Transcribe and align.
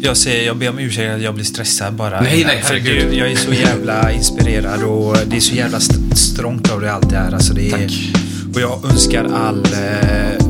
Jag, 0.00 0.16
säger, 0.16 0.46
jag 0.46 0.56
ber 0.56 0.68
om 0.70 0.78
ursäkt 0.78 1.14
att 1.14 1.22
jag 1.22 1.34
blir 1.34 1.44
stressad 1.44 1.94
bara. 1.94 2.20
Nej, 2.20 2.44
nej, 2.46 2.62
För 2.62 2.74
herregud. 2.74 3.14
Jag 3.14 3.30
är 3.32 3.36
så 3.36 3.52
jävla 3.52 4.12
inspirerad 4.12 4.82
och 4.82 5.16
det 5.26 5.36
är 5.36 5.40
så 5.40 5.54
jävla 5.54 5.76
st- 5.78 6.16
strångt 6.16 6.70
av 6.72 6.80
det 6.80 6.92
allt 6.92 7.10
det 7.10 7.16
här. 7.16 7.32
Alltså 7.32 7.54
det 7.54 7.68
är, 7.68 7.72
Tack. 7.78 7.92
Och 8.54 8.60
jag 8.60 8.84
önskar 8.90 9.24
all 9.34 9.64
eh, 9.64 10.44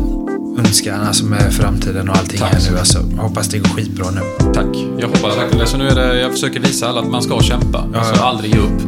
önskan 0.59 1.01
alltså 1.01 1.25
med 1.25 1.53
framtiden 1.55 2.09
och 2.09 2.17
allting 2.17 2.39
Tack 2.39 2.53
här 2.55 2.71
nu. 2.73 2.79
Alltså, 2.79 2.99
hoppas 3.19 3.49
det 3.49 3.59
går 3.59 3.69
skitbra 3.69 4.11
nu. 4.11 4.21
Tack. 4.55 4.77
Jag 4.99 5.07
hoppas 5.09 5.37
verkligen 5.37 5.59
det. 5.59 5.67
Så 5.67 5.77
nu 5.77 5.89
är 5.89 5.95
det, 5.95 6.21
jag 6.21 6.33
försöker 6.33 6.61
visa 6.61 6.89
alla 6.89 7.01
att 7.01 7.11
man 7.11 7.23
ska 7.23 7.41
kämpa. 7.43 7.79
Alltså 7.95 8.15
ja. 8.17 8.25
aldrig 8.29 8.55
ge 8.55 8.61
upp. 8.61 8.83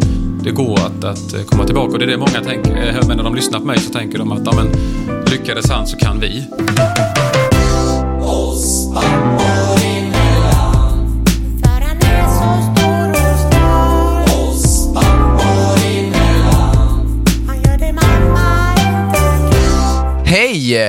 Det 0.44 0.50
går 0.50 0.78
att, 0.78 1.04
att 1.04 1.46
komma 1.46 1.64
tillbaka 1.66 1.92
och 1.92 1.98
det 1.98 2.04
är 2.04 2.10
det 2.10 2.16
många 2.18 2.40
tänker. 2.44 2.88
Eh, 2.88 3.06
Men 3.08 3.16
när 3.16 3.24
de 3.24 3.34
lyssnar 3.34 3.58
på 3.60 3.66
mig 3.66 3.78
så 3.80 3.92
tänker 3.92 4.18
de 4.18 4.32
att 4.32 4.42
ja, 4.44 4.52
men, 4.56 4.68
lyckades 5.30 5.70
han 5.70 5.86
så 5.86 5.96
kan 5.96 6.20
vi. 6.20 6.44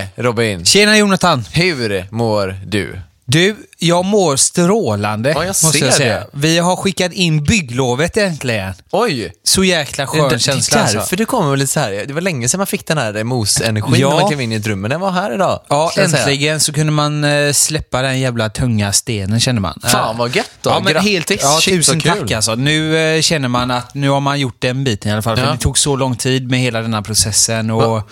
Hej 0.01 0.09
Robin! 0.25 0.65
Tjena 0.65 0.97
Jonathan! 0.97 1.45
Hur 1.51 2.05
mår 2.11 2.55
du? 2.65 2.99
Du, 3.25 3.55
jag 3.79 4.05
mår 4.05 4.35
strålande. 4.35 5.29
Ja, 5.29 5.39
jag 5.41 5.47
måste 5.47 5.67
ser 5.79 5.85
jag 5.85 5.93
säga. 5.93 6.19
det. 6.19 6.27
Vi 6.33 6.57
har 6.59 6.75
skickat 6.75 7.11
in 7.13 7.43
bygglovet 7.43 8.17
äntligen. 8.17 8.73
Oj! 8.91 9.33
Så 9.43 9.63
jäkla 9.63 10.07
skön 10.07 10.29
det, 10.29 10.39
känsla 10.39 10.77
det 10.77 10.81
är 10.81 10.85
därför 10.85 10.99
alltså. 10.99 11.15
du 11.15 11.25
kommer 11.25 11.57
lite 11.57 11.71
så 11.71 11.79
här. 11.79 12.03
Det 12.07 12.13
var 12.13 12.21
länge 12.21 12.49
sedan 12.49 12.57
man 12.57 12.67
fick 12.67 12.87
den 12.87 12.97
här 12.97 13.23
mos-energin 13.23 14.01
Ja. 14.01 14.09
när 14.09 14.15
man 14.19 14.27
klev 14.27 14.41
in 14.41 14.51
i 14.51 14.55
ett 14.55 14.67
rum, 14.67 14.81
men 14.81 14.89
den 14.91 14.99
var 14.99 15.11
här 15.11 15.33
idag. 15.33 15.61
Ja, 15.69 15.91
äntligen 15.97 16.59
så 16.59 16.73
kunde 16.73 16.91
man 16.91 17.23
eh, 17.23 17.52
släppa 17.53 18.02
den 18.02 18.19
jävla 18.19 18.49
tunga 18.49 18.93
stenen 18.93 19.39
kände 19.39 19.61
man. 19.61 19.79
Fan 19.83 20.17
vad 20.17 20.35
gött 20.35 20.52
då. 20.61 20.69
Ja, 20.69 20.80
men 20.80 20.93
Grattis. 20.93 21.09
helt, 21.11 21.31
ja, 21.41 21.59
Shit, 21.61 21.73
tusen 21.73 21.99
kul. 21.99 22.11
tack 22.19 22.31
alltså. 22.31 22.55
Nu 22.55 22.97
eh, 23.15 23.21
känner 23.21 23.47
man 23.47 23.71
att 23.71 23.93
nu 23.95 24.09
har 24.09 24.19
man 24.19 24.39
gjort 24.39 24.55
den 24.59 24.83
biten 24.83 25.09
i 25.09 25.13
alla 25.13 25.21
fall. 25.21 25.38
För 25.38 25.45
Ja. 25.45 25.52
det 25.52 25.58
tog 25.58 25.77
så 25.77 25.95
lång 25.95 26.15
tid 26.15 26.52
med 26.52 26.59
hela 26.59 26.81
den 26.81 26.93
här 26.93 27.02
processen. 27.02 27.71
Och, 27.71 28.09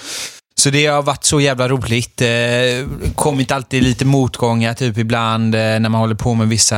så 0.59 0.69
det 0.69 0.85
har 0.85 1.01
varit 1.01 1.23
så 1.23 1.41
jävla 1.41 1.67
roligt. 1.67 2.21
Eh, 2.21 2.27
kommit 3.15 3.51
alltid 3.51 3.83
lite 3.83 4.05
motgångar 4.05 4.73
typ 4.73 4.97
ibland 4.97 5.55
eh, 5.55 5.59
när 5.61 5.89
man 5.89 6.01
håller 6.01 6.15
på 6.15 6.33
med 6.33 6.47
vissa 6.47 6.77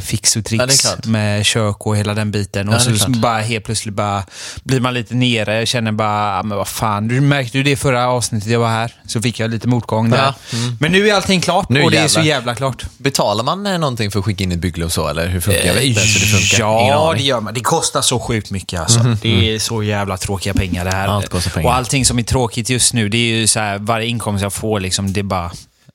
fix 0.00 0.36
och 0.36 0.40
Ja, 0.40 0.66
tricks 0.66 0.80
klart. 0.82 1.06
med 1.06 1.46
kök 1.46 1.86
och 1.86 1.96
hela 1.96 2.14
den 2.14 2.30
biten. 2.30 2.68
Och 2.68 2.74
Ja, 2.74 2.78
är 2.78 2.94
så 2.94 3.10
bara 3.10 3.38
helt 3.38 3.64
plötsligt 3.64 3.94
bara 3.94 4.22
blir 4.64 4.80
man 4.80 4.94
lite 4.94 5.14
nere. 5.14 5.58
Jag 5.58 5.68
känner 5.68 5.92
bara, 5.92 6.38
ah, 6.38 6.42
men 6.42 6.58
vad 6.58 6.68
fan. 6.68 7.08
Du 7.08 7.20
märkte 7.20 7.58
ju 7.58 7.64
det 7.64 7.76
förra 7.76 8.08
avsnittet 8.08 8.50
jag 8.50 8.60
var 8.60 8.68
här. 8.68 8.92
Så 9.06 9.22
fick 9.22 9.40
jag 9.40 9.50
lite 9.50 9.68
motgång 9.68 10.10
där. 10.10 10.18
Ja, 10.18 10.34
mm. 10.58 10.76
Men 10.80 10.92
nu 10.92 11.08
är 11.08 11.14
allting 11.14 11.40
klart 11.40 11.68
Nu 11.68 11.82
och 11.82 11.90
det 11.90 11.96
är 11.98 12.08
så 12.08 12.18
jävlar. 12.18 12.34
jävla 12.34 12.54
klart. 12.54 12.84
Betalar 12.98 13.44
man 13.44 13.66
eh, 13.66 13.78
någonting 13.78 14.10
för 14.10 14.18
att 14.18 14.24
skicka 14.24 14.44
in 14.44 14.52
ett 14.52 14.58
bygglov 14.58 14.88
så, 14.88 15.08
eller 15.08 15.28
hur 15.28 15.40
funkar 15.40 15.74
det? 15.74 15.94
Så 15.94 16.18
det 16.18 16.26
funkar? 16.26 16.64
Eh, 16.64 16.88
Ja, 16.88 17.14
det 17.16 17.22
gör 17.22 17.40
man. 17.40 17.54
Det 17.54 17.60
kostar 17.60 18.02
så 18.02 18.20
sjukt 18.20 18.50
mycket 18.50 18.80
alltså. 18.80 19.00
Det 19.22 19.54
är 19.54 19.58
så 19.58 19.82
jävla 19.82 20.16
tråkiga 20.16 20.54
pengar 20.54 20.84
det 20.84 20.90
här. 20.90 21.08
Allt 21.08 21.28
kostar 21.28 21.50
pengar. 21.50 21.68
Och 21.68 21.74
allting 21.74 22.04
som 22.04 22.18
är 22.18 22.22
tråkigt 22.22 22.70
just 22.70 22.94
nu, 22.94 23.08
det 23.16 23.32
är 23.32 23.36
ju 23.40 23.46
så 23.46 23.60
här, 23.60 23.78
varje 23.78 24.06
inkomst 24.06 24.42
jag 24.42 24.52
får 24.52 24.80
liksom, 24.80 25.12
det 25.12 25.20
är 25.20 25.24
bara... 25.24 25.52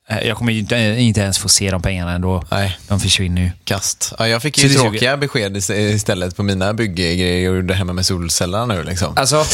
eh, 0.10 0.20
Jag 0.28 0.38
kommer 0.38 0.52
ju 0.52 0.60
inte, 0.60 0.76
inte 1.00 1.22
ens 1.22 1.38
få 1.38 1.50
se 1.50 1.72
de 1.72 1.82
pengarna 1.82 2.12
ändå. 2.12 2.44
Nej. 2.52 2.78
De 2.88 3.00
försvinner 3.00 3.42
ju. 3.42 3.52
Kast. 3.64 4.14
Ja, 4.20 4.28
jag 4.28 4.42
fick 4.42 4.56
Så 4.58 4.62
ju 4.62 4.70
suger. 4.70 4.82
tråkiga 4.90 5.18
besked 5.18 5.58
ist- 5.58 5.74
istället 5.74 6.36
på 6.36 6.44
mina 6.44 6.74
bygggrejer 6.74 7.34
jag 7.44 7.56
gjorde 7.56 7.74
hemma 7.74 7.94
med 7.94 8.06
solcellerna 8.06 8.66
nu. 8.66 8.84
Liksom. 8.84 9.14
Alltså, 9.18 9.46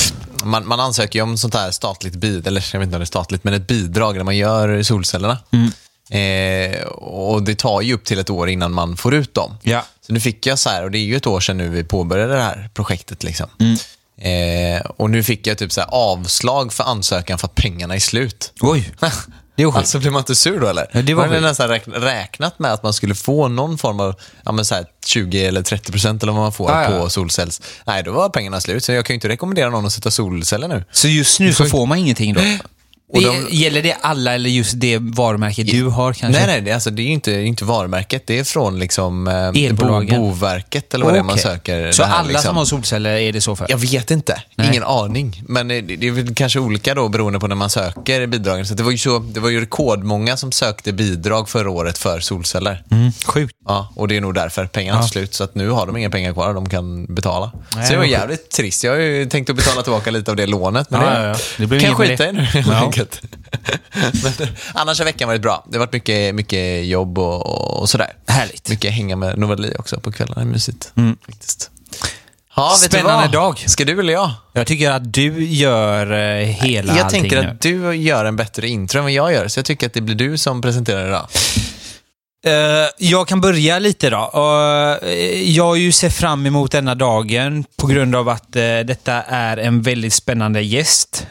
Man, 0.43 0.67
man 0.67 0.79
ansöker 0.79 1.19
ju 1.19 1.23
om 1.23 1.37
sånt 1.37 1.53
här 1.55 1.71
statligt 1.71 2.13
bidrag, 2.15 2.47
eller 2.47 2.65
jag 2.73 2.79
vet 2.79 2.85
inte 2.87 2.95
om 2.95 2.99
det 2.99 3.03
är 3.03 3.05
statligt, 3.05 3.43
men 3.43 3.53
ett 3.53 3.67
bidrag 3.67 4.15
när 4.17 4.23
man 4.23 4.37
gör 4.37 4.83
solcellerna. 4.83 5.37
Mm. 5.51 5.71
Eh, 6.11 6.81
och 6.87 7.43
det 7.43 7.55
tar 7.55 7.81
ju 7.81 7.93
upp 7.93 8.05
till 8.05 8.19
ett 8.19 8.29
år 8.29 8.49
innan 8.49 8.73
man 8.73 8.97
får 8.97 9.13
ut 9.15 9.33
dem. 9.33 9.57
ja. 9.63 9.85
Så 10.07 10.13
nu 10.13 10.19
fick 10.19 10.45
jag 10.45 10.59
så 10.59 10.69
här, 10.69 10.83
och 10.83 10.91
det 10.91 10.97
är 10.97 11.03
ju 11.03 11.15
ett 11.15 11.27
år 11.27 11.39
sedan 11.39 11.57
nu 11.57 11.69
vi 11.69 11.83
påbörjade 11.83 12.33
det 12.33 12.41
här 12.41 12.69
projektet. 12.73 13.23
Liksom. 13.23 13.47
Mm. 13.59 13.77
Eh, 14.21 14.81
och 14.97 15.09
nu 15.09 15.23
fick 15.23 15.47
jag 15.47 15.57
typ 15.57 15.71
så 15.71 15.81
avslag 15.81 16.73
för 16.73 16.83
ansökan 16.83 17.37
för 17.37 17.47
att 17.47 17.55
pengarna 17.55 17.95
är 17.95 17.99
slut. 17.99 18.53
Oj. 18.61 18.91
Det 19.55 19.65
sjukt. 19.65 19.77
Alltså 19.77 19.99
blir 19.99 20.11
man 20.11 20.19
inte 20.19 20.35
sur 20.35 20.59
då 20.59 20.67
eller? 20.67 20.87
Ja, 20.91 21.01
det 21.01 21.13
var 21.13 21.23
man 21.23 21.29
hade 21.35 21.47
nästan 21.47 21.69
räkn- 21.69 21.99
räknat 21.99 22.59
med 22.59 22.73
att 22.73 22.83
man 22.83 22.93
skulle 22.93 23.15
få 23.15 23.47
någon 23.47 23.77
form 23.77 23.99
av 23.99 24.15
ja, 24.45 24.51
men 24.51 24.65
så 24.65 24.75
här 24.75 24.85
20 25.05 25.45
eller 25.45 25.61
30 25.61 25.91
procent 25.91 26.23
eller 26.23 26.33
vad 26.33 26.41
man 26.41 26.51
får 26.53 26.71
Ja, 26.71 26.83
ja. 26.91 26.99
på 26.99 27.09
solcells. 27.09 27.61
Nej, 27.85 28.03
då 28.03 28.11
var 28.11 28.29
pengarna 28.29 28.61
slut. 28.61 28.83
Så 28.83 28.91
jag 28.91 29.05
kan 29.05 29.13
ju 29.13 29.15
inte 29.15 29.27
rekommendera 29.29 29.69
någon 29.69 29.85
att 29.85 29.93
sätta 29.93 30.11
solceller 30.11 30.67
nu. 30.67 30.83
Så 30.91 31.07
just 31.07 31.39
nu 31.39 31.53
så 31.53 31.65
får 31.65 31.85
man 31.85 31.97
ingenting 31.97 32.33
då? 32.33 32.41
Och 33.13 33.21
de- 33.21 33.47
Gäller 33.51 33.81
det 33.81 33.93
alla 34.01 34.35
eller 34.35 34.49
just 34.49 34.73
det 34.79 34.97
varumärket 34.97 35.67
du 35.67 35.83
har 35.83 36.13
kanske? 36.13 36.39
Nej, 36.39 36.47
nej, 36.47 36.61
det, 36.61 36.71
alltså, 36.71 36.89
det 36.89 37.01
är 37.01 37.03
ju 37.03 37.11
inte, 37.11 37.31
det 37.31 37.43
inte 37.43 37.65
varumärket. 37.65 38.23
Det 38.27 38.39
är 38.39 38.43
från 38.43 38.79
liksom, 38.79 39.27
eh, 39.27 39.75
bo. 39.75 40.05
Boverket 40.17 40.93
eller 40.93 41.05
vad 41.05 41.13
det 41.13 41.19
är 41.19 41.23
man 41.23 41.37
söker. 41.37 41.91
Så 41.91 42.01
det 42.01 42.07
här, 42.07 42.15
alla 42.15 42.27
liksom. 42.27 42.43
som 42.43 42.57
har 42.57 42.65
solceller 42.65 43.09
är 43.17 43.33
det 43.33 43.41
så 43.41 43.55
för? 43.55 43.65
Jag 43.69 43.77
vet 43.77 44.11
inte. 44.11 44.41
Nej. 44.55 44.67
Ingen 44.67 44.83
aning. 44.83 45.43
Men 45.47 45.67
det 45.67 45.81
det 45.81 46.07
är 46.07 46.11
väl 46.11 46.35
kanske 46.35 46.59
olika 46.59 46.93
då 46.95 47.09
beroende 47.09 47.39
på 47.39 47.47
när 47.47 47.55
man 47.55 47.69
söker 47.69 48.27
bidragen. 48.27 48.65
Så 48.65 48.73
det 48.73 48.83
var 48.83 48.91
ju, 48.91 48.97
så, 48.97 49.19
det 49.19 49.39
var 49.39 49.49
ju 49.49 49.61
rekordmånga 49.61 50.37
som 50.37 50.51
sökte 50.51 50.91
bidrag 50.93 51.49
förra 51.49 51.69
året 51.69 51.97
för 51.97 52.19
solceller. 52.19 52.83
Mm, 52.91 53.11
sjukt. 53.25 53.53
Ja, 53.67 53.93
och 53.95 54.07
det 54.07 54.17
är 54.17 54.21
nog 54.21 54.33
därför 54.33 54.65
pengarna 54.65 54.99
Ja. 54.99 55.03
är 55.03 55.07
slut. 55.07 55.33
Så 55.33 55.43
att 55.43 55.55
nu 55.55 55.69
har 55.69 55.85
de 55.85 55.97
inga 55.97 56.09
pengar 56.09 56.33
kvar 56.33 56.53
de 56.53 56.69
kan 56.69 57.05
betala. 57.15 57.51
Nej, 57.75 57.85
så 57.85 57.91
det 57.93 57.97
var 57.97 58.05
jävligt 58.05 58.49
trist. 58.51 58.83
Jag 58.83 58.91
har 58.91 58.99
ju 58.99 59.25
tänkt 59.25 59.49
att 59.49 59.55
betala 59.55 59.81
tillbaka 59.81 60.11
lite 60.11 60.31
av 60.31 60.37
det 60.37 60.45
lånet. 60.45 60.89
Men 60.89 61.01
Ja, 61.01 61.09
det, 61.09 61.21
ja, 61.21 61.27
ja. 61.27 61.35
Det 61.57 61.67
blev 61.67 61.79
kan 61.79 61.89
jag 61.89 61.97
skita 61.97 62.29
i 62.29 62.33
nu. 62.33 62.47
enkelt. 62.97 63.21
men, 64.39 64.47
annars 64.73 64.99
har 64.99 65.05
veckan 65.05 65.27
varit 65.27 65.41
bra. 65.41 65.65
Det 65.69 65.77
har 65.77 65.85
varit 65.85 65.93
mycket, 65.93 66.35
mycket 66.35 66.85
jobb 66.85 67.17
och, 67.17 67.79
och 67.81 67.89
sådär. 67.89 68.13
Härligt. 68.27 68.69
Mycket 68.69 68.93
hänga 68.93 69.15
med 69.15 69.37
Novali 69.37 69.73
också 69.79 69.99
på 69.99 70.11
kvällarna. 70.11 70.45
Mysigt. 70.45 70.91
Faktiskt. 71.25 71.71
Ja, 72.55 72.75
Spännande 72.77 73.27
dag. 73.27 73.63
Ska 73.67 73.85
du 73.85 73.99
eller 73.99 74.13
jag? 74.13 74.31
Jag 74.53 74.67
tycker 74.67 74.91
att 74.91 75.13
du 75.13 75.45
gör 75.45 76.11
eh, 76.11 76.45
hela 76.45 76.97
Jag 76.97 77.09
tänker 77.09 77.41
nu. 77.41 77.47
att 77.47 77.61
du 77.61 77.95
gör 77.95 78.25
en 78.25 78.35
bättre 78.35 78.67
intro 78.67 78.97
än 78.97 79.03
vad 79.03 79.11
jag 79.11 79.33
gör. 79.33 79.47
Så 79.47 79.59
jag 79.59 79.65
tycker 79.65 79.87
att 79.87 79.93
det 79.93 80.01
blir 80.01 80.15
du 80.15 80.37
som 80.37 80.61
presenterar 80.61 81.07
idag. 81.07 81.27
Eh, 82.45 82.89
jag 82.97 83.27
kan 83.27 83.41
börja 83.41 83.79
lite 83.79 84.09
då. 84.09 84.31
Eh, 85.01 85.09
jag 85.51 85.63
har 85.63 85.75
ju 85.75 85.91
sett 85.91 86.13
fram 86.13 86.45
emot 86.45 86.71
denna 86.71 86.95
dagen 86.95 87.65
på 87.77 87.87
grund 87.87 88.15
av 88.15 88.29
att 88.29 88.55
eh, 88.55 88.79
detta 88.79 89.13
är 89.21 89.57
en 89.57 89.81
väldigt 89.81 90.13
spännande 90.13 90.61
gäst. 90.61 91.27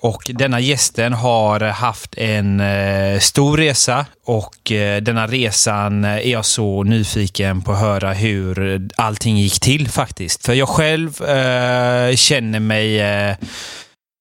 Och 0.00 0.30
denna 0.34 0.60
gästen 0.60 1.12
har 1.12 1.60
haft 1.60 2.18
en 2.18 2.62
stor 3.20 3.56
resa 3.56 4.06
och 4.26 4.56
denna 5.02 5.26
resan 5.26 6.04
är 6.04 6.28
jag 6.28 6.44
så 6.44 6.82
nyfiken 6.82 7.62
på 7.62 7.72
att 7.72 7.80
höra 7.80 8.12
hur 8.12 8.82
allting 8.96 9.38
gick 9.38 9.60
till 9.60 9.88
faktiskt. 9.88 10.46
För 10.46 10.54
jag 10.54 10.68
själv 10.68 11.12
känner 12.16 12.60
mig 12.60 13.00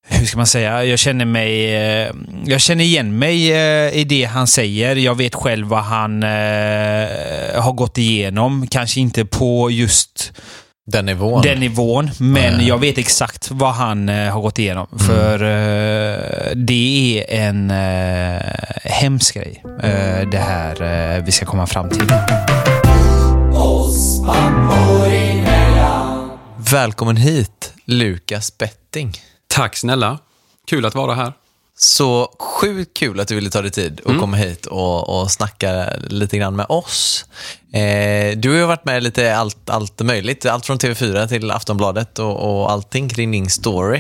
hur 0.09 0.25
ska 0.25 0.38
man 0.38 0.47
säga? 0.47 0.84
Jag 0.84 1.00
känner 1.00 1.25
mig... 1.25 1.75
eh, 1.75 2.12
Jag 2.45 2.62
känner 2.62 2.84
igen 2.84 3.19
mig 3.19 3.51
eh, 3.51 3.97
i 3.97 4.03
det 4.03 4.23
han 4.23 4.47
säger. 4.47 4.95
Jag 4.95 5.16
vet 5.16 5.35
själv 5.35 5.68
vad 5.68 5.84
han 5.84 6.23
eh, 6.23 6.29
har 7.62 7.72
gått 7.73 7.97
igenom. 7.97 8.67
Kanske 8.67 9.00
inte 9.00 9.25
på 9.25 9.72
just 9.72 10.31
Den 10.91 11.06
nivån. 11.06 11.41
den 11.41 11.59
nivån, 11.59 12.09
men 12.19 12.66
jag 12.66 12.78
vet 12.78 12.97
exakt 12.97 13.51
vad 13.51 13.73
han 13.73 14.09
eh, 14.09 14.34
har 14.34 14.41
gått 14.41 14.59
igenom. 14.59 14.88
För 15.07 15.34
eh, 15.44 16.56
det 16.56 17.23
är 17.29 17.40
en 17.47 17.72
uh, 17.72 18.41
hemsk 18.84 19.35
grej, 19.35 19.63
eh, 19.84 20.29
det 20.31 20.38
här 20.38 21.16
eh, 21.17 21.23
vi 21.23 21.31
ska 21.31 21.46
komma 21.46 21.67
fram 21.67 21.90
till. 21.90 22.07
Välkommen 26.72 27.17
hit, 27.17 27.73
Lukas 27.85 28.57
Betting. 28.57 29.12
Tack 29.57 29.75
snälla. 29.75 30.19
Kul 30.68 30.85
att 30.85 30.95
vara 30.95 31.16
här. 31.16 31.34
Så 31.78 32.35
sjukt 32.40 32.97
kul 32.97 33.19
att 33.19 33.28
du 33.28 33.35
ville 33.35 33.50
ta 33.50 33.62
dig 33.62 33.72
tid 33.72 34.00
och 34.00 34.19
komma 34.19 34.38
hit 34.38 34.66
och, 34.66 35.22
och 35.22 35.31
snacka 35.31 35.90
lite 36.08 36.37
grann 36.37 36.55
med 36.55 36.66
oss. 36.70 37.26
Eh, 37.73 38.37
du 38.37 38.49
har 38.49 38.58
ju 38.58 38.66
varit 38.66 38.85
med 38.85 39.03
lite 39.03 39.37
allt, 39.37 39.70
allt 39.70 40.02
möjligt, 40.02 40.46
allt 40.46 40.66
från 40.66 40.78
TV4 40.78 41.28
till 41.28 41.52
Aftonbladet 41.52 42.20
och, 42.20 42.61
och 42.61 42.72
allting 42.72 43.09
kring 43.09 43.31
din 43.31 43.49
story. 43.49 43.97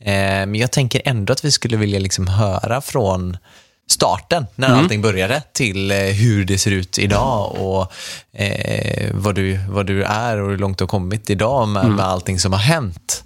Eh, 0.00 0.12
men 0.14 0.54
jag 0.54 0.70
tänker 0.70 1.02
ändå 1.04 1.32
att 1.32 1.44
vi 1.44 1.50
skulle 1.50 1.76
vilja 1.76 1.98
liksom 1.98 2.26
höra 2.26 2.80
från 2.80 3.36
starten, 3.90 4.46
när 4.54 4.68
allting 4.68 5.02
började, 5.02 5.42
till 5.52 5.90
eh, 5.90 5.98
hur 5.98 6.44
det 6.44 6.58
ser 6.58 6.70
ut 6.70 6.98
idag 6.98 7.56
och 7.58 7.92
eh, 8.40 9.10
vad, 9.14 9.34
du, 9.34 9.60
vad 9.68 9.86
du 9.86 10.02
är 10.04 10.40
och 10.40 10.50
hur 10.50 10.58
långt 10.58 10.78
du 10.78 10.84
har 10.84 10.88
kommit 10.88 11.30
idag 11.30 11.68
med, 11.68 11.90
med 11.90 12.06
allting 12.06 12.38
som 12.38 12.52
har 12.52 12.60
hänt. 12.60 13.24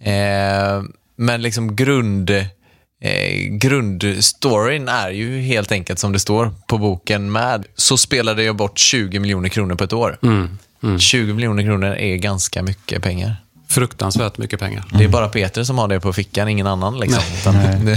Eh, 0.00 0.82
men 1.20 1.42
liksom 1.42 1.76
grund, 1.76 2.30
eh, 2.30 3.36
grundstoryn 3.50 4.88
är 4.88 5.10
ju 5.10 5.40
helt 5.40 5.72
enkelt 5.72 5.98
som 5.98 6.12
det 6.12 6.18
står 6.18 6.52
på 6.68 6.78
boken 6.78 7.32
med. 7.32 7.64
Så 7.76 7.96
spelade 7.96 8.42
jag 8.42 8.56
bort 8.56 8.78
20 8.78 9.18
miljoner 9.18 9.48
kronor 9.48 9.74
på 9.74 9.84
ett 9.84 9.92
år. 9.92 10.18
20 10.98 11.32
miljoner 11.34 11.62
kronor 11.62 11.88
är 11.88 12.16
ganska 12.16 12.62
mycket 12.62 13.02
pengar 13.02 13.36
Fruktansvärt 13.70 14.38
mycket 14.38 14.60
pengar. 14.60 14.84
Det 14.98 15.04
är 15.04 15.08
bara 15.08 15.28
Peter 15.28 15.64
som 15.64 15.78
har 15.78 15.88
det 15.88 16.00
på 16.00 16.12
fickan, 16.12 16.48
ingen 16.48 16.66
annan. 16.66 17.00
Liksom. 17.00 17.22
Utan, 17.40 17.54
Men 17.84 17.96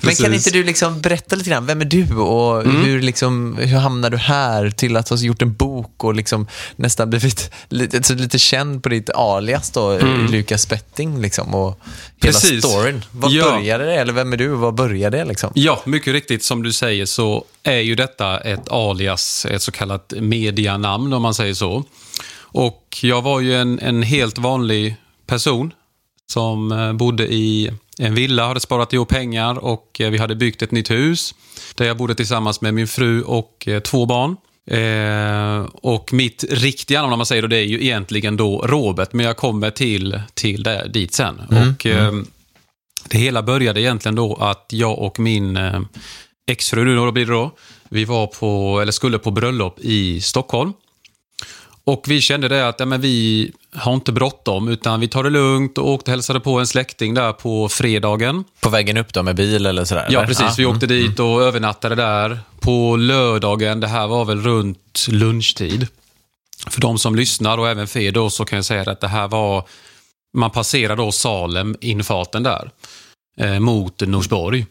Precis. 0.00 0.24
kan 0.24 0.34
inte 0.34 0.50
du 0.50 0.64
liksom 0.64 1.00
berätta 1.00 1.36
lite 1.36 1.50
grann, 1.50 1.66
vem 1.66 1.80
är 1.80 1.84
du 1.84 2.16
och 2.16 2.62
hur, 2.64 3.00
liksom, 3.02 3.56
hur 3.60 3.76
hamnar 3.78 4.10
du 4.10 4.16
här 4.16 4.70
till 4.70 4.96
att 4.96 5.08
ha 5.08 5.16
gjort 5.16 5.42
en 5.42 5.54
bok 5.54 6.04
och 6.04 6.14
liksom 6.14 6.46
nästan 6.76 7.10
blivit 7.10 7.50
lite, 7.68 8.02
så 8.02 8.14
lite 8.14 8.38
känd 8.38 8.82
på 8.82 8.88
ditt 8.88 9.10
alias 9.10 9.70
då, 9.70 9.98
Lukas 10.30 10.62
Spetting 10.62 11.20
liksom, 11.20 11.54
och 11.54 11.80
hela 12.20 12.32
Precis. 12.32 12.64
storyn. 12.64 13.04
Vad 13.10 13.30
Ja. 13.32 13.44
började 13.50 13.84
det? 13.84 13.94
Eller 13.94 14.12
vem 14.12 14.32
är 14.32 14.36
du 14.36 14.52
och 14.52 14.58
vad 14.58 14.74
började 14.74 15.18
det? 15.18 15.24
Liksom? 15.24 15.50
Ja, 15.54 15.82
mycket 15.86 16.12
riktigt 16.12 16.44
som 16.44 16.62
du 16.62 16.72
säger 16.72 17.06
så 17.06 17.44
är 17.62 17.78
ju 17.80 17.94
detta 17.94 18.38
ett 18.40 18.68
alias, 18.68 19.46
ett 19.50 19.62
så 19.62 19.72
kallat 19.72 20.12
medianamn 20.20 21.12
om 21.12 21.22
man 21.22 21.34
säger 21.34 21.54
så. 21.54 21.84
Och 22.52 22.98
jag 23.02 23.22
var 23.22 23.40
ju 23.40 23.54
en, 23.54 23.78
en 23.78 24.02
helt 24.02 24.38
vanlig 24.38 24.96
person 25.26 25.72
som 26.32 26.72
eh, 26.72 26.92
bodde 26.92 27.34
i 27.34 27.70
en 27.98 28.14
villa, 28.14 28.46
hade 28.46 28.60
sparat 28.60 28.92
ihop 28.92 29.08
pengar 29.08 29.58
och 29.58 30.00
eh, 30.00 30.10
vi 30.10 30.18
hade 30.18 30.34
byggt 30.34 30.62
ett 30.62 30.70
nytt 30.70 30.90
hus 30.90 31.34
där 31.74 31.84
jag 31.84 31.96
bodde 31.96 32.14
tillsammans 32.14 32.60
med 32.60 32.74
min 32.74 32.88
fru 32.88 33.22
och 33.22 33.68
eh, 33.68 33.80
två 33.80 34.06
barn. 34.06 34.36
Eh, 34.70 35.66
och 35.72 36.12
mitt 36.12 36.44
riktiga 36.48 37.00
namn 37.00 37.12
om 37.12 37.18
man 37.18 37.26
säger 37.26 37.42
det, 37.42 37.48
det 37.48 37.56
är 37.56 37.64
ju 37.64 37.82
egentligen 37.84 38.36
då 38.36 38.66
Robert, 38.66 39.12
men 39.12 39.26
jag 39.26 39.36
kommer 39.36 39.70
till, 39.70 40.20
till 40.34 40.62
där, 40.62 40.88
dit 40.88 41.14
sen. 41.14 41.40
Och, 41.40 41.86
eh, 41.86 42.12
det 43.08 43.18
hela 43.18 43.42
började 43.42 43.80
egentligen 43.80 44.14
då 44.14 44.34
att 44.34 44.66
jag 44.70 44.98
och 44.98 45.18
min 45.18 45.56
eh, 45.56 45.80
exfru, 46.50 46.84
nu 46.84 46.96
då 46.96 47.12
blir 47.12 47.26
det 47.26 47.32
då, 47.32 47.50
vi 47.88 48.04
var 48.04 48.26
på, 48.26 48.80
eller 48.80 48.92
skulle 48.92 49.18
på 49.18 49.30
bröllop 49.30 49.78
i 49.80 50.20
Stockholm. 50.20 50.72
Och 51.88 52.04
vi 52.08 52.20
kände 52.20 52.48
det 52.48 52.68
att 52.68 52.80
ja, 52.80 52.86
men 52.86 53.00
vi 53.00 53.50
har 53.74 53.94
inte 53.94 54.12
bråttom, 54.12 54.68
utan 54.68 55.00
vi 55.00 55.08
tar 55.08 55.24
det 55.24 55.30
lugnt 55.30 55.78
och 55.78 55.88
åkte 55.88 56.10
och 56.10 56.12
hälsade 56.12 56.40
på 56.40 56.58
en 56.58 56.66
släkting 56.66 57.14
där 57.14 57.32
på 57.32 57.68
fredagen. 57.68 58.44
På 58.60 58.68
vägen 58.68 58.96
upp 58.96 59.12
då 59.12 59.22
med 59.22 59.36
bil 59.36 59.66
eller 59.66 59.84
sådär? 59.84 60.06
Ja, 60.10 60.18
eller? 60.18 60.28
precis. 60.28 60.58
Vi 60.58 60.66
åkte 60.66 60.86
dit 60.86 61.20
och 61.20 61.42
övernattade 61.42 61.94
där. 61.94 62.40
På 62.60 62.96
lördagen, 62.96 63.80
det 63.80 63.86
här 63.86 64.06
var 64.06 64.24
väl 64.24 64.40
runt 64.40 65.06
lunchtid. 65.08 65.86
För 66.66 66.80
de 66.80 66.98
som 66.98 67.14
lyssnar 67.14 67.58
och 67.58 67.68
även 67.68 67.86
för 67.86 68.00
er 68.00 68.12
då 68.12 68.30
så 68.30 68.44
kan 68.44 68.56
jag 68.56 68.64
säga 68.64 68.90
att 68.90 69.00
det 69.00 69.08
här 69.08 69.28
var, 69.28 69.68
man 70.36 70.50
passerar 70.50 70.96
då 70.96 71.12
Salem, 71.12 71.76
infarten 71.80 72.42
där, 72.42 72.70
eh, 73.40 73.58
mot 73.58 74.00
Norsborg. 74.00 74.66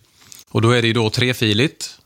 Och 0.51 0.61
då 0.61 0.71
är 0.71 0.81
det 0.81 0.87
ju 0.87 0.93
då 0.93 1.09
trefiligt. 1.09 1.99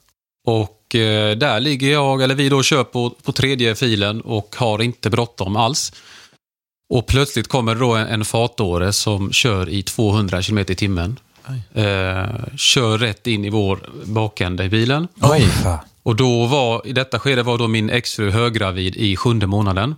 Och 0.47 0.80
eh, 0.95 1.37
där 1.37 1.59
ligger 1.59 1.91
jag, 1.91 2.21
eller 2.21 2.35
vi 2.35 2.49
då 2.49 2.63
kör 2.63 2.83
på, 2.83 3.09
på 3.09 3.31
tredje 3.31 3.75
filen 3.75 4.21
och 4.21 4.55
har 4.57 4.81
inte 4.81 5.09
bråttom 5.09 5.55
alls. 5.55 5.93
Och 6.89 7.07
plötsligt 7.07 7.47
kommer 7.47 7.75
då 7.75 7.95
en, 7.95 8.07
en 8.07 8.25
fartåre 8.25 8.93
som 8.93 9.31
kör 9.31 9.69
i 9.69 9.83
200 9.83 10.41
km 10.41 10.57
i 10.57 10.63
timmen. 10.63 11.19
Eh, 11.73 12.25
kör 12.55 12.97
rätt 12.97 13.27
in 13.27 13.45
i 13.45 13.49
vår 13.49 13.89
bakände 14.05 14.63
i 14.63 14.69
bilen. 14.69 15.07
Oj. 15.21 15.47
Och 16.03 16.15
då 16.15 16.45
var, 16.45 16.87
i 16.87 16.93
detta 16.93 17.19
skede 17.19 17.43
var 17.43 17.57
då 17.57 17.67
min 17.67 17.89
exfru 17.89 18.31
höggravid 18.31 18.95
i 18.95 19.15
sjunde 19.15 19.47
månaden. 19.47 19.95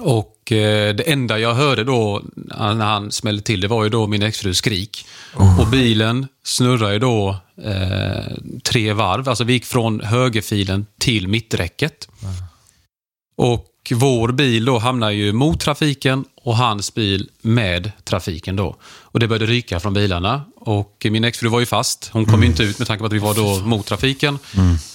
Och 0.00 0.34
eh, 0.36 0.37
det 0.56 1.10
enda 1.12 1.38
jag 1.38 1.54
hörde 1.54 1.84
då 1.84 2.22
när 2.34 2.84
han 2.84 3.12
smällde 3.12 3.42
till, 3.42 3.60
det 3.60 3.68
var 3.68 3.84
ju 3.84 3.90
då 3.90 4.06
min 4.06 4.22
exfrus 4.22 4.58
skrik. 4.58 5.06
Och 5.60 5.66
bilen 5.66 6.26
snurrar 6.44 6.90
ju 6.92 6.98
då 6.98 7.36
eh, 7.64 8.34
tre 8.64 8.92
varv. 8.92 9.28
Alltså 9.28 9.44
vi 9.44 9.52
gick 9.52 9.64
från 9.64 10.00
högerfilen 10.00 10.86
till 10.98 11.28
mitträcket. 11.28 12.08
Och 13.36 13.64
vår 13.94 14.32
bil 14.32 14.64
då 14.64 14.78
hamnar 14.78 15.10
ju 15.10 15.32
mot 15.32 15.60
trafiken 15.60 16.24
och 16.42 16.56
hans 16.56 16.94
bil 16.94 17.28
med 17.42 17.92
trafiken 18.04 18.56
då. 18.56 18.76
Och 18.82 19.20
det 19.20 19.28
började 19.28 19.46
ryka 19.46 19.80
från 19.80 19.94
bilarna. 19.94 20.42
Och 20.56 21.06
min 21.10 21.24
exfru 21.24 21.48
var 21.48 21.60
ju 21.60 21.66
fast. 21.66 22.10
Hon 22.12 22.26
kom 22.26 22.40
ju 22.42 22.48
inte 22.48 22.62
ut 22.62 22.78
med 22.78 22.88
tanke 22.88 23.00
på 23.00 23.06
att 23.06 23.12
vi 23.12 23.18
var 23.18 23.34
då 23.34 23.58
mot 23.66 23.86
trafiken. 23.86 24.38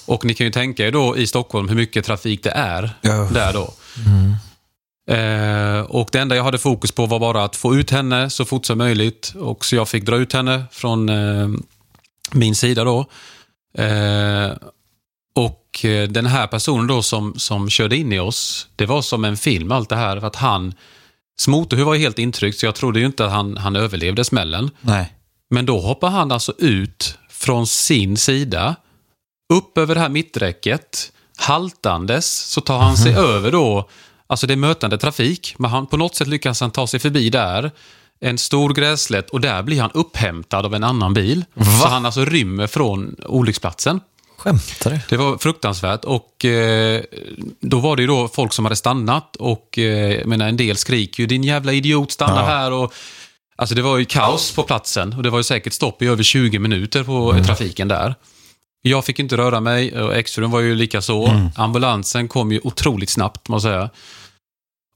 Och 0.05 0.25
ni 0.25 0.33
kan 0.33 0.45
ju 0.47 0.51
tänka 0.51 0.87
er 0.87 0.91
då 0.91 1.17
i 1.17 1.27
Stockholm 1.27 1.69
hur 1.69 1.75
mycket 1.75 2.05
trafik 2.05 2.43
det 2.43 2.49
är 2.51 2.89
Ja. 3.01 3.29
där 3.33 3.53
då. 3.53 3.73
Eh, 5.09 5.79
och 5.79 6.09
det 6.11 6.19
enda 6.19 6.35
jag 6.35 6.43
hade 6.43 6.57
fokus 6.57 6.91
på 6.91 7.05
var 7.05 7.19
bara 7.19 7.43
att 7.43 7.55
få 7.55 7.75
ut 7.75 7.91
henne 7.91 8.29
så 8.29 8.45
fort 8.45 8.65
som 8.65 8.77
möjligt. 8.77 9.33
Och 9.39 9.65
så 9.65 9.75
jag 9.75 9.89
fick 9.89 10.05
dra 10.05 10.15
ut 10.15 10.33
henne 10.33 10.63
från 10.71 11.09
eh, 11.09 11.47
min 12.31 12.55
sida 12.55 12.83
då. 12.83 13.05
Eh, 13.77 14.51
och 15.35 15.85
den 16.09 16.25
här 16.25 16.47
personen 16.47 16.87
då 16.87 17.01
som, 17.01 17.33
som 17.37 17.69
körde 17.69 17.97
in 17.97 18.13
i 18.13 18.19
oss, 18.19 18.67
det 18.75 18.85
var 18.85 19.01
som 19.01 19.25
en 19.25 19.37
film 19.37 19.71
allt 19.71 19.89
det 19.89 19.95
här. 19.95 20.19
För 20.19 20.27
att 20.27 20.35
han, 20.35 20.73
motorhuv 21.47 21.85
var 21.85 21.95
helt 21.95 22.19
intryckt 22.19 22.59
så 22.59 22.65
jag 22.65 22.75
trodde 22.75 22.99
ju 22.99 23.05
inte 23.05 23.25
att 23.25 23.31
han, 23.31 23.57
han 23.57 23.75
överlevde 23.75 24.25
smällen. 24.25 24.71
Nej. 24.81 25.13
Men 25.49 25.65
då 25.65 25.79
hoppar 25.79 26.09
han 26.09 26.31
alltså 26.31 26.53
ut 26.57 27.17
från 27.29 27.67
sin 27.67 28.17
sida, 28.17 28.75
upp 29.53 29.77
över 29.77 29.95
det 29.95 30.01
här 30.01 30.09
mitträcket, 30.09 31.11
haltandes, 31.37 32.51
så 32.51 32.61
tar 32.61 32.79
han 32.79 32.97
sig 32.97 33.15
över 33.15 33.51
då, 33.51 33.89
alltså 34.33 34.47
det 34.47 34.53
är 34.53 34.57
mötande 34.57 34.97
trafik, 34.97 35.55
men 35.57 35.71
han, 35.71 35.87
på 35.87 35.97
något 35.97 36.15
sätt 36.15 36.27
lyckas 36.27 36.61
han 36.61 36.71
ta 36.71 36.87
sig 36.87 36.99
förbi 36.99 37.29
där, 37.29 37.71
en 38.19 38.37
stor 38.37 38.73
grässlätt 38.73 39.29
och 39.29 39.41
där 39.41 39.63
blir 39.63 39.81
han 39.81 39.91
upphämtad 39.93 40.65
av 40.65 40.75
en 40.75 40.83
annan 40.83 41.13
bil. 41.13 41.45
Så 41.81 41.87
han 41.87 42.05
alltså 42.05 42.25
rymmer 42.25 42.67
från 42.67 43.15
olycksplatsen. 43.25 43.99
Skämtar 44.37 44.89
du? 44.89 44.99
Det 45.09 45.17
var 45.17 45.37
fruktansvärt 45.37 46.05
och 46.05 46.45
eh, 46.45 47.01
då 47.59 47.79
var 47.79 47.95
det 47.95 48.01
ju 48.01 48.07
då 48.07 48.27
folk 48.27 48.53
som 48.53 48.65
hade 48.65 48.75
stannat 48.75 49.35
och 49.35 49.77
eh, 49.79 50.25
menar, 50.25 50.47
en 50.47 50.57
del 50.57 50.77
skriker 50.77 51.23
ju 51.23 51.27
din 51.27 51.43
jävla 51.43 51.73
idiot 51.73 52.11
stanna 52.11 52.41
här 52.45 52.71
och 52.71 52.93
Alltså 53.55 53.75
det 53.75 53.81
var 53.81 53.97
ju 53.97 54.05
kaos 54.05 54.51
på 54.51 54.63
platsen 54.63 55.13
och 55.13 55.23
det 55.23 55.29
var 55.29 55.39
ju 55.39 55.43
säkert 55.43 55.73
stopp 55.73 56.01
i 56.01 56.07
över 56.07 56.23
20 56.23 56.59
minuter 56.59 57.03
på 57.03 57.43
trafiken 57.45 57.87
där. 57.87 58.15
Jag 58.81 59.05
fick 59.05 59.19
inte 59.19 59.37
röra 59.37 59.59
mig 59.59 60.01
och 60.01 60.15
exfrun 60.15 60.51
var 60.51 60.59
ju 60.59 60.75
lika 60.75 61.01
så. 61.01 61.49
Ambulansen 61.55 62.27
kom 62.27 62.51
ju 62.51 62.59
otroligt 62.63 63.09
snabbt 63.09 63.49
måste 63.49 63.69
jag 63.69 63.75
säga. 63.75 63.89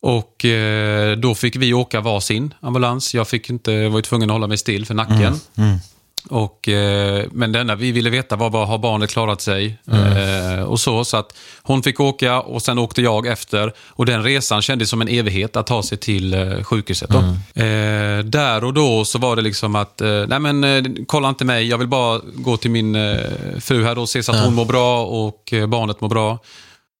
Och 0.02 0.46
eh, 0.46 1.18
då 1.18 1.36
fick 1.36 1.56
vi 1.56 1.74
åka 1.74 2.02
varsin 2.02 2.54
ambulans. 2.60 3.14
Jag 3.14 3.28
fick 3.28 3.50
inte, 3.50 3.90
var 3.90 3.98
ju 3.98 4.02
tvungen 4.02 4.30
att 4.30 4.34
hålla 4.34 4.48
mig 4.48 4.58
still 4.58 4.86
för 4.86 4.94
nacken. 4.94 5.40
Och, 6.30 6.70
eh, 6.70 7.26
men 7.32 7.52
det 7.52 7.60
enda 7.60 7.76
vi 7.76 7.92
ville 7.92 8.10
veta 8.10 8.36
var 8.36 8.50
bara, 8.50 8.66
har 8.66 8.78
barnet 8.78 9.10
klarat 9.10 9.42
sig? 9.42 9.78
Eh, 9.92 10.64
och 10.64 10.80
så, 10.80 11.06
så 11.06 11.18
att 11.18 11.38
hon 11.64 11.84
fick 11.84 12.00
åka 12.00 12.42
och 12.42 12.62
sen 12.62 12.78
åkte 12.80 13.02
jag 13.02 13.28
efter. 13.28 13.74
Och 13.80 14.06
den 14.06 14.24
resan 14.24 14.62
kändes 14.62 14.90
som 14.90 15.02
en 15.02 15.08
evighet 15.08 15.56
att 15.56 15.68
ta 15.68 15.84
sig 15.84 15.98
till 15.98 16.34
eh, 16.34 16.64
sjukhuset. 16.64 17.10
Då. 17.10 17.18
Eh, 17.62 18.20
där 18.24 18.64
och 18.64 18.74
då 18.74 19.06
så 19.06 19.20
var 19.20 19.36
det 19.36 19.42
liksom 19.42 19.76
att, 19.76 20.02
eh, 20.02 20.24
nej 20.28 20.40
men 20.40 20.64
eh, 20.64 20.84
kolla 21.08 21.30
inte 21.30 21.46
mig, 21.46 21.68
jag 21.68 21.78
vill 21.78 21.88
bara 21.88 22.22
gå 22.36 22.58
till 22.58 22.72
min 22.72 22.98
fru 23.60 23.84
här 23.84 24.00
och 24.00 24.10
se 24.10 24.24
så 24.24 24.32
att 24.32 24.44
hon 24.44 24.54
mår 24.54 24.66
bra 24.66 25.06
och 25.06 25.54
barnet 25.68 26.02
mår 26.02 26.10
bra. 26.10 26.40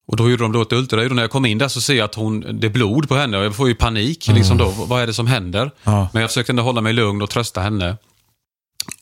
Och 0.08 0.16
då 0.16 0.30
gjorde 0.30 0.42
de 0.42 0.52
då 0.52 0.62
ett 0.62 0.72
ultraljud 0.72 1.10
och 1.10 1.16
när 1.16 1.22
jag 1.22 1.30
kom 1.30 1.46
in 1.46 1.58
där 1.58 1.68
så 1.68 1.80
ser 1.80 1.94
jag 1.94 2.04
att 2.04 2.14
hon, 2.14 2.60
det 2.60 2.66
är 2.66 2.70
blod 2.70 3.08
på 3.08 3.16
henne 3.16 3.38
och 3.38 3.44
jag 3.44 3.56
får 3.56 3.68
ju 3.68 3.74
panik. 3.74 4.28
Liksom 4.28 4.58
då, 4.58 4.68
vad 4.70 5.02
är 5.02 5.06
det 5.06 5.14
som 5.14 5.26
händer? 5.26 5.70
Ja. 5.84 6.08
Men 6.12 6.22
jag 6.22 6.30
försökte 6.30 6.52
ändå 6.52 6.62
hålla 6.62 6.80
mig 6.80 6.92
lugn 6.92 7.22
och 7.22 7.30
trösta 7.30 7.60
henne. 7.60 7.96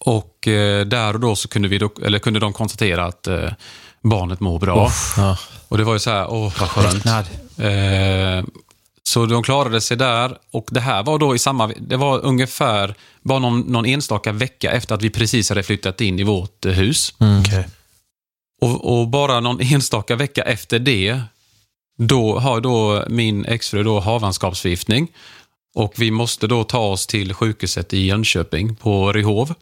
Och 0.00 0.48
eh, 0.48 0.86
där 0.86 1.14
och 1.14 1.20
då 1.20 1.36
så 1.36 1.48
kunde, 1.48 1.68
vi 1.68 1.88
eller 2.04 2.18
kunde 2.18 2.40
de 2.40 2.52
konstatera 2.52 3.04
att 3.04 3.26
eh, 3.26 3.50
barnet 4.02 4.40
mår 4.40 4.58
bra. 4.58 4.90
Ja. 5.16 5.38
Och 5.68 5.78
det 5.78 5.84
var 5.84 5.92
ju 5.92 5.98
så 5.98 6.10
här, 6.10 6.26
åh 6.30 6.52
vad 6.60 6.68
skönt. 6.70 7.06
Eh, 7.58 8.44
så 9.02 9.26
de 9.26 9.42
klarade 9.42 9.80
sig 9.80 9.96
där 9.96 10.38
och 10.50 10.68
det 10.70 10.80
här 10.80 11.02
var 11.02 11.18
då 11.18 11.34
i 11.34 11.38
samma, 11.38 11.72
det 11.80 11.96
var 11.96 12.24
ungefär 12.24 12.94
bara 13.22 13.38
någon, 13.38 13.60
någon 13.60 13.86
enstaka 13.86 14.32
vecka 14.32 14.70
efter 14.70 14.94
att 14.94 15.02
vi 15.02 15.10
precis 15.10 15.48
hade 15.48 15.62
flyttat 15.62 16.00
in 16.00 16.18
i 16.18 16.22
vårt 16.22 16.64
eh, 16.64 16.72
hus. 16.72 17.14
Okej. 17.40 17.66
Och, 18.62 19.00
och 19.00 19.08
bara 19.08 19.40
någon 19.40 19.60
enstaka 19.60 20.16
vecka 20.16 20.42
efter 20.42 20.78
det, 20.78 21.20
då 21.98 22.38
har 22.38 22.60
då 22.60 23.04
min 23.08 23.44
exfru 23.44 23.82
då 23.82 24.00
havandeskapsförgiftning. 24.00 25.08
Och 25.74 25.94
vi 25.96 26.10
måste 26.10 26.46
då 26.46 26.64
ta 26.64 26.78
oss 26.78 27.06
till 27.06 27.34
sjukhuset 27.34 27.92
i 27.92 28.06
Jönköping 28.06 28.76
på 28.76 29.12
Ryhov. 29.12 29.54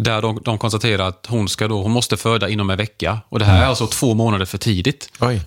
Där 0.00 0.22
de, 0.22 0.40
de 0.44 0.58
konstaterar 0.58 1.08
att 1.08 1.26
hon, 1.28 1.48
ska 1.48 1.68
då, 1.68 1.82
hon 1.82 1.90
måste 1.90 2.16
föda 2.16 2.48
inom 2.48 2.70
en 2.70 2.76
vecka. 2.76 3.20
Och 3.28 3.38
det 3.38 3.44
här 3.44 3.62
är 3.62 3.66
alltså 3.66 3.86
två 3.86 4.14
månader 4.14 4.44
för 4.44 4.58
tidigt. 4.58 5.12
Oj. 5.20 5.40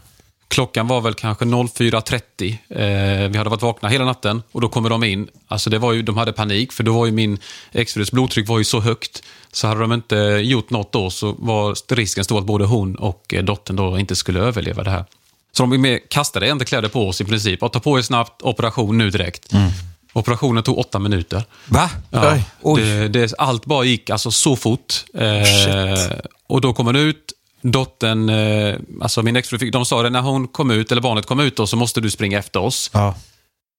Klockan 0.54 0.88
var 0.88 1.02
väl 1.02 1.14
kanske 1.14 1.46
04.30. 1.46 2.58
Eh, 2.70 3.30
vi 3.30 3.38
hade 3.38 3.50
varit 3.50 3.62
vakna 3.62 3.90
hela 3.90 4.06
natten 4.06 4.44
och 4.52 4.62
då 4.62 4.70
kommer 4.70 4.90
de 4.90 5.04
in. 5.04 5.28
Alltså 5.48 5.70
det 5.70 5.80
var 5.80 5.94
ju, 5.94 6.02
de 6.02 6.18
hade 6.18 6.34
panik 6.34 6.72
för 6.72 6.84
då 6.84 6.94
var 6.94 7.06
ju 7.06 7.12
min 7.12 7.38
exfrus 7.72 8.12
blodtryck 8.12 8.48
var 8.48 8.58
ju 8.58 8.64
så 8.64 8.80
högt. 8.80 9.24
Så 9.52 9.68
hade 9.68 9.80
de 9.80 9.94
inte 9.94 10.16
gjort 10.44 10.70
något 10.70 10.92
då 10.92 11.10
så 11.10 11.36
var 11.40 11.96
risken 11.96 12.24
stor 12.24 12.40
att 12.40 12.46
både 12.46 12.66
hon 12.66 12.96
och 12.96 13.34
eh, 13.34 13.44
dottern 13.44 13.76
då 13.76 14.00
inte 14.00 14.16
skulle 14.16 14.40
överleva 14.40 14.84
det 14.84 14.90
här. 14.90 15.06
Så 15.52 15.66
de 15.66 15.82
med 15.82 16.10
kastade 16.10 16.66
kläder 16.66 16.90
på 16.90 17.08
oss 17.08 17.22
i 17.22 17.26
princip. 17.26 17.64
Och 17.64 17.72
ta 17.72 17.80
på 17.80 17.98
er 17.98 18.02
snabbt, 18.02 18.42
operation 18.42 18.98
nu 18.98 19.10
direkt. 19.10 19.54
Operationen 20.14 20.64
tog 20.64 20.78
åtta 20.78 21.00
minuter. 21.00 21.44
Va? 21.68 21.90
Ja, 22.10 22.38
det, 22.76 23.08
det, 23.08 23.34
allt 23.38 23.66
bara 23.66 23.84
gick 23.84 24.10
alltså 24.10 24.32
så 24.32 24.56
fort. 24.56 25.06
Eh, 25.14 26.18
och 26.48 26.62
då 26.62 26.74
kom 26.74 26.86
hon 26.86 26.96
ut. 26.96 27.34
Dottern, 27.64 28.30
eh, 28.30 28.76
alltså 29.02 29.22
min 29.24 29.36
exfru, 29.36 29.60
fick- 29.60 29.74
de 29.74 29.86
sa 29.86 30.04
det 30.04 30.10
när 30.10 30.22
hon 30.22 30.48
kom 30.48 30.72
ut, 30.72 30.92
eller 30.92 31.02
barnet 31.02 31.26
kom 31.26 31.40
ut, 31.40 31.58
då, 31.58 31.68
så 31.68 31.76
måste 31.78 32.02
du 32.02 32.12
springa 32.12 32.40
efter 32.40 32.60
oss. 32.60 32.90
Ja. 32.94 33.16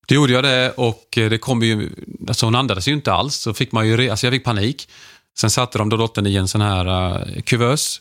Det 0.09 0.15
gjorde 0.15 0.33
jag 0.33 0.45
det 0.45 0.71
och 0.71 1.19
eh, 1.19 1.31
det 1.31 1.39
kom 1.39 1.63
ju, 1.63 1.91
alltså 2.29 2.47
hon 2.47 2.55
andades 2.55 2.89
ju 2.89 2.93
inte 2.93 3.13
alls. 3.13 3.35
Så 3.37 3.55
fick 3.55 3.73
man 3.73 3.87
ju, 3.89 3.97
re- 3.97 4.11
alltså 4.11 4.27
jag 4.27 4.33
fick 4.35 4.45
panik. 4.45 4.89
Sen 5.39 5.51
satte 5.51 5.79
de 5.79 5.89
då 5.89 5.97
dottern 5.97 6.27
i 6.27 6.37
en 6.37 6.49
sån 6.49 6.61
här 6.61 6.89
uh, 7.37 7.43
kuvös. 7.43 8.01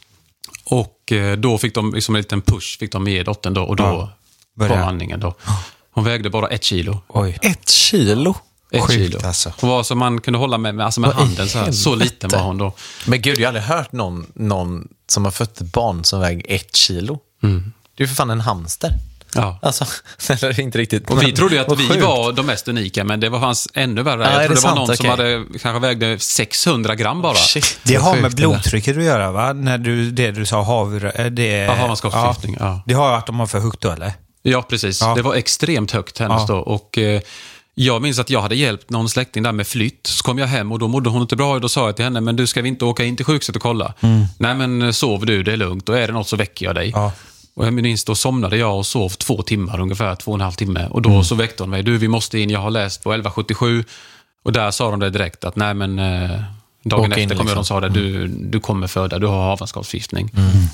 Och 0.66 1.14
då 1.38 1.58
fick 1.58 1.76
de 1.76 1.94
liksom 1.94 2.16
en 2.16 2.22
liten 2.22 2.42
push, 2.42 2.78
fick 2.80 2.92
de 2.92 3.08
ge 3.08 3.24
dottern 3.24 3.54
då 3.54 3.64
och 3.64 3.76
då 3.76 3.84
Ja. 4.60 4.68
kom 4.68 4.78
andningen 4.84 5.20
då. 5.20 5.36
Hon 5.92 6.04
vägde 6.04 6.30
bara 6.30 6.48
ett 6.48 6.64
kilo. 6.64 7.00
Oj. 7.08 7.38
Ett 7.42 7.70
kilo? 7.70 8.36
Ett 8.72 8.82
Sjukt, 8.82 8.94
kilo. 8.94 9.20
alltså. 9.28 9.54
Hon 9.62 9.70
var 9.70 9.84
som 9.84 9.98
man 10.00 10.22
kunde 10.22 10.40
hålla 10.40 10.58
med, 10.58 10.76
med, 10.76 10.86
alltså 10.86 11.02
med 11.02 11.12
handen. 11.12 11.48
Så, 11.50 11.58
här. 11.58 11.72
så 11.72 11.96
liten 11.96 12.30
var 12.30 12.40
hon 12.40 12.58
då. 12.58 12.74
Men 13.08 13.22
gud, 13.22 13.38
jag 13.40 13.44
har 13.44 13.48
aldrig 13.48 13.64
hört 13.64 13.92
någon, 13.92 14.26
någon 14.36 14.88
som 15.14 15.26
har 15.26 15.32
fött 15.32 15.62
ett 15.62 15.72
barn 15.74 16.04
som 16.04 16.20
väger 16.20 16.46
ett 16.48 16.76
kilo. 16.76 17.20
Mm. 17.44 17.74
Det 17.96 18.04
är 18.04 18.08
ju 18.08 18.08
för 18.08 18.16
fan 18.16 18.30
en 18.30 18.42
hamster. 18.42 18.92
Ja. 19.36 19.60
Alltså, 19.62 19.86
eller 20.30 20.60
inte 20.60 20.78
riktigt. 20.78 21.10
Och 21.10 21.24
vi 21.24 21.32
trodde 21.32 21.56
ju 21.56 21.62
att 21.62 21.80
vi 21.80 21.88
sjukt. 21.90 22.04
var 22.04 22.32
de 22.32 22.46
mest 22.46 22.68
unika, 22.68 23.04
men 23.04 23.20
det 23.20 23.30
var 23.30 23.40
fanns 23.40 23.68
ännu 23.74 24.04
värre. 24.04 24.24
Ja, 24.24 24.30
jag 24.30 24.46
tror 24.46 24.56
det 24.56 24.62
det 24.62 24.68
var 24.68 24.76
någon 24.76 24.98
som 24.98 25.10
Okej. 25.10 25.10
hade, 25.10 25.46
kanske 25.62 25.80
vägde 25.80 26.20
600 26.20 26.96
gram 26.96 27.22
bara. 27.22 27.36
Shit, 27.36 27.80
Det 27.84 27.96
har 27.96 28.16
med 28.16 28.36
blodtrycket 28.36 28.98
att 28.98 29.04
göra 29.04 29.32
va? 29.32 29.54
När 29.54 29.78
du, 29.78 30.12
det 30.12 30.32
du 30.32 30.46
sa 30.46 30.64
havre... 30.64 31.10
eh, 31.12 31.26
Det, 31.26 31.48
Ja, 31.48 31.96
ja. 32.60 32.82
Det 32.86 32.94
har 32.94 33.18
att 33.18 33.26
de 33.26 33.40
har 33.40 33.48
för 33.48 33.60
högt 33.60 33.82
då 33.82 33.92
eller? 33.92 34.14
Ja, 34.42 34.62
precis. 34.62 35.02
Ja. 35.02 35.16
Det 35.16 35.22
var 35.22 35.34
extremt 35.36 35.92
högt 35.92 36.20
hennes 36.20 36.42
Ja. 36.48 36.56
då. 36.56 36.60
Och, 36.60 36.98
eh, 36.98 37.22
jag 37.76 38.02
minns 38.02 38.20
att 38.20 38.30
jag 38.30 38.42
hade 38.42 38.56
hjälpt 38.56 38.90
någon 38.90 39.10
släkting 39.10 39.44
där 39.44 39.52
med 39.52 39.68
flytt. 39.68 40.08
Så 40.08 40.24
kom 40.24 40.38
jag 40.38 40.48
hem 40.48 40.72
och 40.72 40.80
då 40.80 40.88
mådde 40.88 41.10
hon 41.10 41.22
inte 41.22 41.36
bra. 41.36 41.60
Då 41.60 41.70
sa 41.70 41.86
jag 41.86 41.96
till 41.96 42.06
henne, 42.06 42.22
men 42.22 42.36
du 42.36 42.48
ska 42.48 42.62
vi 42.62 42.70
inte 42.70 42.86
åka 42.86 43.04
in 43.04 43.16
till 43.16 43.26
sjukhuset 43.26 43.56
och 43.56 43.62
kolla? 43.62 43.94
Nej, 44.38 44.56
men 44.56 44.82
eh, 44.82 44.92
sov 44.92 45.26
du, 45.26 45.44
det 45.44 45.54
är 45.54 45.58
lugnt. 45.58 45.90
Och 45.90 45.98
är 45.98 46.08
det 46.08 46.14
något 46.14 46.28
så 46.28 46.36
väcker 46.36 46.66
jag 46.66 46.76
dig. 46.76 46.92
Ja. 46.96 47.12
Och 47.56 47.66
jag 47.66 47.74
minns, 47.74 48.06
då 48.06 48.16
somnade 48.16 48.58
jag 48.58 48.78
och 48.78 48.86
sov 48.86 49.10
två 49.10 49.42
timmar, 49.42 49.80
ungefär 49.80 50.16
två 50.16 50.32
och 50.32 50.38
en 50.38 50.42
halv 50.42 50.54
timme. 50.54 50.88
Och 50.90 51.02
då 51.02 51.24
så 51.24 51.36
väckte 51.36 51.64
hon 51.64 51.70
mig. 51.70 51.84
Du, 51.84 51.98
vi 51.98 52.08
måste 52.08 52.40
in, 52.40 52.50
jag 52.50 52.60
har 52.60 52.72
läst 52.72 53.04
på 53.04 53.10
1177. 53.10 53.84
Och 54.44 54.52
där 54.52 54.72
sa 54.72 54.92
de 54.92 55.00
det 55.00 55.10
direkt 55.10 55.44
att, 55.44 55.56
nej 55.56 55.74
men... 55.74 56.00
Eh, 56.00 56.40
Dagen 56.86 57.12
efter 57.12 57.22
kom 57.24 57.30
jag 57.30 57.40
och 57.40 57.46
liksom. 57.46 57.56
de 57.56 57.66
sa 57.66 57.80
det, 57.80 57.90
du, 57.90 58.28
du 58.28 58.60
kommer 58.60 58.88
föda, 58.88 59.20
du 59.20 59.28
har 59.28 59.42
havandeskapsförgiftning. 59.44 60.32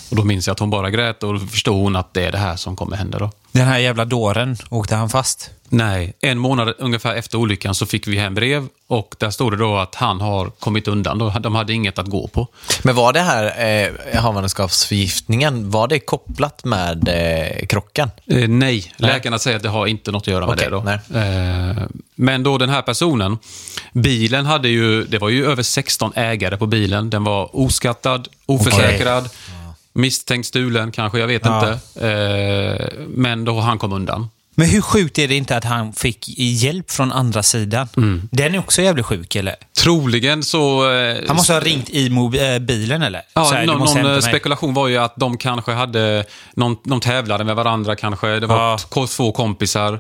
Och 0.10 0.16
då 0.16 0.24
minns 0.24 0.48
jag 0.48 0.54
att 0.54 0.60
hon 0.60 0.70
bara 0.70 0.90
grät 0.90 1.24
och 1.24 1.34
då 1.34 1.40
förstod 1.40 1.76
hon 1.76 1.96
att 1.96 2.14
det 2.14 2.26
är 2.26 2.32
det 2.32 2.38
här 2.38 2.56
som 2.56 2.76
kommer 2.76 2.98
hända 2.98 3.20
då. 3.20 3.32
Den 3.52 3.68
här 3.68 3.78
jävla 3.78 4.06
dåren, 4.06 4.58
åkte 4.70 4.96
han 4.96 5.10
fast? 5.10 5.50
Nej, 5.72 6.14
en 6.22 6.38
månad 6.38 6.74
ungefär 6.80 7.16
efter 7.16 7.38
olyckan 7.38 7.76
så 7.76 7.86
fick 7.86 8.08
vi 8.08 8.18
hem 8.18 8.36
brev 8.36 8.68
och 8.88 9.16
där 9.20 9.30
stod 9.30 9.54
det 9.54 9.58
då 9.58 9.78
att 9.78 9.96
han 9.96 10.22
har 10.22 10.50
kommit 10.50 10.88
undan. 10.88 11.18
Då- 11.18 11.30
De 11.40 11.56
hade 11.56 11.74
inget 11.74 12.00
att 12.00 12.08
gå 12.08 12.28
på. 12.28 12.48
Men 12.84 12.96
var 12.96 13.14
det 13.14 13.20
här 13.22 13.66
eh, 14.16 14.20
havandeskapsförgiftningen, 14.22 15.72
var 15.72 15.88
det 15.88 16.00
kopplat 16.00 16.66
med 16.66 17.08
eh, 17.08 17.66
krocken? 17.66 18.12
Eh, 18.28 18.48
nej, 18.50 18.94
läkarna 18.98 19.40
säger 19.40 19.58
att 19.58 19.64
det 19.64 19.70
har 19.70 19.88
inte 19.88 20.12
något 20.12 20.24
att 20.24 20.28
göra 20.28 20.46
med 20.46 20.54
Okej, 20.56 20.66
det. 20.70 20.76
Då. 20.76 20.84
nej. 21.10 21.70
Eh, 21.70 21.84
men 22.16 22.44
då 22.44 22.58
den 22.58 22.70
här 22.70 22.82
personen, 22.82 23.38
bilen 23.94 24.46
hade 24.46 24.70
ju, 24.70 25.04
det 25.04 25.18
var 25.18 25.30
ju 25.30 25.46
över 25.52 25.64
16 25.64 26.12
ägare 26.16 26.58
på 26.58 26.66
bilen. 26.66 27.10
Den 27.10 27.24
var 27.24 27.56
oskattad, 27.56 28.28
oförsäkrad, 28.46 29.30
misstänkt 29.94 30.46
stulen 30.48 30.92
kanske, 30.92 31.20
jag 31.20 31.28
vet 31.28 31.46
Ja. 31.46 31.74
inte. 31.74 32.08
Eh, 32.08 32.88
men 33.08 33.46
då 33.46 33.60
han 33.60 33.78
kom 33.78 33.94
undan. 33.94 34.30
Men 34.56 34.70
hur 34.70 34.82
sjukt 34.82 35.18
är 35.20 35.28
det 35.28 35.36
inte 35.36 35.58
att 35.58 35.64
han 35.64 35.94
fick 35.94 36.26
hjälp 36.38 36.92
från 36.92 37.12
andra 37.12 37.44
sidan? 37.44 37.88
Mm. 37.98 38.30
Den 38.32 38.56
är 38.56 38.60
också 38.60 38.82
jävligt 38.82 39.06
sjuk, 39.06 39.36
eller? 39.36 39.56
Troligen 39.78 40.44
så... 40.44 40.92
eh, 40.92 41.18
Han 41.28 41.36
måste 41.36 41.54
ha 41.54 41.60
ringt 41.60 41.90
i 41.90 42.08
äh, 42.08 42.60
bilen, 42.60 43.02
eller? 43.02 43.22
Ja, 43.34 43.50
här, 43.54 43.66
någon, 43.66 43.80
någon 44.04 44.14
eh, 44.14 44.20
spekulation 44.20 44.74
var 44.74 44.88
ju 44.88 44.98
att 44.98 45.14
de 45.16 45.38
kanske 45.38 45.72
hade, 45.72 46.24
någon, 46.56 46.76
de 46.84 47.00
tävlade 47.00 47.44
med 47.44 47.56
varandra 47.56 47.96
kanske. 47.96 48.28
Det 48.28 48.48
var 48.48 48.80
Ja. 48.96 49.06
två 49.08 49.32
kompisar. 49.32 50.00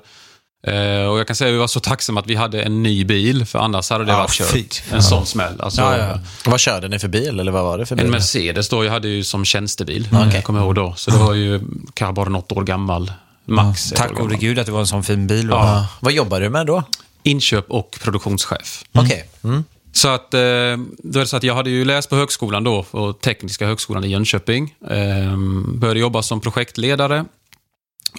Eh, 0.63 1.05
och 1.05 1.19
jag 1.19 1.27
kan 1.27 1.35
säga 1.35 1.47
att 1.49 1.53
vi 1.53 1.57
var 1.57 1.67
så 1.67 1.79
tacksamma 1.79 2.19
att 2.19 2.27
vi 2.27 2.35
hade 2.35 2.61
en 2.61 2.83
ny 2.83 3.05
bil, 3.05 3.45
för 3.45 3.59
annars 3.59 3.89
hade 3.89 4.05
det 4.05 4.11
Ja, 4.11 4.17
varit 4.17 4.31
fy. 4.51 4.63
kört. 4.63 4.83
En 4.93 5.03
sån 5.03 5.25
smäll. 5.25 5.61
Alltså, 5.61 5.81
Ja, 5.81 5.97
ja. 5.97 6.19
Vad 6.45 6.59
körde 6.59 6.87
ni 6.87 6.99
för 6.99 7.07
bil, 7.07 7.39
eller 7.39 7.51
vad 7.51 7.63
var 7.63 7.77
det 7.77 7.85
för 7.85 7.95
bil? 7.95 8.05
En 8.05 8.11
Mercedes 8.11 8.69
då, 8.69 8.85
jag 8.85 8.91
hade 8.91 9.07
ju 9.07 9.23
som 9.23 9.45
tjänstebil, 9.45 10.07
okej. 10.13 10.31
jag 10.33 10.43
kommer 10.43 10.59
ihåg 10.59 10.75
då. 10.75 10.93
Så 10.97 11.11
det 11.11 11.17
var 11.17 11.33
ju 11.33 11.61
kanske 11.93 12.13
bara 12.13 12.29
något 12.29 12.51
år 12.51 12.63
gammal, 12.63 13.11
max. 13.45 13.91
år 13.91 13.95
Tack 13.95 14.13
gode 14.15 14.35
gud 14.35 14.59
att 14.59 14.65
det 14.65 14.71
var 14.71 14.79
en 14.79 14.87
sån 14.87 15.03
fin 15.03 15.27
bil. 15.27 15.47
Ja. 15.51 15.87
Vad 15.99 16.13
jobbar 16.13 16.39
du 16.41 16.49
med 16.49 16.65
då? 16.67 16.83
Inköp 17.23 17.65
och 17.71 17.97
produktionschef. 18.03 18.83
Okej. 18.93 19.29
Mm. 19.43 19.63
Så 19.91 20.07
att, 20.07 20.33
eh, 20.33 20.39
då 20.39 20.43
är 20.43 21.19
det 21.19 21.25
så 21.27 21.37
att 21.37 21.43
jag 21.43 21.55
hade 21.55 21.69
ju 21.69 21.85
läst 21.85 22.09
på 22.09 22.15
högskolan 22.15 22.63
då, 22.63 22.83
på 22.83 23.13
Tekniska 23.13 23.65
högskolan 23.67 24.03
i 24.03 24.07
Jönköping. 24.07 24.75
Eh, 24.89 25.37
började 25.73 25.99
jobba 25.99 26.21
som 26.21 26.41
projektledare 26.41 27.25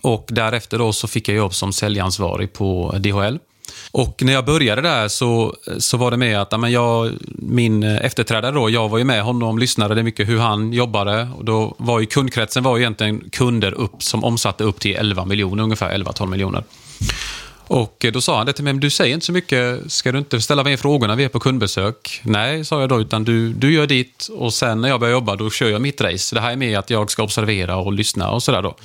och 0.03 0.27
därefter 0.29 0.79
då 0.79 0.93
så 0.93 1.09
fick 1.09 1.29
jag 1.29 1.37
jobb 1.37 1.55
som 1.55 1.73
säljansvarig 1.73 2.53
på 2.53 2.95
DHL. 2.99 3.39
Och 3.91 4.23
när 4.23 4.33
jag 4.33 4.45
började 4.45 4.83
där 4.83 5.09
så, 5.09 5.57
så 5.79 5.97
var 5.97 6.11
det 6.11 6.17
med 6.17 6.41
att 6.41 6.53
amen, 6.53 6.73
jag, 6.73 7.13
min 7.39 7.83
efterträdare 7.83 8.55
då, 8.55 8.71
jag 8.71 8.89
var 8.89 8.99
ju 8.99 9.05
med 9.05 9.23
honom, 9.23 9.59
lyssnade 9.59 9.95
det 9.95 10.03
mycket 10.03 10.29
hur 10.29 10.39
han 10.39 10.73
jobbade. 10.73 11.29
Och 11.37 11.45
då 11.45 11.75
var 11.79 12.01
ju 12.01 12.07
kundkretsen 12.07 12.63
var 12.63 12.77
ju 12.77 12.83
egentligen 12.83 13.31
kunder 13.31 13.73
upp 13.73 14.03
som 14.03 14.25
omsatte 14.25 14.65
upp 14.65 14.81
till 14.81 14.97
11 14.97 15.25
miljoner, 15.25 15.63
ungefär 15.63 15.99
11-12 15.99 16.27
miljoner. 16.27 16.65
Och 17.67 18.07
då 18.13 18.21
sa 18.21 18.37
han 18.37 18.47
det 18.47 18.53
till 18.53 18.65
mig, 18.65 18.73
men 18.73 18.81
du 18.81 18.91
säger 18.91 19.15
inte 19.15 19.27
så 19.27 19.33
mycket, 19.33 19.93
ska 19.93 20.13
du 20.13 20.19
inte 20.19 20.41
ställa 20.41 20.65
mer 20.65 20.77
frågor 20.77 21.09
när 21.09 21.17
vi 21.17 21.25
är 21.25 21.29
på 21.29 21.41
kundbesök? 21.41 22.21
Nej, 22.25 22.65
sa 22.65 22.81
jag 22.81 22.89
då, 22.89 23.01
utan 23.01 23.25
du, 23.25 23.53
du 23.53 23.73
gör 23.73 23.87
ditt 23.87 24.29
och 24.33 24.55
sen 24.55 24.81
när 24.81 24.89
jag 24.89 25.01
börjar 25.01 25.13
jobba 25.13 25.37
då 25.37 25.51
kör 25.51 25.69
jag 25.69 25.83
mitt 25.83 26.01
race. 26.01 26.35
Det 26.35 26.41
här 26.41 26.53
är 26.53 26.57
mer 26.57 26.79
att 26.79 26.91
jag 26.91 27.11
ska 27.11 27.23
observera 27.23 27.77
och 27.77 27.93
lyssna 27.93 28.31
och 28.31 28.43
sådär 28.43 28.63
då. 28.63 28.77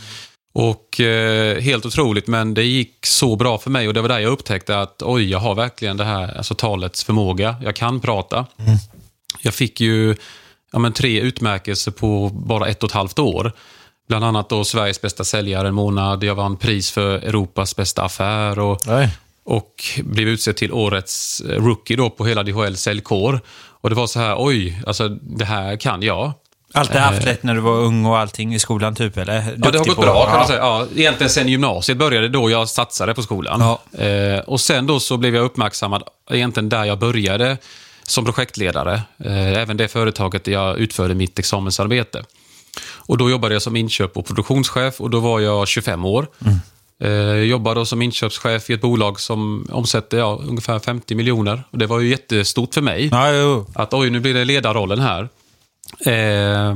Och 0.58 1.00
eh, 1.00 1.62
helt 1.62 1.86
otroligt, 1.86 2.28
men 2.28 2.54
det 2.54 2.64
gick 2.64 3.06
så 3.06 3.36
bra 3.36 3.58
för 3.58 3.70
mig 3.70 3.88
och 3.88 3.94
det 3.94 4.02
var 4.02 4.10
där 4.10 4.20
jag 4.20 4.32
upptäckte 4.32 4.80
att 4.80 5.02
oj, 5.02 5.32
jag 5.32 5.40
har 5.40 5.56
verkligen 5.56 5.98
det 5.98 6.04
här 6.04 6.38
alltså 6.38 6.56
talets 6.56 7.04
förmåga. 7.04 7.56
Jag 7.62 7.76
kan 7.76 8.00
prata. 8.00 8.46
Jag 9.42 9.54
fick 9.54 9.82
ju 9.82 10.16
ja, 10.72 10.80
men, 10.80 10.94
tre 10.94 11.22
utmärkelser 11.22 11.92
på 11.92 12.30
bara 12.30 12.68
ett 12.68 12.84
och 12.84 12.90
ett 12.90 12.94
halvt 12.94 13.20
år. 13.20 13.52
Bland 14.08 14.26
annat 14.26 14.50
då 14.50 14.64
Sveriges 14.64 15.02
bästa 15.02 15.24
säljare 15.24 15.68
en 15.68 15.74
månad. 15.74 16.24
Jag 16.24 16.36
vann 16.36 16.58
pris 16.58 16.92
för 16.92 17.18
Europas 17.18 17.76
bästa 17.76 18.04
affär 18.04 18.60
och, 18.60 18.82
och 19.44 19.84
blev 20.04 20.28
utsedd 20.28 20.56
till 20.56 20.72
årets 20.72 21.42
eh, 21.42 21.64
rookie 21.64 21.98
då 21.98 22.10
på 22.10 22.26
hela 22.26 22.44
DHL 22.44 22.76
säljkår. 22.76 23.42
Och 23.82 23.90
det 23.90 23.96
var 23.96 24.08
så 24.08 24.20
här, 24.20 24.36
oj, 24.38 24.82
alltså 24.88 25.10
det 25.10 25.46
här 25.46 25.76
kan 25.76 26.02
jag. 26.02 26.34
Alltid 26.76 26.96
haft 26.98 27.26
lätt 27.26 27.44
när 27.44 27.54
du 27.54 27.60
var 27.62 27.78
ung 27.78 28.06
och 28.06 28.18
allting 28.18 28.56
i 28.56 28.60
skolan, 28.60 28.96
typ? 28.96 29.18
Eller? 29.18 29.34
Ja, 29.64 29.72
det 29.72 29.78
har 29.78 29.86
gått 29.86 29.96
på- 29.96 30.02
bra 30.02 30.24
kan 30.26 30.32
ja. 30.34 30.38
man 30.38 30.48
säga. 30.48 30.60
Ja, 30.60 30.86
egentligen 30.96 31.30
sen 31.30 31.48
gymnasiet 31.48 31.98
började 31.98 32.28
då 32.30 32.50
jag 32.50 32.70
satsade 32.70 33.14
på 33.14 33.22
skolan. 33.24 33.62
Ja. 33.94 34.04
Eh, 34.06 34.40
och 34.40 34.60
sen 34.62 34.88
då 34.88 35.00
så 35.00 35.18
blev 35.18 35.36
jag 35.36 35.46
uppmärksammad 35.46 36.04
egentligen 36.32 36.70
där 36.70 36.84
jag 36.86 37.00
började 37.00 37.58
som 38.04 38.26
projektledare. 38.26 38.94
Eh, 39.26 39.48
även 39.62 39.78
det 39.78 39.88
företaget 39.88 40.44
där 40.44 40.52
jag 40.52 40.78
utförde 40.78 41.16
mitt 41.16 41.40
examensarbete. 41.40 42.24
Och 42.94 43.18
då 43.18 43.30
jobbade 43.30 43.56
jag 43.56 43.62
som 43.62 43.76
inköp 43.76 44.18
och 44.18 44.26
produktionschef 44.26 45.02
och 45.02 45.10
då 45.10 45.20
var 45.20 45.40
jag 45.40 45.68
25 45.68 46.06
år. 46.06 46.28
Eh, 47.04 47.10
Jag 47.12 47.46
jobbade 47.46 47.86
som 47.86 48.02
inköpschef 48.02 48.70
i 48.70 48.74
ett 48.74 48.82
bolag 48.82 49.20
som 49.20 49.68
omsätter 49.72 50.18
ja, 50.18 50.40
ungefär 50.48 50.80
50 50.80 51.16
miljoner. 51.16 51.64
Och 51.72 51.78
det 51.78 51.86
var 51.88 52.00
ju 52.00 52.10
jättestort 52.10 52.74
för 52.74 52.82
mig. 52.82 53.10
Ja. 53.12 53.66
Att 53.76 53.94
oj, 53.94 54.10
nu 54.10 54.20
blir 54.20 54.34
det 54.34 54.46
ledarrollen 54.46 55.00
här. 55.00 55.30
Eh, 56.00 56.76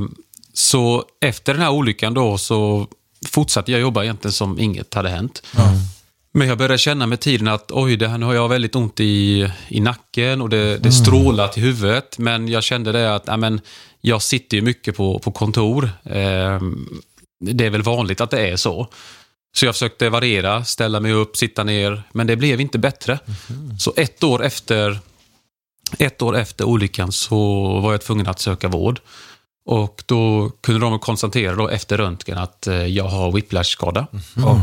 så 0.54 1.04
efter 1.20 1.54
den 1.54 1.62
här 1.62 1.70
olyckan 1.70 2.14
då 2.14 2.38
så 2.38 2.86
fortsatte 3.26 3.72
jag 3.72 3.80
jobba 3.80 4.02
egentligen 4.02 4.32
som 4.32 4.58
inget 4.58 4.94
hade 4.94 5.08
hänt. 5.08 5.42
Men 6.32 6.48
jag 6.48 6.58
började 6.58 6.78
känna 6.78 7.06
med 7.06 7.20
tiden 7.20 7.48
att 7.48 7.72
oj, 7.72 7.96
det 7.96 8.08
här, 8.08 8.18
nu 8.18 8.26
har 8.26 8.34
jag 8.34 8.48
väldigt 8.48 8.74
ont 8.74 9.00
i, 9.00 9.48
i 9.68 9.80
nacken 9.80 10.42
och 10.42 10.48
det, 10.48 10.78
det 10.78 10.92
strålar 10.92 11.48
till 11.48 11.62
huvudet. 11.62 12.18
Men 12.18 12.48
jag 12.48 12.62
kände 12.62 12.92
det 12.92 13.14
att 13.14 13.22
ja, 13.26 13.36
men, 13.36 13.60
jag 14.00 14.22
sitter 14.22 14.56
ju 14.56 14.62
mycket 14.62 14.96
på, 14.96 15.18
på 15.18 15.32
kontor. 15.32 15.90
Eh, 16.04 16.60
det 17.40 17.66
är 17.66 17.70
väl 17.70 17.82
vanligt 17.82 18.20
att 18.20 18.30
det 18.30 18.48
är 18.48 18.56
så. 18.56 18.88
Så 19.56 19.66
jag 19.66 19.74
försökte 19.74 20.08
variera, 20.08 20.64
ställa 20.64 21.00
mig 21.00 21.12
upp, 21.12 21.36
sitta 21.36 21.64
ner, 21.64 22.02
men 22.12 22.26
det 22.26 22.36
blev 22.36 22.60
inte 22.60 22.78
bättre. 22.78 23.18
Så 23.78 23.92
ett 23.96 24.24
år 24.24 24.44
efter 24.44 24.98
ett 25.98 26.22
år 26.22 26.36
efter 26.36 26.64
olyckan 26.64 27.12
så 27.12 27.38
var 27.80 27.92
jag 27.92 28.00
tvungen 28.00 28.26
att 28.28 28.40
söka 28.40 28.68
vård. 28.68 29.00
Och 29.64 30.02
då 30.06 30.50
kunde 30.60 30.80
de 30.80 30.98
konstatera 30.98 31.54
då 31.54 31.68
efter 31.68 31.96
röntgen 31.98 32.38
att 32.38 32.66
eh, 32.66 32.86
jag 32.86 33.04
har 33.04 33.32
whiplash-skada. 33.32 34.06
Och, 34.46 34.56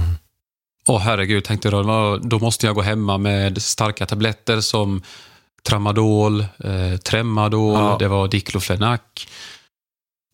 och 0.93 1.01
herregud, 1.01 1.43
tänkte 1.43 1.67
jag 1.69 1.85
då, 2.21 2.39
måste 2.39 2.65
jag 2.65 2.75
gå 2.75 2.81
hemma 2.81 3.17
med 3.17 3.61
starka 3.61 4.05
tabletter 4.05 4.61
som 4.61 5.01
tramadol, 5.63 6.39
eh, 6.41 6.97
tremadol, 7.03 7.73
Ja. 7.73 7.95
det 7.99 8.07
var 8.07 8.27
diklofenac. 8.27 9.01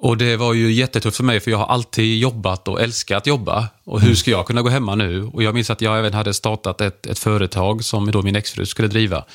Och 0.02 0.18
det 0.18 0.38
var 0.38 0.54
ju 0.54 0.72
jättetufft 0.72 1.18
för 1.18 1.24
mig 1.24 1.40
för 1.40 1.52
jag 1.52 1.58
har 1.58 1.66
alltid 1.66 2.18
jobbat 2.20 2.68
och 2.68 2.82
älskat 2.82 3.18
att 3.18 3.28
jobba. 3.28 3.68
Och 3.84 4.02
hur 4.02 4.16
ska 4.16 4.32
jag 4.32 4.46
kunna 4.48 4.62
gå 4.62 4.70
hemma 4.70 4.96
nu? 4.96 5.24
Och 5.24 5.44
jag 5.44 5.54
minns 5.54 5.70
att 5.70 5.82
jag 5.82 6.00
även 6.00 6.14
hade 6.14 6.34
startat 6.34 6.82
ett, 6.82 7.06
ett 7.06 7.20
företag 7.20 7.84
som 7.84 8.12
då 8.12 8.22
min 8.22 8.36
exfru 8.36 8.66
skulle 8.66 8.88
driva. 8.88 9.26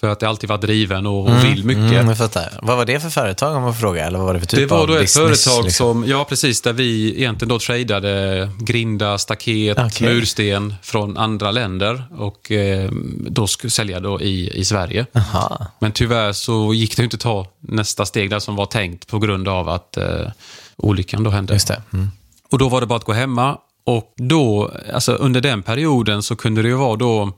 För 0.00 0.08
att 0.08 0.22
jag 0.22 0.28
alltid 0.28 0.48
varit 0.48 0.60
driven 0.60 1.06
och, 1.06 1.28
och 1.28 1.44
vill 1.44 1.64
mycket. 1.64 1.92
Mm, 1.92 2.08
jag 2.08 2.18
fattar. 2.18 2.58
Vad 2.62 2.76
var 2.76 2.84
det 2.84 3.00
för 3.00 3.10
företag 3.10 3.56
om 3.56 3.62
man 3.62 3.74
får 3.74 3.80
fråga? 3.80 4.06
Eller 4.06 4.18
vad 4.18 4.26
var 4.26 4.34
det 4.34 4.40
för 4.40 4.46
typ 4.46 4.60
Det 4.60 4.66
var 4.66 4.86
då 4.86 4.94
ett 4.94 5.00
business, 5.00 5.44
företag 5.44 5.64
liksom? 5.64 6.02
som, 6.02 6.08
ja 6.08 6.24
precis, 6.24 6.62
där 6.62 6.72
vi 6.72 7.16
egentligen 7.16 7.48
då 7.48 7.58
tradade 7.58 8.50
grinda, 8.58 9.18
staket, 9.18 9.78
Okej. 9.78 10.14
mursten 10.14 10.74
från 10.82 11.16
andra 11.16 11.50
länder 11.50 12.04
och 12.18 12.52
eh, 12.52 12.90
då 13.18 13.46
skulle 13.46 13.70
sälja 13.70 14.00
då 14.00 14.20
i, 14.20 14.50
i 14.58 14.64
Sverige. 14.64 15.06
Aha. 15.14 15.66
Men 15.78 15.92
tyvärr 15.92 16.32
så 16.32 16.74
gick 16.74 16.96
det 16.96 17.04
inte 17.04 17.14
att 17.14 17.20
ta 17.20 17.46
nästa 17.60 18.06
steg 18.06 18.30
där 18.30 18.38
som 18.38 18.56
var 18.56 18.66
tänkt 18.66 19.06
på 19.08 19.18
grund 19.18 19.48
av 19.48 19.68
att 19.68 19.96
eh, 19.96 20.30
olyckan 20.76 21.24
då 21.24 21.30
hände. 21.30 21.52
Just 21.52 21.68
det. 21.68 21.82
Mm. 21.92 22.10
Och 22.50 22.58
då 22.58 22.68
var 22.68 22.80
det 22.80 22.86
bara 22.86 22.96
att 22.96 23.04
gå 23.04 23.12
hemma. 23.12 23.58
Och 23.86 24.12
då, 24.16 24.72
alltså 24.94 25.12
under 25.12 25.40
den 25.40 25.62
perioden 25.62 26.22
så 26.22 26.36
kunde 26.36 26.62
det 26.62 26.68
ju 26.68 26.74
vara 26.74 26.96
då, 26.96 27.32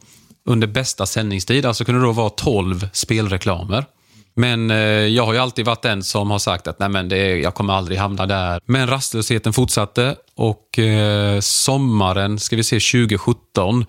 under 0.48 0.66
bästa 0.66 1.06
sändningstid, 1.06 1.66
alltså 1.66 1.84
kunde 1.84 2.00
det 2.00 2.06
då 2.06 2.12
vara 2.12 2.30
12 2.30 2.88
spelreklamer. 2.92 3.84
Men 4.36 4.70
eh, 4.70 4.76
jag 4.86 5.26
har 5.26 5.32
ju 5.32 5.38
alltid 5.38 5.64
varit 5.66 5.82
den 5.82 6.02
som 6.02 6.30
har 6.30 6.38
sagt 6.38 6.66
att 6.66 6.78
Nej, 6.78 6.88
men 6.88 7.08
det, 7.08 7.16
är- 7.16 7.36
jag 7.36 7.54
kommer 7.54 7.74
aldrig 7.74 7.98
hamna 7.98 8.26
där. 8.26 8.60
Men 8.66 8.86
rastlösheten 8.88 9.52
fortsatte 9.52 10.16
och 10.36 10.78
eh, 10.78 11.40
sommaren, 11.40 12.38
ska 12.38 12.56
vi 12.56 12.64
se, 12.64 12.76
2017, 12.76 13.84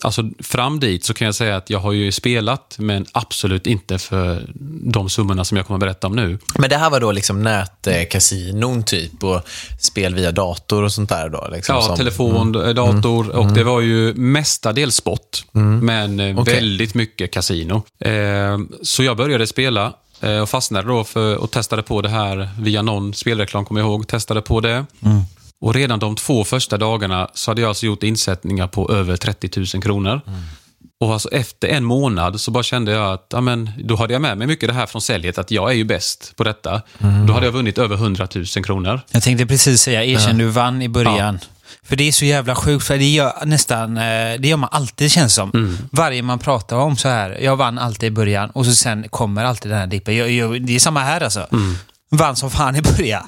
alltså 0.00 0.22
fram 0.38 0.80
dit 0.80 1.04
så 1.04 1.14
kan 1.14 1.24
jag 1.24 1.34
säga 1.34 1.56
att 1.56 1.70
jag 1.70 1.78
har 1.78 1.92
ju 1.92 2.12
spelat, 2.12 2.76
men 2.78 3.06
absolut 3.12 3.66
inte 3.66 3.98
för 3.98 4.46
de 4.92 5.08
summorna 5.10 5.44
som 5.44 5.56
jag 5.56 5.66
kommer 5.66 5.76
att 5.76 5.80
berätta 5.80 6.06
om 6.06 6.16
nu. 6.16 6.38
Men 6.58 6.70
det 6.70 6.76
här 6.76 6.90
var 6.90 7.00
då 7.00 7.12
liksom 7.12 7.42
nätkasinon 7.42 8.82
typ 8.82 9.24
och 9.24 9.40
spel 9.80 10.14
via 10.14 10.32
dator 10.32 10.82
och 10.82 10.92
sånt 10.92 11.08
där 11.08 11.28
då? 11.28 11.48
Liksom, 11.52 11.74
Ja, 11.74 11.82
som, 11.82 11.96
telefon, 11.96 12.54
eh, 12.54 12.68
dator 12.74 13.30
och 13.36 13.52
det 13.52 13.64
var 13.64 13.80
ju 13.80 14.14
mestadels 14.14 14.94
sport, 14.94 15.44
men 15.82 16.20
eh, 16.20 16.38
Okej. 16.38 16.54
väldigt 16.54 16.94
mycket 16.94 17.30
kasino. 17.30 17.82
Eh, 18.00 18.58
så 18.82 19.02
jag 19.02 19.16
började 19.16 19.46
spela 19.46 19.92
eh, 20.20 20.38
och 20.38 20.48
fastnade 20.48 20.88
då 20.88 21.04
för 21.04 21.36
och 21.36 21.50
testade 21.50 21.82
på 21.82 22.02
det 22.02 22.08
här 22.08 22.48
via 22.60 22.82
någon 22.82 23.14
spelreklam, 23.14 23.64
kommer 23.64 23.80
jag 23.80 23.88
ihåg. 23.90 24.06
Testade 24.08 24.40
på 24.42 24.60
det. 24.60 24.84
Och 25.60 25.74
redan 25.74 25.98
de 25.98 26.16
två 26.16 26.44
första 26.44 26.78
dagarna 26.78 27.28
så 27.34 27.50
hade 27.50 27.60
jag 27.60 27.68
alltså 27.68 27.86
gjort 27.86 28.02
insättningar 28.02 28.66
på 28.66 28.92
över 28.92 29.16
30 29.16 29.60
000 29.74 29.82
kronor. 29.82 30.20
Och 31.00 31.12
alltså 31.12 31.28
efter 31.28 31.68
en 31.68 31.84
månad 31.84 32.40
så 32.40 32.50
bara 32.50 32.62
kände 32.62 32.92
jag 32.92 33.12
att, 33.12 33.26
ja 33.32 33.40
men, 33.40 33.70
då 33.84 33.96
hade 33.96 34.12
jag 34.12 34.22
med 34.22 34.38
mig 34.38 34.46
mycket 34.46 34.68
det 34.68 34.74
här 34.74 34.86
från 34.86 35.02
säljet, 35.02 35.38
att 35.38 35.50
jag 35.50 35.70
är 35.70 35.74
ju 35.74 35.84
bäst 35.84 36.36
på 36.36 36.44
detta. 36.44 36.82
Då 37.26 37.32
hade 37.32 37.46
jag 37.46 37.52
vunnit 37.52 37.78
över 37.78 37.96
100 37.96 38.28
000 38.34 38.46
kronor. 38.46 39.00
Jag 39.10 39.22
tänkte 39.22 39.46
precis 39.46 39.82
säga, 39.82 40.04
erkänn 40.04 40.38
du 40.38 40.46
vann 40.46 40.82
i 40.82 40.88
början. 40.88 41.38
För 41.82 41.96
det 41.96 42.08
är 42.08 42.12
så 42.12 42.24
jävla 42.24 42.54
sjukt, 42.54 42.84
för 42.84 42.98
det 42.98 43.04
gör 43.04 43.32
nästan, 43.44 43.96
eh, 43.96 44.02
det 44.38 44.48
gör 44.48 44.56
man 44.56 44.68
alltid 44.72 45.10
känns 45.10 45.34
som. 45.34 45.50
Mm. 45.54 45.78
Varje 45.90 46.22
man 46.22 46.38
pratar 46.38 46.76
om 46.76 46.96
så 46.96 47.08
här, 47.08 47.38
jag 47.42 47.56
vann 47.56 47.78
alltid 47.78 48.06
i 48.06 48.10
början 48.10 48.50
och 48.50 48.66
så 48.66 48.74
sen 48.74 49.08
kommer 49.08 49.44
alltid 49.44 49.70
den 49.70 49.78
här 49.78 49.86
dippen. 49.86 50.14
Det 50.66 50.74
är 50.74 50.78
samma 50.78 51.00
här 51.00 51.20
alltså. 51.20 51.46
Mm. 51.52 51.74
Vann 52.10 52.36
som 52.36 52.50
fan 52.50 52.76
i 52.76 52.82
början. 52.82 53.24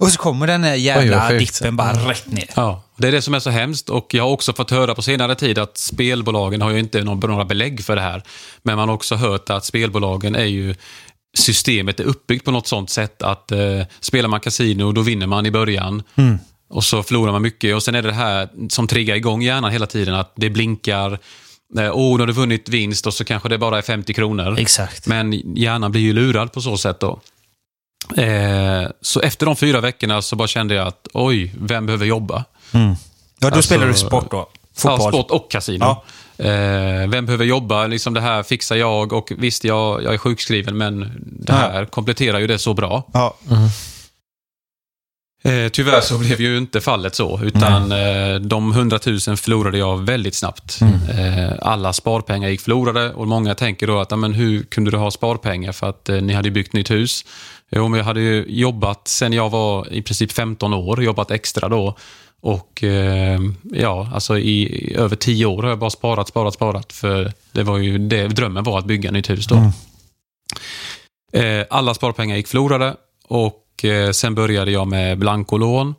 Och 0.00 0.08
så 0.12 0.18
kommer 0.18 0.46
den 0.46 0.64
här 0.64 0.74
Oj, 0.74 0.80
jävla 0.80 1.28
sjukt. 1.28 1.58
dippen 1.60 1.76
bara 1.76 1.92
rätt 1.92 2.26
ner. 2.26 2.50
Ja, 2.56 2.82
det 2.96 3.08
är 3.08 3.12
det 3.12 3.22
som 3.22 3.34
är 3.34 3.40
så 3.40 3.50
hemskt 3.50 3.88
och 3.88 4.14
jag 4.14 4.24
har 4.24 4.30
också 4.30 4.52
fått 4.52 4.70
höra 4.70 4.94
på 4.94 5.02
senare 5.02 5.34
tid 5.34 5.58
att 5.58 5.78
spelbolagen 5.78 6.62
har 6.62 6.70
ju 6.70 6.78
inte 6.78 7.04
några 7.04 7.44
belägg 7.44 7.84
för 7.84 7.96
det 7.96 8.02
här. 8.02 8.22
Men 8.62 8.76
man 8.76 8.88
har 8.88 8.94
också 8.94 9.14
hört 9.14 9.50
att 9.50 9.64
spelbolagen 9.64 10.34
är 10.34 10.44
ju 10.44 10.74
systemet 11.38 12.00
är 12.00 12.04
uppbyggt 12.04 12.44
på 12.44 12.50
något 12.50 12.66
sånt 12.66 12.90
sätt 12.90 13.22
att 13.22 13.52
eh, 13.52 13.58
spelar 14.00 14.28
man 14.28 14.40
kasino 14.40 14.92
då 14.92 15.00
vinner 15.00 15.26
man 15.26 15.46
i 15.46 15.50
början. 15.50 16.02
Och 16.70 16.84
så 16.84 17.02
förlorar 17.02 17.32
man 17.32 17.42
mycket 17.42 17.74
och 17.74 17.82
sen 17.82 17.94
är 17.94 18.02
det 18.02 18.08
det 18.08 18.14
här 18.14 18.48
som 18.68 18.86
triggar 18.86 19.16
igång 19.16 19.42
hjärnan 19.42 19.72
hela 19.72 19.86
tiden 19.86 20.14
att 20.14 20.32
det 20.36 20.50
blinkar. 20.50 21.12
eh, 21.78 21.90
Åh, 21.92 22.12
nu 22.16 22.22
har 22.22 22.26
du 22.26 22.32
vunnit 22.32 22.68
vinst 22.68 23.06
och 23.06 23.14
så 23.14 23.24
kanske 23.24 23.48
det 23.48 23.58
bara 23.58 23.78
är 23.78 23.82
50 23.82 24.14
kronor. 24.14 24.58
Exakt. 24.58 25.06
Men 25.06 25.32
hjärnan 25.56 25.90
blir 25.92 26.02
ju 26.02 26.12
lurad 26.12 26.52
på 26.52 26.60
så 26.60 26.76
sätt 26.78 27.00
då. 27.00 27.20
Eh, 28.16 28.90
så 29.00 29.20
efter 29.20 29.46
de 29.46 29.56
fyra 29.56 29.80
veckorna 29.80 30.22
så 30.22 30.36
bara 30.36 30.48
kände 30.48 30.74
jag 30.74 30.86
att 30.86 31.08
oj, 31.12 31.54
vem 31.60 31.86
behöver 31.86 32.06
jobba? 32.06 32.44
Ja, 32.70 32.80
då 33.40 33.46
Alltså, 33.46 33.62
spelar 33.62 33.86
du 33.86 33.94
sport 33.94 34.30
då? 34.30 34.48
Fotboll? 34.76 35.00
Ja, 35.00 35.08
sport 35.12 35.30
och 35.30 35.50
kasino. 35.50 35.84
Ja. 35.84 36.04
Eh, 36.44 37.08
vem 37.08 37.26
behöver 37.26 37.44
jobba? 37.44 37.86
Liksom 37.86 38.14
det 38.14 38.20
här 38.20 38.42
fixar 38.42 38.76
jag 38.76 39.12
och 39.12 39.32
visst, 39.38 39.64
jag, 39.64 40.02
jag 40.02 40.14
är 40.14 40.18
sjukskriven 40.18 40.76
men 40.76 41.12
det 41.22 41.52
här 41.52 41.84
kompletterar 41.84 42.38
ju 42.38 42.46
det 42.46 42.58
så 42.58 42.74
bra. 42.74 43.02
Ja. 43.12 43.34
Eh, 45.44 45.68
tyvärr 45.68 46.00
så 46.00 46.18
blev 46.18 46.40
ju 46.40 46.58
inte 46.58 46.80
fallet 46.80 47.14
så, 47.14 47.40
utan 47.42 47.92
eh, 47.92 48.34
de 48.34 48.72
100 48.72 48.98
000 49.06 49.18
förlorade 49.20 49.78
jag 49.78 50.04
väldigt 50.06 50.34
snabbt. 50.34 50.80
Eh, 51.18 51.52
alla 51.62 51.92
sparpengar 51.92 52.48
gick 52.48 52.60
förlorade 52.60 53.12
och 53.12 53.28
många 53.28 53.54
tänker 53.54 53.86
då 53.86 54.00
att, 54.00 54.18
men 54.18 54.34
hur 54.34 54.62
kunde 54.62 54.90
du 54.90 54.96
ha 54.96 55.10
sparpengar 55.10 55.72
för 55.72 55.88
att 55.88 56.08
eh, 56.08 56.16
ni 56.16 56.32
hade 56.32 56.50
byggt 56.50 56.72
nytt 56.72 56.90
hus? 56.90 57.24
Jo, 57.70 57.88
men 57.88 57.98
jag 57.98 58.04
hade 58.04 58.20
ju 58.20 58.44
jobbat 58.48 59.08
sen 59.08 59.32
jag 59.32 59.50
var 59.50 59.92
i 59.92 60.02
princip 60.02 60.32
15 60.32 60.74
år, 60.74 61.02
jobbat 61.02 61.30
extra 61.30 61.68
då. 61.68 61.96
Och 62.40 62.84
eh, 62.84 63.40
ja, 63.62 64.10
alltså 64.14 64.38
i, 64.38 64.92
över 64.96 65.16
10 65.16 65.46
år 65.46 65.62
har 65.62 65.70
jag 65.70 65.78
bara 65.78 65.90
sparat, 65.90 66.28
sparat, 66.28 66.54
sparat. 66.54 66.92
För 66.92 67.32
det 67.52 67.62
var 67.62 67.78
ju 67.78 67.98
det, 67.98 68.28
drömmen 68.28 68.64
var 68.64 68.78
att 68.78 68.84
bygga 68.84 69.10
nytt 69.10 69.30
hus 69.30 69.46
då. 69.46 69.72
Eh, 71.32 71.66
alla 71.70 71.94
sparpengar 71.94 72.36
gick 72.36 72.48
förlorade 72.48 72.96
och 73.28 73.84
eh, 73.84 74.10
sen 74.10 74.34
började 74.34 74.70
jag 74.70 74.88
med 74.88 75.18
blankolån. 75.18 75.88
Eh, 75.88 75.94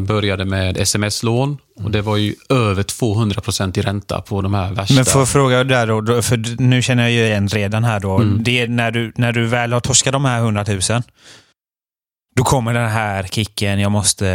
började 0.00 0.44
med 0.44 0.76
sms-lån 0.76 1.58
och 1.82 1.90
det 1.90 2.02
var 2.02 2.16
ju 2.16 2.34
över 2.48 2.82
200% 2.82 3.78
i 3.78 3.82
ränta 3.82 4.20
på 4.20 4.42
de 4.42 4.54
här 4.54 4.72
värsta. 4.72 4.94
Men 4.94 5.04
får 5.04 5.20
jag 5.20 5.28
fråga 5.28 5.64
där 5.64 5.86
då, 5.86 6.22
för 6.22 6.62
nu 6.62 6.82
känner 6.82 7.02
jag 7.02 7.12
ju 7.12 7.32
en 7.32 7.48
redan 7.48 7.84
här 7.84 8.00
då. 8.00 8.16
Mm. 8.16 8.42
Det 8.42 8.60
är 8.60 8.68
när 8.68 8.90
du, 8.90 9.12
när 9.16 9.32
du 9.32 9.46
väl 9.46 9.72
har 9.72 9.80
torskat 9.80 10.12
de 10.12 10.24
här 10.24 10.38
100 10.38 10.64
000, 10.68 10.80
då 12.40 12.44
kommer 12.44 12.74
den 12.74 12.90
här 12.90 13.22
kicken, 13.22 13.80
jag 13.80 13.92
måste, 13.92 14.26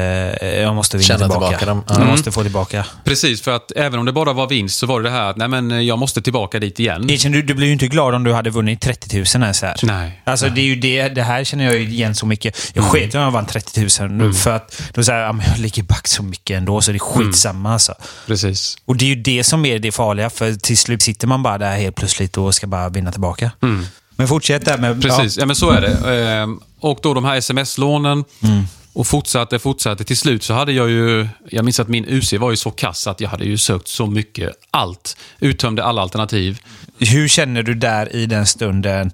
jag 0.64 0.76
måste 0.76 0.98
vinna 0.98 1.08
Känna 1.08 1.20
tillbaka. 1.20 1.58
tillbaka 1.58 1.66
dem. 1.66 1.84
Jag 1.88 1.98
Mm. 1.98 2.08
måste 2.10 2.32
få 2.32 2.42
tillbaka. 2.44 2.86
Precis, 3.04 3.42
för 3.42 3.56
att 3.56 3.72
även 3.76 4.00
om 4.00 4.06
det 4.06 4.12
bara 4.12 4.34
var 4.34 4.48
vinst 4.48 4.78
så 4.80 4.86
var 4.88 5.02
det 5.02 5.10
det 5.10 5.16
här 5.16 5.30
att 5.30 5.38
nej 5.38 5.48
men 5.48 5.86
jag 5.86 6.00
måste 6.00 6.22
tillbaka 6.22 6.60
dit 6.60 6.80
igen. 6.80 7.08
Du, 7.08 7.42
du 7.42 7.54
blir 7.54 7.68
ju 7.68 7.74
inte 7.74 7.88
glad 7.88 8.16
om 8.16 8.24
du 8.24 8.34
hade 8.34 8.50
vunnit 8.50 8.82
30 8.82 9.18
000 9.18 9.26
ens 9.44 9.62
här. 9.62 9.76
Nej. 9.84 10.22
Alltså 10.24 10.50
det 10.50 10.62
är 10.62 10.66
ju 10.66 10.76
det, 10.76 11.08
det 11.10 11.24
här 11.24 11.44
känner 11.44 11.66
jag 11.66 11.74
ju 11.78 11.90
igen 11.90 12.16
så 12.16 12.26
mycket. 12.26 12.72
Jag 12.74 12.84
sket 12.84 13.14
i 13.14 13.18
om 13.18 13.24
jag 13.24 13.32
vann 13.32 13.46
30 13.46 13.88
000 14.02 14.10
Mm. 14.12 14.34
för 14.34 14.52
att 14.56 14.82
säger 15.06 15.20
ja, 15.20 15.32
men 15.32 15.46
jag 15.50 15.60
ligger 15.60 15.84
back 15.84 16.08
så 16.08 16.24
mycket 16.24 16.58
ändå 16.58 16.82
så 16.82 16.92
det 16.92 16.98
är 16.98 17.00
skitsamma 17.00 17.74
alltså. 17.74 17.94
Precis. 18.28 18.78
Och 18.86 18.98
det 18.98 19.06
är 19.06 19.10
ju 19.10 19.16
det 19.16 19.44
som 19.44 19.66
är 19.66 19.80
det 19.80 19.92
farliga 19.92 20.30
för 20.30 20.54
till 20.54 20.78
slut 20.78 21.02
sitter 21.02 21.28
man 21.28 21.44
bara 21.44 21.58
där 21.58 21.76
helt 21.78 21.96
plötsligt 21.96 22.38
och 22.38 22.56
ska 22.56 22.68
bara 22.68 22.90
vinna 22.90 23.12
tillbaka. 23.12 23.52
Men 24.18 24.28
fortsätt 24.28 24.66
där 24.66 24.78
med... 24.78 24.92
Mm. 24.92 25.02
Precis, 25.02 25.38
ja. 25.38 25.46
men 25.46 25.56
så 25.56 25.70
är 25.72 25.82
det. 25.82 26.58
Och 26.86 27.00
då 27.02 27.14
de 27.14 27.26
här 27.26 27.36
sms-lånen. 27.38 28.24
Och 28.94 29.08
fortsatte, 29.08 29.60
fortsatte. 29.60 30.04
Till 30.04 30.18
slut 30.18 30.44
så 30.44 30.54
hade 30.54 30.72
jag 30.72 30.90
ju, 30.90 31.28
jag 31.50 31.66
minns 31.66 31.80
att 31.80 31.88
min 31.88 32.06
UC 32.08 32.34
var 32.34 32.52
ju 32.52 32.58
så 32.58 32.72
kass 32.72 33.08
att 33.08 33.22
jag 33.22 33.30
hade 33.30 33.46
ju 33.46 33.58
sökt 33.58 33.88
så 33.88 34.06
mycket, 34.06 34.52
allt. 34.72 35.18
Uttömde 35.40 35.84
alla 35.84 36.02
alternativ. 36.02 36.60
Hur 37.00 37.28
känner 37.28 37.64
du 37.64 37.74
där 37.74 38.16
i 38.16 38.26
den 38.26 38.46
stunden? 38.46 39.12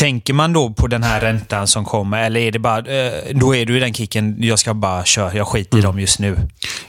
Tänker 0.00 0.32
man 0.34 0.52
då 0.52 0.70
på 0.70 0.86
den 0.86 1.02
här 1.02 1.20
räntan 1.20 1.66
som 1.66 1.84
kommer 1.84 2.22
eller 2.22 2.40
är 2.40 2.52
det 2.52 2.58
bara, 2.58 2.78
eh, 2.78 3.12
då 3.34 3.56
är 3.56 3.66
du 3.66 3.76
i 3.76 3.80
den 3.80 3.94
kicken, 3.94 4.36
jag 4.42 4.58
ska 4.58 4.74
bara 4.74 5.04
köra, 5.04 5.34
jag 5.34 5.48
skiter 5.48 5.78
i 5.78 5.80
dem 5.80 6.00
just 6.00 6.18
nu. 6.18 6.36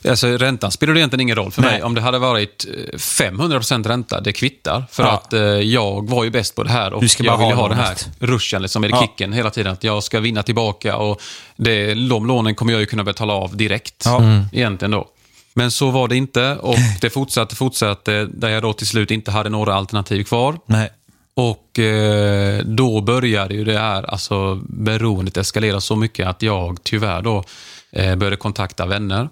Alltså 0.09 0.27
räntan 0.27 0.71
spelade 0.71 0.99
egentligen 0.99 1.21
ingen 1.21 1.35
roll 1.35 1.51
för 1.51 1.61
Nej. 1.61 1.71
mig. 1.71 1.83
Om 1.83 1.95
det 1.95 2.01
hade 2.01 2.19
varit 2.19 2.65
eh, 2.93 2.97
500% 2.97 3.87
ränta, 3.87 4.21
det 4.21 4.33
kvittar. 4.33 4.83
För 4.91 5.03
Ja. 5.03 5.11
att 5.11 5.33
eh, 5.33 5.39
jag 5.41 6.09
var 6.09 6.23
ju 6.23 6.29
bäst 6.29 6.55
på 6.55 6.63
det 6.63 6.69
här 6.69 6.93
och 6.93 7.01
Du 7.01 7.09
ska 7.09 7.23
jag 7.23 7.39
bara 7.39 7.47
ville 7.47 7.55
ha 7.55 7.61
ha 7.61 7.69
den 7.69 7.77
här 7.77 7.95
ruschen, 8.19 8.61
liksom, 8.61 8.83
eller 8.83 8.95
Ja. 8.95 9.01
kicken 9.01 9.33
hela 9.33 9.49
tiden. 9.49 9.71
Att 9.73 9.83
jag 9.83 10.03
ska 10.03 10.19
vinna 10.19 10.43
tillbaka 10.43 10.95
och 10.97 11.21
det, 11.55 11.93
de 11.93 12.25
lånen 12.27 12.55
kommer 12.55 12.71
jag 12.71 12.79
ju 12.79 12.85
kunna 12.85 13.03
betala 13.03 13.33
av 13.33 13.57
direkt. 13.57 14.03
Ja. 14.05 14.17
Mm. 14.21 14.43
Egentligen 14.53 14.91
då. 14.91 15.07
Men 15.53 15.71
så 15.71 15.89
var 15.91 16.07
det 16.07 16.15
inte 16.17 16.55
och 16.55 16.75
det 17.01 17.09
fortsatte, 17.09 17.55
fortsatte 17.55 18.25
där 18.33 18.49
jag 18.49 18.61
då 18.63 18.73
till 18.73 18.87
slut 18.87 19.11
inte 19.11 19.31
hade 19.31 19.49
några 19.49 19.73
alternativ 19.75 20.23
kvar. 20.23 20.59
Nej. 20.65 20.89
Och 21.33 21.79
eh, 21.79 22.61
då 22.65 23.01
började 23.01 23.53
ju 23.53 23.63
det 23.63 23.79
här, 23.79 24.03
alltså 24.03 24.61
beroendet 24.69 25.37
eskalera 25.37 25.81
så 25.81 25.95
mycket 25.95 26.27
att 26.27 26.41
jag 26.41 26.83
tyvärr 26.83 27.21
då 27.21 27.43
eh, 27.91 28.15
började 28.15 28.35
kontakta 28.35 28.85
vänner, 28.85 29.29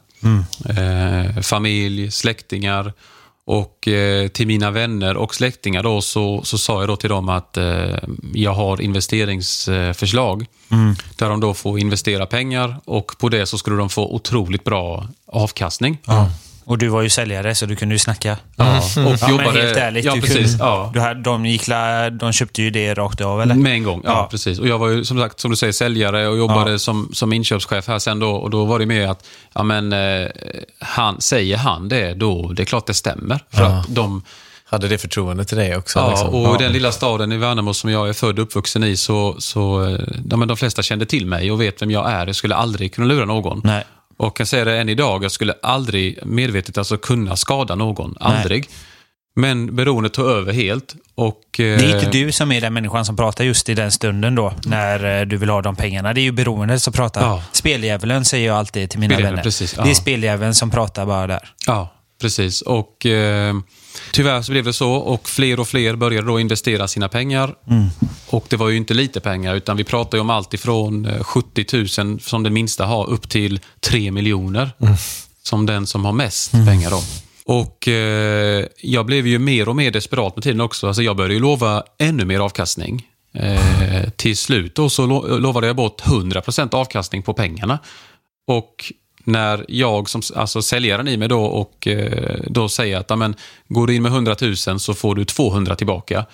eh, 0.69 1.41
familj, 1.41 2.11
släktingar. 2.11 2.93
Och 3.45 3.87
eh, 3.87 4.27
till 4.27 4.47
mina 4.47 4.71
vänner 4.71 5.17
och 5.17 5.35
släktingar 5.35 5.83
då 5.83 6.01
så, 6.01 6.41
så 6.43 6.57
sa 6.57 6.79
jag 6.79 6.87
då 6.89 6.95
till 6.95 7.09
dem 7.09 7.29
att 7.29 7.57
eh, 7.57 7.97
jag 8.33 8.53
har 8.53 8.81
investeringsförslag. 8.81 10.45
Där 11.15 11.29
de 11.29 11.39
då 11.39 11.53
får 11.53 11.79
investera 11.79 12.25
pengar 12.25 12.75
och 12.85 13.11
på 13.19 13.29
det 13.29 13.45
så 13.45 13.57
skulle 13.57 13.77
de 13.77 13.89
få 13.89 14.13
otroligt 14.15 14.63
bra 14.63 15.07
avkastning. 15.25 15.97
Och 16.69 16.77
du 16.77 16.87
var 16.87 17.01
ju 17.01 17.09
säljare 17.09 17.55
så 17.55 17.65
du 17.65 17.75
kunde 17.75 17.95
ju 17.95 17.99
snacka. 17.99 18.37
Ja, 18.55 18.77
och 18.77 19.17
Ja, 19.21 19.27
men 19.37 19.39
helt 19.39 19.77
ärligt, 19.77 20.05
ja, 20.05 20.13
du 20.15 20.21
precis, 20.21 20.37
kunde, 20.51 20.63
ja. 20.63 20.91
du 20.93 20.99
hade, 20.99 21.21
de, 21.21 21.45
gick, 21.45 21.65
de 22.19 22.33
köpte 22.33 22.61
ju 22.61 22.69
det 22.69 22.93
rakt 22.93 23.21
av 23.21 23.41
eller? 23.41 23.55
Med 23.55 23.73
en 23.73 23.83
gång, 23.83 24.01
ja, 24.05 24.11
Ja. 24.11 24.27
precis. 24.31 24.59
Och 24.59 24.67
jag 24.67 24.77
var 24.77 24.87
ju 24.89 25.05
som 25.05 25.19
sagt, 25.19 25.39
som 25.39 25.51
du 25.51 25.57
säger, 25.57 25.73
säljare 25.73 26.27
och 26.27 26.37
jobbade 26.37 26.71
Ja. 26.71 26.77
som, 26.79 27.09
som 27.13 27.33
inköpschef 27.33 27.87
här 27.87 27.99
sen 27.99 28.19
då. 28.19 28.31
Och 28.31 28.49
då 28.49 28.65
var 28.65 28.79
det 28.79 28.85
med 28.85 29.09
att, 29.09 29.25
ja 29.53 29.63
men, 29.63 29.93
eh, 29.93 30.27
han, 30.79 31.21
säger 31.21 31.57
han 31.57 31.89
det, 31.89 32.13
då 32.13 32.53
det 32.53 32.63
är 32.63 32.65
klart 32.65 32.85
det 32.85 32.93
stämmer. 32.93 33.39
För 33.49 33.63
att 33.63 33.85
de, 33.95 34.23
hade 34.65 34.87
det 34.87 34.97
förtroende 34.97 35.45
till 35.45 35.57
dig 35.57 35.77
också. 35.77 35.99
Ja, 35.99 36.09
liksom. 36.09 36.27
och 36.29 36.55
i 36.61 36.63
den 36.63 36.71
lilla 36.73 36.91
staden 36.91 37.31
i 37.31 37.37
Värnamo 37.37 37.73
som 37.73 37.91
jag 37.91 38.09
är 38.09 38.13
född 38.13 38.39
och 38.39 38.43
uppvuxen 38.45 38.83
i 38.83 38.97
så, 38.97 39.35
så 39.39 39.85
eh, 39.85 39.99
ja, 40.29 40.37
men 40.37 40.47
de 40.47 40.57
flesta 40.57 40.81
kände 40.81 41.05
till 41.05 41.25
mig 41.25 41.51
och 41.51 41.61
vet 41.61 41.81
vem 41.81 41.91
jag 41.91 42.11
är. 42.11 42.27
Jag 42.27 42.35
skulle 42.35 42.55
aldrig 42.55 42.93
kunna 42.93 43.07
lura 43.07 43.25
någon. 43.25 43.61
Nej. 43.63 43.83
Och 44.19 44.39
jag 44.39 44.47
säger 44.47 44.65
det 44.65 44.77
än 44.77 44.89
idag, 44.89 45.23
jag 45.23 45.31
skulle 45.31 45.53
aldrig 45.61 46.25
medvetet 46.25 46.77
alltså 46.77 46.97
kunna 46.97 47.35
skada 47.35 47.75
någon. 47.75 48.15
Aldrig. 48.19 48.69
Men 49.35 49.75
beroendet 49.75 50.13
tog 50.13 50.25
över 50.25 50.53
helt. 50.53 50.95
Och, 51.15 51.41
Det 51.57 51.63
är 51.63 51.83
eh, 51.83 51.95
inte 51.95 52.11
du 52.11 52.31
som 52.31 52.51
är 52.51 52.61
den 52.61 52.73
människan 52.73 53.05
som 53.05 53.15
pratar 53.15 53.43
just 53.43 53.69
i 53.69 53.73
den 53.73 53.91
stunden 53.91 54.35
då, 54.35 54.53
när 54.65 55.19
eh, 55.19 55.25
du 55.25 55.37
vill 55.37 55.49
ha 55.49 55.61
de 55.61 55.75
pengarna. 55.75 56.13
Det 56.13 56.21
är 56.21 56.23
ju 56.23 56.31
beroendet 56.31 56.81
som 56.81 56.93
pratar. 56.93 57.21
Ja. 57.21 57.43
Speldjävulen 57.51 58.25
säger 58.25 58.47
jag 58.47 58.57
alltid 58.57 58.89
till 58.89 58.99
mina 58.99 59.17
vänner. 59.17 59.43
precis, 59.43 59.73
ja. 59.77 59.83
Det 59.83 59.89
är 59.89 59.93
speldjävulen 59.93 60.55
som 60.55 60.71
pratar 60.71 61.05
bara 61.05 61.27
där. 61.27 61.49
Ja, 61.67 61.93
precis. 62.21 62.61
Och 62.61 63.05
eh, 63.05 63.55
tyvärr 64.11 64.41
så 64.41 64.51
blev 64.51 64.63
det 64.65 64.73
så 64.73 64.91
och 64.93 65.29
fler 65.29 65.59
och 65.59 65.67
fler 65.67 65.95
började 65.95 66.27
då 66.27 66.39
investera 66.39 66.87
sina 66.87 67.09
pengar. 67.09 67.55
Och 68.29 68.45
det 68.49 68.55
var 68.55 68.69
ju 68.69 68.77
inte 68.77 68.93
lite 68.93 69.19
pengar 69.19 69.55
utan 69.55 69.77
vi 69.77 69.83
pratar 69.83 70.17
ju 70.17 70.21
om 70.21 70.29
allt 70.29 70.53
ifrån 70.53 71.05
eh, 71.05 71.23
70 71.23 71.65
000 72.03 72.19
som 72.19 72.43
den 72.43 72.53
minsta 72.53 72.85
har 72.85 73.09
upp 73.09 73.29
till 73.29 73.59
3 73.79 74.11
miljoner. 74.11 74.71
Som 75.43 75.65
den 75.65 75.87
som 75.87 76.05
har 76.05 76.13
mest 76.13 76.51
pengar 76.51 76.89
då. 76.89 77.01
Och 77.45 77.87
eh, 77.87 78.65
jag 78.81 79.05
blev 79.05 79.27
ju 79.27 79.39
mer 79.39 79.69
och 79.69 79.75
mer 79.75 79.91
desperat 79.91 80.35
med 80.35 80.43
tiden 80.43 80.61
också. 80.61 80.87
Alltså 80.87 81.01
jag 81.03 81.15
började 81.17 81.33
ju 81.33 81.39
lova 81.39 81.83
ännu 81.99 82.25
mer 82.25 82.39
avkastning. 82.39 83.07
Eh, 83.33 84.09
till 84.15 84.37
slut 84.37 84.75
då 84.75 84.89
så 84.89 85.05
lo- 85.05 85.37
lovade 85.37 85.67
jag 85.67 85.75
bort 85.75 86.01
100% 86.01 86.75
avkastning 86.75 87.23
på 87.23 87.33
pengarna. 87.33 87.79
Och 88.47 88.93
när 89.31 89.65
jag 89.67 90.09
som 90.09 90.21
alltså 90.35 90.61
säljaren 90.61 91.07
i 91.07 91.17
mig 91.17 91.27
då 91.27 91.43
och 91.45 91.87
eh, 91.87 92.39
då 92.47 92.69
säger 92.69 92.97
att 92.97 93.11
amen, 93.11 93.35
går 93.67 93.87
du 93.87 93.95
in 93.95 94.03
med 94.03 94.11
100 94.11 94.35
000 94.41 94.55
så 94.79 94.93
får 94.93 95.15
du 95.15 95.25
200 95.25 95.75
tillbaka. 95.75 96.25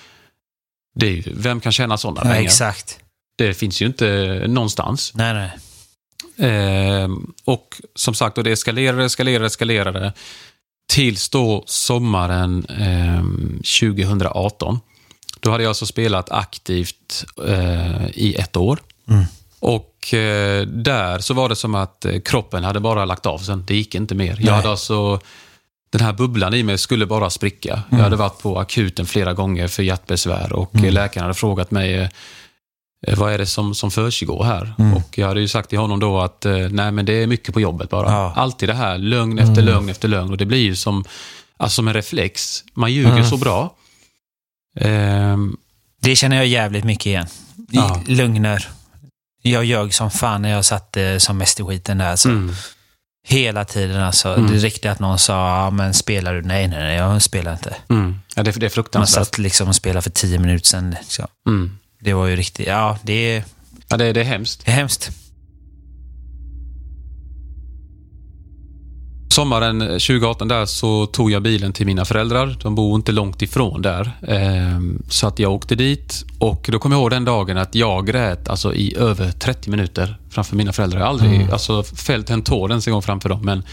Det 0.99 1.07
ju, 1.09 1.23
vem 1.33 1.61
kan 1.61 1.71
tjäna 1.71 1.97
sådana 1.97 2.21
Ja, 2.23 2.33
pengar? 2.33 2.45
exakt. 2.45 2.99
Det 3.37 3.53
finns 3.53 3.81
ju 3.81 3.85
inte 3.85 4.41
någonstans. 4.47 5.11
Nej, 5.15 5.33
nej. 5.33 5.51
Ehm, 6.49 7.33
och 7.45 7.81
som 7.95 8.13
sagt, 8.13 8.37
och 8.37 8.43
det 8.43 8.51
eskalerade, 8.51 9.05
eskalerade, 9.05 9.45
eskalerade. 9.45 10.13
Tills 10.89 11.29
då 11.29 11.63
sommaren 11.67 12.65
ehm, 12.69 13.61
2018. 13.79 14.79
Då 15.39 15.51
hade 15.51 15.63
jag 15.63 15.69
alltså 15.69 15.85
spelat 15.85 16.31
aktivt 16.31 17.25
eh, 17.47 18.07
i 18.13 18.35
ett 18.39 18.57
år. 18.57 18.79
Och 19.59 20.13
eh, 20.13 20.65
där 20.65 21.19
så 21.19 21.33
var 21.33 21.49
det 21.49 21.55
som 21.55 21.75
att 21.75 22.05
eh, 22.05 22.19
kroppen 22.19 22.63
hade 22.63 22.79
bara 22.79 23.05
lagt 23.05 23.25
av 23.25 23.37
sen. 23.37 23.63
Det 23.67 23.75
gick 23.75 23.95
inte 23.95 24.15
mer. 24.15 24.37
Jag 24.41 24.53
hade 24.53 24.69
alltså, 24.69 25.19
den 25.89 26.01
här 26.01 26.13
bubblan 26.13 26.53
i 26.53 26.63
mig 26.63 26.77
skulle 26.77 27.05
bara 27.05 27.29
spricka. 27.29 27.83
Jag 27.89 27.97
hade 27.97 28.15
varit 28.15 28.41
på 28.41 28.59
akuten 28.59 29.05
flera 29.05 29.33
gånger 29.33 29.67
för 29.67 29.83
hjärtbesvär 29.83 30.53
och 30.53 30.75
mm. 30.75 30.93
läkaren 30.93 31.23
hade 31.23 31.33
frågat 31.33 31.71
mig 31.71 31.93
eh, 31.93 32.09
eh, 33.07 33.17
vad 33.17 33.33
är 33.33 33.37
det 33.37 33.45
som, 33.45 33.75
som 33.75 33.91
försiggår 33.91 34.43
här? 34.43 34.73
Och 34.95 35.17
jag 35.17 35.27
hade 35.27 35.39
ju 35.41 35.47
sagt 35.47 35.69
till 35.69 35.79
honom 35.79 35.99
då 35.99 36.19
att 36.21 36.45
eh, 36.45 36.57
nej 36.57 36.91
men 36.91 37.05
det 37.05 37.13
är 37.13 37.27
mycket 37.27 37.53
på 37.53 37.61
jobbet 37.61 37.89
bara. 37.89 38.11
Ja. 38.11 38.33
Alltid 38.35 38.69
det 38.69 38.73
här, 38.73 38.97
lögn 38.97 39.39
efter 39.39 39.61
lögn 39.61 39.89
efter 39.89 40.07
lögn. 40.07 40.31
Och 40.31 40.37
det 40.37 40.45
blir 40.45 40.59
ju 40.63 40.75
som, 40.75 41.05
alltså 41.57 41.75
som 41.75 41.87
en 41.87 41.93
reflex. 41.93 42.63
Man 42.73 42.93
ljuger 42.93 43.23
så 43.23 43.37
bra. 43.37 43.75
Ehm, 44.79 45.57
Det 46.01 46.15
känner 46.15 46.35
jag 46.35 46.47
jävligt 46.47 46.83
mycket 46.83 47.05
igen. 47.05 47.27
I 47.57 47.63
Ja. 47.71 48.01
Lögner. 48.07 48.67
Jag 49.49 49.65
ljög 49.65 49.93
som 49.93 50.11
fan 50.11 50.41
när 50.41 50.49
jag 50.49 50.65
satt 50.65 50.97
som 51.17 51.37
mest 51.37 51.59
i 51.59 51.63
skiten 51.63 51.97
där. 51.97 52.15
Så. 52.15 52.29
mm, 52.29 52.55
Hela 53.27 53.65
tiden 53.65 54.01
alltså. 54.03 54.29
Mm. 54.35 54.51
Det 54.51 54.57
räckte 54.57 54.91
att 54.91 54.99
någon 54.99 55.19
sa, 55.19 55.33
ja 55.63 55.69
men 55.69 55.93
spelar 55.93 56.33
du? 56.33 56.41
Nej, 56.41 56.67
nej, 56.67 56.79
nej, 56.79 56.95
jag 56.95 57.21
spelar 57.21 57.53
inte. 57.53 57.75
mm. 57.89 58.19
Ja, 58.35 58.43
det, 58.43 58.51
det 58.51 58.57
är 58.57 58.61
Man 58.61 58.69
fruktansvärt. 58.69 59.25
satt 59.27 59.37
liksom 59.37 59.67
och 59.67 59.75
spelade 59.75 60.01
för 60.01 60.09
tio 60.09 60.39
minuter 60.39 60.67
sedan. 60.67 60.95
Så. 61.07 61.27
Mm. 61.47 61.77
Det 62.01 62.13
var 62.13 62.25
ju 62.27 62.35
riktigt, 62.35 62.67
ja 62.67 62.97
det 63.03 63.13
är, 63.13 63.43
Ja, 63.87 63.97
det, 63.97 64.13
det 64.13 64.19
är 64.19 64.25
hemskt. 64.25 64.65
det 64.65 64.71
är 64.71 64.75
hemskt. 64.75 65.11
Sommaren 69.35 69.79
2018 69.79 70.47
där 70.47 70.65
så 70.65 71.05
tog 71.05 71.31
jag 71.31 71.41
bilen 71.41 71.73
till 71.73 71.85
mina 71.85 72.05
föräldrar. 72.05 72.57
De 72.61 72.75
bor 72.75 72.95
inte 72.95 73.11
långt 73.11 73.41
ifrån 73.41 73.81
där. 73.81 74.11
Ehm, 74.27 75.03
Så 75.09 75.27
att 75.27 75.39
jag 75.39 75.53
åkte 75.53 75.75
dit 75.75 76.25
och 76.39 76.69
då 76.71 76.79
kommer 76.79 76.95
jag 76.95 77.01
ihåg 77.01 77.09
den 77.11 77.25
dagen 77.25 77.57
att 77.57 77.75
jag 77.75 78.07
grät 78.07 78.49
alltså, 78.49 78.73
i 78.73 78.95
över 78.97 79.31
30 79.31 79.69
minuter 79.69 80.17
framför 80.29 80.55
mina 80.55 80.73
föräldrar. 80.73 80.99
Jag 80.99 81.05
har 81.05 81.13
aldrig 81.13 81.51
alltså, 81.51 81.83
fällt 81.83 82.29
en 82.29 82.41
tår 82.41 82.69
ens 82.69 82.87
en 82.87 82.93
gång 82.93 83.01
framför 83.01 83.29
dem. 83.29 83.41
Men 83.45 83.63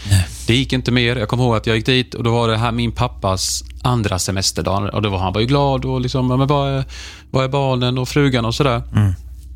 det 0.47 0.55
gick 0.55 0.73
inte 0.73 0.91
mer. 0.91 1.15
Jag 1.15 1.27
kommer 1.29 1.43
ihåg 1.43 1.55
att 1.55 1.67
jag 1.67 1.75
gick 1.75 1.85
dit 1.85 2.13
och 2.13 2.23
då 2.23 2.31
var 2.31 2.47
det 2.47 2.57
här 2.57 2.71
min 2.71 2.91
pappas 2.91 3.63
andra 3.81 4.19
semesterdag. 4.19 4.89
Och 4.93 5.01
då 5.01 5.09
var 5.09 5.19
han 5.19 5.33
var 5.33 5.41
ju 5.41 5.47
glad 5.47 5.85
och 5.85 6.01
liksom, 6.01 6.29
ja, 6.29 6.37
men 6.37 6.47
vad 6.47 6.69
är, 6.69 6.83
vad 7.31 7.43
är 7.43 7.49
barnen 7.49 7.97
och 7.97 8.09
frugan 8.09 8.45
och 8.45 8.55
sådär. 8.55 8.81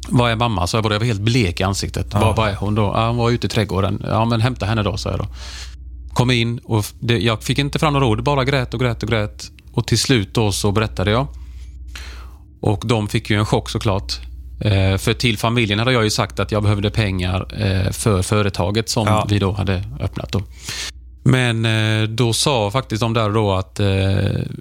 Vad 0.10 0.32
är 0.32 0.36
mamma? 0.36 0.68
Så 0.68 0.78
jag, 0.78 0.84
bara, 0.84 0.94
jag 0.94 1.00
var 1.00 1.08
helt 1.08 1.22
blek 1.22 1.60
i 1.60 1.64
ansiktet. 1.64 2.14
Vad, 2.14 2.36
vad 2.36 2.50
är 2.50 2.56
hon 2.56 2.76
då? 2.76 2.82
Ja, 2.96 3.08
hon 3.08 3.18
var 3.18 3.30
ute 3.30 3.48
i 3.48 3.50
trädgården. 3.50 4.04
Ja, 4.08 4.26
men 4.26 4.42
hämta 4.42 4.66
henne 4.66 4.84
då, 4.84 4.98
sa 4.98 5.10
jag 5.10 5.20
då. 5.20 5.26
Kom 6.18 6.32
in 6.32 6.58
och 6.58 6.86
det, 7.00 7.18
jag 7.18 7.44
fick 7.44 7.60
inte 7.60 7.80
fram 7.80 7.94
några 7.94 8.06
ord, 8.06 8.24
bara 8.24 8.44
grät 8.46 8.74
och 8.74 8.80
grät 8.80 9.04
och 9.04 9.10
grät. 9.10 9.52
Och 9.74 9.88
till 9.88 10.00
slut 10.00 10.34
då 10.34 10.52
så 10.52 10.72
berättade 10.72 11.12
jag. 11.12 11.28
Och 12.62 12.84
de 12.86 13.08
fick 13.08 13.30
ju 13.30 13.38
en 13.40 13.46
chock 13.46 13.70
såklart. 13.70 14.14
Eh, 14.62 14.98
för 14.98 15.14
till 15.14 15.38
familjen 15.38 15.80
hade 15.80 15.92
jag 15.92 16.04
ju 16.04 16.10
sagt 16.10 16.40
att 16.40 16.52
jag 16.52 16.64
behövde 16.64 16.90
pengar 16.90 17.48
eh, 17.62 17.92
för 17.92 18.22
företaget 18.22 18.90
som 18.90 19.08
Ja. 19.08 19.26
vi 19.30 19.40
då 19.40 19.52
hade 19.52 19.84
öppnat. 20.00 20.32
Då. 20.32 20.42
Men 21.24 21.66
eh, 21.66 22.04
då 22.10 22.34
sa 22.34 22.72
faktiskt 22.72 23.02
de 23.02 23.14
där 23.14 23.30
då 23.30 23.54
att 23.54 23.80
eh, 23.80 23.88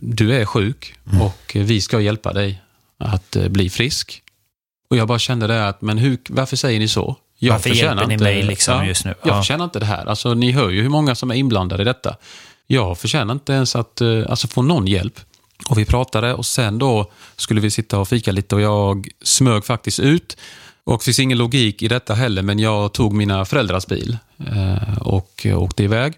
du 0.00 0.34
är 0.40 0.44
sjuk 0.44 0.94
och 1.22 1.52
vi 1.56 1.80
ska 1.80 2.00
hjälpa 2.00 2.32
dig 2.32 2.62
att 2.98 3.36
eh, 3.36 3.48
bli 3.48 3.70
frisk. 3.70 4.22
Och 4.90 4.96
jag 4.96 5.08
bara 5.08 5.18
kände 5.18 5.46
det 5.46 5.68
att, 5.68 5.82
men 5.82 5.98
hur, 5.98 6.18
varför 6.28 6.56
säger 6.56 6.80
ni 6.80 6.88
så? 6.88 7.16
Jag 7.38 7.52
Varför 7.52 7.70
hjälper 7.70 8.06
ni 8.06 8.16
mig 8.16 8.42
liksom 8.42 8.74
Ja, 8.74 8.84
just 8.84 9.04
nu? 9.04 9.14
Jag 9.22 9.30
Ja. 9.32 9.40
förtjänar 9.42 9.64
inte 9.64 9.78
det 9.78 9.86
här. 9.86 10.06
Alltså, 10.06 10.34
ni 10.34 10.52
hör 10.52 10.70
ju 10.70 10.82
hur 10.82 10.88
många 10.88 11.14
som 11.14 11.30
är 11.30 11.34
inblandade 11.34 11.82
i 11.82 11.84
detta. 11.84 12.16
Jag 12.66 12.98
förtjänar 12.98 13.34
inte 13.34 13.52
ens 13.52 13.76
att 13.76 14.00
eh, 14.00 14.22
alltså, 14.28 14.48
få 14.48 14.62
någon 14.62 14.86
hjälp. 14.86 15.20
Och 15.68 15.78
Vi 15.78 15.84
pratade 15.84 16.34
och 16.34 16.46
sen 16.46 16.78
då 16.78 17.10
skulle 17.36 17.60
vi 17.60 17.70
sitta 17.70 17.98
och 17.98 18.08
fika 18.08 18.32
lite 18.32 18.54
och 18.54 18.60
jag 18.60 19.08
smög 19.22 19.64
faktiskt 19.64 20.00
ut. 20.00 20.36
Och 20.84 20.98
det 20.98 21.04
finns 21.04 21.18
ingen 21.18 21.38
logik 21.38 21.82
i 21.82 21.88
detta 21.88 22.14
heller, 22.14 22.42
men 22.42 22.58
jag 22.58 22.92
tog 22.92 23.12
mina 23.12 23.44
föräldrars 23.44 23.86
bil 23.86 24.18
eh, 24.46 24.98
och 24.98 25.46
åkte 25.54 25.82
iväg. 25.84 26.14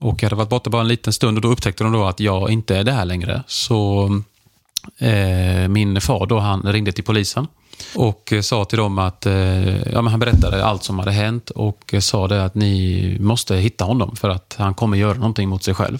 Och 0.00 0.22
jag 0.22 0.26
hade 0.26 0.36
varit 0.36 0.48
borta 0.48 0.70
bara 0.70 0.82
en 0.82 0.88
liten 0.88 1.12
stund 1.12 1.38
och 1.38 1.42
då 1.42 1.48
upptäckte 1.48 1.84
de 1.84 1.92
då 1.92 2.04
att 2.04 2.20
jag 2.20 2.50
inte 2.50 2.76
är 2.76 2.84
där 2.84 3.04
längre. 3.04 3.42
Så 3.46 4.04
eh, 4.98 5.68
min 5.68 6.00
far 6.00 6.26
då, 6.26 6.38
han 6.38 6.62
ringde 6.72 6.92
till 6.92 7.04
polisen 7.04 7.46
och 7.94 8.32
eh, 8.32 8.40
sa 8.40 8.64
till 8.64 8.78
dem 8.78 8.98
att, 8.98 9.26
eh, 9.26 9.92
ja 9.92 10.02
men 10.02 10.06
han 10.06 10.20
berättade 10.20 10.64
allt 10.64 10.84
som 10.84 10.98
hade 10.98 11.12
hänt 11.12 11.50
och 11.50 11.94
eh, 11.94 12.00
sa 12.00 12.28
det 12.28 12.44
att 12.44 12.54
ni 12.54 13.16
måste 13.20 13.56
hitta 13.56 13.84
honom 13.84 14.16
för 14.16 14.28
att 14.28 14.56
han 14.58 14.74
kommer 14.74 14.96
göra 14.96 15.14
någonting 15.14 15.48
mot 15.48 15.64
sig 15.64 15.74
själv. 15.74 15.98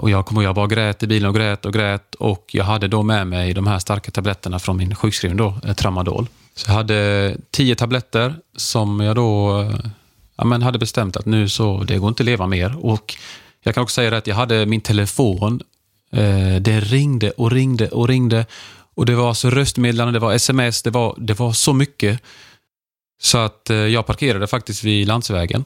Och 0.00 0.10
jag 0.10 0.26
kommer 0.26 0.42
ihåg, 0.42 0.48
jag 0.48 0.54
bara 0.54 0.66
grät 0.66 1.02
i 1.02 1.06
bilen 1.06 1.28
och 1.28 1.34
grät 1.34 1.66
och 1.66 1.72
grät 1.72 2.14
och 2.14 2.50
jag 2.52 2.64
hade 2.64 2.88
då 2.88 3.02
med 3.02 3.26
mig 3.26 3.54
de 3.54 3.66
här 3.66 3.78
starka 3.78 4.10
tabletterna 4.10 4.58
från 4.58 4.76
min 4.76 4.94
sjukskrivning 4.94 5.36
då, 5.36 5.74
Tramadol. 5.76 6.28
Så 6.54 6.70
jag 6.70 6.74
hade 6.74 7.36
tio 7.50 7.74
tabletter 7.74 8.34
som 8.56 9.00
jag 9.00 9.16
då 9.16 9.64
ja, 10.38 10.44
men 10.44 10.62
hade 10.62 10.78
bestämt 10.78 11.16
att 11.16 11.26
nu 11.26 11.48
så, 11.48 11.84
det 11.84 11.98
går 11.98 12.08
inte 12.08 12.22
att 12.22 12.26
leva 12.26 12.46
mer. 12.46 12.86
Och 12.86 13.16
jag 13.60 13.74
kan 13.74 13.82
också 13.82 13.94
säga 13.94 14.10
det 14.10 14.16
att 14.16 14.26
jag 14.26 14.34
hade 14.34 14.66
min 14.66 14.80
telefon, 14.80 15.60
eh, 16.12 16.56
det 16.60 16.80
ringde 16.80 17.30
och 17.30 17.50
ringde 17.50 17.88
och 17.88 18.08
ringde. 18.08 18.46
Och 18.94 19.06
det 19.06 19.14
var 19.14 19.28
alltså 19.28 19.50
röstmeddelanden, 19.50 20.14
det 20.14 20.20
var 20.20 20.32
sms, 20.32 20.82
det 20.82 20.90
var, 20.90 21.14
det 21.18 21.38
var 21.38 21.52
så 21.52 21.72
mycket. 21.72 22.22
Så 23.22 23.38
att 23.38 23.70
eh, 23.70 23.76
jag 23.76 24.06
parkerade 24.06 24.46
faktiskt 24.46 24.84
vid 24.84 25.08
landsvägen. 25.08 25.64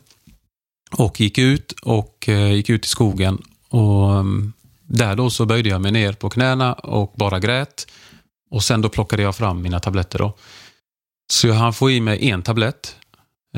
Och 0.96 1.20
gick 1.20 1.38
ut 1.38 1.72
och 1.82 2.28
eh, 2.28 2.52
gick 2.52 2.70
ut 2.70 2.85
i 2.85 2.88
skogen. 2.88 3.42
Och 3.68 4.12
mm, 4.12 4.52
där 4.82 5.16
då 5.16 5.30
så 5.30 5.46
böjde 5.46 5.68
jag 5.68 5.80
mig 5.80 5.92
ner 5.92 6.12
på 6.12 6.30
knäna 6.30 6.72
och 6.72 7.12
bara 7.16 7.38
grät. 7.38 7.87
Och 8.50 8.64
sen 8.64 8.80
då 8.80 8.88
plockade 8.88 9.22
jag 9.22 9.37
fram 9.37 9.62
mina 9.62 9.80
tabletter 9.80 10.18
då. 10.18 10.37
Så 11.32 11.46
jag 11.46 11.54
hann 11.54 11.72
få 11.72 11.90
i 11.90 12.00
mig 12.00 12.30
en 12.30 12.42
tablett 12.42 12.96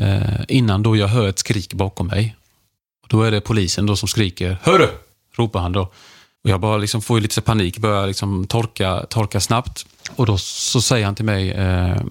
eh, 0.01 0.41
innan 0.49 0.83
då 0.83 0.97
jag 0.97 1.09
hör 1.09 1.29
ett 1.29 1.39
skrik 1.39 1.75
bakom 1.75 2.07
mig. 2.07 2.37
Och 3.03 3.09
då 3.09 3.23
är 3.23 3.31
det 3.31 3.41
polisen 3.41 3.87
då 3.87 3.97
som 3.97 4.09
skriker 4.09 4.59
Hörru! 4.63 4.89
ropar 5.37 5.61
han 5.61 5.73
då. 5.73 5.81
Och 6.45 6.51
jag 6.51 6.61
bara 6.61 6.77
liksom 6.77 7.03
får 7.03 7.21
lite 7.21 7.41
panik, 7.41 7.79
börjar 7.79 8.07
liksom 8.07 8.47
torka, 8.47 9.07
torka 9.09 9.41
snabbt. 9.41 9.87
Och 10.17 10.27
då 10.27 10.39
så 10.39 10.83
säger 10.83 11.07
han 11.07 11.15
till 11.15 11.25
mig 11.25 11.51
eh, 11.51 12.03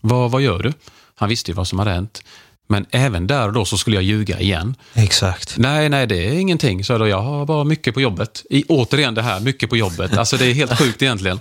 vad, 0.00 0.30
vad 0.30 0.42
gör 0.42 0.62
du? 0.62 0.72
Han 1.14 1.28
visste 1.28 1.50
ju 1.50 1.54
vad 1.54 1.68
som 1.68 1.78
hade 1.78 1.90
hänt. 1.90 2.22
Men 2.68 2.86
även 2.90 3.26
där 3.26 3.46
och 3.46 3.52
då 3.52 3.64
så 3.64 3.78
skulle 3.78 3.96
jag 3.96 4.02
ljuga 4.02 4.40
igen. 4.40 4.74
Exakt. 4.94 5.58
Nej, 5.58 5.88
nej, 5.88 6.06
det 6.06 6.28
är 6.28 6.32
ingenting. 6.32 6.84
Så 6.84 6.92
jag, 6.92 7.00
då, 7.00 7.08
jag 7.08 7.22
har 7.22 7.46
bara 7.46 7.64
mycket 7.64 7.94
på 7.94 8.00
jobbet. 8.00 8.42
I, 8.50 8.64
återigen 8.68 9.14
det 9.14 9.22
här, 9.22 9.40
mycket 9.40 9.70
på 9.70 9.76
jobbet. 9.76 10.16
Alltså 10.18 10.36
det 10.36 10.46
är 10.46 10.54
helt 10.54 10.78
sjukt 10.78 11.02
egentligen. 11.02 11.38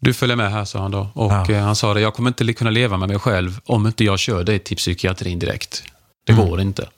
Du 0.00 0.14
följer 0.14 0.36
med 0.36 0.50
här, 0.50 0.64
sa 0.64 0.78
han 0.78 0.90
då. 0.90 1.08
Och 1.14 1.32
Ja. 1.32 1.50
eh, 1.50 1.62
han 1.62 1.76
sa 1.76 1.94
det, 1.94 2.00
jag 2.00 2.14
kommer 2.14 2.30
inte 2.30 2.52
kunna 2.52 2.70
leva 2.70 2.96
med 2.96 3.08
mig 3.08 3.18
själv 3.18 3.60
om 3.66 3.86
inte 3.86 4.04
jag 4.04 4.18
kör 4.18 4.44
dig 4.44 4.58
till 4.58 4.76
psykiatrin 4.76 5.38
direkt. 5.38 5.82
Det 6.26 6.32
Mm. 6.32 6.48
går 6.48 6.60
inte. 6.60 6.88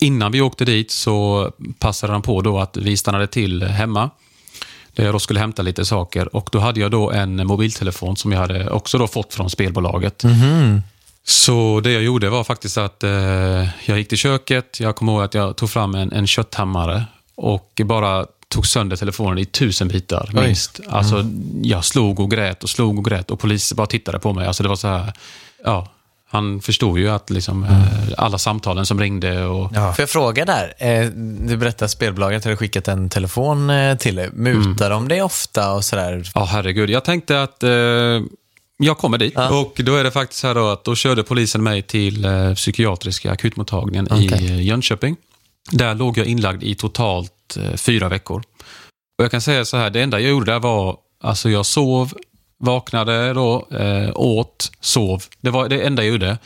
Innan 0.00 0.32
vi 0.32 0.40
åkte 0.40 0.64
dit 0.64 0.90
så 0.90 1.50
passade 1.78 2.12
han 2.12 2.22
på 2.22 2.40
då 2.42 2.58
att 2.58 2.76
vi 2.76 2.96
stannade 2.96 3.26
till 3.26 3.62
hemma. 3.62 4.10
Där 4.92 5.04
jag 5.04 5.14
då 5.14 5.18
skulle 5.18 5.40
hämta 5.40 5.62
lite 5.62 5.84
saker 5.84 6.36
och 6.36 6.48
då 6.52 6.58
hade 6.58 6.80
jag 6.80 6.90
då 6.90 7.10
en 7.10 7.46
mobiltelefon 7.46 8.16
som 8.16 8.32
jag 8.32 8.38
hade 8.38 8.70
också 8.70 8.98
då 8.98 9.06
fått 9.06 9.34
från 9.34 9.50
spelbolaget. 9.50 10.22
Så 11.26 11.80
det 11.84 11.92
jag 11.92 12.02
gjorde 12.02 12.30
var 12.30 12.44
faktiskt 12.44 12.78
att 12.78 13.04
eh, 13.04 13.10
jag 13.84 13.98
gick 13.98 14.08
till 14.08 14.18
köket, 14.18 14.80
jag 14.80 14.96
kommer 14.96 15.12
ihåg 15.12 15.22
att 15.22 15.34
jag 15.34 15.56
tog 15.56 15.70
fram 15.70 15.94
en, 15.94 16.12
en 16.12 16.26
kötthammare 16.26 17.04
och 17.36 17.80
bara 17.84 18.26
tog 18.54 18.66
sönder 18.66 18.96
telefonen 18.96 19.38
i 19.38 19.44
tusen 19.44 19.88
bitar 19.88 20.30
minst. 20.32 20.80
Alltså, 20.88 21.24
Jag 21.62 21.84
slog 21.84 22.20
och 22.20 22.30
grät 22.30 22.62
och 22.62 22.70
slog 22.70 22.98
och 22.98 23.04
grät 23.04 23.30
och 23.30 23.40
polisen 23.40 23.76
bara 23.76 23.86
tittade 23.86 24.18
på 24.18 24.32
mig. 24.32 24.46
Alltså, 24.46 24.62
det 24.62 24.68
var 24.68 24.76
så 24.76 24.88
här, 24.88 25.12
ja, 25.64 25.88
han 26.30 26.60
förstod 26.60 26.98
ju 26.98 27.08
att 27.10 27.30
liksom, 27.30 27.64
eh, 27.64 27.70
alla 28.18 28.38
samtalen 28.38 28.86
som 28.86 29.00
ringde 29.00 29.44
och 29.46 29.70
Ja. 29.74 29.92
Får 29.92 30.02
jag 30.02 30.10
fråga 30.10 30.44
där? 30.44 30.74
Eh, 30.78 31.06
Du 31.46 31.56
berättade 31.56 31.84
att 31.84 31.90
spelbolaget 31.90 32.44
hade 32.44 32.56
skickat 32.56 32.88
en 32.88 33.08
telefon 33.08 33.70
eh, 33.70 33.96
till 33.96 34.14
dig. 34.14 34.30
Mutar 34.32 34.90
de 34.90 35.08
det 35.08 35.22
ofta 35.22 35.72
och 35.72 35.84
sådär? 35.84 36.30
Ja, 36.34 36.44
herregud. 36.44 36.90
Jag 36.90 37.04
tänkte 37.04 37.42
att 37.42 37.62
eh, 37.62 37.70
jag 38.78 38.98
kommer 38.98 39.18
dit. 39.18 39.32
Ja. 39.36 39.60
Och 39.60 39.80
då 39.84 39.96
är 39.96 40.04
det 40.04 40.10
faktiskt 40.10 40.40
så 40.40 40.46
här 40.46 40.54
då 40.54 40.68
att 40.68 40.84
då 40.84 40.94
körde 40.94 41.22
polisen 41.22 41.62
mig 41.62 41.82
till 41.82 42.24
eh, 42.24 42.54
psykiatriska 42.54 43.32
akutmottagningen 43.32 44.06
i 44.12 44.28
Okej. 44.28 44.46
eh, 44.50 44.62
Jönköping. 44.62 45.16
Där 45.70 45.94
låg 45.94 46.18
jag 46.18 46.26
inlagd 46.26 46.62
i 46.62 46.74
totalt 46.74 47.32
eh, 47.56 47.76
fyra 47.76 48.08
veckor. 48.08 48.42
Och 49.18 49.24
jag 49.24 49.30
kan 49.30 49.40
säga 49.40 49.64
så 49.64 49.76
här, 49.76 49.90
det 49.90 50.02
enda 50.02 50.20
jag 50.20 50.30
gjorde 50.30 50.52
där 50.52 50.60
var, 50.60 50.96
alltså 51.20 51.50
jag 51.50 51.66
sov, 51.66 52.12
vaknade 52.58 53.32
då, 53.32 53.68
eh, 53.70 54.10
åt, 54.14 54.72
sov. 54.80 55.22
Det 55.40 55.50
var 55.50 55.68
det 55.68 55.80
enda 55.80 56.02
jag 56.04 56.12
gjorde. 56.12 56.38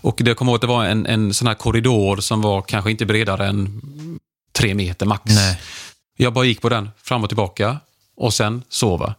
Och 0.00 0.16
det 0.18 0.30
jag 0.30 0.36
kommer 0.36 0.52
ihåg 0.52 0.56
att 0.56 0.60
det 0.60 0.66
var 0.66 0.84
en, 0.84 1.06
en 1.06 1.34
sån 1.34 1.48
här 1.48 1.54
korridor 1.54 2.16
som 2.16 2.42
var 2.42 2.62
kanske 2.62 2.90
inte 2.90 3.06
bredare 3.06 3.46
än 3.46 3.80
tre 4.52 4.74
meter 4.74 5.06
max. 5.06 5.24
Nej. 5.24 5.60
Jag 6.16 6.32
bara 6.32 6.44
gick 6.44 6.60
på 6.60 6.68
den 6.68 6.90
fram 7.02 7.22
och 7.22 7.30
tillbaka 7.30 7.76
och 8.16 8.34
sen 8.34 8.62
sova. 8.68 9.14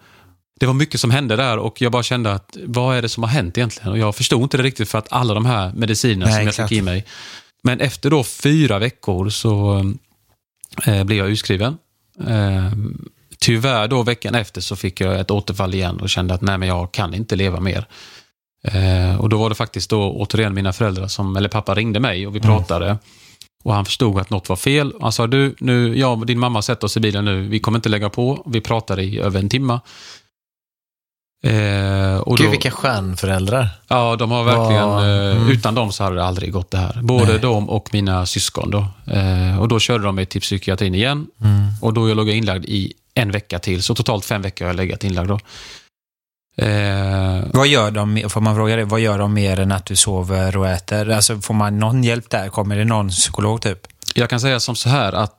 Det 0.60 0.66
var 0.66 0.74
mycket 0.74 1.00
som 1.00 1.12
hände 1.12 1.36
där 1.36 1.58
och 1.58 1.82
jag 1.82 1.92
bara 1.92 2.04
kände 2.04 2.34
att 2.34 2.58
vad 2.66 2.98
är 2.98 3.02
det 3.02 3.10
som 3.10 3.24
har 3.24 3.30
hänt 3.30 3.58
egentligen? 3.58 3.92
Och 3.92 3.98
jag 3.98 4.16
förstod 4.16 4.42
inte 4.44 4.58
det 4.58 4.64
riktigt 4.64 4.90
för 4.90 4.98
att 4.98 5.12
alla 5.12 5.34
de 5.34 5.46
här 5.46 5.72
medicinerna 5.76 6.26
Nej, 6.26 6.36
som 6.36 6.46
jag 6.46 6.70
fick 6.70 6.78
i 6.78 6.82
mig. 6.82 7.06
Men 7.64 7.80
efter 7.80 8.10
då 8.10 8.24
fyra 8.24 8.80
veckor 8.80 9.30
så 9.30 9.84
eh, 10.88 11.04
blev 11.04 11.18
jag 11.18 11.30
utskriven. 11.30 11.78
Eh, 12.28 12.72
tyvärr 13.40 13.88
då 13.88 14.04
veckan 14.04 14.36
efter 14.36 14.62
så 14.62 14.76
fick 14.76 15.02
jag 15.02 15.20
ett 15.20 15.32
återfall 15.32 15.74
igen 15.74 16.00
och 16.00 16.10
kände 16.10 16.34
att 16.34 16.42
nej 16.42 16.58
men 16.58 16.68
jag 16.68 16.92
kan 16.92 17.14
inte 17.14 17.36
leva 17.36 17.60
mer. 17.60 17.88
Eh, 18.64 19.22
och 19.22 19.30
då 19.30 19.38
var 19.38 19.50
det 19.50 19.56
faktiskt 19.56 19.90
då 19.90 20.12
återigen 20.12 20.54
mina 20.54 20.74
föräldrar, 20.74 21.08
som, 21.08 21.36
eller 21.36 21.50
pappa 21.50 21.76
ringde 21.76 22.00
mig 22.00 22.28
och 22.28 22.36
vi 22.36 22.40
pratade. 22.40 22.98
Och 23.64 23.74
han 23.74 23.86
förstod 23.86 24.20
att 24.20 24.30
något 24.30 24.50
var 24.50 24.56
fel. 24.56 24.94
Han 25.02 25.12
sa, 25.12 25.28
du, 25.28 25.56
nu, 25.60 25.98
jag 25.98 26.20
och 26.20 26.26
din 26.26 26.40
mamma 26.40 26.62
sätter 26.62 26.86
oss 26.86 26.98
i 26.98 27.00
bilen 27.00 27.26
nu. 27.26 27.42
Vi 27.42 27.60
kommer 27.60 27.78
inte 27.78 27.90
lägga 27.90 28.10
på. 28.10 28.44
Vi 28.46 28.62
pratade 28.62 29.04
i 29.04 29.20
över 29.20 29.40
en 29.40 29.50
timme. 29.50 29.80
Eh, 31.44 32.18
och 32.20 32.38
Gud, 32.38 32.48
då, 32.48 32.52
vilka 32.52 32.72
stjärnföräldrar. 32.72 33.70
Ja, 33.88 34.16
de 34.16 34.32
har 34.32 34.44
verkligen... 34.44 34.90
Ja, 34.90 35.06
eh, 35.06 35.36
mm. 35.38 35.50
Utan 35.50 35.76
dem 35.76 35.92
så 35.92 36.04
hade 36.04 36.16
det 36.16 36.24
aldrig 36.26 36.52
gått 36.54 36.72
det 36.72 36.78
här. 36.78 37.00
Både 37.02 37.32
Nej. 37.32 37.40
de 37.40 37.70
och 37.70 37.90
mina 37.94 38.26
syskon. 38.26 38.72
Då. 38.72 38.88
Eh, 39.14 39.60
och 39.60 39.68
då 39.68 39.80
körde 39.80 40.04
de 40.04 40.16
mig 40.16 40.26
till 40.26 40.42
psykiatrin 40.42 40.96
igen. 40.96 41.28
Mm. 41.42 41.68
Och 41.82 41.94
då 41.94 42.10
jag 42.10 42.18
låg 42.18 42.30
jag 42.30 42.36
inlagd 42.36 42.66
i 42.66 42.94
en 43.14 43.32
vecka 43.32 43.60
till. 43.60 43.84
Så 43.84 43.96
totalt 43.96 44.26
fem 44.26 44.42
veckor 44.42 44.66
har 44.66 44.70
jag 44.70 44.78
legat 44.78 45.04
inlagd 45.04 45.28
då. 45.30 45.40
Eh, 46.66 47.44
Vad 47.54 47.68
gör 47.68 47.92
de, 47.92 48.30
får 48.30 48.42
man 48.42 48.56
fråga 48.56 48.76
det, 48.76 48.86
vad 48.86 49.00
gör 49.00 49.18
de 49.20 49.34
mer 49.34 49.60
än 49.60 49.72
att 49.72 49.86
du 49.86 49.96
sover 49.96 50.58
och 50.58 50.68
äter? 50.68 51.10
Alltså 51.10 51.40
får 51.42 51.54
man 51.54 51.80
någon 51.80 52.04
hjälp 52.04 52.30
där? 52.30 52.50
Kommer 52.50 52.78
det 52.78 52.86
någon 52.86 53.10
psykolog 53.10 53.62
typ? 53.62 53.80
Jag 54.16 54.30
kan 54.30 54.40
säga 54.40 54.60
som 54.60 54.76
så 54.76 54.90
här 54.90 55.14
att 55.14 55.39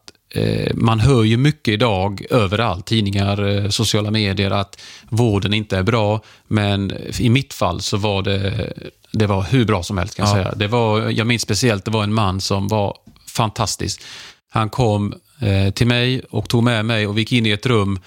man 0.75 1.01
hör 1.01 1.25
ju 1.25 1.37
mycket 1.37 1.75
idag 1.75 2.25
överallt, 2.31 2.87
tidningar, 2.87 3.49
eh, 3.49 3.69
sociala 3.69 4.11
medier, 4.11 4.51
att 4.51 4.81
vården 5.09 5.55
inte 5.55 5.77
är 5.77 5.83
bra. 5.83 6.21
Men 6.49 6.93
i 7.19 7.29
mitt 7.31 7.55
fall 7.55 7.81
så 7.81 7.97
var 7.97 8.23
det, 8.23 8.73
det 9.13 9.27
var 9.27 9.43
hur 9.43 9.65
bra 9.65 9.83
som 9.83 9.99
helst 9.99 10.15
kan 10.17 10.29
jag 10.29 10.39
Ja. 10.39 10.43
säga. 10.45 10.55
Det 10.57 10.67
var, 10.67 11.11
jag 11.11 11.27
minns 11.27 11.43
speciellt, 11.43 11.85
det 11.85 11.91
var 11.91 12.03
en 12.03 12.15
man 12.15 12.41
som 12.41 12.69
var 12.69 12.97
fantastisk. 13.27 14.03
Han 14.51 14.71
kom 14.71 15.15
eh, 15.41 15.73
till 15.75 15.87
mig 15.87 16.23
och 16.31 16.49
tog 16.49 16.63
med 16.63 16.85
mig 16.85 17.07
och 17.07 17.17
vi 17.17 17.21
gick 17.21 17.33
in 17.33 17.47
i 17.47 17.51
ett 17.51 17.67
rum 17.67 17.99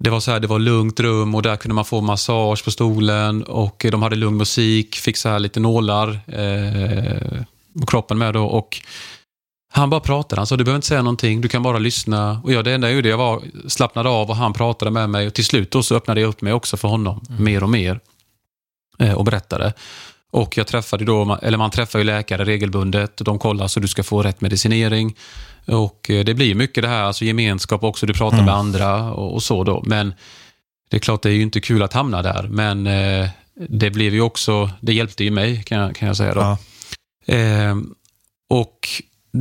det 0.00 0.10
var 0.10 0.20
så 0.20 0.30
här, 0.30 0.40
det 0.40 0.46
var 0.46 0.58
lugnt 0.58 1.00
rum 1.00 1.34
och 1.34 1.42
där 1.42 1.56
kunde 1.56 1.74
man 1.74 1.84
få 1.84 2.00
massage 2.00 2.64
på 2.64 2.70
stolen 2.70 3.42
och 3.42 3.86
de 3.90 4.02
hade 4.02 4.16
lugn 4.16 4.36
musik, 4.36 4.94
fick 4.96 5.16
så 5.16 5.28
här 5.28 5.38
lite 5.38 5.60
nålar 5.60 6.20
eh, 6.26 7.42
kroppen 7.86 8.18
med 8.18 8.34
då 8.34 8.44
och 8.44 8.80
han 9.70 9.90
bara 9.90 10.00
pratade. 10.00 10.40
Han 10.40 10.46
sa, 10.46 10.56
du 10.56 10.64
behöver 10.64 10.76
inte 10.78 10.86
säga 10.86 11.02
någonting, 11.02 11.40
du 11.40 11.48
kan 11.48 11.62
bara 11.62 11.78
lyssna. 11.78 12.40
Och 12.44 12.52
jag, 12.52 12.64
det 12.64 12.72
enda 12.72 12.88
jag 12.88 12.94
gjorde, 12.96 13.08
jag 13.08 13.18
var 13.18 13.42
slappnade 13.68 14.08
av 14.08 14.30
och 14.30 14.36
han 14.36 14.52
pratade 14.52 14.90
med 14.90 15.10
mig. 15.10 15.26
Och 15.26 15.34
till 15.34 15.44
slut 15.44 15.70
då 15.70 15.82
så 15.82 15.96
öppnade 15.96 16.20
jag 16.20 16.28
upp 16.28 16.40
mig 16.40 16.52
också 16.52 16.76
för 16.76 16.88
honom, 16.88 17.24
mer 17.38 17.62
och 17.62 17.70
mer. 17.70 18.00
Eh, 18.98 19.12
och 19.12 19.24
berättade. 19.24 19.72
Och 20.30 20.56
jag 20.56 20.66
träffade 20.66 21.04
då, 21.04 21.38
eller 21.42 21.58
man 21.58 21.70
träffar 21.70 21.98
ju 21.98 22.04
läkare 22.04 22.44
regelbundet. 22.44 23.16
De 23.16 23.38
kollar 23.38 23.68
så 23.68 23.80
du 23.80 23.88
ska 23.88 24.02
få 24.02 24.22
rätt 24.22 24.40
medicinering. 24.40 25.16
Och 25.66 26.10
eh, 26.10 26.24
det 26.24 26.34
blir 26.34 26.54
mycket 26.54 26.82
det 26.82 26.88
här, 26.88 27.02
alltså 27.02 27.24
gemenskap 27.24 27.84
också, 27.84 28.06
du 28.06 28.14
pratar 28.14 28.44
med 28.44 28.54
andra 28.54 29.12
och, 29.12 29.34
och 29.34 29.42
så 29.42 29.64
då. 29.64 29.82
Men 29.86 30.14
det 30.90 30.96
är 30.96 31.00
klart, 31.00 31.22
det 31.22 31.28
är 31.28 31.34
ju 31.34 31.42
inte 31.42 31.60
kul 31.60 31.82
att 31.82 31.92
hamna 31.92 32.22
där. 32.22 32.48
Men 32.50 32.86
eh, 32.86 33.28
det 33.68 33.90
blev 33.90 34.14
ju 34.14 34.20
också, 34.20 34.70
det 34.80 34.92
hjälpte 34.92 35.24
ju 35.24 35.30
mig 35.30 35.62
kan 35.62 35.78
jag, 35.78 35.96
kan 35.96 36.08
jag 36.08 36.16
säga 36.16 36.34
då. 36.34 36.40
Ja. 36.40 37.34
Eh, 37.34 37.76
och 38.50 38.88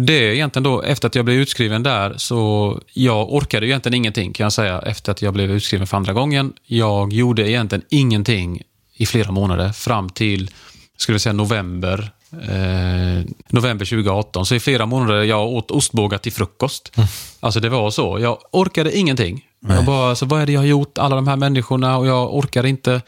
det 0.05 0.29
är 0.29 0.33
egentligen 0.33 0.63
då, 0.63 0.81
efter 0.81 1.07
att 1.07 1.15
jag 1.15 1.25
blev 1.25 1.37
utskriven 1.37 1.83
där, 1.83 2.13
så 2.17 2.79
jag 2.93 3.33
orkade 3.33 3.65
ju 3.65 3.71
egentligen 3.71 3.93
ingenting 3.93 4.33
kan 4.33 4.43
jag 4.43 4.53
säga, 4.53 4.79
efter 4.79 5.11
att 5.11 5.21
jag 5.21 5.33
blev 5.33 5.51
utskriven 5.51 5.87
för 5.87 5.97
andra 5.97 6.13
gången. 6.13 6.53
Jag 6.65 7.13
gjorde 7.13 7.49
egentligen 7.49 7.85
ingenting 7.89 8.61
i 8.93 9.05
flera 9.05 9.31
månader 9.31 9.71
fram 9.71 10.09
till, 10.09 10.51
skulle 10.97 11.13
jag 11.13 11.21
säga 11.21 11.33
november, 11.33 12.11
eh, 12.31 13.25
november 13.49 13.85
2018. 13.85 14.45
Så 14.45 14.55
i 14.55 14.59
flera 14.59 14.85
månader 14.85 15.23
jag 15.23 15.47
åt 15.47 15.71
ostbågar 15.71 16.17
till 16.17 16.33
frukost. 16.33 16.91
Alltså 17.39 17.59
det 17.59 17.69
var 17.69 17.91
så. 17.91 18.19
Jag 18.19 18.37
orkade 18.51 18.97
ingenting. 18.97 19.45
Jag 19.67 19.85
bara, 19.85 20.09
alltså, 20.09 20.25
vad 20.25 20.41
är 20.41 20.45
det 20.45 20.51
jag 20.51 20.59
har 20.59 20.65
gjort? 20.65 20.97
Alla 20.97 21.15
de 21.15 21.27
här 21.27 21.35
människorna 21.35 21.97
och 21.97 22.07
jag 22.07 22.35
orkade 22.35 22.69
inte. 22.69 23.01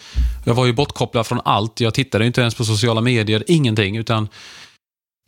Jag 0.45 0.53
var 0.53 0.65
ju 0.65 0.73
bortkopplad 0.73 1.27
från 1.27 1.41
allt. 1.45 1.79
Jag 1.79 1.93
tittade 1.93 2.25
inte 2.25 2.41
ens 2.41 2.55
på 2.55 2.65
sociala 2.65 3.01
medier, 3.01 3.43
ingenting. 3.47 3.97
Utan 3.97 4.27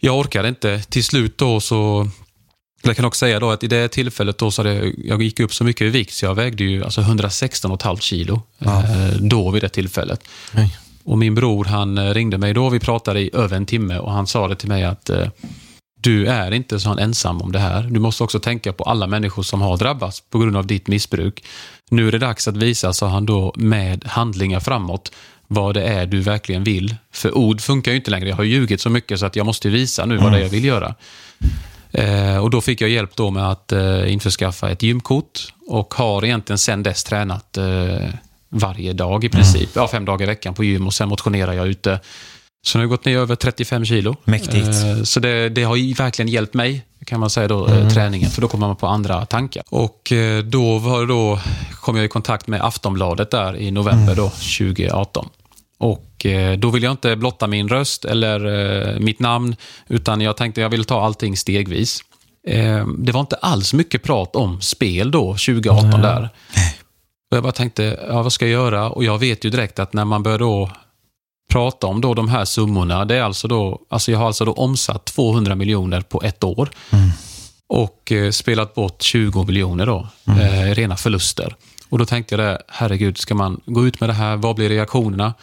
jag 0.04 0.20
orkade 0.20 0.48
inte. 0.50 0.80
Till 0.80 1.04
slut 1.04 1.38
då 1.38 1.60
så... 1.60 2.10
Jag 2.84 2.96
kan 2.96 3.06
också 3.06 3.20
säga 3.20 3.40
då 3.40 3.52
att 3.52 3.64
i 3.64 3.68
det 3.68 3.88
tillfället 3.88 4.38
då 4.38 4.52
så 4.52 4.62
hade 4.62 4.74
jag, 4.74 4.94
jag 5.04 5.22
gick 5.22 5.40
upp 5.40 5.54
så 5.54 5.64
mycket 5.64 5.82
i 5.82 5.90
vikt 5.90 6.14
så 6.14 6.26
jag 6.26 6.36
vägde 6.36 6.64
ju 6.64 6.84
alltså 6.84 7.02
116,5 7.02 8.00
kilo 8.00 8.42
eh, 8.60 9.16
då 9.20 9.52
vid 9.52 9.64
det 9.64 9.70
tillfället. 9.70 10.24
Oj. 10.58 10.78
Och 11.04 11.18
min 11.18 11.36
bror 11.36 11.66
han 11.66 11.98
eh, 11.98 12.14
ringde 12.14 12.38
mig 12.38 12.54
då, 12.54 12.70
vi 12.70 12.80
pratade 12.80 13.20
i 13.20 13.30
över 13.34 13.58
en 13.58 13.66
timme 13.66 13.98
och 13.98 14.12
han 14.12 14.28
sa 14.28 14.48
det 14.48 14.56
till 14.56 14.68
mig 14.68 14.84
att 14.84 15.10
eh, 15.10 15.28
du 16.00 16.28
är 16.28 16.52
inte 16.52 16.80
så 16.80 16.98
ensam 16.98 17.42
om 17.42 17.52
det 17.52 17.60
här. 17.60 17.84
Du 17.84 18.00
måste 18.00 18.24
också 18.24 18.40
tänka 18.40 18.74
på 18.74 18.84
alla 18.84 19.08
människor 19.08 19.44
som 19.44 19.62
har 19.62 19.78
drabbats 19.78 20.22
på 20.30 20.40
grund 20.40 20.58
av 20.58 20.68
ditt 20.68 20.88
missbruk. 20.88 21.44
Nu 21.92 22.08
är 22.08 22.12
det 22.12 22.18
dags 22.18 22.48
att 22.48 22.58
visa, 22.58 22.94
sa 22.94 23.08
han 23.08 23.26
då, 23.26 23.54
med 23.56 24.06
handlingar 24.06 24.60
framåt 24.60 25.12
vad 25.54 25.74
det 25.74 25.84
är 25.84 26.06
du 26.06 26.20
verkligen 26.22 26.64
vill. 26.64 26.96
För 27.14 27.38
ord 27.38 27.62
funkar 27.62 27.92
ju 27.92 27.98
inte 27.98 28.12
längre. 28.12 28.30
Jag 28.30 28.36
har 28.36 28.44
ljugit 28.44 28.82
så 28.82 28.90
mycket 28.90 29.20
så 29.20 29.26
att 29.26 29.36
jag 29.36 29.46
måste 29.46 29.70
visa 29.70 30.06
nu 30.06 30.18
vad 30.18 30.32
det 30.32 30.38
är 30.38 30.42
jag 30.42 30.50
vill 30.50 30.66
göra. 30.66 30.96
Eh, 31.92 32.38
och 32.38 32.50
Då 32.50 32.62
fick 32.62 32.82
jag 32.82 32.90
hjälp 32.90 33.16
då 33.16 33.32
med 33.32 33.50
att 33.50 33.72
eh, 33.72 34.14
införskaffa 34.14 34.70
ett 34.72 34.84
gymkort 34.84 35.54
och 35.68 35.94
har 35.94 36.26
egentligen 36.26 36.58
sedan 36.58 36.84
dess 36.84 37.04
tränat 37.04 37.58
eh, 37.58 38.10
varje 38.50 38.94
dag 38.94 39.24
i 39.24 39.30
princip. 39.30 39.70
Ja, 39.74 39.88
fem 39.88 40.06
dagar 40.06 40.24
i 40.24 40.28
veckan 40.28 40.54
på 40.54 40.64
gym 40.64 40.88
och 40.88 40.94
sen 40.94 41.10
motionerar 41.10 41.54
jag 41.54 41.68
ute. 41.68 42.00
Så 42.66 42.78
nu 42.78 42.80
har 42.80 42.84
jag 42.84 42.90
gått 42.90 43.06
ner 43.06 43.18
över 43.18 43.36
35 43.36 43.86
kilo. 43.86 44.16
Mäktigt. 44.24 44.68
Eh, 44.68 45.04
så 45.04 45.20
det, 45.20 45.50
det 45.50 45.64
har 45.64 45.96
verkligen 45.98 46.30
hjälpt 46.30 46.54
mig, 46.54 46.86
kan 47.06 47.20
man 47.20 47.30
säga 47.30 47.48
då, 47.48 47.68
eh, 47.68 47.90
träningen. 47.90 48.30
För 48.32 48.42
då 48.42 48.48
kommer 48.48 48.68
man 48.68 48.76
på 48.76 48.88
andra 48.88 49.26
tankar. 49.26 49.64
Och 49.70 50.12
eh, 50.12 50.44
då, 50.44 50.78
var 50.78 51.06
då 51.06 51.40
kom 51.72 51.96
jag 51.96 52.06
i 52.06 52.08
kontakt 52.08 52.48
med 52.48 52.62
Aftonbladet 52.62 53.32
där 53.32 53.56
i 53.58 53.72
november 53.72 54.16
då, 54.16 54.30
2018. 54.30 55.30
Och 55.82 56.26
eh, 56.26 56.58
då 56.58 56.70
vill 56.70 56.84
jag 56.84 56.92
inte 56.92 57.16
blotta 57.16 57.48
min 57.48 57.70
röst 57.70 58.06
eller 58.06 58.46
eh, 58.46 59.00
mitt 59.00 59.20
namn, 59.20 59.56
utan 59.88 60.22
jag 60.22 60.38
tänkte 60.38 60.62
jag 60.62 60.70
vill 60.70 60.86
ta 60.86 61.06
allting 61.06 61.38
stegvis. 61.38 62.00
Eh, 62.48 62.88
det 62.88 63.12
var 63.12 63.20
inte 63.22 63.36
alls 63.36 63.74
mycket 63.74 64.04
prat 64.04 64.36
om 64.36 64.62
spel 64.62 65.12
då, 65.12 65.26
2018 65.32 66.02
där. 66.02 66.30
Och 67.32 67.38
jag 67.38 67.44
bara 67.44 67.52
tänkte, 67.52 68.00
ja, 68.08 68.22
vad 68.22 68.34
ska 68.34 68.46
jag 68.48 68.52
göra? 68.52 68.90
Och 68.90 69.04
jag 69.04 69.18
vet 69.18 69.46
ju 69.46 69.50
direkt 69.50 69.80
att 69.80 69.94
när 69.94 70.06
man 70.06 70.24
börjar 70.24 70.40
då 70.40 70.72
prata 71.52 71.88
om 71.88 72.02
då 72.02 72.14
de 72.14 72.30
här 72.30 72.46
summorna, 72.46 73.06
det 73.06 73.16
är 73.16 73.24
alltså 73.24 73.48
då, 73.48 73.82
alltså 73.90 74.12
jag 74.12 74.20
har 74.20 74.26
alltså 74.26 74.46
då 74.46 74.54
omsatt 74.54 75.06
200 75.06 75.56
miljoner 75.56 76.02
på 76.02 76.22
ett 76.24 76.44
år. 76.44 76.70
och 77.70 78.12
eh, 78.12 78.32
spelat 78.32 78.74
bort 78.74 79.02
20 79.02 79.44
miljoner 79.44 79.86
då, 79.86 80.08
eh, 80.28 80.76
rena 80.76 80.98
förluster. 80.98 81.56
Och 81.92 81.98
då 81.98 82.06
tänkte 82.06 82.36
jag 82.36 82.40
det, 82.40 82.62
herregud, 82.68 83.18
ska 83.18 83.36
man 83.36 83.62
gå 83.66 83.88
ut 83.88 84.00
med 84.00 84.10
det 84.10 84.14
här? 84.14 84.36
Vad 84.36 84.56
blir 84.56 84.70
reaktionerna? 84.70 85.34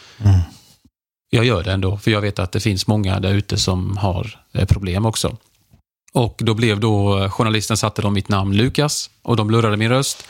Jag 1.31 1.45
gör 1.45 1.63
det 1.63 1.73
ändå, 1.73 1.97
för 1.97 2.11
jag 2.11 2.21
vet 2.21 2.39
att 2.39 2.53
det 2.53 2.61
finns 2.61 2.87
många 2.87 3.21
där 3.21 3.33
ute 3.33 3.57
som 3.57 3.97
har 3.97 4.39
eh, 4.53 4.67
problem 4.67 5.07
också. 5.07 5.37
Och 6.13 6.35
då 6.39 6.55
blev 6.55 6.81
då, 6.81 7.19
eh, 7.19 7.31
journalisten 7.31 7.77
satte 7.77 8.03
då 8.03 8.11
mitt 8.11 8.29
namn 8.29 8.57
Lukas 8.57 9.11
och 9.23 9.37
de 9.37 9.47
blurrade 9.47 9.77
min 9.77 9.89
röst. 9.89 10.29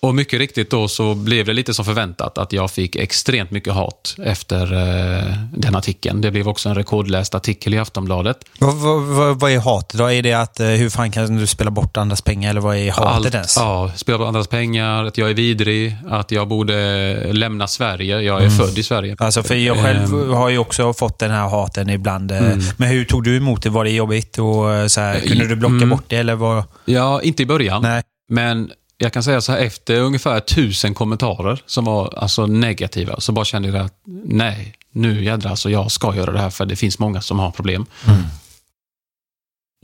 Och 0.00 0.14
mycket 0.14 0.38
riktigt 0.38 0.70
då 0.70 0.88
så 0.88 1.14
blev 1.14 1.46
det 1.46 1.52
lite 1.52 1.74
som 1.74 1.84
förväntat 1.84 2.38
att 2.38 2.52
jag 2.52 2.70
fick 2.70 2.96
extremt 2.96 3.50
mycket 3.50 3.72
hat 3.72 4.16
efter 4.24 4.62
eh, 4.72 5.34
den 5.56 5.76
artikeln. 5.76 6.20
Det 6.20 6.30
blev 6.30 6.48
också 6.48 6.68
en 6.68 6.74
rekordläst 6.74 7.34
artikel 7.34 7.74
i 7.74 7.78
Aftonbladet. 7.78 8.38
Vad, 8.58 8.74
vad, 8.74 9.40
vad, 9.40 9.50
är 9.52 9.58
hatet 9.58 9.98
då? 9.98 10.10
Är 10.12 10.22
det 10.22 10.32
att 10.32 10.60
eh, 10.60 10.66
hur 10.66 10.90
fan 10.90 11.10
kan 11.10 11.36
du 11.36 11.46
spela 11.46 11.70
bort 11.70 11.96
andras 11.96 12.22
pengar 12.22 12.50
eller 12.50 12.60
vad 12.60 12.76
är 12.76 12.90
hatet 12.90 13.06
Allt, 13.26 13.34
ens? 13.34 13.56
ja, 13.56 13.90
spela 13.96 14.18
på 14.18 14.24
andras 14.24 14.48
pengar, 14.48 15.04
att 15.04 15.18
jag 15.18 15.30
är 15.30 15.34
vidrig, 15.34 15.96
att 16.10 16.30
jag 16.30 16.48
borde 16.48 17.32
lämna 17.32 17.66
Sverige. 17.66 18.20
Jag 18.20 18.42
är 18.44 18.50
född 18.50 18.78
i 18.78 18.82
Sverige. 18.82 19.16
Alltså 19.18 19.42
för 19.42 19.54
jag 19.54 19.76
själv 19.84 19.98
Ehm. 20.14 20.32
har 20.32 20.48
ju 20.48 20.58
också 20.58 20.92
fått 20.92 21.18
den 21.18 21.30
här 21.30 21.48
haten 21.48 21.90
ibland. 21.90 22.32
eh, 22.32 22.38
Mm. 22.38 22.60
Men 22.76 22.88
hur 22.88 23.04
tog 23.04 23.24
du 23.24 23.36
emot 23.36 23.62
det? 23.62 23.70
Var 23.70 23.84
det 23.84 23.90
jobbigt? 23.90 24.38
Och 24.38 24.72
eh, 24.74 24.86
så 24.86 25.00
här, 25.00 25.20
kunde 25.20 25.46
du 25.46 25.56
blocka 25.56 25.74
Mm. 25.74 25.88
bort 25.90 26.04
det 26.08 26.16
eller 26.16 26.34
vad? 26.34 26.64
Ja, 26.84 27.22
inte 27.22 27.42
i 27.42 27.46
början. 27.46 27.82
Nej. 27.82 28.02
Men 28.30 28.70
jag 28.98 29.12
kan 29.12 29.22
säga 29.22 29.40
så 29.40 29.52
här, 29.52 29.58
efter 29.58 30.00
ungefär 30.00 30.40
tusen 30.40 30.94
kommentarer 30.94 31.62
som 31.66 31.84
var 31.84 32.14
alltså 32.16 32.46
negativa, 32.46 33.20
så 33.20 33.32
bara 33.32 33.44
kände 33.44 33.68
jag 33.68 33.76
att 33.76 34.00
nej, 34.24 34.74
nu 34.92 35.24
jädrar, 35.24 35.50
alltså 35.50 35.70
jag 35.70 35.90
ska 35.90 36.14
göra 36.16 36.32
det 36.32 36.40
här 36.40 36.50
för 36.50 36.66
det 36.66 36.76
finns 36.76 36.98
många 36.98 37.20
som 37.20 37.38
har 37.38 37.50
problem. 37.50 37.86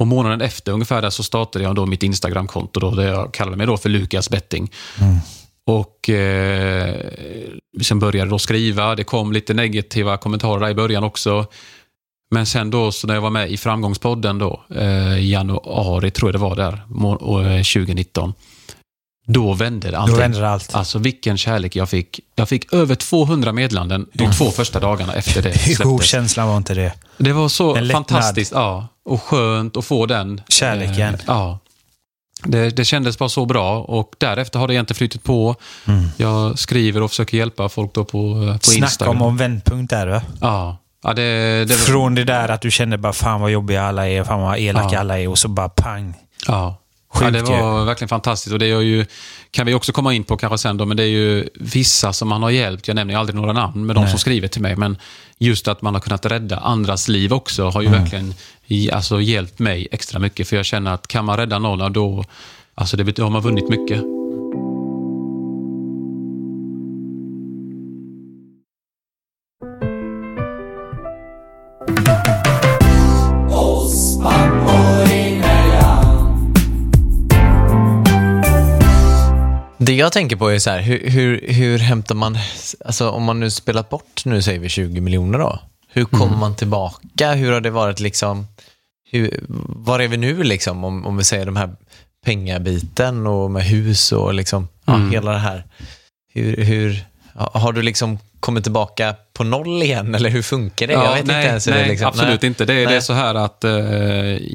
Och 0.01 0.07
månaden 0.07 0.41
efter 0.41 0.73
ungefär 0.73 1.03
där 1.03 1.11
så 1.11 1.23
startade 1.23 1.65
jag 1.65 1.75
då 1.75 1.87
mitt 1.87 2.03
Instagramkonto 2.03 2.81
då, 2.81 2.91
där 2.91 3.09
jag 3.13 3.35
kallade 3.35 3.57
mig 3.57 3.67
då 3.67 3.77
för 3.77 3.89
Lukas 3.89 4.31
Betting. 4.31 4.71
Mm. 5.01 5.17
Och 5.67 6.11
eh, 6.11 6.95
sen 7.83 7.99
började 7.99 8.31
då 8.31 8.39
skriva, 8.39 8.95
det 8.95 9.05
kom 9.05 9.33
lite 9.33 9.55
negativa 9.55 10.17
kommentarer 10.17 10.61
där 10.61 10.69
i 10.69 10.75
början 10.75 11.05
också. 11.05 11.47
Men 12.31 12.47
sen 12.47 12.71
då, 12.71 12.93
så 12.93 13.07
när 13.07 13.15
jag 13.15 13.21
var 13.23 13.31
med 13.31 13.51
i 13.51 13.57
Framgångspodden 13.57 14.39
då, 14.39 14.65
eh, 14.77 15.19
i 15.19 15.31
januari 15.33 16.11
tror 16.11 16.29
jag 16.29 16.35
det 16.35 16.39
var 16.49 16.57
där, 16.57 16.83
må- 16.89 17.15
och, 17.15 17.45
eh, 17.45 17.63
2019. 17.63 18.35
Då 19.27 19.53
vände 19.53 19.91
det 19.91 20.05
Då 20.07 20.15
vände 20.15 20.49
allt. 20.49 20.75
Alltså 20.75 20.99
vilken 20.99 21.37
kärlek 21.39 21.77
jag 21.77 21.89
fick. 21.89 22.21
Jag 22.35 22.49
fick 22.49 22.73
över 22.73 22.95
200 22.95 23.53
meddelanden 23.53 24.07
de 24.13 24.33
två 24.33 24.51
första 24.51 24.81
dagarna 24.81 25.15
efter 25.15 25.43
det 25.43 25.49
Hur 25.67 25.75
god 25.77 25.87
släpptes. 25.87 26.11
känsla 26.11 26.47
var 26.47 26.57
inte 26.57 26.75
det? 26.75 26.93
Det 27.19 27.33
var 27.33 27.49
så 27.49 27.87
fantastiskt 27.93 28.53
ja, 28.53 28.89
och 29.05 29.23
skönt 29.23 29.77
att 29.77 29.85
få 29.85 30.07
den. 30.07 30.41
Kärleken. 30.49 31.15
Eh, 31.15 31.21
ja. 31.27 31.59
Det, 32.47 32.71
det 32.71 32.85
kändes 32.85 33.19
bara 33.19 33.29
så 33.29 33.47
bra 33.47 33.79
och 33.81 34.15
därefter 34.19 34.59
har 34.59 34.69
det 34.69 34.75
egentligen 34.75 34.97
flyttat 34.99 35.23
på. 35.23 35.57
Jag 36.17 36.59
skriver 36.59 37.03
och 37.03 37.11
försöker 37.11 37.39
hjälpa 37.39 37.69
folk 37.69 37.95
då 37.95 38.05
på, 38.05 38.19
eh, 38.19 38.53
på 38.59 38.65
Snacka 38.65 38.85
Instagram. 38.87 39.23
om 39.23 39.31
en 39.31 39.37
vändpunkt 39.37 39.91
där 39.91 40.07
va? 40.07 40.23
Ja. 40.41 40.77
Ja, 41.03 41.13
det, 41.13 41.65
det, 41.69 41.75
Från 41.75 42.15
det 42.15 42.25
där 42.25 42.49
att 42.49 42.61
du 42.61 42.71
kände 42.71 42.99
bara 42.99 43.13
fan 43.13 43.41
vad 43.41 43.51
jobbiga 43.51 43.83
alla 43.83 44.09
är, 44.09 44.25
fan 44.25 44.41
vad 44.41 44.59
elaka 44.59 44.89
Ja. 44.93 45.01
alla 45.01 45.19
är 45.21 45.29
och 45.29 45.39
så 45.39 45.49
bara 45.49 45.69
pang. 45.69 46.15
Ja. 46.47 46.77
Ja, 47.15 47.21
Sjukt 47.21 47.33
det 47.47 47.53
ju. 47.53 47.63
var 47.63 47.85
verkligen 47.85 48.09
fantastiskt. 48.09 48.53
Och 48.53 48.59
det 48.59 48.67
är 48.67 48.81
ju, 48.81 49.07
kan 49.51 49.67
vi 49.67 49.75
också 49.75 49.93
komma 49.93 50.15
in 50.15 50.25
på 50.25 50.37
kanske 50.37 50.59
sen 50.59 50.77
då, 50.77 50.87
men 50.87 50.97
det 50.97 51.03
är 51.03 51.07
ju 51.09 51.49
vissa 51.55 52.13
som 52.13 52.29
man 52.29 52.43
har 52.43 52.51
hjälpt. 52.51 52.89
Jag 52.89 52.95
nämner 52.95 53.15
ju 53.15 53.21
aldrig 53.21 53.37
några 53.37 53.53
namn 53.53 53.87
med 53.87 53.97
de 53.97 54.01
Nej. 54.01 54.11
som 54.11 54.19
skriver 54.19 54.49
till 54.49 54.63
mig, 54.63 54.77
men 54.77 54.99
just 55.39 55.69
att 55.69 55.83
man 55.83 55.95
har 55.95 56.01
kunnat 56.01 56.27
rädda 56.27 56.57
andras 56.59 57.09
liv 57.09 57.33
också 57.33 57.71
har 57.71 57.83
ju 57.83 57.89
Mm. 57.89 58.01
verkligen 58.03 58.35
alltså, 58.93 59.21
hjälpt 59.21 59.59
mig 59.59 59.89
extra 59.93 60.19
mycket. 60.19 60.49
För 60.49 60.57
jag 60.57 60.65
känner 60.67 60.91
att 60.95 61.07
kan 61.07 61.25
man 61.25 61.37
rädda 61.37 61.59
någon, 61.59 61.93
då, 61.93 62.25
alltså 62.75 62.97
det, 62.97 63.05
då 63.17 63.23
har 63.23 63.31
man 63.31 63.43
vunnit 63.43 63.69
mycket. 63.69 64.03
Det 79.87 79.95
jag 79.95 80.13
tänker 80.13 80.37
på 80.37 80.49
är 80.49 80.59
så 80.59 80.71
här, 80.71 80.81
hur, 80.81 81.11
hur, 81.11 81.45
hur 81.49 81.79
hämtar 81.79 82.15
man, 82.15 82.39
alltså 82.85 83.11
om 83.11 83.23
man 83.23 83.41
nu 83.41 83.51
spelat 83.51 83.91
bort, 83.91 84.25
nu 84.25 84.43
säger 84.43 84.59
vi 84.61 84.69
20 84.69 85.01
miljoner 85.01 85.39
då. 85.39 85.59
Hur 85.89 86.05
kommer 86.05 86.27
Mm. 86.27 86.39
man 86.39 86.57
tillbaka? 86.57 87.33
Hur 87.33 87.53
har 87.53 87.61
det 87.61 87.71
varit 87.71 88.01
liksom, 88.01 88.47
hur, 89.11 89.41
var 89.69 90.01
är 90.01 90.09
vi 90.09 90.17
nu 90.17 90.43
liksom? 90.43 90.85
Om, 90.85 91.07
om 91.07 91.17
vi 91.17 91.25
säger 91.25 91.47
de 91.47 91.57
här 91.57 91.71
pengabiten 92.25 93.27
och 93.27 93.51
med 93.51 93.65
hus 93.65 94.13
och 94.13 94.35
liksom, 94.35 94.69
ja, 94.85 94.95
Mm. 94.95 95.11
hela 95.11 95.33
det 95.33 95.39
här. 95.39 95.65
Hur, 96.35 96.57
hur, 96.57 96.91
ja, 96.93 97.05
har 97.37 97.73
du 97.73 97.83
liksom 97.83 98.19
kommit 98.41 98.65
tillbaka 98.65 99.15
på 99.33 99.45
noll 99.45 99.83
igen 99.83 100.15
eller 100.15 100.31
hur 100.31 100.43
funkar 100.43 100.87
det? 100.87 100.93
jag 100.93 101.15
vet 101.15 101.27
nej, 101.27 101.37
inte 101.37 101.49
ens. 101.49 101.67
nej, 101.67 101.83
det 101.83 101.89
liksom, 101.89 102.09
absolut 102.09 102.43
nej. 102.43 102.49
inte. 102.49 102.65
Det, 102.65 102.73
är- 102.73 102.77
det 102.79 102.85
Nej. 102.87 102.97
är 102.97 103.01
så 103.01 103.13
här 103.13 103.35
att 103.35 103.65
eh, 103.65 103.73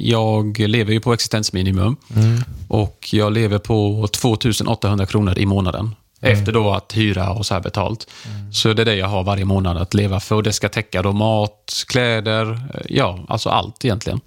jag 0.07 0.59
lever 0.59 0.93
ju 0.93 0.99
på 0.99 1.13
existensminimum 1.13 1.95
Mm. 2.15 2.43
och 2.67 3.09
jag 3.11 3.33
lever 3.33 3.57
på 3.57 4.07
2800 4.11 5.05
kronor 5.05 5.37
i 5.37 5.45
månaden. 5.45 5.95
Mm. 6.21 6.37
Efter 6.39 6.51
då 6.51 6.71
att 6.73 6.97
hyra 6.97 7.29
och 7.31 7.45
så 7.45 7.53
här 7.53 7.61
betalt. 7.61 8.07
Så 8.53 8.73
det 8.73 8.83
är 8.83 8.85
det 8.85 8.95
jag 8.95 9.07
har 9.07 9.23
varje 9.23 9.45
månad 9.45 9.77
att 9.77 9.93
leva 9.93 10.19
för. 10.19 10.41
Det 10.41 10.53
ska 10.53 10.69
täcka 10.69 11.01
då 11.01 11.11
mat, 11.11 11.83
kläder, 11.87 12.51
eh, 12.51 12.81
ja, 12.89 13.19
alltså 13.27 13.49
allt 13.49 13.85
egentligen. 13.85 14.19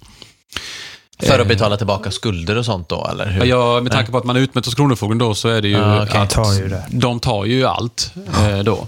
För 1.19 1.39
att 1.39 1.47
betala 1.47 1.77
tillbaka 1.77 2.11
skulder 2.11 2.57
och 2.57 2.65
sånt 2.65 2.89
då 2.89 3.07
eller? 3.11 3.25
Hur? 3.31 3.45
Ja, 3.45 3.81
med 3.81 3.91
tanke 3.91 4.11
på 4.11 4.17
att 4.17 4.23
man 4.23 4.35
är 4.35 4.39
utmätt 4.39 4.65
hos 4.65 4.75
Kronofogden 4.75 5.17
då 5.17 5.35
så 5.35 5.49
är 5.49 5.61
det 5.61 5.67
ju 5.67 5.73
Ja, 5.77 6.03
okej. 6.03 6.21
att 6.21 6.29
Tar 6.29 6.53
ju 6.53 6.67
det. 6.67 6.83
de 6.89 7.19
tar 7.19 7.45
ju 7.45 7.65
allt 7.65 8.11
eh, 8.37 8.57
då. 8.63 8.87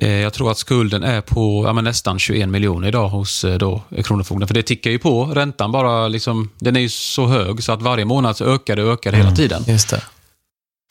Eh, 0.00 0.10
jag 0.12 0.32
tror 0.32 0.50
att 0.50 0.58
skulden 0.58 1.02
är 1.02 1.20
på 1.20 1.64
ja, 1.66 1.72
men 1.72 1.84
nästan 1.84 2.18
21 2.18 2.48
miljoner 2.48 2.88
idag 2.88 3.08
hos 3.08 3.44
eh, 3.44 3.58
då, 3.58 3.82
Kronofogden. 4.04 4.48
För 4.48 4.54
det 4.54 4.62
tickar 4.62 4.90
ju 4.90 4.98
på. 4.98 5.24
Räntan 5.24 5.72
bara 5.72 6.08
liksom, 6.08 6.50
den 6.58 6.76
är 6.76 6.80
ju 6.80 6.88
så 6.88 7.26
hög 7.26 7.62
så 7.62 7.72
att 7.72 7.82
varje 7.82 8.04
månad 8.04 8.36
så 8.36 8.44
ökar 8.44 8.76
det 8.76 8.84
och 8.84 8.92
ökar 8.92 9.10
det 9.12 9.16
hela 9.16 9.32
tiden. 9.36 9.64
Just 9.66 9.90
det. 9.90 10.02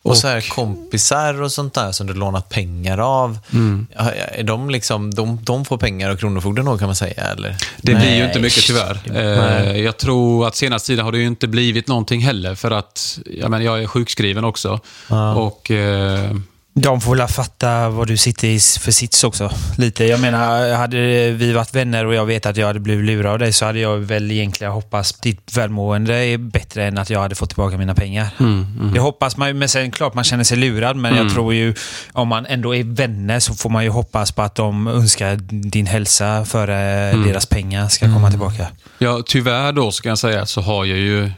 Och, 0.04 0.12
Och- 0.12 0.18
så 0.18 0.28
här 0.28 0.42
kompisar 0.50 1.42
och 1.42 1.52
sånt 1.52 1.74
där 1.74 1.92
som 1.92 2.08
du 2.08 2.14
lånat 2.14 2.50
pengar 2.50 2.98
av. 2.98 3.40
Mm. 3.54 3.88
Är 4.36 4.44
de 4.44 4.70
liksom, 4.70 5.14
de, 5.14 5.40
de 5.44 5.66
får 5.66 5.78
pengar 5.78 6.10
av 6.10 6.16
Kronofogden 6.16 6.66
då 6.66 6.78
kan 6.78 6.88
man 6.88 6.96
säga 6.96 7.24
eller? 7.24 7.56
Det 7.78 7.96
blir 7.96 8.12
ju 8.14 8.20
Nej. 8.20 8.28
inte 8.28 8.40
mycket 8.40 8.64
tyvärr. 8.64 9.00
Nej. 9.06 9.68
Eh, 9.68 9.78
jag 9.82 9.98
tror 9.98 10.48
att 10.48 10.56
senaste 10.56 10.88
tiden 10.88 11.06
har 11.06 11.12
det 11.12 11.18
ju 11.18 11.28
inte 11.28 11.48
blivit 11.48 11.88
någonting 11.88 12.22
heller 12.22 12.56
för 12.56 12.72
att 12.72 13.20
jag, 13.26 13.52
menar, 13.52 13.66
jag 13.66 13.84
är 13.84 13.88
sjukskriven 13.88 14.44
också. 14.46 14.80
Ja. 15.10 15.34
Och 15.36 15.72
eh, 15.72 16.32
De 16.74 17.02
får 17.02 17.16
väl 17.16 17.28
fatta 17.28 17.90
vad 17.90 18.08
du 18.08 18.18
sitter 18.18 18.48
i 18.48 18.60
för 18.60 18.92
sits 18.92 19.24
också. 19.24 19.52
Lite. 19.78 20.06
Jag 20.06 20.20
menar, 20.20 20.74
hade 20.74 20.98
vi 21.32 21.54
varit 21.54 21.76
vänner 21.76 22.06
och 22.06 22.14
jag 22.14 22.26
vet 22.26 22.46
att 22.46 22.58
jag 22.58 22.68
hade 22.68 22.80
blivit 22.80 23.06
lurad 23.06 23.32
av 23.32 23.40
dig 23.40 23.54
så 23.54 23.66
hade 23.66 23.80
jag 23.80 23.98
väl 23.98 24.32
egentligen 24.32 24.74
hoppats 24.74 25.14
ditt 25.14 25.58
välmående 25.58 26.16
är 26.16 26.38
bättre 26.38 26.86
än 26.86 26.98
att 26.98 27.10
jag 27.10 27.20
hade 27.20 27.36
fått 27.36 27.50
tillbaka 27.50 27.78
mina 27.78 27.96
pengar. 27.96 28.28
mm, 28.40 28.68
mm. 28.80 28.94
Det 28.94 29.00
hoppas 29.00 29.38
man 29.38 29.48
ju, 29.48 29.54
men 29.54 29.70
sen 29.70 29.92
klart 29.92 30.14
man 30.14 30.24
känner 30.24 30.44
sig 30.44 30.58
lurad. 30.58 30.96
Men 30.96 31.16
jag 31.16 31.34
tror 31.34 31.54
ju, 31.54 31.74
om 32.12 32.28
man 32.28 32.46
ändå 32.46 32.76
är 32.76 32.84
vänner 32.84 33.40
så 33.40 33.54
får 33.54 33.70
man 33.70 33.84
ju 33.84 33.90
hoppas 33.90 34.32
på 34.32 34.42
att 34.42 34.56
de 34.56 34.88
önskar 34.88 35.36
din 35.52 35.86
hälsa 35.86 36.46
före 36.46 37.12
deras 37.12 37.46
pengar 37.46 37.88
ska 37.88 38.06
komma 38.06 38.30
tillbaka. 38.30 38.68
Ja, 38.98 39.22
tyvärr 39.26 39.72
då 39.72 39.92
ska 39.92 40.10
jag 40.10 40.18
säga 40.18 40.46
så 40.46 40.62
har 40.62 40.86
jag 40.86 40.98
ju 40.98 41.32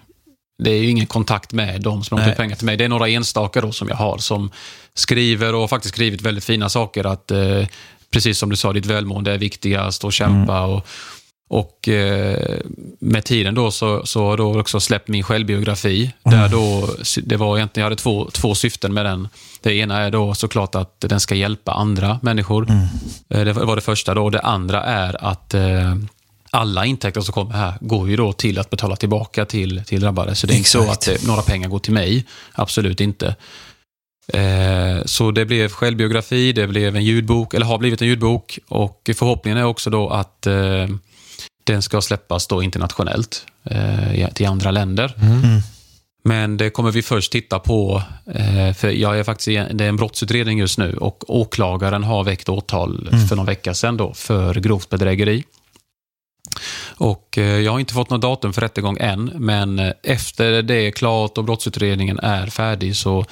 det 0.63 0.71
är 0.71 0.81
ju 0.81 0.89
ingen 0.89 1.05
kontakt 1.05 1.51
med 1.53 1.81
dem 1.81 2.03
som 2.03 2.19
ut 2.19 2.37
pengar 2.37 2.55
till 2.55 2.65
mig. 2.65 2.77
Det 2.77 2.83
är 2.83 2.89
några 2.89 3.07
enstaka 3.09 3.61
då 3.61 3.71
som 3.71 3.87
jag 3.89 3.95
har 3.95 4.17
som 4.17 4.51
skriver 4.93 5.53
och 5.55 5.61
har 5.61 5.67
faktiskt 5.67 5.93
skrivit 5.95 6.21
väldigt 6.21 6.43
fina 6.43 6.69
saker. 6.69 7.05
Att 7.05 7.31
eh, 7.31 7.65
Precis 8.11 8.37
som 8.37 8.49
du 8.49 8.55
sa, 8.55 8.73
ditt 8.73 8.85
välmående 8.85 9.33
är 9.33 9.37
viktigast 9.37 10.03
och 10.03 10.13
kämpa. 10.13 10.61
Och, 10.61 10.87
och 11.49 11.87
eh, 11.89 12.57
med 12.99 13.23
tiden 13.25 13.55
då 13.55 13.71
så, 13.71 14.05
så 14.05 14.21
har 14.23 14.29
jag 14.29 14.37
då 14.37 14.59
också 14.59 14.79
släppt 14.79 15.07
min 15.07 15.23
självbiografi. 15.23 16.11
Där 16.23 16.49
då, 16.49 16.89
det 17.23 17.37
var 17.37 17.57
egentligen, 17.57 17.81
jag 17.83 17.85
hade 17.89 18.01
två, 18.01 18.29
två 18.33 18.55
syften 18.55 18.93
med 18.93 19.05
den. 19.05 19.27
Det 19.61 19.73
ena 19.75 19.97
är 20.01 20.11
då 20.11 20.33
såklart 20.33 20.75
att 20.75 20.99
den 20.99 21.19
ska 21.19 21.35
hjälpa 21.35 21.71
andra 21.71 22.19
människor. 22.21 22.67
Eh, 23.29 23.41
Det 23.45 23.53
var 23.53 23.75
det 23.75 23.81
första. 23.81 24.13
Då. 24.13 24.29
Det 24.29 24.41
andra 24.41 24.83
är 24.83 25.25
att 25.25 25.53
eh, 25.53 25.95
alla 26.53 26.85
intäkter 26.85 27.21
som 27.21 27.33
kommer 27.33 27.53
här 27.53 27.73
går 27.81 28.09
ju 28.09 28.15
då 28.15 28.33
till 28.33 28.59
att 28.59 28.69
betala 28.69 28.95
tillbaka 28.95 29.45
till, 29.45 29.83
till 29.85 30.01
drabbade. 30.01 30.35
Så 30.35 30.47
det 30.47 30.53
är 30.53 30.57
inte 30.57 30.69
så 30.69 30.81
Exakt. 30.83 31.07
att 31.07 31.21
eh, 31.21 31.27
några 31.27 31.41
pengar 31.41 31.69
går 31.69 31.79
till 31.79 31.93
mig. 31.93 32.25
Absolut 32.53 33.01
inte. 33.01 33.35
Eh, 34.33 35.03
Så 35.05 35.31
det 35.31 35.45
blev 35.45 35.69
självbiografi, 35.69 36.51
det 36.53 36.67
blev 36.67 36.95
en 36.95 37.03
ljudbok, 37.03 37.53
eller 37.53 37.65
har 37.65 37.77
blivit 37.77 38.01
en 38.01 38.07
ljudbok. 38.07 38.59
Och 38.67 39.09
förhoppningen 39.15 39.57
är 39.57 39.63
också 39.63 39.89
då 39.89 40.09
att 40.09 40.47
eh, 40.47 40.87
den 41.63 41.81
ska 41.81 42.01
släppas 42.01 42.47
då 42.47 42.63
internationellt 42.63 43.45
eh, 43.63 44.29
till 44.33 44.45
andra 44.47 44.71
länder. 44.71 45.13
Men 46.25 46.57
det 46.57 46.69
kommer 46.69 46.91
vi 46.91 47.01
först 47.01 47.31
titta 47.31 47.59
på, 47.59 48.03
eh, 48.35 48.73
för 48.73 48.89
jag 48.89 49.19
är 49.19 49.23
faktiskt, 49.23 49.47
i- 49.47 49.67
det 49.73 49.83
är 49.85 49.89
en 49.89 49.95
brottsutredning 49.95 50.59
just 50.59 50.77
nu 50.77 50.93
och 50.97 51.23
åklagaren 51.27 52.03
har 52.03 52.23
väckt 52.23 52.49
åtal 52.49 53.09
för 53.29 53.35
någon 53.35 53.45
vecka 53.45 53.73
sedan 53.73 53.97
då 53.97 54.13
för 54.13 54.53
grovt 54.55 54.89
bedrägeri. 54.89 55.43
Och 56.97 57.37
eh, 57.37 57.59
jag 57.59 57.71
har 57.71 57.79
inte 57.79 57.93
fått 57.93 58.09
något 58.09 58.21
datum 58.21 58.53
för 58.53 58.61
rättegång 58.61 58.97
än, 58.99 59.31
men 59.35 59.79
eh, 59.79 59.91
efter 60.03 60.61
det 60.61 60.75
är 60.75 60.91
klart 60.91 61.37
och 61.37 61.43
brottsutredningen 61.43 62.19
är 62.19 62.47
färdig 62.47 62.95
så, 62.95 63.25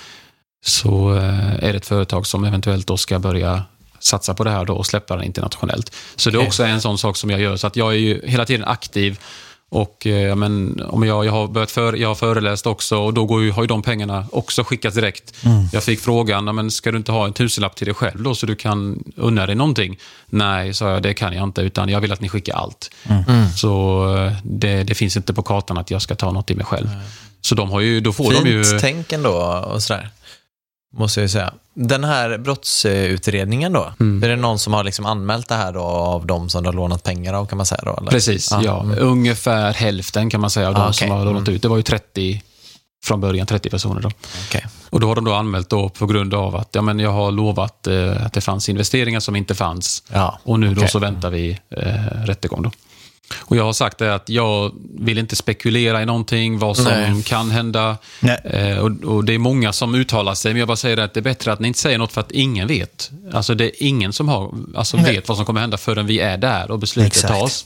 så 0.65 1.15
eh, 1.15 1.63
är 1.63 1.73
det 1.73 1.77
ett 1.77 1.85
företag 1.85 2.27
som 2.27 2.45
eventuellt 2.45 2.87
då 2.87 2.97
ska 2.97 3.19
börja 3.19 3.63
satsa 3.99 4.33
på 4.33 4.43
det 4.43 4.51
här 4.51 4.65
då 4.65 4.73
och 4.73 4.85
släppa 4.85 5.15
det 5.15 5.25
internationellt. 5.25 5.95
Så 6.15 6.29
det 6.29 6.37
är 6.37 6.47
också 6.47 6.63
en 6.63 6.81
sån 6.81 6.97
sak 6.97 7.17
som 7.17 7.29
jag 7.29 7.41
gör. 7.41 7.55
Så 7.55 7.67
att 7.67 7.75
jag 7.75 7.93
är 7.93 7.97
ju 7.97 8.21
hela 8.25 8.45
tiden 8.45 8.67
aktiv. 8.67 9.19
Och 9.73 10.07
eh, 10.07 10.35
men, 10.35 10.81
om 10.89 11.03
jag, 11.03 11.25
jag 11.25 11.31
har 11.31 11.47
börjat 11.47 11.71
för, 11.71 11.93
jag 11.93 12.07
har 12.07 12.15
föreläst 12.15 12.65
också 12.67 12.97
och 12.97 13.13
då 13.13 13.25
går 13.25 13.41
ju, 13.43 13.51
har 13.51 13.63
ju 13.63 13.67
de 13.67 13.81
pengarna 13.81 14.25
också 14.31 14.63
skickats 14.63 14.95
direkt. 14.95 15.33
Jag 15.73 15.83
fick 15.83 15.99
frågan, 15.99 16.47
"Ja, 16.47 16.53
men 16.53 16.71
ska 16.71 16.91
du 16.91 16.97
inte 16.97 17.11
ha 17.11 17.25
en 17.25 17.33
tusenlapp 17.33 17.75
till 17.75 17.85
dig 17.85 17.93
själv 17.93 18.23
då 18.23 18.35
så 18.35 18.45
du 18.45 18.55
kan 18.55 19.03
unna 19.15 19.45
dig 19.45 19.55
någonting? 19.55 19.97
Nej, 20.29 20.73
sa 20.73 20.89
jag, 20.91 21.03
det 21.03 21.13
kan 21.13 21.33
jag 21.33 21.43
inte 21.43 21.61
utan 21.61 21.89
jag 21.89 21.99
vill 22.01 22.11
att 22.11 22.21
ni 22.21 22.29
skickar 22.29 22.53
allt. 22.55 22.89
Så 23.57 24.03
eh, 24.17 24.33
det, 24.43 24.83
det 24.83 24.95
finns 24.95 25.17
inte 25.17 25.33
på 25.33 25.43
kartan 25.43 25.77
att 25.77 25.91
jag 25.91 26.01
ska 26.01 26.15
ta 26.15 26.31
något 26.31 26.47
till 26.47 26.57
mig 26.57 26.65
själv. 26.65 26.87
Så 27.41 27.55
de 27.55 27.71
har 27.71 27.79
ju, 27.79 27.99
då 28.01 28.13
får 28.13 28.31
Fint 28.31 28.43
de 28.43 28.49
ju... 28.49 28.63
tänk 28.79 29.11
ändå 29.13 29.31
och 29.73 29.83
sådär. 29.83 30.09
Måste 30.93 31.21
jag 31.21 31.29
säga. 31.29 31.53
Den 31.73 32.03
här 32.03 32.37
brottsutredningen 32.37 33.73
då, 33.73 33.93
Mm. 33.99 34.23
är 34.23 34.29
det 34.29 34.35
någon 34.35 34.59
som 34.59 34.73
har 34.73 34.83
liksom 34.83 35.05
anmält 35.05 35.47
det 35.49 35.55
här 35.55 35.73
då 35.73 35.79
av 35.81 36.25
de 36.25 36.49
som 36.49 36.65
har 36.65 36.73
lånat 36.73 37.03
pengar 37.03 37.33
av 37.33 37.45
kan 37.45 37.57
man 37.57 37.65
säga 37.65 37.81
då? 37.85 37.97
Eller? 37.97 38.11
Precis, 38.11 38.51
ja. 38.63 38.85
Ungefär 38.97 39.73
hälften 39.73 40.29
kan 40.29 40.41
man 40.41 40.49
säga 40.49 40.67
av 40.67 40.73
de 40.73 40.81
Ah, 40.81 40.93
som 40.93 41.09
har 41.11 41.25
lånat 41.25 41.49
ut. 41.49 41.61
Det 41.61 41.67
var 41.67 41.77
ju 41.77 41.83
30 41.83 42.41
från 43.05 43.21
början, 43.21 43.47
30 43.47 43.69
personer. 43.69 44.01
Då. 44.01 44.11
Okej. 44.47 44.65
Och 44.89 44.99
då 44.99 45.07
har 45.07 45.15
de 45.15 45.25
då 45.25 45.33
anmält 45.33 45.69
då 45.69 45.89
på 45.89 46.05
grund 46.07 46.33
av 46.33 46.55
att 46.55 46.69
ja, 46.71 46.81
men 46.81 46.99
jag 46.99 47.11
har 47.11 47.31
lovat 47.31 47.87
eh, 47.87 48.25
att 48.25 48.33
det 48.33 48.41
fanns 48.41 48.69
investeringar 48.69 49.19
som 49.19 49.35
inte 49.35 49.55
fanns. 49.55 50.03
Ja, 50.11 50.39
Och 50.43 50.59
nu 50.59 50.67
då 50.73 50.79
okej. 50.81 50.89
så 50.89 50.99
väntar 50.99 51.29
vi 51.29 51.59
eh, 51.69 52.25
rättegång. 52.25 52.61
Då. 52.61 52.71
Och 53.39 53.55
jag 53.57 53.63
har 53.63 53.73
sagt 53.73 53.97
det 53.97 54.15
att 54.15 54.29
jag 54.29 54.71
vill 54.99 55.17
inte 55.17 55.35
spekulera 55.35 56.01
i 56.01 56.05
någonting, 56.05 56.59
vad 56.59 56.75
som 56.75 56.85
Nej. 56.85 57.23
kan 57.23 57.51
hända. 57.51 57.97
Nej. 58.19 58.37
Eh, 58.43 58.77
och, 58.77 59.03
och 59.03 59.25
Det 59.25 59.33
är 59.33 59.37
många 59.37 59.73
som 59.73 59.95
uttalar 59.95 60.35
sig, 60.35 60.53
men 60.53 60.59
jag 60.59 60.67
bara 60.67 60.77
säger 60.77 60.97
att 60.97 61.13
det 61.13 61.19
är 61.19 61.21
bättre 61.21 61.53
att 61.53 61.59
ni 61.59 61.67
inte 61.67 61.79
säger 61.79 61.97
något 61.97 62.11
för 62.11 62.21
att 62.21 62.31
ingen 62.31 62.67
vet. 62.67 63.11
Alltså 63.33 63.55
det 63.55 63.65
är 63.65 63.87
ingen 63.87 64.13
som 64.13 64.27
har, 64.29 64.53
alltså 64.75 64.97
Nej. 64.97 65.15
vet 65.15 65.27
vad 65.27 65.37
som 65.37 65.45
kommer 65.45 65.61
hända 65.61 65.77
förrän 65.77 66.05
vi 66.05 66.19
är 66.19 66.37
där 66.37 66.71
och 66.71 66.79
beslutet 66.79 67.13
Exakt. 67.13 67.33
tas. 67.33 67.65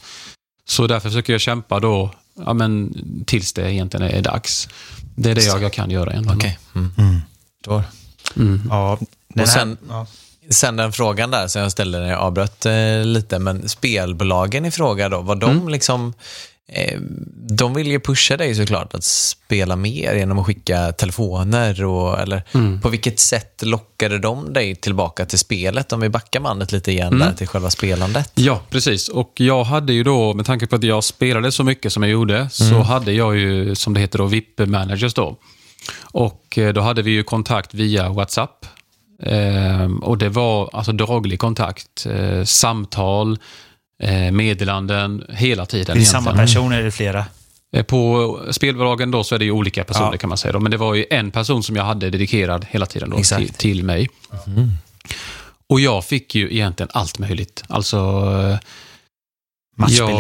Så 0.68 0.88
därför 0.88 1.10
försöker 1.10 1.34
jag 1.34 1.42
kämpa 1.42 1.80
då, 1.80 2.12
ja, 2.46 2.54
men, 2.54 2.94
tills 3.26 3.54
det 3.54 3.74
egentligen 3.74 4.10
är 4.10 4.22
dags. 4.22 4.70
Det 5.16 5.32
är 5.32 5.36
det 5.36 5.46
jag, 5.46 5.64
jag 5.64 5.74
kan 5.74 5.92
göra. 5.92 6.22
Okej. 6.36 6.60
Mm. 6.76 7.22
Förstår. 7.60 7.84
Mm. 8.36 8.62
Ja, 8.70 9.00
Och 9.42 9.48
sen- 9.50 9.78
här, 9.90 9.96
ja. 9.96 10.08
Sen 10.50 10.76
den 10.76 10.92
frågan 10.92 11.32
där 11.32 11.48
som 11.48 11.62
jag 11.62 11.72
ställde 11.72 12.00
när 12.00 12.10
jag 12.10 12.20
avbröt 12.20 12.66
eh, 12.66 13.04
lite, 13.06 13.40
men 13.40 13.70
spelbolagen 13.70 14.66
i 14.66 14.72
fråga 14.72 15.10
då, 15.10 15.22
var 15.22 15.36
de 15.36 15.50
Mm. 15.52 15.70
liksom 15.70 16.14
eh, 16.68 17.00
de 17.50 17.74
vill 17.74 17.88
ju 17.88 18.00
pusha 18.00 18.38
dig 18.38 18.56
såklart 18.56 18.94
att 18.94 19.04
spela 19.04 19.76
mer 19.76 20.16
genom 20.16 20.40
att 20.40 20.46
skicka 20.46 20.92
telefoner 20.92 21.84
och, 21.84 22.20
eller 22.20 22.44
Mm. 22.54 22.82
på 22.82 22.90
vilket 22.90 23.20
sätt 23.20 23.62
lockade 23.66 24.20
de 24.20 24.54
dig 24.54 24.76
tillbaka 24.76 25.26
till 25.26 25.40
spelet? 25.40 25.94
Om 25.94 26.00
vi 26.00 26.10
backar 26.10 26.40
bandet 26.40 26.72
lite 26.72 26.92
igen 26.92 27.08
Mm. 27.14 27.20
där 27.28 27.34
till 27.34 27.48
själva 27.48 27.70
spelandet. 27.70 28.32
Ja, 28.36 28.62
precis. 28.70 29.08
Och 29.10 29.32
jag 29.36 29.64
hade 29.64 29.94
ju 29.94 30.04
då, 30.04 30.34
med 30.34 30.46
tanke 30.46 30.68
på 30.68 30.76
att 30.76 30.84
jag 30.84 31.04
spelade 31.04 31.52
så 31.52 31.64
mycket 31.64 31.94
som 31.94 32.04
jag 32.04 32.12
gjorde, 32.12 32.50
så 32.52 32.64
Mm. 32.66 32.82
hade 32.82 33.12
jag 33.14 33.38
ju, 33.38 33.76
som 33.76 33.94
det 33.94 34.00
heter 34.00 34.18
då, 34.18 34.26
VIP-managers 34.26 35.14
då. 35.14 35.38
Och 36.02 36.58
eh, 36.58 36.74
då 36.74 36.82
hade 36.82 37.02
vi 37.02 37.12
ju 37.12 37.24
kontakt 37.24 37.74
via 37.74 38.10
WhatsApp. 38.10 38.66
Ehm, 39.24 39.98
och 40.00 40.18
det 40.18 40.30
var 40.30 40.70
alltså 40.74 40.92
daglig 40.92 41.40
kontakt. 41.40 42.06
Eh, 42.06 42.44
samtal, 42.44 43.40
eh, 44.04 44.32
meddelanden, 44.32 45.24
hela 45.30 45.66
tiden. 45.66 45.96
Är 45.96 46.00
det 46.00 46.06
samma 46.06 46.22
egentligen. 46.22 46.48
person 46.48 46.72
eller 46.72 46.84
är 46.86 46.92
flera? 46.92 47.26
Eh, 47.76 47.84
På 47.84 48.40
spelbolagen 48.52 49.12
då 49.12 49.24
så 49.24 49.36
är 49.36 49.40
det 49.40 49.46
ju 49.46 49.52
olika 49.52 49.84
personer 49.84 50.12
Ja. 50.12 50.18
kan 50.18 50.30
man 50.30 50.38
säga. 50.38 50.52
Då. 50.52 50.60
Men 50.60 50.72
det 50.72 50.78
var 50.78 50.94
ju 50.94 51.06
en 51.10 51.32
person 51.32 51.64
som 51.64 51.76
jag 51.76 51.84
hade 51.84 52.10
dedikerad 52.10 52.66
hela 52.70 52.86
tiden 52.86 53.10
då, 53.10 53.24
till, 53.24 53.50
till 53.50 53.84
mig. 53.84 54.10
Och 55.70 55.80
jag 55.80 56.06
fick 56.06 56.36
ju 56.36 56.54
egentligen 56.54 56.90
allt 56.94 57.20
möjligt. 57.20 57.64
Alltså... 57.70 57.98
jag, 59.88 60.20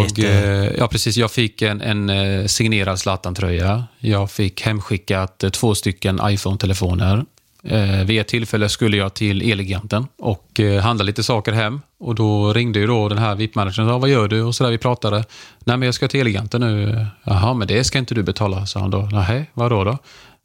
ja, 0.77 0.87
precis. 0.87 1.17
Jag 1.17 1.31
fick 1.31 1.61
en, 1.61 1.81
en 1.81 2.49
signerad 2.49 2.99
Zlatan-tröja. 2.99 3.83
Jag 3.99 4.31
fick 4.31 4.61
hemskickat 4.61 5.43
två 5.51 5.75
stycken 5.75 6.19
iPhone-telefoner. 6.23 7.25
Eh, 7.67 8.05
vid 8.05 8.21
ett 8.21 8.27
tillfälle 8.27 8.69
skulle 8.69 8.97
jag 8.97 9.13
till 9.13 9.51
Elgiganten 9.51 10.07
och 10.17 10.59
eh, 10.59 10.81
handla 10.81 11.03
lite 11.03 11.23
saker 11.23 11.51
hem. 11.51 11.81
Och 11.99 12.15
Då 12.15 12.53
ringde 12.53 12.79
ju 12.79 12.87
då 12.87 13.09
den 13.09 13.17
här 13.17 13.35
VIP-managern 13.35 13.85
och 13.85 13.91
sa, 13.91 13.97
vad 13.97 14.09
gör 14.09 14.27
du? 14.27 14.41
Och 14.41 14.55
så 14.55 14.63
där 14.63 14.71
vi 14.71 14.77
pratade. 14.77 15.17
Nej, 15.63 15.77
men 15.77 15.81
jag 15.81 15.95
ska 15.95 16.07
till 16.07 16.19
Elgiganten 16.19 16.61
nu. 16.61 17.05
Jaha, 17.23 17.53
men 17.53 17.67
det 17.67 17.83
ska 17.83 17.97
inte 17.97 18.15
du 18.15 18.23
betala, 18.23 18.65
sa 18.65 18.79
han 18.79 18.89
då. 18.89 19.09
Nej, 19.11 19.49
vadå 19.53 19.83
då? 19.83 19.97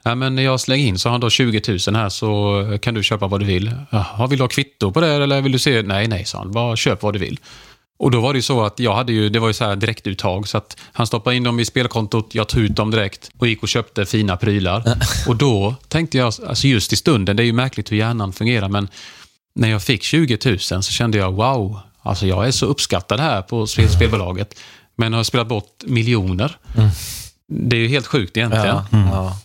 Nej, 0.05 0.17
men 0.17 0.39
jag 0.39 0.61
slänger 0.61 0.87
in, 0.87 0.99
sa 0.99 1.11
han 1.11 1.21
då, 1.21 1.31
20 1.31 1.79
000 1.89 1.97
här 1.97 2.09
så 2.09 2.79
kan 2.83 2.95
du 2.95 3.03
köpa 3.03 3.27
vad 3.27 3.41
du 3.41 3.47
vill. 3.47 3.73
Jaha, 3.91 4.27
vill 4.27 4.39
du 4.39 4.43
ha 4.43 4.49
kvitto 4.49 4.93
på 4.93 5.01
det 5.01 5.09
eller 5.09 5.41
vill 5.41 5.53
du 5.53 5.59
se? 5.59 5.83
Nej, 5.83 6.09
nej, 6.09 6.25
sa 6.25 6.39
han. 6.39 6.53
Bara 6.53 6.77
köp 6.77 7.03
vad 7.03 7.13
du 7.13 7.19
vill. 7.19 7.39
Och 8.01 8.11
då 8.11 8.21
var 8.21 8.33
det 8.33 8.39
ju 8.39 8.43
så 8.43 8.65
att 8.65 8.81
jag 8.81 8.95
hade 8.95 9.13
ju, 9.13 9.29
det 9.29 9.39
var 9.39 9.49
ju 9.49 9.55
så 9.55 9.65
här 9.65 9.77
direktuttag 9.77 10.49
så 10.49 10.59
att 10.59 10.77
han 10.93 11.07
stoppade 11.07 11.37
in 11.37 11.43
dem 11.43 11.61
i 11.61 11.65
spelkontot, 11.65 12.35
jag 12.35 12.49
tog 12.49 12.63
ut 12.63 12.77
dem 12.77 12.91
direkt 12.91 13.31
och 13.39 13.49
gick 13.49 13.63
och 13.63 13.69
köpte 13.69 14.07
fina 14.07 14.37
prylar. 14.37 14.99
och 15.29 15.37
då 15.37 15.75
tänkte 15.89 16.19
jag, 16.19 16.27
alltså 16.27 16.67
just 16.67 16.93
i 16.93 16.97
stunden, 16.97 17.37
det 17.37 17.43
är 17.43 17.45
ju 17.45 17.53
märkligt 17.53 17.93
hur 17.93 17.97
hjärnan 17.97 18.33
fungerar, 18.33 18.69
men 18.69 18.89
när 19.55 19.71
jag 19.71 19.83
fick 19.83 20.03
20 20.03 20.39
000 20.45 20.59
så 20.59 20.83
kände 20.83 21.19
jag 21.19 21.33
wow, 21.33 21.81
alltså 22.03 22.27
jag 22.27 22.47
är 22.47 22.51
så 22.51 22.67
uppskattad 22.67 23.21
här 23.21 23.43
på 23.43 23.67
spel, 23.67 23.89
spelbolaget, 23.89 24.59
men 24.97 25.13
har 25.13 25.25
spelat 25.25 25.49
bort 25.49 25.83
miljoner. 25.87 26.57
Det 27.49 27.77
är 27.77 27.81
ju 27.81 27.89
helt 27.89 28.07
sjukt 28.07 28.37
egentligen. 28.37 28.67
Ja, 28.67 28.85
ja. 28.91 29.37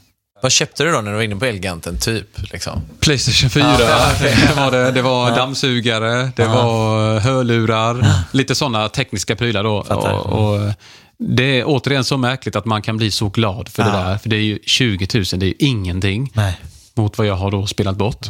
Vad 0.46 0.52
köpte 0.52 0.84
du 0.84 0.92
då 0.92 1.02
när 1.02 1.12
du 1.12 1.18
var 1.18 1.24
inne 1.24 1.36
på 1.36 1.46
Elganten, 1.46 2.00
typ? 2.00 2.52
Liksom? 2.52 2.82
Playstation 3.00 3.50
4, 3.50 3.64
det 3.78 4.54
var, 4.56 4.72
det, 4.72 4.92
det 4.92 5.02
var 5.02 5.36
dammsugare, 5.36 6.32
det 6.36 6.46
var 6.46 7.20
hörlurar, 7.20 8.06
lite 8.32 8.56
sådana 8.56 8.90
tekniska 8.90 9.36
prylar 9.36 9.64
då. 9.64 9.78
Och, 9.78 10.26
och 10.26 10.74
det 11.18 11.60
är 11.60 11.64
återigen 11.68 12.04
så 12.04 12.18
märkligt 12.18 12.56
att 12.56 12.66
man 12.66 12.82
kan 12.82 12.98
bli 12.98 13.12
så 13.12 13.30
glad 13.30 13.70
för 13.70 13.84
det 13.84 13.92
där. 13.92 14.18
För 14.18 14.30
det 14.30 14.36
är 14.36 14.42
ju 14.42 14.60
20 14.66 15.08
000, 15.14 15.24
det 15.24 15.46
är 15.46 15.48
ju 15.48 15.56
ingenting 15.60 16.32
Nej. 16.34 16.58
mot 16.94 17.18
vad 17.18 17.28
jag 17.28 17.36
har 17.36 17.52
då 17.52 17.68
spelat 17.68 17.96
bort. 17.96 18.28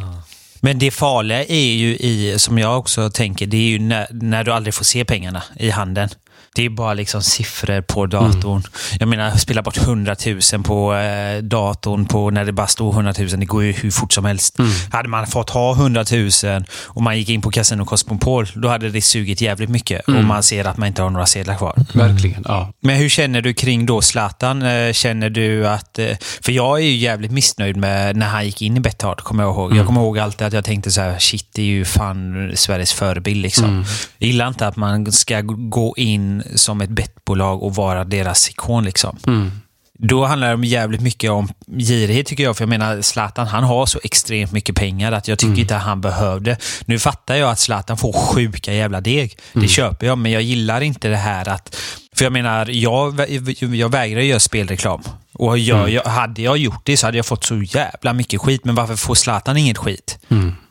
Men 0.60 0.80
det 0.80 0.92
farliga 0.92 1.44
är 1.44 1.74
ju 1.74 1.98
i, 1.98 2.36
som 2.38 2.58
jag 2.58 2.80
också 2.80 3.10
tänker, 3.10 3.46
det 3.46 3.58
är 3.58 3.70
ju 3.70 3.80
när, 3.80 4.08
när 4.12 4.44
du 4.44 4.52
aldrig 4.52 4.74
får 4.74 4.86
se 4.86 5.06
pengarna 5.06 5.44
i 5.56 5.70
handen. 5.70 6.10
Det 6.56 6.66
är 6.66 6.70
bara 6.70 6.94
liksom 6.94 7.22
siffror 7.22 7.82
på 7.82 8.06
datorn. 8.06 8.64
Jag 9.00 9.08
menar, 9.10 9.32
spela 9.38 9.62
bort 9.62 9.78
100 9.78 10.16
000 10.54 10.64
på 10.64 10.94
eh, 10.96 11.44
datorn 11.44 12.06
på, 12.06 12.30
när 12.30 12.46
det 12.46 12.52
bara 12.52 12.68
står 12.68 12.94
100 12.94 13.14
000. 13.20 13.28
Det 13.30 13.46
går 13.46 13.64
ju 13.64 13.72
hur 13.72 13.92
fort 13.92 14.14
som 14.14 14.26
helst. 14.26 14.58
Hade 14.92 15.10
man 15.10 15.28
fått 15.28 15.50
ha 15.50 15.74
100 15.74 16.06
000 16.44 16.64
och 16.84 17.02
man 17.04 17.18
gick 17.18 17.30
in 17.30 17.42
på 17.42 17.52
Casino 17.52 17.86
Cosmopol, 17.86 18.48
då 18.56 18.68
hade 18.68 18.90
det 18.90 19.02
sugit 19.02 19.42
jävligt 19.42 19.70
mycket. 19.70 20.08
Och 20.08 20.14
man 20.24 20.44
ser 20.44 20.66
att 20.66 20.78
man 20.78 20.88
inte 20.88 21.02
har 21.02 21.10
några 21.10 21.26
sedlar 21.26 21.56
kvar. 21.56 21.74
Verkligen, 21.94 22.44
ja. 22.48 22.74
Men 22.82 22.96
hur 22.96 23.10
känner 23.10 23.42
du 23.42 23.54
kring 23.54 23.86
då 23.86 24.02
Zlatan? 24.02 24.62
Eh, 24.62 24.94
Känner 24.94 25.30
du 25.30 25.68
att... 25.68 26.00
eh, 26.00 26.06
För 26.42 26.52
jag 26.52 26.80
är 26.80 26.84
ju 26.84 26.96
jävligt 26.96 27.32
missnöjd 27.32 27.78
med 27.78 28.16
när 28.16 28.28
han 28.28 28.46
gick 28.46 28.62
in 28.62 28.78
i 28.78 28.80
Betthard, 28.80 29.20
kommer 29.22 29.44
jag 29.44 29.54
ihåg. 29.54 29.76
Jag 29.76 29.86
kommer 29.86 30.02
ihåg 30.02 30.20
alltid 30.20 30.48
att 30.48 30.54
jag 30.54 30.66
tänkte 30.66 30.92
så 30.92 31.02
här, 31.02 31.20
shit, 31.20 31.50
det 31.54 31.62
är 31.62 31.66
ju 31.66 31.86
fan 31.86 32.52
Sveriges 32.56 32.94
förebild 32.94 33.42
liksom. 33.42 33.86
Jag 34.18 34.28
gillar 34.28 34.48
inte 34.48 34.68
att 34.68 34.76
man 34.76 35.12
ska 35.12 35.42
gå 35.42 35.94
in 35.98 36.44
som 36.56 36.82
ett 36.82 36.90
bettbolag 36.90 37.64
och 37.64 37.76
vara 37.76 38.04
deras 38.04 38.50
ikon 38.50 38.86
liksom. 38.86 39.18
Mm. 39.28 39.52
Då 39.98 40.26
handlar 40.26 40.58
det 40.58 40.68
jävligt 40.68 41.02
mycket 41.02 41.32
om 41.32 41.50
girighet 41.78 42.26
tycker 42.26 42.44
jag. 42.44 42.58
För 42.58 42.64
jag 42.64 42.70
menar, 42.70 43.02
Zlatan 43.02 43.48
han 43.48 43.64
har 43.64 43.86
så 43.86 44.00
extremt 44.04 44.52
mycket 44.52 44.76
pengar 44.76 45.12
att 45.12 45.28
jag 45.28 45.40
tycker 45.40 45.62
inte 45.62 45.76
att 45.76 45.84
han 45.84 46.02
behövde. 46.02 46.58
Nu 46.86 47.00
fattar 47.00 47.36
jag 47.36 47.50
att 47.50 47.60
Zlatan 47.60 47.98
får 47.98 48.14
sjuka 48.14 48.74
jävla 48.74 49.02
deg. 49.02 49.38
Det 49.54 49.68
köper 49.68 50.08
jag, 50.08 50.18
men 50.18 50.32
jag 50.32 50.42
gillar 50.42 50.82
inte 50.82 51.08
det 51.08 51.18
här 51.18 51.50
att... 51.50 51.76
För 52.16 52.26
jag 52.26 52.34
menar, 52.34 52.70
jag, 52.72 53.30
jag 53.60 53.90
vägrar 53.90 54.22
göra 54.22 54.40
spelreklam. 54.40 55.02
Och 55.34 55.58
jag, 55.58 55.90
jag, 55.90 56.04
hade 56.04 56.42
jag 56.42 56.58
gjort 56.58 56.82
det 56.86 56.98
så 56.98 57.08
hade 57.08 57.18
jag 57.18 57.26
fått 57.26 57.44
så 57.44 57.62
jävla 57.62 58.14
mycket 58.14 58.42
skit. 58.42 58.66
Men 58.66 58.76
varför 58.76 58.96
får 58.96 59.16
Zlatan 59.16 59.58
inget 59.58 59.78
skit? 59.78 60.18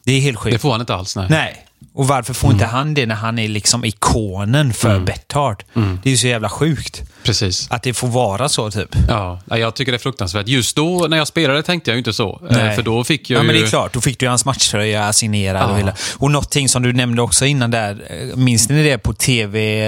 Det 0.05 0.13
är 0.13 0.21
helt 0.21 0.39
sjukt. 0.39 0.55
Det 0.55 0.59
får 0.59 0.73
han 0.73 0.81
inte 0.81 0.95
alls, 0.95 1.17
nej. 1.17 1.27
Nej. 1.31 1.67
Och 1.97 2.09
varför 2.09 2.35
får 2.35 2.53
inte 2.53 2.65
han 2.65 2.95
det 2.95 3.07
när 3.07 3.15
han 3.15 3.39
är 3.39 3.49
liksom 3.49 3.85
ikonen 3.85 4.73
för 4.73 5.01
Betthard? 5.01 5.65
Det 5.75 6.09
är 6.09 6.11
ju 6.11 6.17
så 6.17 6.27
jävla 6.27 6.49
sjukt. 6.49 7.03
Precis. 7.23 7.67
Att 7.71 7.83
det 7.83 7.95
får 7.95 8.09
vara 8.09 8.49
så 8.49 8.71
typ. 8.71 8.97
Ja, 9.09 9.41
jag 9.47 9.75
tycker 9.75 9.93
det 9.93 9.97
är 9.97 10.01
fruktansvärt. 10.01 10.49
Just 10.49 10.77
då 10.77 11.07
när 11.11 11.17
jag 11.17 11.27
spelade 11.29 11.63
tänkte 11.63 11.91
jag 11.91 11.95
ju 11.95 11.99
inte 11.99 12.13
så. 12.13 12.41
Eh, 12.51 12.57
Nej. 12.57 12.77
För 12.77 12.83
då 12.83 13.05
fick 13.05 13.31
jag 13.31 13.39
ja, 13.39 13.43
ju... 13.43 13.47
men 13.47 13.57
det 13.57 13.63
är 13.63 13.67
klart. 13.67 13.93
Då 13.93 14.01
fick 14.01 14.19
du 14.19 14.29
hans 14.29 14.45
matchtröja 14.45 15.13
signerad. 15.13 15.63
Ja. 15.63 15.67
Och, 15.73 15.79
hela. 15.79 15.95
och 16.17 16.31
någonting 16.31 16.69
som 16.69 16.83
du 16.83 16.93
nämnde 16.93 17.23
också 17.23 17.47
innan 17.47 17.71
där. 17.71 18.03
eh, 18.31 18.37
Minns 18.37 18.69
ni 18.69 18.83
det 18.83 18.99
på 18.99 19.13
tv? 19.15 19.81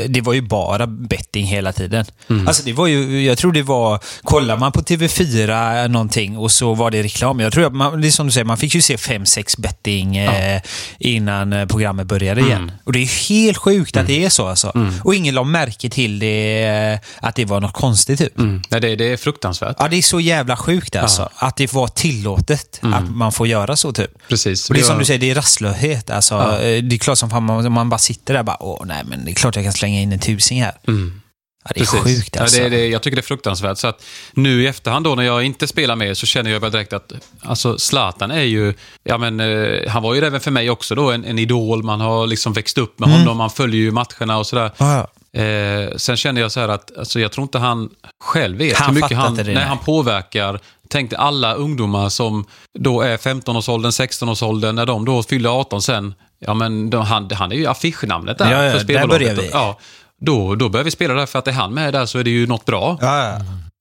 eh, 0.00 0.08
Det 0.08 0.20
var 0.20 0.32
ju 0.32 0.40
bara 0.42 0.86
betting 0.86 1.46
hela 1.46 1.72
tiden. 1.72 2.04
Mm. 2.30 2.48
Alltså 2.48 2.62
det 2.64 2.72
var 2.72 2.86
ju, 2.86 3.24
jag 3.24 3.38
tror 3.38 3.52
det 3.52 3.62
var, 3.62 4.00
kollar 4.22 4.56
man 4.56 4.72
på 4.72 4.80
TV4 4.80 5.88
någonting 5.88 6.36
och 6.38 6.50
så 6.50 6.74
var 6.74 6.90
det 6.90 7.02
reklam. 7.02 7.40
Jag 7.40 7.52
tror 7.52 7.66
att 7.66 7.74
man, 7.74 8.00
det 8.00 8.06
är 8.08 8.10
som 8.10 8.26
du 8.26 8.32
säger, 8.32 8.44
man 8.44 8.56
fick 8.58 8.74
ju 8.74 8.82
se 8.82 8.98
fem 8.98 9.26
sex 9.26 9.56
betting 9.56 10.16
eh, 10.16 10.60
innan 10.98 11.35
innan 11.42 11.52
eh, 11.60 11.66
programmet 11.66 12.06
började 12.06 12.40
igen. 12.40 12.62
Mm. 12.62 12.74
Och 12.84 12.92
det 12.92 12.98
är 12.98 13.28
helt 13.28 13.56
sjukt 13.58 13.96
att 13.96 14.06
det 14.06 14.24
är 14.24 14.28
så 14.28 14.46
alltså. 14.46 14.72
Och 15.04 15.14
ingen 15.14 15.34
la 15.34 15.44
märke 15.44 15.90
till 15.90 16.18
det, 16.18 16.64
eh, 16.64 16.98
att 17.28 17.34
det 17.34 17.44
var 17.44 17.60
något 17.60 17.72
konstigt 17.72 18.18
typ. 18.18 18.38
Mm. 18.38 18.62
Nej, 18.70 18.80
det, 18.80 18.96
det 18.96 19.12
är 19.12 19.16
fruktansvärt. 19.16 19.76
Ja, 19.78 19.88
det 19.88 19.96
är 19.96 20.02
så 20.02 20.20
jävla 20.20 20.56
sjukt 20.56 20.96
alltså. 20.96 21.28
Att 21.36 21.56
det 21.56 21.72
var 21.72 21.88
tillåtet 21.88 22.80
Mm. 22.82 22.94
att 22.94 23.10
man 23.16 23.32
får 23.32 23.46
göra 23.46 23.76
så 23.76 23.92
typ. 23.92 24.10
Precis. 24.28 24.68
Och 24.68 24.74
det 24.74 24.80
är 24.80 24.84
som 24.84 24.98
du 24.98 25.04
säger, 25.04 25.20
det 25.20 25.30
är 25.30 25.34
rastlöshet. 25.34 26.10
Alltså, 26.10 26.34
Ja. 26.34 26.52
eh, 26.60 26.82
Det 26.82 26.96
är 26.96 26.98
klart 26.98 27.18
som 27.18 27.30
fan 27.30 27.42
man, 27.42 27.72
man 27.72 27.88
bara 27.88 27.98
sitter 27.98 28.34
där 28.34 28.40
och 28.40 28.46
bara, 28.46 28.62
åh 28.62 28.82
nej 28.86 29.02
men 29.06 29.24
det 29.24 29.30
är 29.30 29.34
klart 29.34 29.56
jag 29.56 29.64
kan 29.64 29.72
slänga 29.72 30.00
in 30.00 30.12
en 30.12 30.18
tusing 30.18 30.62
här. 30.62 30.72
Mm. 30.88 31.20
Ja, 31.68 31.72
det 31.74 31.80
är 31.80 31.84
Precis. 31.84 32.18
sjukt 32.18 32.36
alltså. 32.36 32.56
Ja, 32.56 32.68
det, 32.68 32.76
det, 32.76 32.88
jag 32.88 33.02
tycker 33.02 33.16
det 33.16 33.20
är 33.20 33.22
fruktansvärt. 33.22 33.78
Så 33.78 33.86
att 33.86 34.04
nu 34.32 34.62
i 34.62 34.66
efterhand 34.66 35.04
då 35.04 35.14
när 35.14 35.22
jag 35.22 35.44
inte 35.44 35.66
spelar 35.66 35.96
med 35.96 36.18
så 36.18 36.26
känner 36.26 36.50
jag 36.50 36.60
bara 36.60 36.70
direkt 36.70 36.92
att 36.92 37.12
alltså 37.42 37.78
Zlatan 37.78 38.30
är 38.30 38.42
ju, 38.42 38.74
ja 39.04 39.18
men 39.18 39.40
eh, 39.40 39.88
han 39.88 40.02
var 40.02 40.14
ju 40.14 40.20
även 40.24 40.40
för 40.40 40.50
mig 40.50 40.70
också 40.70 40.94
då 40.94 41.10
en, 41.10 41.24
en 41.24 41.38
idol. 41.38 41.82
Man 41.82 42.00
har 42.00 42.26
liksom 42.26 42.52
växt 42.52 42.78
upp 42.78 42.98
med 42.98 43.08
honom, 43.10 43.36
man 43.36 43.50
följer 43.50 43.80
ju 43.80 43.90
matcherna 43.90 44.38
och 44.38 44.46
sådär. 44.46 44.70
Ja. 44.76 45.06
Eh, 45.40 45.96
sen 45.96 46.16
känner 46.16 46.40
jag 46.40 46.52
så 46.52 46.60
här 46.60 46.68
att 46.68 46.98
alltså, 46.98 47.20
jag 47.20 47.32
tror 47.32 47.42
inte 47.42 47.58
han 47.58 47.90
själv 48.24 48.58
vet 48.58 48.76
Han 48.76 48.94
hur 48.94 49.02
mycket 49.02 49.18
han, 49.18 49.34
nej, 49.34 49.56
han 49.56 49.78
påverkar. 49.78 50.60
Tänk 50.88 51.10
dig 51.10 51.18
alla 51.18 51.54
ungdomar 51.54 52.08
som 52.08 52.44
då 52.78 53.00
är 53.00 53.16
15-årsåldern, 53.16 53.90
16-årsåldern, 53.90 54.74
när 54.74 54.86
de 54.86 55.04
då 55.04 55.22
fyller 55.22 55.60
18 55.60 55.82
sen. 55.82 56.14
Ja, 56.38 56.54
men 56.54 56.90
de, 56.90 57.04
han, 57.04 57.30
han 57.30 57.52
är 57.52 57.56
ju 57.56 57.66
affischnamnet 57.66 58.38
där 58.38 58.52
Ja, 58.52 58.64
ja, 58.64 58.78
för 58.78 58.84
där 58.84 59.06
börjar 59.06 59.34
vi. 59.34 59.50
Ja, 59.52 59.78
då, 60.20 60.54
då 60.54 60.68
börjar 60.68 60.84
vi 60.84 60.90
spela 60.90 61.14
där 61.14 61.26
för 61.26 61.38
att 61.38 61.48
är 61.48 61.52
han 61.52 61.74
med 61.74 61.92
där 61.94 62.06
så 62.06 62.18
är 62.18 62.24
det 62.24 62.30
ju 62.30 62.46
något 62.46 62.64
bra. 62.64 62.98
Ja, 63.00 63.28
ja. 63.28 63.38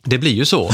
Det 0.08 0.18
blir 0.18 0.34
ju 0.34 0.46
så. 0.46 0.70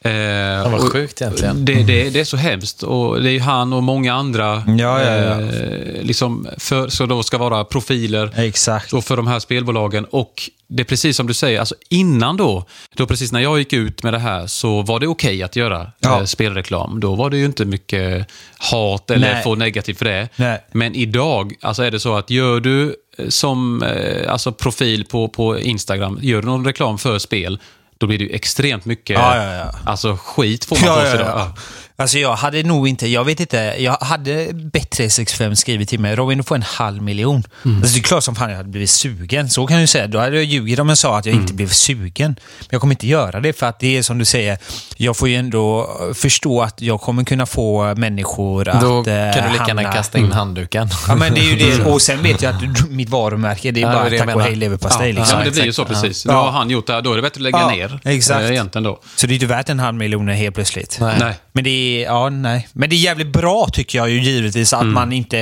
Eh, 0.00 0.12
Ja, 0.12 0.68
vad 0.68 0.80
och 0.80 0.92
sjukt 0.92 1.20
egentligen. 1.22 1.64
Det, 1.64 1.74
det, 1.82 2.10
det 2.10 2.20
är 2.20 2.24
så 2.24 2.36
hemskt 2.36 2.82
och 2.82 3.22
det 3.22 3.30
är 3.30 3.32
ju 3.32 3.40
han 3.40 3.72
och 3.72 3.82
många 3.82 4.14
andra 4.14 4.62
Ja, 4.66 5.02
ja, 5.02 5.14
ja. 5.16 5.40
Eh, 5.40 6.02
liksom 6.02 6.48
för, 6.58 6.88
så 6.88 7.06
då 7.06 7.22
ska 7.22 7.38
vara 7.38 7.64
profiler 7.64 8.32
Exakt. 8.36 8.90
då 8.90 9.02
för 9.02 9.16
de 9.16 9.26
här 9.26 9.38
spelbolagen. 9.38 10.04
Och 10.04 10.50
det 10.68 10.82
är 10.82 10.84
precis 10.84 11.16
som 11.16 11.26
du 11.26 11.34
säger, 11.34 11.60
alltså 11.60 11.74
innan 11.88 12.36
då, 12.36 12.64
då 12.96 13.06
precis 13.06 13.32
när 13.32 13.40
jag 13.40 13.58
gick 13.58 13.72
ut 13.72 14.02
med 14.02 14.12
det 14.12 14.18
här 14.18 14.46
så 14.46 14.82
var 14.82 15.00
det 15.00 15.06
okej 15.06 15.42
att 15.42 15.56
göra 15.56 15.92
Ja. 16.00 16.18
eh, 16.18 16.24
spelreklam. 16.24 17.00
Då 17.00 17.14
var 17.14 17.30
det 17.30 17.36
ju 17.36 17.44
inte 17.44 17.64
mycket 17.64 18.28
hat 18.58 19.10
eller 19.10 19.32
Nej. 19.34 19.42
få 19.42 19.54
negativt 19.54 19.98
för 19.98 20.04
det. 20.04 20.28
Nej. 20.36 20.64
Men 20.72 20.94
idag 20.94 21.54
alltså 21.62 21.82
är 21.82 21.90
det 21.90 22.00
så 22.00 22.16
att 22.16 22.30
gör 22.30 22.60
du 22.60 22.84
eh, 22.88 22.92
som 23.28 23.82
eh, 23.82 24.32
alltså 24.32 24.52
profil 24.52 25.04
på, 25.04 25.28
på 25.28 25.58
Instagram, 25.58 26.18
gör 26.22 26.42
du 26.42 26.46
någon 26.48 26.64
reklam 26.64 26.98
för 26.98 27.18
spel, 27.18 27.58
då 27.98 28.06
blir 28.06 28.18
det 28.18 28.24
ju 28.24 28.30
extremt 28.30 28.84
mycket 28.84 29.18
Ja, 29.18 29.36
ja, 29.44 29.54
ja. 29.54 29.70
Alltså 29.84 30.16
skit 30.16 30.64
får 30.64 30.76
man 30.76 30.84
Ja, 30.86 30.94
på 30.94 31.06
sig 31.06 31.20
ja. 31.20 31.54
Ja. 31.96 32.02
Alltså 32.02 32.18
jag 32.18 32.36
hade 32.36 32.62
nog 32.62 32.88
inte, 32.88 33.08
jag 33.08 33.24
vet 33.24 33.40
inte, 33.40 33.74
jag 33.78 33.92
hade 33.92 34.48
bättre 34.54 35.10
65 35.10 35.56
skrivit 35.56 35.88
till 35.88 36.00
mig. 36.00 36.16
Robin, 36.16 36.38
du 36.38 36.44
får 36.44 36.54
en 36.54 36.62
halv 36.62 37.02
miljon. 37.02 37.42
Mm. 37.64 37.76
Alltså 37.78 37.94
det 37.94 38.00
är 38.00 38.02
klart 38.02 38.24
som 38.24 38.34
fan 38.34 38.50
jag 38.50 38.56
hade 38.56 38.68
blivit 38.68 38.90
sugen. 38.90 39.50
Så 39.50 39.66
kan 39.66 39.80
ju 39.80 39.86
säga. 39.86 40.06
Då 40.06 40.18
hade 40.18 40.36
jag 40.36 40.44
ljugit 40.44 40.78
om 40.78 40.88
jag 40.88 40.98
sa 40.98 41.18
att 41.18 41.26
jag 41.26 41.32
Mm. 41.32 41.42
inte 41.42 41.54
blev 41.54 41.68
sugen. 41.68 42.36
Men 42.60 42.68
jag 42.70 42.80
kommer 42.80 42.94
inte 42.94 43.06
göra 43.06 43.40
det 43.40 43.52
för 43.58 43.66
att 43.66 43.80
det 43.80 43.96
är 43.96 44.02
som 44.02 44.18
du 44.18 44.24
säger, 44.24 44.58
jag 44.96 45.16
får 45.16 45.28
ju 45.28 45.34
ändå 45.36 45.90
förstå 46.14 46.62
att 46.62 46.82
jag 46.82 47.00
kommer 47.00 47.24
kunna 47.24 47.46
få 47.46 47.94
människor 47.94 48.68
att 48.68 48.80
Då 48.80 49.04
kan 49.04 49.14
eh, 49.14 49.34
du 49.46 49.52
lika 49.52 49.64
gärna 49.68 49.92
kasta 49.92 50.18
in 50.18 50.32
handduken. 50.32 50.88
Ja 51.08 51.14
men 51.14 51.34
det 51.34 51.40
är 51.40 51.44
ju 51.44 51.56
det. 51.56 51.84
Och 51.84 52.02
sen 52.02 52.22
vet 52.22 52.42
jag 52.42 52.54
att 52.54 52.88
mitt 52.90 53.08
varumärke, 53.08 53.70
det 53.70 53.80
är 53.80 53.82
Ja, 53.82 53.88
det 53.88 53.94
bara 53.94 54.06
är 54.06 54.10
det 54.10 54.18
tack 54.18 54.34
och 54.36 54.42
hej 54.42 54.54
leverpastej. 54.54 55.10
Ja, 55.10 55.14
liksom. 55.18 55.38
men 55.38 55.46
det 55.46 55.52
blir 55.52 55.64
ju 55.64 55.72
så 55.72 55.84
precis. 55.84 56.24
Ja. 56.26 56.32
Då 56.32 56.38
har 56.38 56.50
han 56.50 56.70
gjort 56.70 56.86
det 56.86 56.92
här, 56.92 57.02
då 57.02 57.12
är 57.12 57.16
det 57.16 57.22
bättre 57.22 57.38
att 57.38 57.42
lägga 57.42 57.58
Ja, 57.58 57.70
ner. 57.70 58.00
exakt. 58.04 58.40
eh, 58.40 58.50
Egentligen 58.50 58.82
då. 58.84 59.00
Så 59.16 59.26
det 59.26 59.32
är 59.32 59.34
inte 59.34 59.46
värt 59.46 59.68
en 59.68 59.78
halv 59.80 59.96
miljon 59.96 60.28
helt 60.28 60.54
plötsligt. 60.54 60.98
Nej. 61.00 61.16
Nej. 61.20 61.34
Men 61.52 61.64
det 61.64 61.70
är, 61.70 61.85
ja, 61.86 62.28
nej. 62.28 62.68
Men 62.72 62.90
det 62.90 62.96
är 62.96 62.98
jävligt 62.98 63.32
bra 63.32 63.68
tycker 63.72 63.98
jag 63.98 64.10
ju 64.10 64.22
givetvis 64.22 64.72
att 64.72 64.86
man 64.86 65.12
inte... 65.12 65.36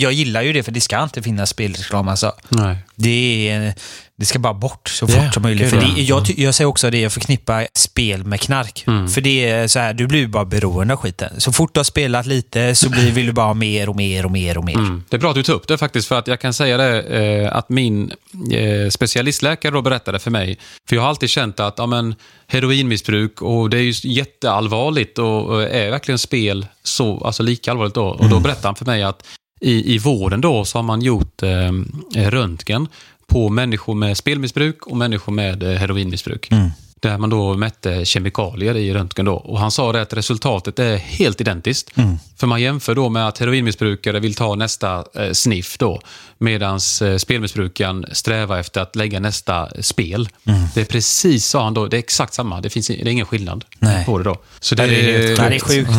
Jag 0.00 0.12
gillar 0.12 0.42
ju 0.42 0.52
det 0.52 0.62
för 0.62 0.72
det 0.72 0.80
ska 0.80 1.02
inte 1.02 1.22
finnas 1.22 1.50
spelreklam 1.50 2.08
alltså. 2.08 2.32
Nej. 2.48 2.76
Det, 2.94 3.48
är, 3.48 3.74
det 4.18 4.24
ska 4.24 4.38
bara 4.38 4.54
bort 4.54 4.88
så 4.88 5.08
fort 5.08 5.34
som 5.34 5.42
möjligt. 5.42 5.70
För 5.70 5.76
det, 5.76 6.02
jag, 6.02 6.30
jag 6.36 6.54
säger 6.54 6.68
också 6.68 6.90
det, 6.90 7.00
jag 7.00 7.12
förknippar 7.12 7.68
spel 7.74 8.24
med 8.24 8.40
knark. 8.40 8.84
För 9.14 9.20
det 9.20 9.48
är 9.48 9.68
så 9.68 9.78
här, 9.78 9.94
du 9.94 10.06
blir 10.06 10.26
bara 10.26 10.44
beroende 10.44 10.94
av 10.94 11.00
skiten. 11.00 11.40
Så 11.40 11.52
fort 11.52 11.74
du 11.74 11.78
har 11.78 11.84
spelat 11.84 12.26
lite 12.26 12.74
så 12.74 12.90
blir, 12.90 13.10
vill 13.10 13.26
du 13.26 13.32
bara 13.32 13.46
ha 13.46 13.54
mer 13.54 13.88
och 13.88 13.96
mer 13.96 14.24
och 14.24 14.30
mer 14.30 14.58
och 14.58 14.64
mer. 14.64 14.74
Mm. 14.74 15.04
Det 15.08 15.16
är 15.16 15.20
bra 15.20 15.30
att 15.30 15.36
du 15.36 15.42
tar 15.42 15.54
upp 15.54 15.68
det 15.68 15.78
faktiskt, 15.78 16.08
för 16.08 16.18
att 16.18 16.26
jag 16.26 16.40
kan 16.40 16.54
säga 16.54 16.76
det 16.76 17.02
eh, 17.02 17.56
att 17.56 17.68
min 17.68 18.12
eh, 18.52 18.88
specialistläkare 18.90 19.72
då 19.72 19.82
berättade 19.82 20.18
för 20.18 20.30
mig, 20.30 20.58
för 20.88 20.96
jag 20.96 21.02
har 21.02 21.08
alltid 21.08 21.30
känt 21.30 21.60
att 21.60 21.74
ja, 21.78 21.86
men, 21.86 22.14
heroinmissbruk, 22.46 23.42
och 23.42 23.70
det 23.70 23.78
är 23.78 23.82
ju 23.82 23.94
jätteallvarligt 24.02 25.18
och, 25.18 25.46
och 25.46 25.62
är 25.62 25.90
verkligen 25.90 26.18
spel 26.18 26.66
så, 26.82 27.24
alltså 27.24 27.42
lika 27.42 27.70
allvarligt 27.70 27.94
då? 27.94 28.06
Och 28.06 28.28
då 28.28 28.40
berättade 28.40 28.68
han 28.68 28.76
för 28.76 28.86
mig 28.86 29.02
att 29.02 29.26
i, 29.60 29.94
i 29.94 29.98
vården 29.98 30.40
då 30.40 30.64
så 30.64 30.78
har 30.78 30.82
man 30.82 31.02
gjort 31.02 31.42
eh, 31.42 31.72
röntgen 32.14 32.88
på 33.28 33.48
människor 33.48 33.94
med 33.94 34.16
spelmissbruk 34.16 34.86
och 34.86 34.96
människor 34.96 35.32
med 35.32 35.62
eh, 35.62 35.68
heroinmissbruk. 35.70 36.48
heroinmissbruk. 36.50 36.70
Där 37.00 37.18
man 37.18 37.30
då 37.30 37.54
mätte 37.54 38.04
kemikalier 38.04 38.76
i 38.76 38.94
röntgen 38.94 39.24
då. 39.24 39.34
Och 39.34 39.58
han 39.60 39.70
sa 39.70 39.92
det 39.92 40.02
att 40.02 40.12
resultatet 40.12 40.78
är 40.78 40.96
helt 40.96 41.40
identiskt. 41.40 41.90
För 42.36 42.46
man 42.46 42.60
jämför 42.62 42.94
då 42.94 43.08
med 43.08 43.28
att 43.28 43.38
heroinmissbrukare 43.38 44.20
vill 44.20 44.34
ta 44.34 44.54
nästa 44.54 45.04
eh, 45.14 45.32
sniff 45.32 45.78
då. 45.78 46.00
Medan 46.38 46.80
eh, 47.02 47.16
spelmissbrukaren 47.16 48.06
strävar 48.12 48.58
efter 48.58 48.80
att 48.80 48.96
lägga 48.96 49.20
nästa 49.20 49.68
spel. 49.80 50.28
Det 50.74 50.80
är 50.80 50.84
precis, 50.84 51.46
sa 51.46 51.64
han 51.64 51.74
då, 51.74 51.86
det 51.86 51.96
är 51.96 51.98
exakt 51.98 52.34
samma. 52.34 52.60
Det, 52.60 52.70
finns, 52.70 52.86
det 52.86 53.00
är 53.02 53.08
ingen 53.08 53.26
skillnad 53.26 53.64
Nej. 53.78 54.04
på 54.04 54.18
det 54.18 54.24
då. 54.24 54.36
Så 54.60 54.74
det, 54.74 54.86
det, 54.86 55.14
är, 55.14 55.48
det 55.50 55.56
är 55.56 55.60
sjukt. 55.60 55.90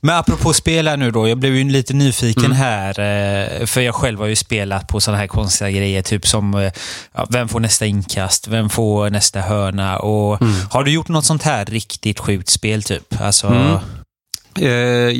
Men 0.00 0.16
apropå 0.16 0.52
spel 0.52 0.88
här 0.88 0.96
nu 0.96 1.10
då. 1.10 1.28
Jag 1.28 1.38
blev 1.38 1.56
ju 1.56 1.64
lite 1.64 1.94
nyfiken 1.94 2.52
här. 2.52 2.88
eh, 3.60 3.66
För 3.66 3.80
jag 3.80 3.94
själv 3.94 4.18
har 4.18 4.26
ju 4.26 4.36
spelat 4.36 4.88
på 4.88 5.00
sådana 5.00 5.18
här 5.18 5.26
konstiga 5.26 5.70
grejer. 5.70 6.02
Typ 6.02 6.26
som 6.26 6.54
eh, 6.54 6.72
ja, 7.14 7.26
vem 7.30 7.48
får 7.48 7.60
nästa 7.60 7.86
inkast? 7.86 8.48
Vem 8.48 8.70
får 8.70 9.10
nästa 9.10 9.40
hörna? 9.40 9.98
Och 9.98 10.27
Har 10.70 10.84
du 10.84 10.90
gjort 10.90 11.08
något 11.08 11.24
sånt 11.24 11.42
här 11.42 11.64
riktigt 11.64 12.18
sjukt 12.20 12.48
spel 12.48 12.82
typ? 12.82 13.20
Alltså, 13.20 13.80
Eh, 14.60 14.68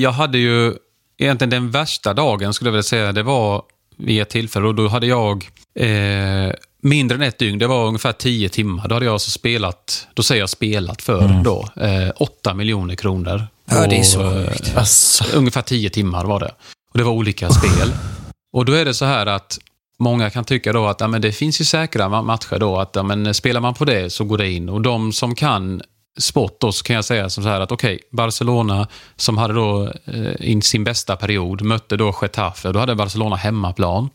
jag 0.03 0.13
hade 0.13 0.39
ju 0.39 0.75
egentligen 1.19 1.51
den 1.51 1.71
värsta 1.71 2.15
dagen 2.15 2.55
skulle 2.55 2.69
jag 2.69 2.73
vilja 2.73 2.83
säga. 2.83 3.13
Det 3.13 3.23
var 3.23 3.63
vid 3.97 4.23
ett 4.23 4.29
tillfälle 4.31 4.67
och 4.67 4.75
då 4.75 4.89
hade 4.89 5.07
jag 5.07 5.49
eh, 5.75 6.53
mindre 6.83 7.17
än 7.17 7.23
ett 7.23 7.39
dygn. 7.39 7.59
Det 7.59 7.67
var 7.67 7.87
ungefär 7.87 8.13
tio 8.13 8.49
timmar. 8.49 8.89
Då 8.89 8.95
hade 8.95 9.07
jag 9.07 9.13
alltså 9.13 9.31
spelat, 9.31 10.07
då 10.15 10.23
säger 10.23 10.43
jag 10.43 10.51
spelat 10.51 11.03
för 11.03 11.43
då, 11.45 11.69
eh, 11.77 12.11
8 12.17 12.55
miljoner 12.55 12.95
kronor. 12.95 13.47
Ja, 13.71 13.87
det 13.87 13.99
är 13.99 14.03
så 14.03 14.21
Och, 14.27 14.33
eh, 14.33 14.47
sjukt. 14.51 14.77
Alltså. 14.77 15.25
Ungefär 15.35 15.63
tio 15.63 15.91
timmar 15.91 16.25
var 16.25 16.41
det. 16.41 16.55
Och 16.93 16.99
det 16.99 17.05
var 17.05 17.13
olika 17.13 17.51
spel. 17.51 17.93
Och 18.53 18.65
då 18.65 18.73
är 18.73 18.85
det 18.85 18.95
så 18.95 19.05
här 19.05 19.27
att 19.27 19.59
många 19.99 20.31
kan 20.31 20.45
tycka 20.45 20.73
då 20.73 20.87
att 20.87 21.01
ja, 21.01 21.09
men 21.09 21.21
det 21.21 21.33
finns 21.33 21.61
ju 21.61 21.65
säkra 21.65 22.09
ma- 22.09 22.23
matcher 22.23 22.59
då. 22.59 22.79
Att 22.79 22.97
ja, 22.97 23.03
men 23.03 23.35
spelar 23.35 23.61
man 23.61 23.75
på 23.75 23.85
det 23.85 24.11
så 24.11 24.25
går 24.25 24.39
det 24.39 24.51
in. 24.51 24.69
Och 24.69 24.81
de 24.83 25.13
som 25.13 25.35
kan 25.35 25.83
sport 26.19 26.57
då 26.61 26.73
så 26.73 26.85
kan 26.85 26.97
jag 26.97 27.05
säga 27.05 27.31
som 27.31 27.43
så 27.45 27.49
här 27.51 27.61
att 27.61 27.73
okej, 27.73 28.01
Barcelona 28.13 28.89
som 29.17 29.39
hade 29.39 29.55
då 29.55 29.93
eh, 30.05 30.51
in 30.51 30.63
sin 30.63 30.85
bästa 30.85 31.17
period 31.17 31.63
mötte 31.63 31.97
då 31.97 32.15
Getafe. 32.23 32.73
Då 32.73 32.79
hade 32.79 32.95
Barcelona 32.95 33.37
hemmaplan. 33.37 34.11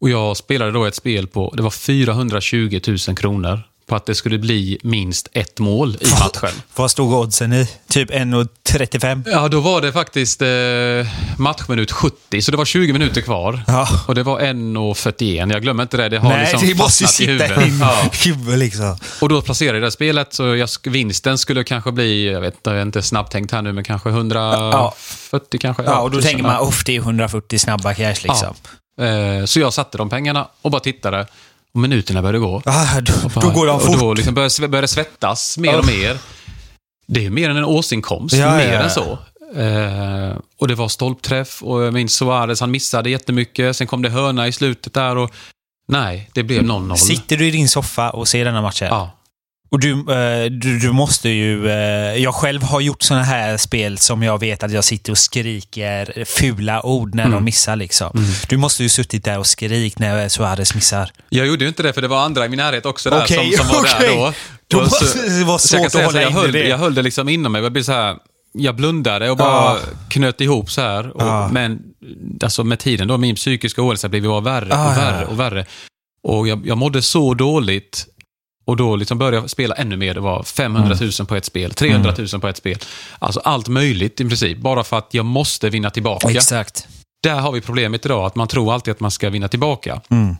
Och 0.00 0.10
jag 0.10 0.36
spelade 0.36 0.70
då 0.72 0.84
ett 0.84 0.94
spel 0.94 1.26
på, 1.26 1.52
det 1.56 1.62
var 1.62 1.70
420 1.70 2.80
000 3.08 3.16
kronor 3.16 3.62
på 3.88 3.96
att 3.96 4.06
det 4.06 4.14
skulle 4.14 4.38
bli 4.38 4.78
minst 4.82 5.28
ett 5.32 5.58
mål 5.58 5.96
i 6.00 6.06
matchen. 6.10 6.60
Vad 6.76 6.90
stod 6.90 7.12
oddsen 7.12 7.52
i? 7.52 7.68
Typ 7.88 8.10
1,35? 8.10 9.22
Ja, 9.30 9.48
då 9.48 9.60
var 9.60 9.80
det 9.80 9.92
faktiskt 9.92 10.42
eh, 10.42 10.48
matchminut 11.38 11.92
70, 11.92 12.42
så 12.42 12.50
det 12.50 12.56
var 12.56 12.64
20 12.64 12.92
minuter 12.92 13.20
kvar. 13.20 13.62
Ja. 13.66 13.88
Och 14.08 14.14
det 14.14 14.22
var 14.22 14.40
1.41. 14.40 15.52
Jag 15.52 15.62
glömmer 15.62 15.82
inte 15.82 15.96
det. 15.96 16.08
Det 16.08 16.18
har 16.18 16.28
Nej, 16.28 16.40
liksom 16.50 16.68
det 16.68 16.74
måste 16.74 17.02
ju 17.04 17.06
fastnat 17.06 17.20
i 17.28 17.38
sitta 17.38 17.54
huvudet. 17.60 17.68
i 17.68 17.78
Ja. 17.80 18.10
huvudet 18.24 18.58
liksom. 18.58 18.96
Och 19.20 19.28
då 19.28 19.42
placerade 19.42 19.78
jag 19.78 19.86
det 19.86 19.90
spelet, 19.90 20.34
så 20.34 20.56
jag, 20.56 20.68
vinsten 20.84 21.38
skulle 21.38 21.64
kanske 21.64 21.92
bli, 21.92 22.30
jag 22.32 22.40
vet 22.40 22.54
inte, 22.54 22.70
jag 22.70 22.78
är 22.78 22.82
inte 22.82 23.02
snabbtänkt 23.02 23.52
här 23.52 23.62
nu, 23.62 23.72
men 23.72 23.84
kanske 23.84 24.08
140 24.08 25.58
kanske. 25.60 25.82
Ja, 25.82 25.98
och 26.00 26.10
då 26.10 26.20
tänker 26.22 26.42
man, 26.42 26.68
uff, 26.68 26.84
det 26.84 26.96
är 26.96 27.00
140 27.00 27.58
snabba 27.58 27.94
cash 27.94 28.14
liksom. 28.22 28.54
Eh, 29.00 29.44
så 29.44 29.60
jag 29.60 29.72
satte 29.72 29.98
de 29.98 30.10
pengarna 30.10 30.48
och 30.62 30.70
bara 30.70 30.80
tittade. 30.80 31.26
Och 31.74 31.80
minuterna 31.80 32.22
började 32.22 32.38
gå. 32.38 32.62
Ah, 32.66 33.00
då, 33.00 33.12
Och 33.24 33.40
då 33.40 33.50
går 33.50 33.74
Och 33.74 33.82
fort. 33.82 34.00
då 34.00 34.14
liksom 34.14 34.34
började, 34.34 34.68
började 34.68 34.88
svettas 34.88 35.58
mer 35.58 35.78
och 35.78 35.86
mer. 35.86 36.18
Det 37.06 37.26
är 37.26 37.30
mer 37.30 37.50
än 37.50 37.56
en 37.56 37.64
årsinkomst, 37.64 38.34
Ja, 38.36 38.56
mer 38.56 38.72
ja. 38.72 38.80
än 38.80 38.90
så. 38.90 39.18
Eh, 39.60 40.36
och 40.58 40.68
det 40.68 40.74
var 40.74 40.88
stolpträff 40.88 41.62
och 41.62 41.82
jag 41.82 41.94
minns 41.94 42.12
Suarez, 42.16 42.60
han 42.60 42.70
missade 42.70 43.10
jättemycket. 43.10 43.76
Sen 43.76 43.86
kom 43.86 44.02
det 44.02 44.08
hörna 44.10 44.48
i 44.48 44.52
slutet 44.52 44.94
där 44.94 45.16
och 45.16 45.30
nej, 45.88 46.30
det 46.34 46.42
blev 46.42 46.62
0-0. 46.62 46.94
Sitter 46.96 47.36
du 47.36 47.46
i 47.48 47.50
din 47.50 47.68
soffa 47.68 48.10
och 48.10 48.28
ser 48.28 48.44
denna 48.44 48.62
matchen? 48.62 48.88
Ja. 48.90 49.10
Och 49.70 49.80
du, 49.80 49.90
eh, 49.92 50.44
du, 50.50 50.78
du 50.78 50.92
måste 50.92 51.28
ju... 51.28 51.68
eh, 51.70 51.74
Jag 52.22 52.34
själv 52.34 52.62
har 52.62 52.80
gjort 52.80 53.02
såna 53.02 53.22
här 53.22 53.56
spel 53.56 53.98
som 53.98 54.22
jag 54.22 54.40
vet 54.40 54.62
att 54.62 54.72
jag 54.72 54.84
sitter 54.84 55.12
och 55.12 55.18
skriker 55.18 56.24
fula 56.24 56.82
ord 56.86 57.14
när 57.14 57.28
de 57.28 57.44
missar. 57.44 57.76
liksom. 57.76 58.24
Du 58.48 58.56
måste 58.56 58.82
ju 58.82 58.88
suttit 58.88 59.24
där 59.24 59.38
och 59.38 59.46
skrik 59.46 59.98
när 59.98 60.28
Suarez 60.28 60.74
missar. 60.74 61.10
Jag 61.28 61.46
gjorde 61.46 61.64
ju 61.64 61.68
inte 61.68 61.82
det 61.82 61.92
för 61.92 62.02
det 62.02 62.08
var 62.08 62.24
andra 62.24 62.46
i 62.46 62.48
min 62.48 62.56
närhet 62.56 62.86
också 62.86 63.10
där 63.10 63.22
Okej, 63.24 63.52
som, 63.56 63.66
som 63.66 63.74
var 63.74 63.80
okej. 63.82 64.08
där 64.08 64.16
då. 64.16 64.32
Då 64.66 64.80
måste 64.80 65.28
det 65.38 65.44
vara 65.44 65.52
jag 65.54 65.60
svårt 65.60 65.86
att 65.94 66.04
hålla 66.04 66.22
jag 66.22 66.30
höll, 66.30 66.52
det. 66.52 66.68
Jag 66.68 66.78
höll 66.78 66.94
det 66.94 67.02
liksom 67.02 67.28
inom 67.28 67.52
mig. 67.52 67.62
Jag 67.62 67.72
blev 67.72 67.82
så 67.82 67.92
här, 67.92 68.16
jag 68.52 68.76
blundade 68.76 69.30
och 69.30 69.36
bara 69.36 69.48
Ja. 69.74 69.78
knöt 70.08 70.40
ihop 70.40 70.70
så 70.70 70.80
här. 70.80 71.10
Och, 71.16 71.22
Ja. 71.22 71.48
Men 71.52 71.78
alltså 72.42 72.64
med 72.64 72.78
tiden 72.78 73.08
då, 73.08 73.16
min 73.18 73.34
psykiska 73.36 73.82
ohälsa 73.82 74.08
blev 74.08 74.22
bara 74.22 74.40
värre 74.40 74.64
och 74.64 74.70
ja, 74.72 74.94
värre 74.96 75.24
och 75.26 75.40
värre. 75.40 75.66
Och 76.22 76.48
jag, 76.48 76.66
jag 76.66 76.78
mådde 76.78 77.02
så 77.02 77.34
dåligt. 77.34 78.06
Och 78.68 78.76
då 78.76 78.96
liksom 78.96 79.18
började 79.18 79.36
jag 79.36 79.50
spela 79.50 79.74
ännu 79.74 79.96
mer. 79.96 80.14
Det 80.14 80.20
var 80.20 80.42
500 80.42 80.96
000 81.00 81.26
på 81.26 81.36
ett 81.36 81.44
spel, 81.44 81.70
300 81.70 82.14
000 82.32 82.40
på 82.40 82.48
ett 82.48 82.56
spel. 82.56 82.78
Alltså 83.18 83.40
allt 83.40 83.68
möjligt 83.68 84.20
i 84.20 84.24
princip. 84.24 84.58
Bara 84.58 84.84
för 84.84 84.98
att 84.98 85.14
jag 85.14 85.24
måste 85.24 85.70
vinna 85.70 85.90
tillbaka. 85.90 86.30
Exakt. 86.30 86.88
Där 87.22 87.34
har 87.34 87.52
vi 87.52 87.60
problemet 87.60 88.06
idag, 88.06 88.26
att 88.26 88.36
man 88.36 88.48
tror 88.48 88.72
alltid 88.74 88.92
att 88.92 89.00
man 89.00 89.10
ska 89.10 89.30
vinna 89.30 89.48
tillbaka. 89.48 90.00
Mm. 90.10 90.36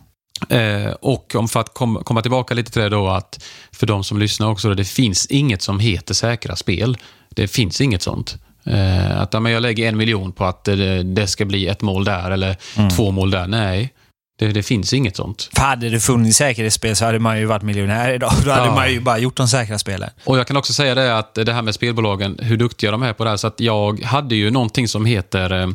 Eh, 0.49 0.91
och 0.91 1.35
om 1.35 1.47
för 1.47 1.59
att 1.59 1.73
kom, 1.73 2.03
komma 2.03 2.21
tillbaka 2.21 2.53
lite 2.53 2.71
till 2.71 2.81
det 2.81 2.89
då, 2.89 3.07
att 3.07 3.43
för 3.71 3.87
de 3.87 4.03
som 4.03 4.19
lyssnar 4.19 4.47
också, 4.47 4.73
det 4.73 4.85
finns 4.85 5.25
inget 5.25 5.61
som 5.61 5.79
heter 5.79 6.13
säkra 6.13 6.55
spel. 6.55 6.97
Det 7.29 7.47
finns 7.47 7.81
inget 7.81 8.01
sånt. 8.01 8.37
Eh, 8.63 9.21
att 9.21 9.41
men 9.41 9.51
jag 9.51 9.61
lägger 9.61 9.89
en 9.89 9.97
miljon 9.97 10.31
på 10.31 10.45
att 10.45 10.63
det, 10.63 11.03
det 11.03 11.27
ska 11.27 11.45
bli 11.45 11.67
ett 11.67 11.81
mål 11.81 12.05
där 12.05 12.31
eller 12.31 12.57
två 12.95 13.11
mål 13.11 13.31
där. 13.31 13.47
Nej, 13.47 13.93
det, 14.39 14.47
det 14.47 14.63
finns 14.63 14.93
inget 14.93 15.15
sånt. 15.15 15.49
För 15.55 15.61
hade 15.61 15.89
det 15.89 15.99
funnits 15.99 16.37
säkerhetsspel 16.37 16.95
så 16.95 17.05
hade 17.05 17.19
man 17.19 17.39
ju 17.39 17.45
varit 17.45 17.61
miljonär 17.63 18.09
idag. 18.13 18.31
Då 18.45 18.51
hade 18.51 18.65
Ja. 18.65 18.75
man 18.75 18.91
ju 18.91 18.99
bara 18.99 19.17
gjort 19.17 19.37
de 19.37 19.47
säkra 19.47 19.79
spelen. 19.79 20.09
Och 20.23 20.37
jag 20.39 20.47
kan 20.47 20.57
också 20.57 20.73
säga 20.73 20.95
det 20.95 21.17
att 21.17 21.35
det 21.35 21.53
här 21.53 21.61
med 21.61 21.75
spelbolagen, 21.75 22.39
hur 22.41 22.57
duktiga 22.57 22.91
de 22.91 23.03
är 23.03 23.13
på 23.13 23.23
det 23.23 23.29
här. 23.29 23.37
Så 23.37 23.47
att 23.47 23.59
jag 23.59 24.01
hade 24.03 24.35
ju 24.35 24.51
någonting 24.51 24.87
som 24.87 25.05
heter 25.05 25.51
eh, 25.61 25.69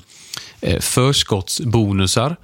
eh, 0.61 0.81
förskottsbonusar. 0.81 2.37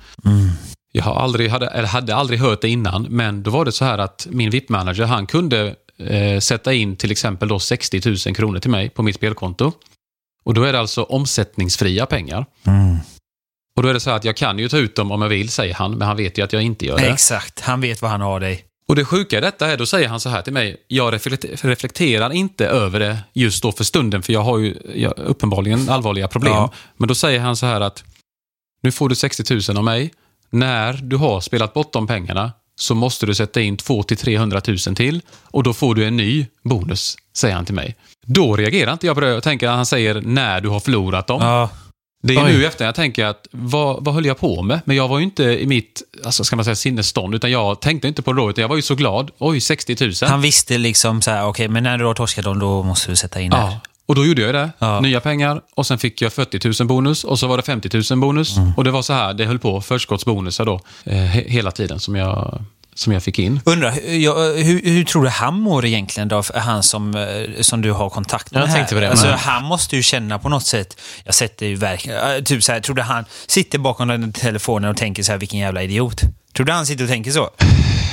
Jag 0.93 1.05
har 1.05 1.15
aldrig, 1.15 1.51
hade, 1.51 1.67
eller 1.67 1.89
hade 1.89 2.15
aldrig 2.17 2.41
hört 2.41 2.61
det 2.61 2.69
innan, 2.69 3.03
men 3.03 3.43
då 3.43 3.51
var 3.51 3.65
det 3.65 3.73
så 3.73 3.85
här 3.85 3.99
att 3.99 4.27
min 4.31 4.51
VIP-manager, 4.51 5.05
han 5.05 5.27
kunde 5.27 5.75
eh, 5.99 6.39
sätta 6.41 6.73
in 6.73 6.97
till 6.97 7.11
exempel 7.11 7.49
då 7.49 7.59
60 7.59 8.01
000 8.27 8.35
kronor 8.37 8.59
till 8.59 8.71
mig 8.71 8.89
på 8.91 9.03
mitt 9.03 9.17
spelkonto. 9.17 9.73
Och 10.45 10.55
då 10.55 10.63
är 10.63 10.73
det 10.73 10.81
alltså 10.81 11.03
omsättningsfria 11.03 12.07
pengar. 12.07 12.47
Och 13.77 13.83
då 13.83 13.89
är 13.89 13.95
det 13.95 14.01
så 14.01 14.11
här 14.11 14.17
att 14.17 14.25
jag 14.25 14.37
kan 14.37 14.59
ju 14.59 14.69
ta 14.69 14.77
ut 14.79 14.97
dem 14.97 15.11
om 15.13 15.23
jag 15.23 15.29
vill, 15.29 15.49
säger 15.49 15.75
han, 15.75 15.91
men 15.99 16.09
han 16.09 16.17
vet 16.17 16.39
ju 16.39 16.45
att 16.45 16.53
jag 16.53 16.63
inte 16.63 16.87
gör 16.87 16.99
det. 16.99 17.11
Exakt. 17.11 17.61
Han 17.61 17.81
vet 17.81 18.03
vad 18.03 18.11
han 18.11 18.21
har 18.21 18.41
dig. 18.41 18.65
Och 18.89 18.97
det 18.97 19.05
sjuka 19.05 19.39
i 19.39 19.41
detta 19.41 19.67
är, 19.67 19.77
då 19.77 19.87
säger 19.87 20.09
han 20.09 20.21
så 20.21 20.29
här 20.29 20.43
till 20.43 20.53
mig, 20.53 20.77
jag 20.89 21.15
reflekte- 21.15 21.67
reflekterar 21.69 22.33
inte 22.33 22.67
över 22.67 23.01
det 23.01 23.19
just 23.33 23.63
då 23.63 23.73
för 23.73 23.85
stunden, 23.85 24.23
för 24.23 24.33
jag 24.33 24.43
har 24.43 24.59
ju 24.59 24.77
jag, 24.95 25.13
uppenbarligen 25.19 25.89
allvarliga 25.89 26.29
problem. 26.29 26.53
Ja. 26.53 26.73
Men 26.97 27.09
då 27.09 27.15
säger 27.15 27.41
han 27.41 27.57
så 27.57 27.67
här 27.67 27.81
att, 27.81 28.05
nu 28.83 28.93
får 28.93 29.09
du 29.09 29.15
60 29.15 29.55
000 29.69 29.79
av 29.79 29.85
mig. 29.85 30.13
När 30.51 30.93
du 30.93 31.17
har 31.17 31.41
spelat 31.41 31.75
bort 31.75 31.93
de 31.93 32.07
pengarna 32.07 32.53
så 32.81 32.95
måste 32.95 33.27
du 33.27 33.35
sätta 33.35 33.61
in 33.61 33.77
200 33.77 34.05
till 34.05 34.17
300 34.17 34.61
000 34.67 34.79
till 34.79 35.21
och 35.43 35.63
då 35.63 35.73
får 35.73 35.95
du 35.95 36.05
en 36.05 36.17
ny 36.17 36.47
bonus, 36.65 37.17
säger 37.37 37.55
han 37.55 37.65
till 37.65 37.75
mig. 37.75 37.97
Då 38.27 38.57
reagerar 38.57 38.93
inte 38.93 39.07
jag 39.07 39.15
på 39.17 39.21
det. 39.21 39.29
Jag 39.29 39.43
tänker 39.43 39.69
att 39.69 39.75
han 39.77 39.87
säger 39.87 40.21
när 40.21 40.61
du 40.61 40.69
har 40.69 40.81
förlorat 40.81 41.27
dem. 41.27 41.43
Ja. 41.43 41.71
Det 42.23 42.35
är 42.35 42.45
Oj. 42.45 42.53
nu 42.53 42.67
efter 42.67 42.85
jag 42.85 42.95
tänker 42.95 43.25
att 43.25 43.47
vad, 43.51 44.05
vad 44.05 44.15
höll 44.15 44.27
jag 44.27 44.39
på 44.39 44.63
med? 44.63 44.81
Men 44.85 44.97
jag 44.97 45.09
var 45.09 45.19
ju 45.19 45.25
inte 45.25 45.43
i 45.45 45.67
mitt 45.67 46.03
alltså 46.25 46.45
ska 46.45 46.57
man 46.57 46.65
säga, 46.65 46.75
sinnesstånd, 46.75 47.35
utan 47.35 47.51
jag 47.51 47.81
tänkte 47.81 48.09
inte 48.09 48.23
på 48.23 48.33
det 48.33 48.41
då, 48.41 48.51
utan 48.51 48.63
jag 48.63 48.69
var 48.69 48.77
ju 48.77 48.83
så 48.83 48.95
glad. 48.95 49.31
Oj, 49.39 49.61
60 49.61 49.97
000. 50.01 50.13
Han 50.31 50.41
visste 50.41 50.79
liksom 50.79 51.23
så 51.23 51.31
här, 51.31 51.47
okej, 51.47 51.69
men 51.69 51.83
när 51.83 51.99
du 51.99 52.05
har 52.05 52.15
torskat 52.15 52.45
dem, 52.45 52.59
då 52.59 52.83
måste 52.83 53.11
du 53.11 53.17
sätta 53.17 53.41
in 53.41 53.51
det. 53.51 53.57
ja. 53.57 53.81
Och 54.07 54.15
då 54.17 54.27
gjorde 54.27 54.43
jag 54.43 54.55
det. 54.55 54.71
Ja. 54.79 55.01
Nya 55.01 55.21
pengar 55.21 55.61
och 55.75 55.87
sen 55.87 55.99
fick 55.99 56.23
jag 56.23 56.33
40 56.33 56.83
000 56.83 56.89
bonus 56.89 57.25
och 57.25 57.39
så 57.39 57.47
var 57.47 57.57
det 57.57 57.63
50 57.63 58.03
000 58.11 58.21
bonus. 58.21 58.57
Mm. 58.57 58.73
Och 58.77 58.85
det 58.85 58.91
var 58.91 59.03
så 59.03 59.13
här, 59.13 59.35
det 59.35 59.45
höll 59.45 59.59
på, 59.59 59.81
förskottsbonusar 59.81 60.65
då, 60.65 60.81
eh, 61.05 61.15
he- 61.17 61.49
hela 61.49 61.71
tiden 61.71 62.01
som 62.01 62.17
jag, 62.17 62.63
som 63.01 63.13
jag 63.13 63.23
fick 63.23 63.39
in. 63.39 63.61
Undrar, 63.65 63.91
hur, 63.91 64.19
jag- 64.19 64.55
hur, 64.65 64.83
hur 64.85 65.05
tror 65.05 65.23
du 65.25 65.29
han 65.29 65.61
mår 65.61 65.85
egentligen 65.87 66.29
då? 66.29 66.43
Han 66.55 66.83
som, 66.83 67.15
eh, 67.17 67.61
som 67.61 67.83
du 67.83 67.93
har 67.93 68.11
kontakt 68.11 68.51
med 68.51 68.63
Jag 68.63 68.67
här. 68.67 68.77
tänkte 68.77 68.95
på 68.95 69.01
det 69.01 69.11
Alltså, 69.11 69.27
han 69.39 69.65
måste 69.65 69.97
ju 69.97 70.03
känna 70.03 70.39
på 70.39 70.49
något 70.49 70.67
sätt, 70.67 70.97
jag 71.25 71.35
sätter 71.35 71.67
ju 71.67 71.75
verkligen, 71.77 72.45
typ 72.45 72.63
så 72.65 72.73
här, 72.73 72.81
tror 72.81 72.97
du 72.97 73.03
han 73.03 73.25
sitter 73.47 73.79
bakom 73.79 74.09
den 74.09 74.33
telefonen 74.33 74.91
och 74.91 74.97
tänker 74.97 75.23
så 75.23 75.33
här, 75.33 75.39
vilken 75.39 75.59
jävla 75.61 75.83
idiot? 75.83 76.23
Tror 76.57 76.67
du 76.67 76.73
han 76.73 76.87
sitter 76.87 77.05
och 77.05 77.11
tänker 77.11 77.31
så? 77.31 77.51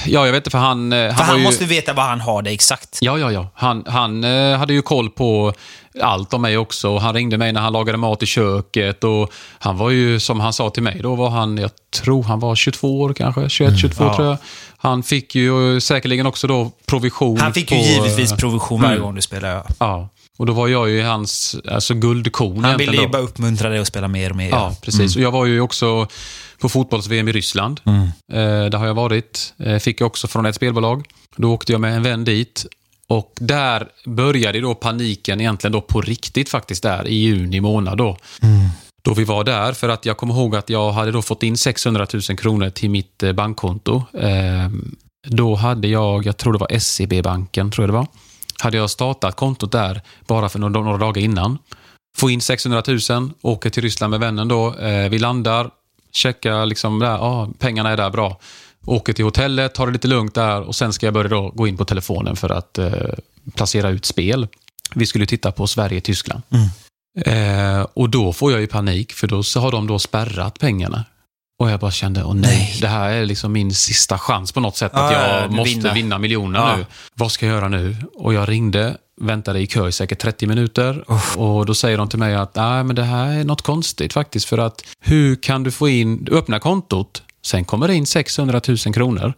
Ja, 0.05 0.25
jag 0.25 0.31
vet 0.31 0.39
inte, 0.39 0.49
för 0.49 0.57
han... 0.57 0.93
eh, 0.93 1.15
För 1.15 1.23
han 1.23 1.37
ju... 1.37 1.43
måste 1.43 1.65
veta 1.65 1.93
vad 1.93 2.05
han 2.05 2.21
har 2.21 2.41
det 2.41 2.49
exakt. 2.49 2.97
Ja, 3.01 3.17
ja, 3.17 3.31
ja. 3.31 3.49
Han, 3.53 3.83
han 3.87 4.23
eh, 4.23 4.57
hade 4.57 4.73
ju 4.73 4.81
koll 4.81 5.09
på 5.09 5.53
allt 6.01 6.33
om 6.33 6.41
mig 6.41 6.57
också. 6.57 6.89
Och 6.89 7.01
Han 7.01 7.13
ringde 7.13 7.37
mig 7.37 7.53
när 7.53 7.61
han 7.61 7.73
lagade 7.73 7.97
mat 7.97 8.23
i 8.23 8.25
köket. 8.25 9.03
Och 9.03 9.31
han 9.59 9.77
var 9.77 9.89
ju, 9.89 10.19
som 10.19 10.39
han 10.39 10.53
sa 10.53 10.69
till 10.69 10.83
mig, 10.83 10.99
då 11.03 11.15
var 11.15 11.29
han, 11.29 11.57
jag 11.57 11.71
tror 11.95 12.23
han 12.23 12.39
var 12.39 12.55
22 12.55 13.01
år 13.01 13.13
kanske. 13.13 13.49
21, 13.49 13.79
22 13.79 14.03
ja. 14.03 14.15
tror 14.15 14.27
jag. 14.27 14.37
Han 14.77 15.03
fick 15.03 15.35
ju 15.35 15.79
säkerligen 15.81 16.25
också 16.25 16.47
då 16.47 16.71
provision. 16.85 17.39
Han 17.39 17.53
fick 17.53 17.71
ju 17.71 17.77
på, 17.77 17.83
givetvis 17.83 18.31
eh, 18.31 18.37
provision 18.37 18.81
varje 18.81 18.93
mm. 18.93 19.03
gång 19.05 19.15
du 19.15 19.21
spelar. 19.21 19.49
Ja. 19.49 19.63
Ja, 19.79 20.09
och 20.37 20.45
då 20.45 20.53
var 20.53 20.67
jag 20.67 20.89
ju 20.89 21.03
hans 21.03 21.55
alltså, 21.71 21.93
guldkorn 21.93 22.63
Han 22.63 22.77
ville 22.77 22.97
ju 22.97 23.07
bara 23.07 23.21
uppmuntra 23.21 23.69
dig 23.69 23.79
att 23.79 23.87
spela 23.87 24.07
mer 24.07 24.29
och 24.29 24.35
mer. 24.35 24.49
Ja, 24.49 24.75
precis. 24.81 25.15
Och 25.15 25.21
jag 25.21 25.31
var 25.31 25.45
ju 25.45 25.61
också 25.61 26.07
på 26.59 26.69
fotbolls-VM 26.69 27.27
i 27.27 27.31
Ryssland. 27.31 27.81
Eh, 28.33 28.39
där 28.69 28.77
har 28.77 28.87
jag 28.87 28.93
varit. 28.93 29.53
Eh, 29.59 29.77
fick 29.77 30.01
jag 30.01 30.07
också 30.07 30.27
från 30.27 30.45
ett 30.45 30.55
spelbolag. 30.55 31.05
Då 31.35 31.53
åkte 31.53 31.71
jag 31.71 31.81
med 31.81 31.95
en 31.95 32.03
vän 32.03 32.23
dit. 32.23 32.65
Och 33.09 33.33
där 33.39 33.87
började 34.05 34.59
då 34.61 34.75
paniken 34.75 35.41
egentligen 35.41 35.71
då 35.71 35.81
på 35.81 36.01
riktigt 36.01 36.49
faktiskt 36.49 36.83
där 36.83 37.07
i 37.07 37.15
juni 37.15 37.61
månad 37.61 37.97
då. 37.97 38.17
Då 39.03 39.13
vi 39.13 39.23
var 39.23 39.43
där 39.43 39.73
för 39.73 39.89
att 39.89 40.05
jag 40.05 40.17
kommer 40.17 40.33
ihåg 40.33 40.55
att 40.55 40.69
jag 40.69 40.91
hade 40.91 41.11
då 41.11 41.21
fått 41.21 41.43
in 41.43 41.57
600 41.57 42.07
000 42.13 42.21
kronor 42.21 42.69
till 42.69 42.89
mitt 42.89 43.23
eh, 43.23 43.31
bankkonto. 43.31 44.03
Eh, 44.13 44.69
då 45.27 45.55
hade 45.55 45.87
jag, 45.87 46.25
jag 46.25 46.37
tror 46.37 46.53
det 46.53 46.59
var 46.59 46.79
SEB-banken, 46.79 47.71
tror 47.71 47.83
jag 47.83 47.89
det 47.89 47.97
var. 47.97 48.07
Hade 48.59 48.77
jag 48.77 48.89
startat 48.89 49.35
kontot 49.35 49.71
där 49.71 50.01
bara 50.27 50.49
för 50.49 50.59
några, 50.59 50.81
några 50.81 50.97
dagar 50.97 51.21
innan. 51.21 51.57
Få 52.17 52.29
in 52.29 52.41
600 52.41 52.83
000, 53.09 53.31
åker 53.41 53.69
till 53.69 53.83
Ryssland 53.83 54.11
med 54.11 54.19
vännen 54.19 54.47
då. 54.47 54.75
Eh, 54.75 55.09
vi 55.09 55.19
landar, 55.19 55.69
checkar 56.17 56.65
liksom 56.65 56.99
där, 56.99 57.15
ah, 57.17 57.49
pengarna 57.59 57.89
är 57.89 57.97
där, 57.97 58.09
bra. 58.09 58.39
Åker 58.85 59.13
till 59.13 59.25
hotellet, 59.25 59.73
tar 59.75 59.87
det 59.87 59.93
lite 59.93 60.07
lugnt 60.07 60.35
där 60.35 60.61
och 60.61 60.75
sen 60.75 60.93
ska 60.93 61.05
jag 61.07 61.13
börja 61.13 61.29
då 61.29 61.49
gå 61.49 61.67
in 61.67 61.77
på 61.77 61.85
telefonen 61.85 62.35
för 62.35 62.49
att 62.49 62.77
eh, 62.77 62.91
placera 63.55 63.89
ut 63.89 64.05
spel. 64.05 64.47
Vi 64.95 65.05
skulle 65.05 65.25
titta 65.25 65.51
på 65.51 65.67
Sverige-Tyskland. 65.67 66.41
Eh, 67.25 67.81
och 67.93 68.09
då 68.09 68.33
får 68.33 68.51
jag 68.51 68.61
ju 68.61 68.67
panik 68.67 69.13
för 69.13 69.27
då 69.27 69.43
så 69.43 69.59
har 69.59 69.71
de 69.71 69.87
då 69.87 69.99
spärrat 69.99 70.59
pengarna. 70.59 71.05
Och 71.59 71.69
jag 71.71 71.79
bara 71.79 71.91
kände, 71.91 72.23
åh 72.23 72.33
nej, 72.33 72.57
Nej. 72.57 72.77
det 72.81 72.87
här 72.87 73.09
är 73.09 73.25
liksom 73.25 73.51
min 73.51 73.73
sista 73.73 74.17
chans 74.17 74.51
på 74.51 74.59
något 74.59 74.77
sätt 74.77 74.93
att 74.93 75.11
Ja, 75.13 75.21
jag 75.31 75.43
ja, 75.43 75.47
måste 75.47 75.73
vinna. 75.73 75.93
vinna, 75.93 76.17
miljoner 76.17 76.59
Ja. 76.59 76.75
nu. 76.77 76.85
Vad 77.13 77.31
ska 77.31 77.45
jag 77.45 77.55
göra 77.55 77.67
nu? 77.67 77.95
Och 78.15 78.33
jag 78.33 78.49
ringde, 78.49 78.97
väntade 79.21 79.59
i 79.59 79.67
kö 79.67 79.87
i 79.87 79.91
säkert 79.91 80.19
30 80.19 80.47
minuter 80.47 81.03
och 81.37 81.65
då 81.65 81.73
säger 81.73 81.97
de 81.97 82.09
till 82.09 82.19
mig 82.19 82.35
att 82.35 82.55
nej, 82.55 82.83
men 82.83 82.95
det 82.95 83.03
här 83.03 83.39
är 83.39 83.43
något 83.43 83.61
konstigt 83.61 84.13
faktiskt 84.13 84.45
för 84.45 84.57
att 84.57 84.83
hur 84.99 85.35
kan 85.35 85.63
du 85.63 85.71
få 85.71 85.89
in, 85.89 86.23
du 86.23 86.37
öppnar 86.37 86.59
kontot, 86.59 87.23
sen 87.45 87.65
kommer 87.65 87.87
det 87.87 87.95
in 87.95 88.05
600 88.05 88.61
000 88.67 88.77
kronor. 88.77 89.33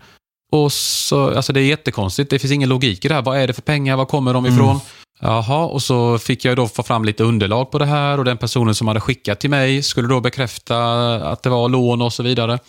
Och 0.51 0.73
så, 0.73 1.35
alltså 1.35 1.53
det 1.53 1.61
är 1.61 1.65
jättekonstigt, 1.65 2.29
det 2.29 2.39
finns 2.39 2.53
ingen 2.53 2.69
logik 2.69 3.05
i 3.05 3.07
det 3.07 3.13
här. 3.13 3.21
Vad 3.21 3.37
är 3.37 3.47
det 3.47 3.53
för 3.53 3.61
pengar? 3.61 3.97
Var 3.97 4.05
kommer 4.05 4.33
de 4.33 4.45
ifrån? 4.45 4.79
Jaha, 5.21 5.65
och 5.65 5.81
så 5.81 6.17
fick 6.17 6.45
jag 6.45 6.55
då 6.55 6.67
få 6.67 6.83
fram 6.83 7.05
lite 7.05 7.23
underlag 7.23 7.71
på 7.71 7.79
det 7.79 7.85
här 7.85 8.17
och 8.17 8.25
den 8.25 8.37
personen 8.37 8.75
som 8.75 8.87
hade 8.87 8.99
skickat 8.99 9.39
till 9.39 9.49
mig 9.49 9.83
skulle 9.83 10.07
då 10.07 10.21
bekräfta 10.21 10.77
att 11.15 11.43
det 11.43 11.49
var 11.49 11.69
lån 11.69 12.01
och 12.01 12.13
så 12.13 12.23
vidare. 12.23 12.59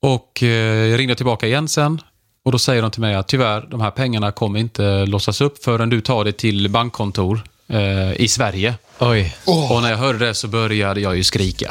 Och 0.00 0.42
eh, 0.42 0.48
jag 0.88 0.98
ringde 0.98 1.14
tillbaka 1.14 1.46
igen 1.46 1.68
sen 1.68 2.00
och 2.44 2.52
då 2.52 2.58
säger 2.58 2.82
de 2.82 2.90
till 2.90 3.00
mig 3.00 3.14
att 3.14 3.28
tyvärr, 3.28 3.66
de 3.70 3.80
här 3.80 3.90
pengarna 3.90 4.32
kommer 4.32 4.60
inte 4.60 5.06
låsas 5.06 5.40
upp 5.40 5.64
förrän 5.64 5.90
du 5.90 6.00
tar 6.00 6.24
det 6.24 6.32
till 6.32 6.70
bankkontor 6.70 7.42
eh, 7.68 8.20
i 8.20 8.28
Sverige. 8.28 8.74
Oj. 8.98 9.36
Och 9.46 9.82
när 9.82 9.90
jag 9.90 9.98
hörde 9.98 10.18
det 10.18 10.34
så 10.34 10.48
började 10.48 11.00
jag 11.00 11.16
ju 11.16 11.24
skrika 11.24 11.70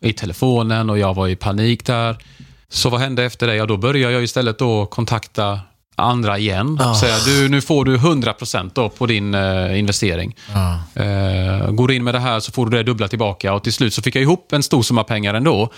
i 0.00 0.12
telefonen 0.12 0.90
och 0.90 0.98
jag 0.98 1.14
var 1.14 1.28
i 1.28 1.36
panik 1.36 1.84
där. 1.86 2.16
Så 2.68 2.90
vad 2.90 3.00
hände 3.00 3.24
efter 3.24 3.46
det? 3.46 3.54
Ja, 3.54 3.66
då 3.66 3.76
började 3.76 4.14
jag 4.14 4.22
istället 4.22 4.58
då 4.58 4.86
kontakta 4.86 5.60
andra 5.96 6.38
igen. 6.38 6.78
Ah. 6.80 6.94
Säga, 6.94 7.16
du, 7.26 7.48
nu 7.48 7.60
får 7.60 7.84
du 7.84 7.96
100% 7.96 8.70
då 8.74 8.88
på 8.88 9.06
din 9.06 9.34
eh, 9.34 9.78
investering. 9.78 10.36
Eh, 10.94 11.70
går 11.70 11.88
du 11.88 11.94
in 11.94 12.04
med 12.04 12.14
det 12.14 12.20
här 12.20 12.40
så 12.40 12.52
får 12.52 12.66
du 12.66 12.76
det 12.76 12.82
dubbla 12.82 13.08
tillbaka. 13.08 13.54
Och 13.54 13.62
till 13.62 13.72
slut 13.72 13.94
så 13.94 14.02
fick 14.02 14.16
jag 14.16 14.22
ihop 14.22 14.52
en 14.52 14.62
stor 14.62 14.82
summa 14.82 15.04
pengar 15.04 15.34
ändå 15.34 15.72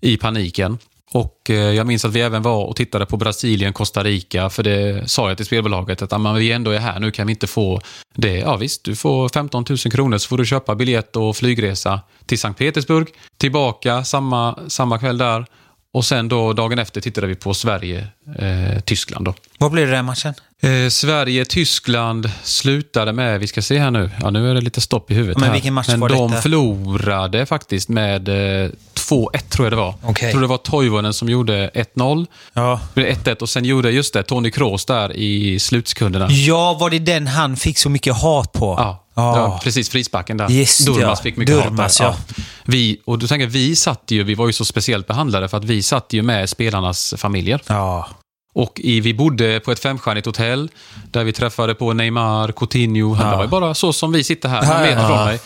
i 0.00 0.16
paniken. 0.16 0.78
Och 1.14 1.50
eh, 1.50 1.56
jag 1.56 1.86
minns 1.86 2.04
att 2.04 2.12
vi 2.12 2.20
även 2.20 2.42
var 2.42 2.64
och 2.64 2.76
tittade 2.76 3.06
på 3.06 3.16
Brasilien, 3.16 3.72
Costa 3.72 4.04
Rica, 4.04 4.50
för 4.50 4.62
det 4.62 5.10
sa 5.10 5.28
jag 5.28 5.36
till 5.36 5.46
spelbolaget 5.46 6.02
att 6.02 6.12
ah, 6.12 6.18
men 6.18 6.34
vi 6.34 6.52
ändå 6.52 6.70
är 6.70 6.78
här, 6.78 7.00
nu 7.00 7.10
kan 7.10 7.26
vi 7.26 7.32
inte 7.32 7.46
få 7.46 7.80
det. 8.14 8.38
Ja 8.38 8.56
visst, 8.56 8.84
du 8.84 8.96
får 8.96 9.28
15 9.28 9.64
000 9.68 9.78
kronor 9.78 10.18
så 10.18 10.28
får 10.28 10.38
du 10.38 10.46
köpa 10.46 10.74
biljett 10.74 11.16
och 11.16 11.36
flygresa 11.36 12.00
till 12.26 12.38
Sankt 12.38 12.58
Petersburg, 12.58 13.08
tillbaka 13.36 14.04
samma, 14.04 14.58
samma 14.68 14.98
kväll 14.98 15.18
där. 15.18 15.46
Och 15.92 16.04
sen 16.04 16.28
då 16.28 16.52
dagen 16.52 16.78
efter 16.78 17.00
tittade 17.00 17.26
vi 17.26 17.34
på 17.34 17.54
Sverige, 17.54 18.06
eh, 18.38 18.80
Tyskland 18.80 19.24
då. 19.24 19.34
Vad 19.58 19.70
blev 19.70 19.86
det 19.86 19.92
den 19.92 20.04
matchen? 20.04 20.34
Eh, 20.62 20.88
Sverige-Tyskland 20.88 22.30
slutade 22.42 23.12
med, 23.12 23.40
vi 23.40 23.46
ska 23.46 23.62
se 23.62 23.78
här 23.78 23.90
nu, 23.90 24.10
ja 24.20 24.30
nu 24.30 24.50
är 24.50 24.54
det 24.54 24.60
lite 24.60 24.80
stopp 24.80 25.10
i 25.10 25.14
huvudet 25.14 25.36
Men 25.38 25.46
här. 25.46 25.52
vilken 25.52 25.74
match 25.74 25.88
Men 25.88 26.00
var 26.00 26.08
de 26.08 26.30
detta? 26.30 26.42
förlorade 26.42 27.46
faktiskt 27.46 27.88
med 27.88 28.28
eh, 28.28 28.70
2-1 28.94 29.38
tror 29.48 29.66
jag 29.66 29.72
det 29.72 29.76
var. 29.76 29.94
Okej. 30.02 30.24
Jag 30.24 30.32
tror 30.32 30.40
det 30.40 30.46
var 30.46 30.56
Toivonen 30.56 31.14
som 31.14 31.28
gjorde 31.28 31.70
1-0. 31.74 32.26
Ja. 32.52 32.80
Det 32.94 33.00
blev 33.00 33.14
1-1 33.14 33.42
och 33.42 33.48
sen 33.48 33.64
gjorde, 33.64 33.90
just 33.90 34.12
det, 34.14 34.22
Tony 34.22 34.50
Kroos 34.50 34.84
där 34.84 35.12
i 35.16 35.58
slutsekunderna. 35.58 36.26
Ja, 36.30 36.76
var 36.80 36.90
det 36.90 36.98
den 36.98 37.26
han 37.26 37.56
fick 37.56 37.78
så 37.78 37.90
mycket 37.90 38.14
hat 38.16 38.52
på? 38.52 38.74
Ja. 38.78 39.04
Ja. 39.14 39.36
Ja, 39.36 39.60
precis, 39.64 39.88
frisparken 39.90 40.36
där. 40.36 40.48
Just 40.48 40.86
Durmas 40.86 41.02
ja. 41.02 41.16
fick 41.16 41.36
mycket 41.36 41.64
Durmas, 41.64 41.98
hat 42.00 42.18
ja. 42.36 42.42
Vi, 42.64 43.00
och 43.04 43.18
du 43.18 43.26
tänker, 43.28 43.46
vi 43.46 43.76
satt 43.76 44.02
ju, 44.08 44.22
vi 44.22 44.34
var 44.34 44.46
ju 44.46 44.52
så 44.52 44.64
speciellt 44.64 45.06
behandlade 45.06 45.48
för 45.48 45.56
att 45.56 45.64
vi 45.64 45.82
satt 45.82 46.12
ju 46.12 46.22
med 46.22 46.48
spelarnas 46.50 47.14
familjer. 47.18 47.60
Ja. 47.66 48.08
Och 48.54 48.72
i, 48.80 49.00
vi 49.00 49.14
bodde 49.14 49.60
på 49.60 49.72
ett 49.72 49.80
femstjärnigt 49.80 50.26
hotell 50.26 50.70
där 51.10 51.24
vi 51.24 51.32
träffade 51.32 51.74
på 51.74 51.92
Neymar, 51.92 52.52
Coutinho. 52.52 53.14
Han 53.14 53.26
Ja. 53.30 53.36
var 53.36 53.44
ju 53.44 53.48
bara 53.50 53.74
så 53.74 53.92
som 53.92 54.12
vi 54.12 54.24
sitter 54.24 54.48
här, 54.48 54.62
en 54.62 54.68
Ja, 54.68 54.80
meter 54.80 55.00
ja. 55.02 55.08
från 55.08 55.24
mig. 55.24 55.40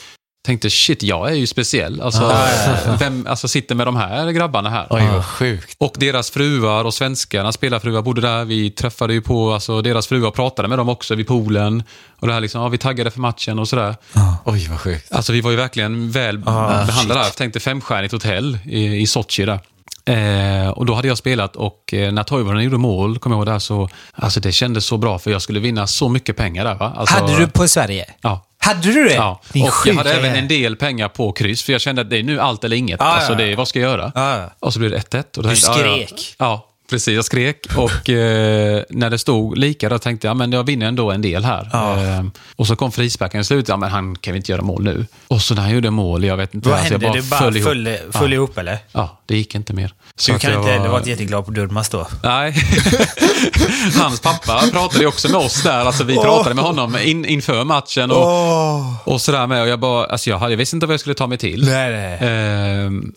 Tänkte 0.47 0.71
shit, 0.71 1.03
jag 1.03 1.31
är 1.31 1.35
ju 1.35 1.47
speciell. 1.47 2.01
Alltså, 2.01 2.23
Ja, 2.23 2.49
ja, 2.87 2.97
vem 3.01 3.27
alltså, 3.31 3.49
sitter 3.49 3.75
med 3.75 3.87
de 3.87 3.97
här 3.97 4.31
grabbarna 4.31 4.71
här? 4.71 4.87
Oj, 4.91 5.09
vad 5.13 5.25
sjukt. 5.25 5.77
Och 5.81 5.95
deras 5.97 6.31
fruar 6.31 6.85
och 6.85 6.95
svenskarna 6.95 7.53
spelarfruar 7.53 8.03
bodde 8.03 8.21
där. 8.21 8.45
Vi 8.45 8.71
träffade 8.71 9.13
ju 9.15 9.21
på 9.23 9.53
alltså, 9.53 9.83
deras 9.83 10.07
fruar 10.07 10.29
och 10.29 10.35
pratade 10.35 10.69
med 10.69 10.79
dem 10.79 10.89
också 10.89 11.15
vid 11.15 11.27
poolen. 11.27 11.83
Och 12.21 12.27
det 12.27 12.33
här 12.35 12.41
liksom, 12.41 12.61
ja, 12.63 12.69
vi 12.69 12.79
taggade 12.79 13.11
för 13.11 13.21
matchen 13.21 13.59
och 13.59 13.69
sådär. 13.69 13.97
Oj, 14.45 14.67
vad 14.71 14.81
sjukt. 14.81 15.13
Alltså 15.13 15.33
vi 15.33 15.41
var 15.41 15.51
ju 15.51 15.57
verkligen 15.57 16.11
väl 16.11 16.43
Ah, 16.47 16.85
behandlade 16.87 17.21
där. 17.21 17.25
Jag 17.27 17.37
tänkte 17.37 17.61
femstjärnigt 17.61 18.13
hotell 18.13 18.59
i, 18.65 18.85
i 19.01 19.07
Sochi 19.07 19.45
där. 19.45 19.61
Eh, 20.07 20.69
och 20.69 20.87
då 20.87 20.95
hade 20.95 21.09
jag 21.09 21.19
spelat 21.19 21.57
och 21.57 21.95
eh, 21.95 22.13
när 22.13 22.23
Toivonen 22.23 22.65
gjorde 22.65 22.77
mål, 22.79 23.19
kommer 23.19 23.37
jag 23.37 23.39
ihåg 23.41 23.47
där, 23.55 23.59
så 23.59 23.89
alltså 24.13 24.41
det 24.41 24.53
kändes 24.53 24.85
så 24.87 24.97
bra 24.97 25.19
för 25.19 25.31
jag 25.31 25.43
skulle 25.43 25.61
vinna 25.61 25.87
så 25.87 26.09
mycket 26.09 26.37
pengar 26.37 26.65
där. 26.65 26.75
Va? 26.75 26.93
Alltså, 26.97 27.15
Hade 27.15 27.37
du 27.39 27.47
på 27.47 27.69
Sverige? 27.69 28.05
Ja. 28.21 28.47
Hade 28.59 28.93
du 28.93 29.05
det? 29.05 29.15
Ja, 29.15 29.41
Din 29.53 29.63
och 29.63 29.73
jag 29.87 29.95
hade 29.95 30.13
även 30.13 30.37
en 30.37 30.49
del 30.49 30.77
pengar 30.77 31.09
på 31.09 31.33
kryss, 31.33 31.63
för 31.63 31.73
jag 31.73 31.81
kände 31.81 32.03
att 32.03 32.11
det 32.11 32.19
är 32.19 32.23
nu 32.23 32.41
allt 32.41 32.65
eller 32.65 32.77
inget. 32.77 33.01
Ja, 33.01 33.07
alltså, 33.07 33.35
det 33.35 33.55
vad 33.57 33.69
ska 33.69 33.81
jag 33.81 33.91
göra? 33.91 34.13
Ja. 34.15 34.51
Och 34.61 34.73
så 34.73 34.79
blev 34.79 34.91
det 34.91 34.99
1-1. 34.99 35.37
och 35.37 35.43
då 35.43 35.49
Du 35.49 35.55
jag, 35.89 36.01
ja, 36.01 36.07
ja. 36.39 36.71
Precis. 36.91 37.15
Jag 37.15 37.25
skrek 37.25 37.67
och 37.77 38.11
eh, 38.11 38.83
när 38.91 39.11
det 39.11 39.19
stod 39.19 39.59
lika 39.59 39.89
då 39.89 39.99
tänkte 39.99 40.27
jag 40.27 40.37
men 40.37 40.53
jag 40.53 40.65
vinner 40.65 40.87
ändå 40.87 41.11
en 41.11 41.23
del 41.23 41.45
här. 41.45 41.71
Ja. 41.73 42.03
Eh, 42.05 42.25
och 42.57 42.67
så 42.67 42.77
kom 42.77 42.93
frisparken 42.93 43.41
i 43.41 43.45
slutet. 43.45 43.69
Ja, 43.69 43.77
men 43.77 43.91
han 43.91 44.17
kan 44.17 44.33
väl 44.33 44.37
inte 44.37 44.53
göra 44.53 44.63
mål 44.63 44.85
nu. 44.85 45.07
Och 45.29 45.41
så 45.43 45.55
när 45.55 45.63
han 45.63 45.71
gjorde 45.71 45.91
mål, 45.91 46.25
jag 46.25 46.37
vet 46.37 46.55
inte. 46.55 46.69
Vad 46.69 46.79
alltså, 46.79 46.95
jag 46.95 47.01
hände? 47.01 47.19
Du 47.21 47.29
bara 47.29 47.41
föll 47.41 47.57
ihop. 47.57 47.69
föll, 47.69 47.99
föll 48.13 48.31
ja. 48.31 48.35
ihop 48.35 48.59
eller? 48.59 48.79
Ja, 48.93 49.21
det 49.27 49.37
gick 49.37 49.55
inte 49.55 49.73
mer. 49.73 49.95
Så 50.17 50.33
Du 50.33 50.39
kan 50.39 50.55
inte 50.55 50.79
var- 50.79 50.89
varit 50.89 51.07
jätteglad 51.07 51.45
på 51.45 51.51
Durmas 51.51 51.89
då? 51.89 52.07
Nej. 52.23 52.55
Hans 53.99 54.21
pappa 54.21 54.63
pratade 54.73 55.07
också 55.07 55.29
med 55.29 55.41
oss 55.41 55.63
där. 55.63 55.85
Alltså, 55.85 56.05
vi 56.05 56.15
pratade 56.15 56.55
med 56.55 56.65
honom 56.65 56.97
in, 57.03 57.25
inför 57.25 57.65
matchen 57.65 58.11
och, 58.11 59.13
och 59.13 59.21
sådär 59.21 59.47
med. 59.47 59.63
Och 59.63 59.69
jag, 59.69 59.81
bara, 59.81 60.07
alltså, 60.07 60.31
jag, 60.31 60.39
hade, 60.39 60.53
jag 60.53 60.59
visste 60.59 60.77
inte 60.77 60.87
vad 60.87 60.93
jag 60.93 61.01
skulle 61.01 61.15
ta 61.15 61.27
mig 61.27 61.39
till. 61.39 61.65
Nej, 61.65 61.93
nej. 61.93 62.19
Ehm, 62.21 63.13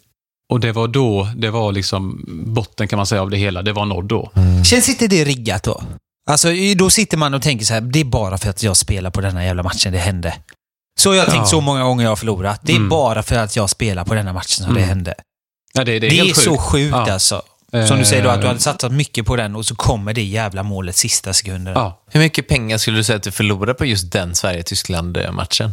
och 0.50 0.60
det 0.60 0.72
var 0.72 0.88
då, 0.88 1.30
det 1.36 1.50
var 1.52 1.72
liksom 1.72 2.26
botten 2.48 2.88
kan 2.88 2.98
man 2.98 3.06
säga 3.06 3.22
av 3.22 3.30
det 3.30 3.38
hela. 3.38 3.62
Det 3.62 3.74
var 3.74 3.86
nådd 3.86 4.06
då. 4.06 4.32
Känns 4.66 4.89
inte 4.89 5.08
det 5.08 5.24
riggat 5.26 5.64
då? 5.64 5.84
Alltså, 6.30 6.48
då 6.78 6.89
sitter 6.89 7.18
man 7.18 7.34
och 7.34 7.41
tänker 7.41 7.66
så 7.66 7.74
här, 7.74 7.82
det 7.82 8.00
är 8.00 8.04
bara 8.06 8.38
för 8.38 8.50
att 8.50 8.64
jag 8.64 8.78
spelar 8.78 9.10
på 9.10 9.22
denna 9.22 9.45
jävla 9.45 9.64
matchen 9.64 9.91
det 9.93 10.00
hände. 10.00 10.34
Så 11.00 11.10
har 11.10 11.16
jag 11.16 11.26
tänkt 11.26 11.38
Ja. 11.38 11.45
så 11.45 11.62
många 11.62 11.84
gånger 11.84 12.04
jag 12.04 12.12
har 12.12 12.16
förlorat. 12.16 12.60
Det 12.64 12.72
är 12.72 12.78
Mm. 12.78 12.89
bara 12.89 13.24
för 13.24 13.36
att 13.36 13.56
jag 13.56 13.70
spelar 13.70 14.06
på 14.06 14.14
denna 14.14 14.34
matchen 14.34 14.66
som 14.66 14.74
det 14.74 14.80
Mm. 14.80 14.89
hände. 14.89 15.14
Ja, 15.74 15.84
det, 15.84 15.91
det 15.91 16.00
Det 16.00 16.08
är 16.08 16.22
är, 16.22 16.26
helt 16.26 16.38
så 16.38 16.50
sjukt. 16.58 16.62
sjukt 16.64 16.91
Ja. 17.08 17.12
alltså. 17.14 17.41
Som 17.88 18.00
du 18.00 18.06
säger 18.06 18.24
då, 18.24 18.30
att 18.30 18.36
du 18.41 18.43
Eh, 18.43 18.48
hade 18.48 18.60
satsat 18.60 18.91
mycket 18.91 19.26
på 19.26 19.36
den 19.36 19.56
och 19.56 19.66
så 19.66 19.76
kommer 19.76 20.14
det 20.14 20.24
jävla 20.24 20.64
målet 20.64 20.95
sista 20.95 21.34
sekunden. 21.34 21.74
Ja, 21.74 22.04
Hur 22.12 22.20
mycket 22.20 22.48
pengar 22.48 22.78
skulle 22.78 22.98
du 22.98 23.04
säga 23.04 23.16
att 23.18 23.24
du 23.24 23.32
förlorade 23.32 23.74
på 23.74 23.86
just 23.86 24.12
den 24.12 24.36
Sverige-Tyskland-matchen? 24.36 25.72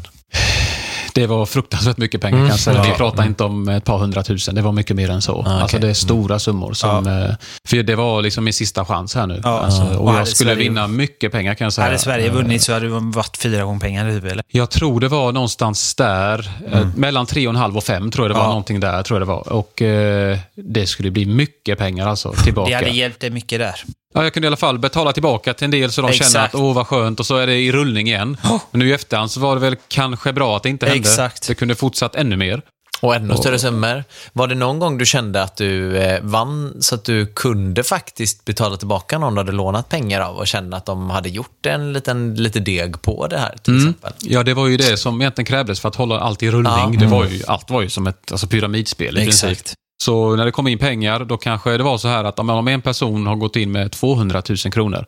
Det 1.15 1.27
var 1.27 1.47
fruktansvärt 1.47 1.97
mycket 1.99 2.21
pengar 2.21 2.39
Mm. 2.39 2.49
kanske. 2.49 2.71
Vi 2.71 2.77
Ja. 2.77 2.95
pratar 2.97 3.27
inte 3.27 3.45
om 3.45 3.69
ett 3.69 3.85
par 3.85 3.99
hundratusen, 3.99 4.55
det 4.55 4.62
var 4.62 4.73
mycket 4.73 4.97
mer 4.97 5.11
än 5.11 5.23
så. 5.23 5.33
okej. 5.35 5.53
Alltså 5.53 5.79
det 5.79 5.89
är 5.89 5.95
stora 5.95 6.39
summor. 6.39 6.73
Som, 6.73 7.07
eh, 7.07 7.35
För 7.69 7.83
det 7.83 7.95
var 7.97 8.23
liksom 8.23 8.45
min 8.45 8.53
sista 8.53 8.85
chans 8.85 9.15
här 9.15 9.27
nu. 9.27 9.41
Ja. 9.45 9.61
Alltså, 9.61 9.83
Och 9.83 10.09
och 10.09 10.15
jag 10.15 10.29
skulle 10.29 10.51
Sverige- 10.51 10.69
vinna 10.69 10.87
mycket 10.89 11.33
pengar 11.33 11.55
kan 11.55 11.65
jag 11.65 11.73
säga. 11.73 11.85
Hade 11.85 11.99
Sverige 11.99 12.27
Eh, 12.27 12.33
vunnit 12.33 12.62
så 12.62 12.73
hade 12.73 12.87
det 12.89 12.93
varit 13.01 13.37
fyra 13.37 13.65
gånger 13.65 13.81
pengar 13.81 14.11
typ, 14.11 14.25
eller? 14.25 14.45
Jag 14.49 14.71
tror 14.71 15.01
det 15.01 15.09
var 15.09 15.33
någonstans 15.33 15.95
där, 15.95 16.51
eh, 16.73 16.87
mellan 16.97 17.27
tre 17.27 17.47
och 17.47 17.51
en 17.55 17.57
halv 17.61 17.77
och 17.77 17.85
fem 17.85 18.11
tror 18.11 18.25
jag 18.25 18.31
det 18.31 18.35
var. 18.35 18.41
Mm. 18.41 18.49
Ja. 18.49 18.53
Någonting 18.53 18.81
där 18.81 19.03
tror 19.03 19.21
jag 19.21 19.29
det 19.29 19.33
var. 19.33 19.53
Och 19.53 19.83
eh, 19.83 20.39
det 20.55 20.87
skulle 20.87 21.11
bli 21.11 21.27
mycket 21.27 21.79
pengar 21.79 22.07
alltså 22.09 22.33
tillbaka. 22.45 22.69
Det 22.71 22.75
hade 22.77 22.89
hjälpt 22.91 23.21
dig 23.21 23.31
mycket 23.31 23.59
där. 23.59 23.75
Ja, 24.15 24.23
jag 24.23 24.33
kunde 24.35 24.47
i 24.47 24.49
alla 24.49 24.57
fall 24.57 24.79
betala 24.79 25.12
tillbaka 25.12 25.55
till 25.55 25.65
en 25.65 25.71
del 25.71 25.93
så 25.93 26.03
de 26.03 26.12
känner 26.12 26.27
Exakt. 26.27 26.55
att 26.55 26.61
åh 26.61 26.75
vad 26.75 26.87
skönt 26.87 27.21
och 27.21 27.27
så 27.27 27.37
är 27.37 27.47
det 27.47 27.57
i 27.57 27.73
rullning 27.73 28.07
igen. 28.07 28.37
Men 28.71 28.79
nu 28.81 28.89
i 28.89 28.93
efterhand 28.93 29.31
så 29.31 29.41
var 29.41 29.55
det 29.55 29.61
väl 29.61 29.77
kanske 29.89 30.33
bra 30.33 30.57
att 30.57 30.62
det 30.62 30.69
inte 30.69 30.87
hände. 30.87 30.99
Exakt. 30.99 31.49
Det 31.49 31.55
kunde 31.55 31.75
fortsatt 31.75 32.15
ännu 32.15 32.37
mer. 32.37 32.62
Och 33.01 33.15
ännu 33.15 33.37
större 33.37 33.59
summor. 33.59 34.05
Var 34.33 34.47
det 34.47 34.55
någon 34.55 34.79
gång 34.79 34.99
du 34.99 35.07
kände 35.07 35.43
att 35.43 35.57
du 35.57 35.97
eh, 35.97 36.21
vann 36.23 36.77
så 36.81 36.95
att 36.95 37.05
du 37.05 37.27
kunde 37.27 37.85
faktiskt 37.85 38.45
betala 38.45 38.77
tillbaka 38.77 39.19
någon 39.19 39.35
du 39.35 39.41
hade 39.41 39.53
lånat 39.53 39.89
pengar 39.89 40.21
av 40.21 40.37
och 40.37 40.47
kände 40.47 40.77
att 40.77 40.87
de 40.87 41.11
hade 41.11 41.29
gjort 41.29 41.67
en 41.67 41.93
liten 41.93 42.35
lite 42.35 42.61
deg 42.61 43.03
på 43.03 43.27
det 43.27 43.39
här 43.39 43.57
till 43.62 43.77
exempel? 43.77 44.12
Ja, 44.21 44.43
det 44.43 44.55
var 44.55 44.67
ju 44.67 44.77
det 44.77 44.97
som 44.97 45.21
egentligen 45.21 45.47
krävdes 45.47 45.81
för 45.81 45.89
att 45.89 45.97
hålla 45.97 46.21
allt 46.21 46.43
i 46.43 46.51
rullning. 46.51 46.95
Ja. 46.95 47.01
Det 47.01 47.07
var 47.07 47.25
ju, 47.25 47.43
allt 47.47 47.71
var 47.71 47.83
ju 47.83 47.91
som 47.91 48.07
ett 48.07 48.33
alltså, 48.33 48.47
pyramidspel 48.47 49.19
i 49.19 49.21
princip. 49.21 49.59
Så 50.05 50.36
när 50.36 50.44
det 50.44 50.50
kom 50.52 50.68
in 50.68 50.78
pengar, 50.78 51.24
då 51.24 51.36
kanske 51.36 51.76
det 51.76 51.82
var 51.84 51.98
så 51.98 52.09
här 52.09 52.24
att 52.24 52.38
om- 52.38 52.50
om 52.50 52.68
en 52.68 52.82
person 52.82 53.26
har 53.26 53.36
gått 53.36 53.57
in 53.57 53.72
med 53.72 53.92
200 53.92 54.42
000 54.48 54.57
kronor 54.72 55.07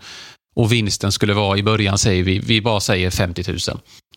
och 0.56 0.72
vinsten 0.72 1.12
skulle 1.12 1.34
vara 1.34 1.58
i 1.58 1.62
början, 1.62 1.98
säger 1.98 2.22
vi, 2.24 2.38
vi 2.38 2.60
bara 2.62 2.80
säger 2.80 3.10
50 3.10 3.44
000. 3.48 3.58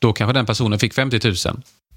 Då 0.02 0.14
kanske 0.14 0.34
den 0.34 0.46
personen 0.46 0.80
fick 0.80 0.94
50 0.94 1.20
000. 1.28 1.36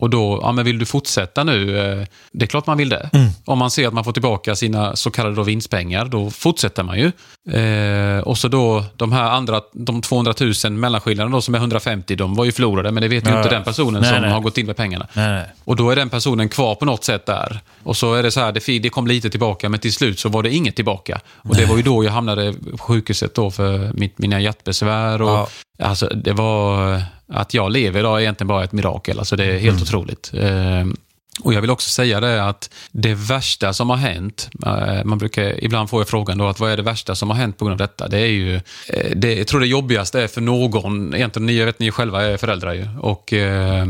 Och 0.02 0.10
då, 0.10 0.38
ja 0.42 0.52
men 0.52 0.64
vill 0.64 0.78
du 0.78 0.84
fortsätta 0.86 1.44
nu? 1.44 1.78
Eh, 1.78 2.06
Det 2.32 2.44
är 2.44 2.46
klart 2.46 2.66
man 2.66 2.78
vill 2.78 2.88
det. 2.88 3.10
Om 3.44 3.58
man 3.58 3.70
ser 3.70 3.88
att 3.88 3.94
man 3.94 4.04
får 4.04 4.12
tillbaka 4.12 4.56
sina 4.56 4.96
så 4.96 5.10
kallade 5.10 5.34
då 5.36 5.42
vinstpengar, 5.42 6.04
då 6.04 6.30
fortsätter 6.30 6.82
man 6.82 6.98
ju. 6.98 7.12
Eh, 7.58 8.18
och 8.18 8.38
så 8.38 8.48
då 8.48 8.84
de 8.96 9.12
här 9.12 9.30
andra, 9.30 9.60
de 9.72 10.02
200 10.02 10.34
000 10.64 10.72
mellanskillnaden 10.72 11.32
då 11.32 11.40
som 11.40 11.54
är 11.54 11.58
150, 11.58 12.16
de 12.16 12.34
var 12.34 12.44
ju 12.44 12.52
förlorade, 12.52 12.92
men 12.92 13.00
det 13.02 13.08
vet 13.08 13.26
ju 13.26 13.30
Ja, 13.30 13.36
inte 13.38 13.48
den 13.50 13.64
personen 13.64 14.00
Nej, 14.02 14.12
som 14.12 14.22
nej. 14.22 14.30
har 14.30 14.40
gått 14.40 14.58
in 14.58 14.66
med 14.66 14.76
pengarna. 14.76 15.06
Nej, 15.12 15.28
nej. 15.32 15.44
Och 15.64 15.76
då 15.76 15.90
är 15.90 15.96
den 15.96 16.08
personen 16.10 16.48
kvar 16.48 16.74
på 16.74 16.84
något 16.84 17.04
sätt 17.04 17.26
där. 17.26 17.60
Och 17.82 17.96
så 17.96 18.14
är 18.14 18.22
det 18.22 18.30
så 18.30 18.40
här, 18.40 18.52
det, 18.52 18.78
det 18.78 18.88
kom 18.88 19.06
lite 19.06 19.30
tillbaka, 19.30 19.68
men 19.68 19.80
till 19.80 19.92
slut 19.92 20.18
så 20.18 20.28
var 20.28 20.42
det 20.42 20.50
inget 20.54 20.76
tillbaka. 20.76 21.20
Och 21.36 21.56
det 21.56 21.64
var 21.66 21.76
ju 21.76 21.82
då 21.82 22.04
jag 22.04 22.12
hamnade 22.12 22.52
på 22.70 22.78
sjukhuset 22.78 23.34
då 23.34 23.50
för 23.50 23.90
mitt, 23.94 24.18
mina 24.18 24.40
hjärtbesvär. 24.40 25.22
Och, 25.22 25.28
Ja. 25.30 25.48
Alltså, 25.82 26.06
det 26.06 26.32
var, 26.32 27.02
att 27.28 27.54
jag 27.54 27.72
lever 27.72 28.00
idag 28.00 28.16
är 28.18 28.20
egentligen 28.22 28.48
bara 28.48 28.64
ett 28.64 28.72
mirakel. 28.72 29.18
Alltså, 29.18 29.36
det 29.36 29.44
är 29.44 29.58
helt 29.58 29.64
Mm. 29.64 29.82
otroligt. 29.82 30.32
Och 31.40 31.54
jag 31.54 31.60
vill 31.60 31.70
också 31.70 31.90
säga 31.90 32.20
det 32.20 32.44
att 32.44 32.70
det 32.90 33.14
värsta 33.14 33.72
som 33.72 33.90
har 33.90 33.96
hänt, 33.96 34.50
eh, 34.66 35.04
man 35.04 35.18
brukar 35.18 35.64
ibland 35.64 35.90
få 35.90 36.04
frågan 36.04 36.38
då 36.38 36.48
att 36.48 36.60
vad 36.60 36.70
är 36.70 36.76
det 36.76 36.82
värsta 36.82 37.14
som 37.14 37.30
har 37.30 37.36
hänt 37.36 37.58
på 37.58 37.64
grund 37.64 37.80
av 37.80 37.88
detta? 37.88 38.08
Det 38.08 38.18
är 38.18 38.26
ju, 38.26 38.56
eh, 38.88 39.10
det, 39.16 39.34
jag 39.34 39.46
tror 39.46 39.60
det 39.60 39.66
jobbigaste 39.66 40.22
är 40.22 40.28
för 40.28 40.40
någon, 40.40 41.14
egentligen 41.14 41.46
ni, 41.46 41.58
jag 41.58 41.66
vet 41.66 41.78
ni 41.78 41.90
själva 41.90 42.22
är 42.22 42.36
föräldrar 42.36 42.72
ju, 42.72 42.88
och 43.00 43.32
eh, 43.32 43.86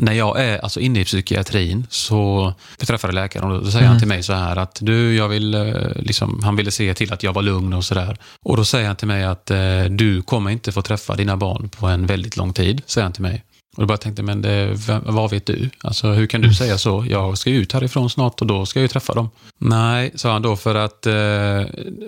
när 0.00 0.12
jag 0.12 0.40
är 0.40 0.58
alltså 0.58 0.80
inne 0.80 1.00
i 1.00 1.04
psykiatrin 1.04 1.86
så 1.90 2.52
jag 2.78 2.88
träffade 2.88 3.12
läkaren 3.12 3.50
och 3.50 3.64
då 3.64 3.70
säger 3.70 3.86
han 3.86 3.98
till 3.98 4.08
mig 4.08 4.22
så 4.22 4.32
här 4.32 4.56
att 4.56 4.78
du, 4.80 5.16
jag 5.16 5.28
vill, 5.28 5.54
eh, 5.54 5.74
liksom, 5.96 6.42
han 6.42 6.56
ville 6.56 6.70
se 6.70 6.94
till 6.94 7.12
att 7.12 7.22
jag 7.22 7.32
var 7.32 7.42
lugn 7.42 7.72
och 7.72 7.84
sådär. 7.84 8.16
Och 8.42 8.56
då 8.56 8.64
säger 8.64 8.86
han 8.86 8.96
till 8.96 9.08
mig 9.08 9.24
att 9.24 9.50
eh, 9.50 9.84
du 9.90 10.22
kommer 10.22 10.50
inte 10.50 10.72
få 10.72 10.82
träffa 10.82 11.16
dina 11.16 11.36
barn 11.36 11.68
på 11.68 11.86
en 11.86 12.06
väldigt 12.06 12.36
lång 12.36 12.52
tid, 12.52 12.82
säger 12.86 13.02
han 13.02 13.12
till 13.12 13.22
mig. 13.22 13.44
Och 13.76 13.82
då 13.82 13.86
bara 13.86 13.98
tänkte 13.98 14.22
men 14.22 14.42
det, 14.42 14.78
vad 15.04 15.30
vet 15.30 15.46
du? 15.46 15.70
Alltså 15.80 16.08
hur 16.08 16.26
kan 16.26 16.40
du 16.40 16.54
säga 16.54 16.78
så? 16.78 17.06
Jag 17.08 17.38
ska 17.38 17.50
ju 17.50 17.56
ut 17.56 17.72
härifrån 17.72 18.10
snart 18.10 18.40
och 18.40 18.46
då 18.46 18.66
ska 18.66 18.78
jag 18.78 18.84
ju 18.84 18.88
träffa 18.88 19.14
dem. 19.14 19.30
Nej, 19.58 20.12
sa 20.14 20.32
han 20.32 20.42
då, 20.42 20.56
för 20.56 20.74
att, 20.74 21.06
eh, 21.06 21.12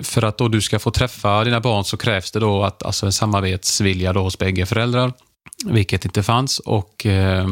för 0.02 0.22
att 0.22 0.38
då 0.38 0.48
du 0.48 0.60
ska 0.60 0.78
få 0.78 0.90
träffa 0.90 1.44
dina 1.44 1.60
barn 1.60 1.84
så 1.84 1.96
krävs 1.96 2.30
det 2.32 2.40
då 2.40 2.62
att, 2.64 2.82
alltså 2.82 3.06
en 3.06 3.12
samarbetsvilja 3.12 4.12
då 4.12 4.22
hos 4.22 4.38
bägge 4.38 4.66
föräldrar. 4.66 5.12
Vilket 5.64 6.04
inte 6.04 6.22
fanns 6.22 6.58
och 6.58 7.06
eh, 7.06 7.48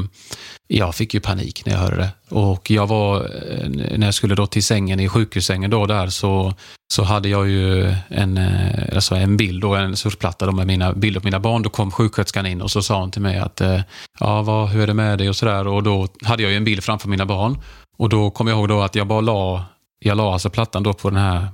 jag 0.68 0.94
fick 0.94 1.14
ju 1.14 1.20
panik 1.20 1.62
när 1.66 1.72
jag 1.72 1.80
hörde 1.80 1.96
det. 1.96 2.10
Och 2.28 2.70
jag 2.70 2.86
var, 2.86 3.16
eh, 3.20 3.68
när 3.98 4.06
jag 4.06 4.14
skulle 4.14 4.34
då 4.34 4.46
till 4.46 4.64
sängen 4.64 5.00
i 5.00 5.08
sjukhussängen 5.08 5.70
då 5.70 5.86
där 5.86 6.06
så, 6.06 6.54
så 6.92 7.02
hade 7.02 7.28
jag 7.28 7.48
ju 7.48 7.94
en, 8.08 8.36
eh, 8.38 8.94
alltså 8.94 9.14
en 9.14 9.36
bild 9.36 9.64
och 9.64 9.78
en 9.78 9.96
surfplatta 9.96 10.46
då 10.46 10.52
med 10.52 10.66
mina 10.66 10.92
bilder 10.92 11.20
på 11.20 11.26
mina 11.26 11.40
barn. 11.40 11.62
Då 11.62 11.70
kom 11.70 11.90
sjuksköterskan 11.90 12.46
in 12.46 12.62
och 12.62 12.70
så 12.70 12.82
sa 12.82 13.00
hon 13.00 13.10
till 13.10 13.22
mig 13.22 13.38
att 13.38 13.60
eh, 13.60 13.80
ja, 14.20 14.42
vad, 14.42 14.68
hur 14.68 14.82
är 14.82 14.86
det 14.86 14.94
med 14.94 15.18
dig 15.18 15.28
och 15.28 15.36
sådär. 15.36 15.66
Och 15.66 15.82
då 15.82 16.08
hade 16.24 16.42
jag 16.42 16.52
ju 16.52 16.56
en 16.56 16.64
bild 16.64 16.84
framför 16.84 17.08
mina 17.08 17.26
barn. 17.26 17.58
Och 17.98 18.08
då 18.08 18.30
kom 18.30 18.46
jag 18.48 18.58
ihåg 18.58 18.68
då 18.68 18.82
att 18.82 18.94
jag 18.94 19.06
bara 19.06 19.20
la, 19.20 19.64
jag 19.98 20.16
la 20.16 20.32
alltså 20.32 20.50
plattan 20.50 20.82
då 20.82 20.92
på 20.92 21.10
den 21.10 21.18
här 21.18 21.48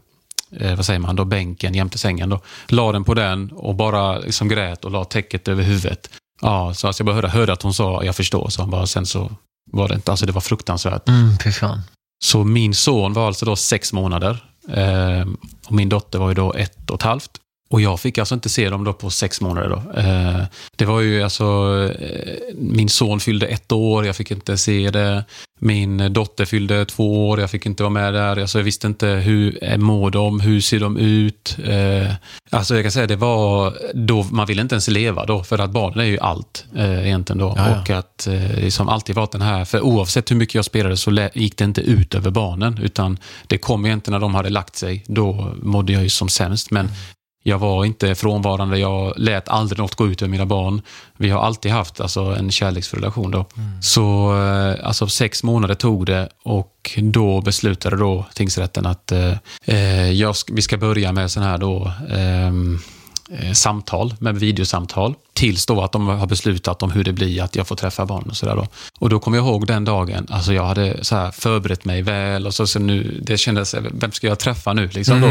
eh, 0.57 0.77
vad 0.77 0.85
säger 0.85 1.01
man, 1.01 1.17
då, 1.17 1.25
bänken 1.25 1.75
jämte 1.75 1.99
sängen. 1.99 2.29
Då. 2.29 2.41
La 2.69 2.93
den 2.93 3.05
på 3.05 3.15
den 3.15 3.51
och 3.51 3.75
bara 3.75 4.19
liksom 4.19 4.49
grät 4.49 4.85
och 4.85 4.91
la 4.91 5.05
täcket 5.05 5.49
över 5.49 5.63
huvudet. 5.63 6.11
Ja, 6.41 6.75
så 6.75 6.87
alltså 6.87 7.01
jag 7.01 7.07
bara 7.07 7.15
hörde, 7.15 7.29
hörde 7.29 7.53
att 7.53 7.63
hon 7.63 7.75
sa 7.75 8.05
jag 8.05 8.17
förstår, 8.17 8.49
så 8.49 8.67
bara, 8.67 8.87
sen 8.87 9.07
så 9.07 9.31
var 9.73 9.89
det 9.89 9.95
inte, 9.95 10.11
alltså 10.11 10.27
det 10.27 10.33
var 10.33 10.41
fruktansvärt. 10.41 11.09
Mm, 11.09 11.39
fy 11.45 11.53
fan. 11.53 11.81
Så 12.25 12.45
min 12.45 12.75
son 12.75 13.13
var 13.13 13.27
alltså 13.27 13.47
då 13.47 13.57
sex 13.57 13.93
månader 13.93 14.45
eh, 14.73 15.27
och 15.67 15.73
min 15.73 15.89
dotter 15.89 16.19
var 16.19 16.29
ju 16.29 16.35
då 16.35 16.53
ett 16.55 16.91
och 16.91 16.97
ett 16.97 17.03
halvt. 17.03 17.31
Och 17.71 17.81
jag 17.81 18.01
fick 18.01 18.19
alltså 18.19 18.35
inte 18.35 18.49
se 18.49 18.71
dem 18.71 18.85
då 18.85 18.93
på 18.93 19.11
sex 19.11 19.41
månader. 19.41 19.69
Då. 19.69 20.01
Eh, 20.01 20.45
det 20.77 20.85
var 20.85 21.01
ju 21.01 21.23
alltså, 21.23 21.45
eh, 22.01 22.55
min 22.55 22.89
son 22.89 23.21
fyllde 23.21 23.47
ett 23.47 23.73
år, 23.73 24.07
jag 24.07 24.17
fick 24.17 24.31
inte 24.31 24.59
se 24.59 24.91
det. 24.91 25.25
Min 25.59 26.13
dotter 26.13 26.45
fyllde 26.45 26.85
två 26.85 27.29
år, 27.29 27.41
jag 27.41 27.51
fick 27.51 27.67
inte 27.67 27.83
vara 27.83 27.93
med 27.93 28.15
där. 28.15 28.37
Alltså 28.37 28.59
jag 28.59 28.65
visste 28.65 28.87
inte 28.87 29.07
hur 29.07 29.65
eh, 29.65 29.77
mår 29.77 30.11
de, 30.11 30.41
hur 30.41 30.61
ser 30.61 30.81
de 30.81 30.97
ut? 30.97 31.57
Eh, 31.65 32.13
alltså 32.51 32.75
jag 32.75 32.85
kan 32.85 32.93
säga 32.93 33.07
det 33.07 33.17
var 33.17 33.79
då, 33.95 34.23
man 34.23 34.47
vill 34.47 34.59
inte 34.59 34.75
ens 34.75 34.89
leva 34.89 35.27
då, 35.27 35.45
för 35.45 35.59
att 35.59 35.71
barnen 35.71 35.99
är 35.99 36.05
ju 36.05 36.19
allt 36.19 36.65
eh, 36.77 37.07
egentligen 37.07 37.39
då. 37.39 37.55
Ja, 37.57 37.69
ja. 37.69 37.81
Och 37.81 37.91
att 37.91 38.27
eh, 38.27 38.35
det 38.35 38.71
som 38.71 38.89
alltid 38.89 39.17
varit 39.17 39.33
den 39.33 39.43
här, 39.43 39.65
för 39.65 39.81
oavsett 39.81 40.31
hur 40.31 40.37
mycket 40.37 40.55
jag 40.55 40.65
spelade 40.65 40.97
så 40.97 41.29
gick 41.35 41.57
det 41.57 41.65
inte 41.65 41.81
ut 41.81 42.15
över 42.15 42.31
barnen, 42.31 42.79
utan 42.83 43.19
det 43.47 43.59
kom 43.59 43.87
egentligen 43.87 44.13
när 44.13 44.21
de 44.21 44.35
hade 44.35 44.51
lagt 44.51 44.77
sig. 44.77 45.05
Då 45.07 45.55
mådde 45.63 45.93
jag 45.93 46.03
ju 46.03 46.09
som 46.09 46.29
sämst, 46.29 46.71
men 46.71 46.91
jag 47.49 47.59
var 47.59 47.85
inte 47.85 48.15
frånvarande, 48.15 48.79
jag 48.79 49.13
lät 49.17 49.49
aldrig 49.49 49.79
något 49.79 49.95
gå 49.95 50.07
ut 50.07 50.23
över 50.23 50.31
mina 50.31 50.47
barn. 50.47 50.83
Vi 51.17 51.31
har 51.31 51.41
alltid 51.41 51.73
haft 51.73 52.01
alltså, 52.01 52.21
en 52.21 52.51
kärleksfull 52.51 53.01
relation. 53.01 53.31
Då. 53.31 53.47
Så 53.81 54.37
eh, 54.43 54.87
alltså, 54.87 55.07
sex 55.07 55.43
månader 55.43 55.75
tog 55.75 56.07
det 56.07 56.29
och 56.43 56.99
då 57.03 57.41
beslutade 57.41 57.97
då 57.97 58.27
tingsrätten 58.35 58.87
att 58.87 59.13
eh, 59.13 59.33
eh, 59.65 60.11
jag, 60.13 60.35
vi 60.53 60.63
ska 60.63 60.77
börja 60.77 61.13
med 61.13 61.31
sån 61.31 61.43
här 61.43 61.59
då, 61.59 61.93
ehm, 62.11 62.79
eh, 63.31 63.53
samtal, 63.53 64.15
med 64.19 64.37
videosamtal. 64.37 65.15
Tills 65.33 65.67
då 65.67 65.83
att 65.83 65.93
de 65.93 66.07
har 66.07 66.27
beslutat 66.27 66.83
om 66.83 66.91
hur 66.91 67.05
det 67.05 67.13
blir 67.13 67.43
att 67.43 67.57
jag 67.57 67.67
får 67.67 67.77
träffa 67.77 68.07
barn 68.07 68.25
och 68.31 68.37
sådär 68.37 68.57
då. 68.57 68.67
Och 68.99 69.11
då 69.11 69.21
kommer 69.21 69.37
jag 69.37 69.47
ihåg 69.47 69.67
den 69.67 69.85
dagen, 69.85 70.27
alltså 70.31 70.53
jag 70.53 70.65
hade 70.65 71.05
så 71.05 71.17
här 71.17 71.31
förberett 71.31 71.85
mig 71.85 72.03
väl 72.03 72.47
och 72.47 72.55
så, 72.55 72.67
så 72.67 72.79
nu, 72.79 73.21
det 73.23 73.39
kändes, 73.39 73.75
vem 73.93 74.13
ska 74.13 74.27
jag 74.27 74.39
träffa 74.39 74.73
nu 74.73 74.89
liksom 74.89 75.21
då? 75.21 75.29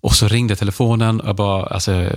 Och 0.00 0.14
så 0.14 0.28
ringde 0.28 0.56
telefonen 0.56 1.20
och 1.20 1.28
jag 1.28 1.36
bara, 1.36 1.66
alltså, 1.66 1.92
jag, 1.92 2.12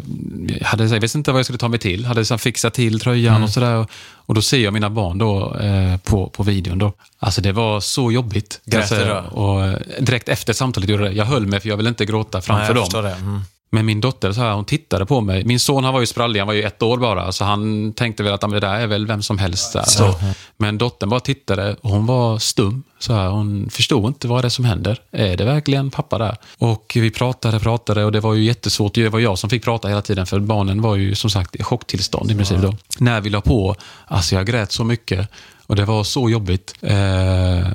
hade, 0.65 0.85
jag 0.85 0.99
visste 0.99 1.17
inte 1.17 1.31
vad 1.31 1.39
jag 1.39 1.45
skulle 1.45 1.59
ta 1.59 1.67
mig 1.67 1.79
till. 1.79 2.05
Hade 2.05 2.25
så 2.25 2.33
här 2.33 2.39
fixat 2.39 2.73
till 2.73 2.99
tröjan 2.99 3.43
och 3.43 3.49
sådär. 3.49 3.75
Och, 3.75 3.89
och 4.15 4.35
då 4.35 4.41
ser 4.41 4.59
jag 4.59 4.73
mina 4.73 4.89
barn 4.89 5.17
då 5.17 5.55
eh, 5.55 5.97
på, 5.97 6.29
på 6.29 6.43
videon. 6.43 6.77
Då. 6.77 6.93
Alltså 7.19 7.41
det 7.41 7.51
var 7.51 7.79
så 7.79 8.11
jobbigt. 8.11 8.61
Grät 8.65 8.89
då? 8.89 9.39
Och 9.39 9.65
eh, 9.65 9.77
direkt 9.99 10.29
efter 10.29 10.53
samtalet 10.53 10.89
gjorde 10.89 11.03
jag 11.03 11.11
det. 11.11 11.17
Jag 11.17 11.25
höll 11.25 11.47
mig 11.47 11.59
för 11.59 11.69
jag 11.69 11.77
ville 11.77 11.89
inte 11.89 12.05
gråta 12.05 12.41
framför 12.41 12.73
Nej, 12.73 12.83
jag 12.93 13.03
dem. 13.03 13.13
Mm. 13.13 13.41
Men 13.73 13.85
min 13.85 14.01
dotter 14.01 14.31
så 14.31 14.41
här, 14.41 14.53
hon 14.53 14.65
tittade 14.65 15.05
på 15.05 15.21
mig. 15.21 15.43
Min 15.45 15.59
son 15.59 15.83
han 15.83 15.93
var 15.93 15.99
ju 15.99 16.05
sprallig, 16.05 16.39
han 16.39 16.47
var 16.47 16.53
ju 16.53 16.63
ett 16.63 16.81
år 16.81 16.97
bara. 16.97 17.31
Så 17.31 17.45
han 17.45 17.93
tänkte 17.93 18.23
väl 18.23 18.33
att 18.33 18.41
"Ja, 18.41 18.47
men 18.47 18.61
det 18.61 18.67
där 18.67 18.75
är 18.79 18.87
väl 18.87 19.07
vem 19.07 19.21
som 19.21 19.37
helst. 19.37 19.75
Här. 19.75 19.83
Så, 19.83 20.15
men 20.57 20.77
dottern 20.77 21.09
bara 21.09 21.19
tittade 21.19 21.75
och 21.81 21.89
hon 21.89 22.05
var 22.05 22.39
stum. 22.39 22.83
Så 22.99 23.13
här, 23.13 23.27
hon 23.27 23.69
förstod 23.69 24.05
inte 24.07 24.27
vad 24.27 24.43
det 24.43 24.47
är 24.47 24.49
som 24.49 24.65
händer. 24.65 24.99
Är 25.11 25.37
det 25.37 25.45
verkligen 25.45 25.91
pappa 25.91 26.17
där? 26.17 26.37
Och 26.57 26.91
vi 26.95 27.11
pratade, 27.11 27.59
pratade 27.59 28.05
och 28.05 28.11
det 28.11 28.19
var 28.19 28.33
ju 28.33 28.43
jättesvårt. 28.43 28.93
Det 28.93 29.09
var 29.09 29.19
jag 29.19 29.39
som 29.39 29.49
fick 29.49 29.63
prata 29.63 29.87
hela 29.87 30.01
tiden 30.01 30.25
för 30.25 30.39
barnen 30.39 30.81
var 30.81 30.95
ju 30.95 31.15
som 31.15 31.29
sagt 31.29 31.55
i 31.55 31.63
chocktillstånd 31.63 32.31
i 32.31 32.35
princip. 32.35 32.61
Då. 32.61 32.75
När 32.97 33.21
vi 33.21 33.29
la 33.29 33.41
på, 33.41 33.75
alltså 34.07 34.35
jag 34.35 34.45
grät 34.47 34.71
så 34.71 34.83
mycket. 34.83 35.29
Och 35.67 35.75
det 35.75 35.85
var 35.85 36.03
så 36.03 36.29
jobbigt. 36.29 36.73
Eh, 36.81 37.67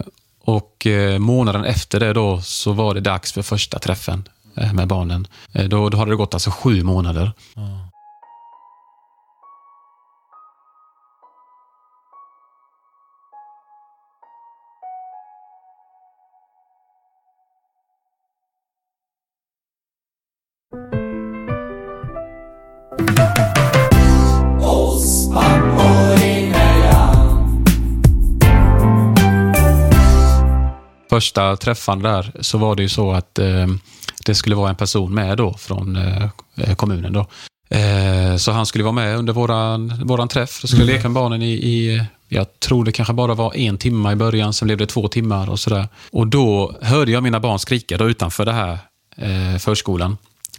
och 0.45 0.87
eh, 0.87 1.19
månaden 1.19 1.65
efter 1.65 2.01
det 2.01 2.13
då 2.13 2.41
så 2.41 2.73
var 2.73 2.95
det 2.95 3.01
dags 3.01 3.33
för 3.33 3.43
första 3.43 3.79
träffen 3.79 4.25
Eh, 4.57 4.73
med 4.73 4.89
barnen. 4.89 5.27
Eh, 5.53 5.65
då, 5.65 5.89
då 5.89 5.99
hade 5.99 6.11
det 6.11 6.17
gått 6.17 6.35
alltså 6.35 6.51
sju 6.51 6.83
månader. 6.83 7.33
Första 31.11 31.57
träffan 31.57 32.03
där 32.03 32.33
så 32.41 32.59
var 32.59 32.77
det 32.77 32.83
ju 32.83 32.89
så 32.89 33.13
att 33.13 33.39
eh, 33.39 33.67
det 34.27 34.35
skulle 34.35 34.57
vara 34.57 34.71
en 34.71 34.77
person 34.77 35.15
med 35.15 35.37
då 35.37 35.55
från 35.55 35.97
eh, 35.97 36.75
kommunen. 36.77 37.13
Då. 37.13 37.27
Eh, 37.69 38.37
så 38.37 38.53
han 38.53 38.67
skulle 38.67 38.85
vara 38.85 38.93
med 38.93 39.17
under 39.17 39.33
våran, 39.33 40.03
våran 40.05 40.29
träff. 40.29 40.61
Då 40.63 40.69
skulle 40.69 40.83
jag 40.83 40.97
leka 40.97 41.09
med 41.09 41.15
barnen 41.15 41.43
i, 41.43 41.53
i, 41.53 42.05
jag 42.29 42.61
tror 42.61 42.85
det 42.85 42.93
kanske 42.93 43.15
bara 43.15 43.35
var 43.35 43.57
en 43.57 43.79
timme 43.79 44.13
i 44.13 44.17
början, 44.17 44.53
sen 44.53 44.67
blev 44.67 44.79
det 44.79 44.87
två 44.87 45.09
timmar 45.09 45.51
och 45.51 45.61
sådär. 45.61 45.89
Och 46.13 46.27
då 46.27 46.75
hörde 46.83 47.13
jag 47.13 47.23
mina 47.23 47.41
barn 47.41 47.59
skrika 47.59 47.99
då 47.99 48.09
utanför 48.11 48.45
det 48.45 48.53
här 48.53 48.79
eh, 49.17 49.59
förskolan 49.59 50.17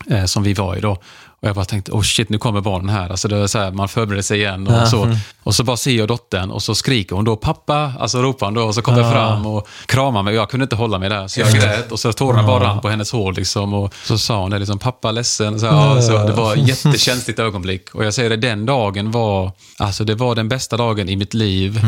eh, 0.09 0.25
som 0.25 0.43
vi 0.43 0.53
var 0.53 0.75
i 0.75 0.81
då. 0.81 0.97
Och 1.41 1.47
jag 1.47 1.55
bara 1.55 1.65
tänkte, 1.65 1.91
oh 1.91 2.01
shit, 2.01 2.29
nu 2.29 2.37
kommer 2.37 2.61
barnen 2.61 2.89
här. 2.89 3.09
Alltså 3.09 3.27
det 3.27 3.37
är 3.37 3.47
så 3.47 3.59
här, 3.59 3.71
man 3.71 3.87
förbereder 3.87 4.23
sig 4.23 4.39
igen 4.39 4.67
och 4.67 4.87
så. 4.87 5.17
Och 5.43 5.55
så 5.55 5.63
bara 5.63 5.77
ser 5.77 5.91
jag 5.91 6.07
dottern 6.07 6.51
och 6.51 6.63
så 6.63 6.75
skriker 6.75 7.15
hon 7.15 7.25
då 7.25 7.35
pappa, 7.35 7.93
alltså 7.99 8.21
ropar 8.21 8.47
hon 8.47 8.53
då 8.53 8.63
och 8.63 8.75
så 8.75 8.81
kommer 8.81 9.01
jag 9.01 9.11
fram 9.11 9.45
och 9.45 9.67
kramar 9.85 10.23
mig. 10.23 10.35
Jag 10.35 10.49
kunde 10.49 10.63
inte 10.63 10.75
hålla 10.75 10.99
mig 10.99 11.09
där, 11.09 11.27
så 11.27 11.39
jag 11.39 11.51
grät 11.51 11.91
och 11.91 11.99
så 11.99 12.13
tårarna 12.13 12.47
bara 12.47 12.63
rann 12.63 12.81
på 12.81 12.89
hennes 12.89 13.11
hår 13.11 13.33
liksom. 13.33 13.73
Och 13.73 13.93
så 14.03 14.17
sa 14.17 14.41
hon 14.41 14.51
det 14.51 14.59
liksom, 14.59 14.79
pappa 14.79 15.11
ledsen. 15.11 15.59
Så, 15.59 15.65
ja, 15.65 16.01
så 16.01 16.11
det 16.11 16.33
var 16.33 16.53
ett 16.53 16.67
jättekänsligt 16.85 17.39
ögonblick. 17.39 17.95
Och 17.95 18.05
jag 18.05 18.13
säger 18.13 18.29
det, 18.29 18.37
den 18.37 18.65
dagen 18.65 19.11
var, 19.11 19.51
alltså 19.77 20.03
det 20.03 20.15
var 20.15 20.35
den 20.35 20.49
bästa 20.49 20.77
dagen 20.77 21.09
i 21.09 21.15
mitt 21.15 21.33
liv. 21.33 21.81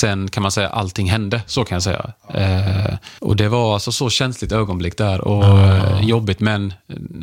Sen 0.00 0.28
kan 0.28 0.42
man 0.42 0.52
säga 0.52 0.68
allting 0.68 1.10
hände, 1.10 1.42
så 1.46 1.64
kan 1.64 1.76
jag 1.76 1.82
säga. 1.82 2.12
Eh, 2.34 2.94
och 3.20 3.36
det 3.36 3.48
var 3.48 3.74
alltså 3.74 3.92
så 3.92 4.10
känsligt 4.10 4.52
ögonblick 4.52 4.98
där 4.98 5.20
och 5.20 5.44
eh, 5.44 6.00
jobbigt. 6.04 6.40
Men 6.40 6.72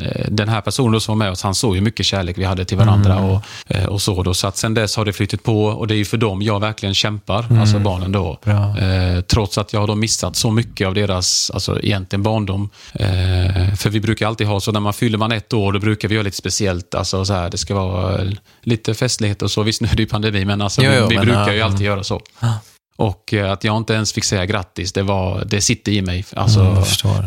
eh, 0.00 0.26
den 0.28 0.48
här 0.48 0.60
personen 0.60 1.00
som 1.00 1.18
var 1.18 1.24
med 1.24 1.32
oss, 1.32 1.42
han 1.42 1.54
såg 1.60 1.76
ju 1.76 1.80
mycket 1.80 2.06
kärlek 2.06 2.38
vi 2.38 2.44
hade 2.44 2.64
till 2.64 2.78
varandra 2.78 3.18
och, 3.18 3.42
eh, 3.66 3.84
och 3.84 4.02
så. 4.02 4.22
Då. 4.22 4.34
Så 4.34 4.46
att 4.46 4.56
sen 4.56 4.74
dess 4.74 4.96
har 4.96 5.04
det 5.04 5.12
flyttat 5.12 5.42
på 5.42 5.64
och 5.64 5.86
det 5.86 5.94
är 5.94 5.96
ju 5.96 6.04
för 6.04 6.16
dem 6.16 6.42
jag 6.42 6.60
verkligen 6.60 6.94
kämpar, 6.94 7.46
alltså 7.60 7.78
barnen 7.78 8.12
då. 8.12 8.38
Eh, 8.78 9.20
trots 9.20 9.58
att 9.58 9.72
jag 9.72 9.80
har 9.80 9.86
då 9.86 9.94
missat 9.94 10.36
så 10.36 10.50
mycket 10.50 10.86
av 10.86 10.94
deras, 10.94 11.50
alltså 11.50 11.80
egentligen 11.82 12.22
barndom. 12.22 12.70
Eh, 12.92 13.74
för 13.74 13.90
vi 13.90 14.00
brukar 14.00 14.26
alltid 14.26 14.46
ha 14.46 14.60
så 14.60 14.72
när 14.72 14.80
man 14.80 14.92
fyller 14.92 15.18
man 15.18 15.32
ett 15.32 15.52
år, 15.52 15.72
då 15.72 15.78
brukar 15.78 16.08
vi 16.08 16.14
göra 16.14 16.24
lite 16.24 16.36
speciellt. 16.36 16.94
Alltså 16.94 17.24
så 17.24 17.32
här, 17.32 17.50
det 17.50 17.58
ska 17.58 17.74
vara 17.74 18.20
lite 18.62 18.94
festlighet 18.94 19.42
och 19.42 19.50
så. 19.50 19.62
Visst, 19.62 19.80
nu 19.80 19.88
är 19.92 19.96
det 19.96 20.02
ju 20.02 20.08
pandemi, 20.08 20.44
men 20.44 20.62
alltså, 20.62 20.82
Jo, 20.82 20.90
jo, 20.94 21.02
vi, 21.02 21.08
vi 21.08 21.16
men, 21.16 21.26
brukar 21.26 21.52
ju 21.52 21.60
alltid 21.60 21.86
göra 21.86 22.04
så. 22.04 22.20
Och 23.00 23.34
eh, 23.34 23.52
att 23.52 23.64
jag 23.64 23.76
inte 23.76 23.92
ens 23.94 24.12
fick 24.12 24.24
säga 24.24 24.46
grattis, 24.46 24.92
det, 24.92 25.02
var, 25.02 25.44
det 25.44 25.60
sitter 25.60 25.92
i 25.92 26.02
mig. 26.02 26.24
Alltså, 26.36 26.60
Mm, 26.60 26.74
jag 26.74 26.86
förstår. 26.88 27.24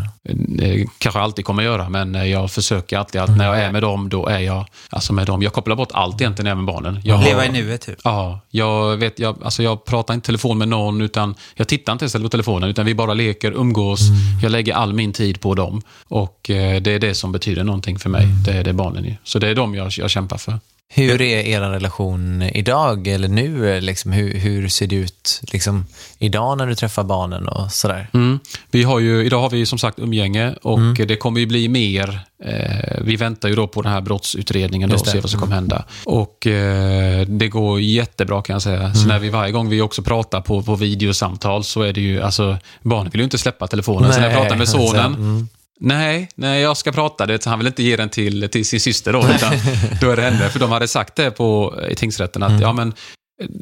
det 0.57 0.85
kanske 0.97 1.19
jag 1.19 1.23
alltid 1.23 1.45
kommer 1.45 1.63
göra, 1.63 1.89
men 1.89 2.15
eh, 2.15 2.23
jag 2.25 2.51
försöker 2.51 2.97
alltid 2.97 3.21
att 3.21 3.37
när 3.37 3.45
jag 3.45 3.59
är 3.59 3.71
med 3.71 3.81
dem, 3.81 4.09
då 4.09 4.27
är 4.27 4.39
jag 4.39 4.65
alltså 4.89 5.13
med 5.13 5.27
dem. 5.27 5.41
Jag 5.41 5.53
kopplar 5.53 5.75
bort 5.75 5.89
allt 5.93 6.21
egentligen 6.21 6.43
när 6.43 6.51
jag 6.51 6.57
är 6.57 6.61
med 6.63 6.73
barnen. 6.75 7.01
Jag 7.03 7.15
har- 7.15 7.25
Leva 7.25 7.45
i 7.45 7.49
nuet 7.49 7.81
typ. 7.81 7.99
Ja, 8.03 8.39
jag, 8.49 8.97
vet, 8.97 9.19
jag, 9.19 9.43
alltså 9.43 9.63
jag 9.63 9.85
pratar 9.85 10.13
inte 10.13 10.25
telefon 10.25 10.57
med 10.57 10.67
någon, 10.67 11.01
utan 11.01 11.35
jag 11.55 11.67
tittar 11.67 11.93
inte 11.93 12.03
ens 12.05 12.13
på 12.13 12.29
telefonen, 12.29 12.69
utan 12.69 12.85
vi 12.85 12.95
bara 12.95 13.13
leker, 13.13 13.51
umgås. 13.51 13.99
Jag 14.43 14.51
lägger 14.51 14.73
all 14.73 14.93
min 14.93 15.13
tid 15.13 15.41
på 15.41 15.55
dem. 15.55 15.81
Och 16.07 16.49
eh, 16.49 16.81
det 16.81 16.91
är 16.91 16.99
det 16.99 17.13
som 17.15 17.31
betyder 17.31 17.63
någonting 17.63 17.99
för 17.99 18.09
mig. 18.09 18.27
Det 18.45 18.51
är 18.51 18.63
det 18.63 18.73
barnen 18.73 19.05
är. 19.05 19.17
Så 19.23 19.39
det 19.39 19.47
är 19.47 19.55
dem 19.55 19.75
jag, 19.75 19.91
jag 19.97 20.09
kämpar 20.09 20.37
för. 20.37 20.59
Hur 20.95 21.21
är 21.21 21.41
er 21.45 21.61
relation 21.61 22.41
idag 22.41 23.07
eller 23.07 23.27
nu? 23.27 23.81
Liksom, 23.81 24.11
hur, 24.11 24.37
hur 24.37 24.67
ser 24.69 24.87
det 24.87 24.95
ut 24.95 25.41
liksom, 25.51 25.85
idag 26.17 26.57
när 26.57 26.67
du 26.67 26.75
träffar 26.75 27.03
barnen 27.03 27.47
och 27.47 27.71
sådär? 27.71 28.07
Mm. 28.13 28.39
Vi 28.71 28.83
har 28.83 28.99
ju, 28.99 29.25
idag 29.25 29.41
har 29.41 29.49
vi 29.49 29.65
som 29.65 29.79
sagt 29.79 29.99
umgänge 29.99 30.53
och 30.61 30.79
det 31.07 31.15
kommer 31.15 31.39
ju 31.39 31.45
bli 31.45 31.69
mer. 31.69 32.19
Eh, 32.43 33.01
vi 33.01 33.15
väntar 33.15 33.49
ju 33.49 33.55
då 33.55 33.67
på 33.67 33.81
den 33.81 33.91
här 33.91 34.01
brottsutredningen 34.01 34.89
då, 34.89 34.95
och 34.95 35.07
ser 35.07 35.21
vad 35.21 35.29
som 35.29 35.39
kommer 35.39 35.55
hända. 35.55 35.85
Och 36.05 36.47
eh, 36.47 37.27
det 37.27 37.47
går 37.47 37.81
jättebra 37.81 38.41
kan 38.41 38.53
jag 38.53 38.61
säga. 38.61 38.93
Så 38.93 39.07
när 39.07 39.19
vi 39.19 39.29
varje 39.29 39.51
gång 39.51 39.69
vi 39.69 39.81
också 39.81 40.01
pratar 40.01 40.41
på, 40.41 40.63
på 40.63 40.75
videosamtal 40.75 41.63
så 41.63 41.81
är 41.81 41.93
det 41.93 42.01
ju, 42.01 42.21
alltså 42.21 42.57
barnen 42.81 43.09
vill 43.11 43.19
ju 43.19 43.23
inte 43.23 43.37
släppa 43.37 43.67
telefonen. 43.67 44.13
så 44.13 44.19
när 44.19 44.27
jag 44.27 44.33
Nej, 44.33 44.41
pratar 44.41 44.57
med 44.57 44.69
sonen, 44.69 45.49
Nej, 45.85 46.29
nej, 46.35 46.61
jag 46.61 46.77
ska 46.77 46.91
prata. 46.91 47.25
Det, 47.25 47.45
han 47.45 47.59
vill 47.59 47.67
inte 47.67 47.83
ge 47.83 47.95
den 47.95 48.09
till, 48.09 48.49
till 48.49 48.65
sin 48.65 48.79
syster 48.79 49.13
då, 49.13 49.19
utan 49.19 49.53
då 50.01 50.09
är 50.09 50.15
det 50.15 50.21
henne. 50.21 50.49
För 50.49 50.59
de 50.59 50.71
hade 50.71 50.87
sagt 50.87 51.15
det 51.15 51.31
på, 51.31 51.75
i 51.89 51.95
tingsrätten 51.95 52.43
att, 52.43 52.61
ja 52.61 52.73
men, 52.73 52.93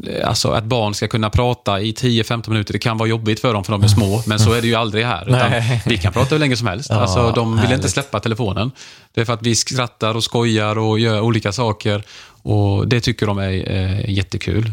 eh, 0.07 0.27
alltså 0.27 0.51
att 0.51 0.63
barn 0.63 0.93
ska 0.93 1.07
kunna 1.07 1.29
prata 1.29 1.81
i 1.81 1.91
10-15 1.91 2.49
minuter, 2.49 2.73
det 2.73 2.79
kan 2.79 2.97
vara 2.97 3.09
jobbigt 3.09 3.39
för 3.39 3.53
dem 3.53 3.63
för 3.63 3.71
de 3.71 3.83
är 3.83 3.87
små, 3.87 4.23
men 4.25 4.39
så 4.39 4.53
är 4.53 4.61
det 4.61 4.67
ju 4.67 4.75
aldrig 4.75 5.05
här. 5.05 5.29
Utan 5.29 5.49
Nej. 5.49 5.81
vi 5.85 5.97
kan 5.97 6.13
prata 6.13 6.35
hur 6.35 6.39
länge 6.39 6.57
som 6.57 6.67
helst. 6.67 6.89
Ja, 6.89 6.95
alltså, 6.95 7.31
de 7.31 7.51
vill 7.51 7.63
inte 7.63 7.75
härligt. 7.75 7.91
släppa 7.91 8.19
telefonen. 8.19 8.71
Det 9.13 9.21
är 9.21 9.25
för 9.25 9.33
att 9.33 9.43
vi 9.43 9.55
skrattar 9.55 10.15
och 10.15 10.23
skojar 10.23 10.77
och 10.77 10.99
gör 10.99 11.21
olika 11.21 11.51
saker. 11.51 12.03
Och 12.43 12.87
Det 12.87 13.01
tycker 13.01 13.25
de 13.25 13.37
är 13.37 13.71
eh, 13.71 14.09
jättekul. 14.09 14.71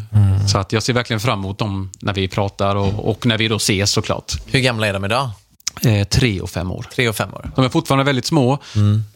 Så 0.51 0.57
att 0.57 0.73
jag 0.73 0.83
ser 0.83 0.93
verkligen 0.93 1.19
fram 1.19 1.39
emot 1.39 1.57
dem 1.57 1.91
när 1.99 2.13
vi 2.13 2.27
pratar 2.27 2.75
och, 2.75 3.09
och 3.09 3.25
när 3.25 3.37
vi 3.37 3.47
då 3.47 3.55
ses 3.55 3.91
såklart. 3.91 4.33
Hur 4.45 4.59
gamla 4.59 4.87
är 4.87 4.93
de 4.93 5.05
idag? 5.05 5.29
Eh, 5.85 6.07
tre 6.07 6.41
och 6.41 6.49
fem 6.49 6.71
år. 6.71 6.85
Tre 6.95 7.09
och 7.09 7.15
fem 7.15 7.33
år? 7.33 7.51
De 7.55 7.65
är 7.65 7.69
fortfarande 7.69 8.03
väldigt 8.03 8.25
små 8.25 8.57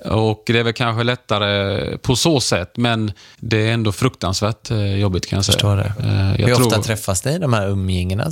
och 0.06 0.44
det 0.46 0.60
är 0.60 0.64
väl 0.64 0.74
kanske 0.74 1.04
lättare 1.04 1.98
på 1.98 2.16
så 2.16 2.40
sätt, 2.40 2.72
men 2.78 3.12
det 3.40 3.68
är 3.68 3.74
ändå 3.74 3.92
fruktansvärt 3.92 4.72
eh, 4.72 4.96
jobbigt 4.96 5.26
kan 5.30 5.38
jag 5.38 5.46
säga. 5.46 5.54
Förstår 5.54 5.76
det. 5.78 5.94
Eh, 6.00 6.42
jag 6.42 6.48
Hur 6.48 6.56
tror, 6.56 6.68
ofta 6.68 6.82
träffas 6.82 7.26
ni, 7.26 7.40
de 7.40 7.54
här 7.54 7.68
umgängena? 7.68 8.24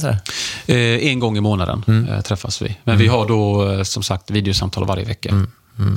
eh, 0.66 0.76
en 0.78 1.20
gång 1.20 1.38
i 1.38 1.42
månaden 1.42 2.08
eh, 2.10 2.22
träffas 2.22 2.62
vi. 2.62 2.78
Men 2.84 2.98
vi 2.98 3.08
har 3.08 3.28
då 3.28 3.72
eh, 3.72 3.84
som 3.84 4.04
sagt 4.04 4.32
videosamtal 4.32 4.86
varje 4.86 5.06
vecka. 5.06 5.48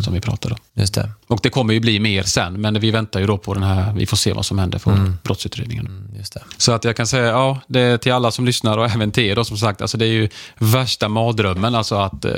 Som 0.02 0.12
vi 0.12 0.20
pratade 0.20 0.54
om. 0.54 0.60
Just 0.80 0.94
det. 0.94 1.10
Och 1.26 1.40
det 1.42 1.50
kommer 1.50 1.74
ju 1.74 1.80
bli 1.80 2.00
mer 2.00 2.22
sen, 2.22 2.60
men 2.60 2.80
vi 2.80 2.90
väntar 2.90 3.20
ju 3.20 3.26
då 3.26 3.38
på 3.38 3.54
den 3.54 3.62
här, 3.62 3.92
vi 3.92 4.06
får 4.06 4.16
se 4.16 4.32
vad 4.32 4.46
som 4.46 4.58
händer 4.58 4.78
för 4.78 5.12
brottsutredningen. 5.22 5.86
Mm, 5.86 6.04
Just 6.18 6.34
det. 6.34 6.42
Så 6.56 6.72
att 6.72 6.84
jag 6.84 6.96
kan 6.96 7.06
säga, 7.06 7.26
ja, 7.26 7.60
det 7.66 7.80
är 7.80 7.98
till 7.98 8.12
alla 8.12 8.30
som 8.30 8.44
lyssnar 8.44 8.78
och 8.78 8.86
även 8.90 9.10
till 9.10 9.24
er 9.24 9.36
då 9.36 9.44
som 9.44 9.56
sagt, 9.58 9.82
alltså 9.82 9.98
det 9.98 10.06
är 10.06 10.12
ju 10.12 10.28
värsta 10.58 11.08
mardrömmen, 11.08 11.74
alltså 11.74 11.94
att 11.94 12.24
eh, 12.24 12.32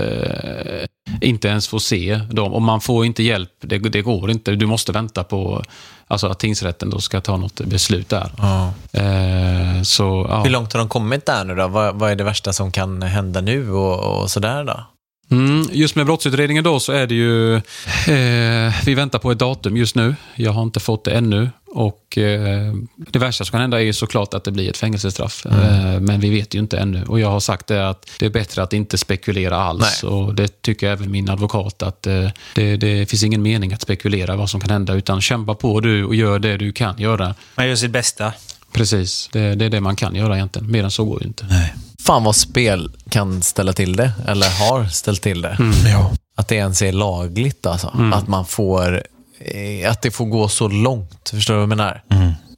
inte 1.20 1.48
ens 1.48 1.68
få 1.68 1.80
se 1.80 2.20
dem. 2.30 2.52
Och 2.54 2.62
man 2.62 2.80
får 2.80 3.06
inte 3.06 3.22
hjälp, 3.22 3.50
det, 3.60 3.78
det 3.78 4.02
går 4.02 4.30
inte. 4.30 4.50
Du 4.54 4.66
måste 4.66 4.92
vänta 4.92 5.24
på 5.24 5.62
alltså 6.06 6.26
att 6.26 6.38
tingsrätten 6.38 6.90
då 6.90 7.00
ska 7.00 7.20
ta 7.20 7.36
något 7.36 7.60
beslut 7.60 8.08
där. 8.08 8.32
Ja. 8.38 8.72
Eh, 8.92 9.82
så, 9.82 10.26
ja. 10.30 10.42
Hur 10.42 10.50
långt 10.50 10.72
har 10.72 10.78
de 10.78 10.88
kommit 10.88 11.26
där 11.26 11.44
nu 11.44 11.54
då? 11.54 11.68
Vad, 11.68 11.94
vad 11.94 12.10
är 12.10 12.16
det 12.16 12.24
värsta 12.24 12.52
som 12.52 12.72
kan 12.72 13.02
hända 13.02 13.40
nu 13.40 13.70
och, 13.70 14.20
och 14.22 14.30
sådär 14.30 14.64
då? 14.64 14.86
Mm, 15.30 15.68
just 15.72 15.96
med 15.96 16.06
brottsutredningen 16.06 16.64
då 16.64 16.80
så 16.80 16.92
är 16.92 17.06
det 17.06 17.14
ju, 17.14 17.54
eh, 17.56 18.74
vi 18.84 18.94
väntar 18.94 19.18
på 19.18 19.30
ett 19.30 19.38
datum 19.38 19.76
just 19.76 19.94
nu. 19.96 20.14
Jag 20.34 20.52
har 20.52 20.62
inte 20.62 20.80
fått 20.80 21.04
det 21.04 21.10
ännu. 21.10 21.50
Och 21.68 22.18
eh, 22.18 22.74
Det 22.96 23.18
värsta 23.18 23.44
som 23.44 23.50
kan 23.52 23.60
hända 23.60 23.80
är 23.80 23.84
ju 23.84 23.92
såklart 23.92 24.34
att 24.34 24.44
det 24.44 24.50
blir 24.50 24.70
ett 24.70 24.76
fängelsestraff. 24.76 25.46
Eh, 25.46 26.00
men 26.00 26.20
vi 26.20 26.30
vet 26.30 26.54
ju 26.54 26.58
inte 26.58 26.78
ännu. 26.78 27.04
Och 27.04 27.20
Jag 27.20 27.30
har 27.30 27.40
sagt 27.40 27.66
det 27.66 27.88
att 27.88 28.10
det 28.18 28.26
är 28.26 28.30
bättre 28.30 28.62
att 28.62 28.72
inte 28.72 28.98
spekulera 28.98 29.56
alls. 29.56 30.02
Och 30.02 30.34
Det 30.34 30.62
tycker 30.62 30.90
även 30.90 31.10
min 31.10 31.28
advokat. 31.30 31.82
att 31.82 32.06
eh, 32.06 32.28
det, 32.54 32.76
det 32.76 33.10
finns 33.10 33.22
ingen 33.22 33.42
mening 33.42 33.72
att 33.72 33.82
spekulera 33.82 34.36
vad 34.36 34.50
som 34.50 34.60
kan 34.60 34.70
hända. 34.70 34.94
Utan 34.94 35.20
kämpa 35.20 35.54
på 35.54 35.80
du 35.80 36.04
och 36.04 36.14
gör 36.14 36.38
det 36.38 36.56
du 36.56 36.72
kan 36.72 36.98
göra. 36.98 37.34
Man 37.54 37.68
gör 37.68 37.76
sitt 37.76 37.90
bästa. 37.90 38.32
Precis, 38.72 39.28
det, 39.32 39.54
det 39.54 39.64
är 39.64 39.70
det 39.70 39.80
man 39.80 39.96
kan 39.96 40.14
göra 40.14 40.36
egentligen. 40.36 40.70
Mer 40.70 40.84
än 40.84 40.90
så 40.90 41.04
går 41.04 41.20
ju 41.22 41.26
inte. 41.26 41.46
Nej. 41.50 41.74
Fan 42.06 42.24
vad 42.24 42.36
spel 42.36 42.90
kan 43.10 43.42
ställa 43.42 43.72
till 43.72 43.96
det, 43.96 44.12
eller 44.26 44.68
har 44.68 44.84
ställt 44.84 45.22
till 45.22 45.42
det. 45.42 45.56
Ja. 45.92 46.10
Att 46.36 46.48
det 46.48 46.54
ens 46.54 46.82
är 46.82 46.92
lagligt 46.92 47.66
alltså. 47.66 47.92
Att 48.14 48.28
man 48.28 48.46
får, 48.46 49.02
eh, 49.38 49.90
att 49.90 50.02
det 50.02 50.10
får 50.10 50.24
gå 50.24 50.48
så 50.48 50.68
långt. 50.68 51.30
Förstår 51.30 51.54
du 51.54 51.58
vad 51.58 51.62
jag 51.62 51.68
menar? 51.68 52.02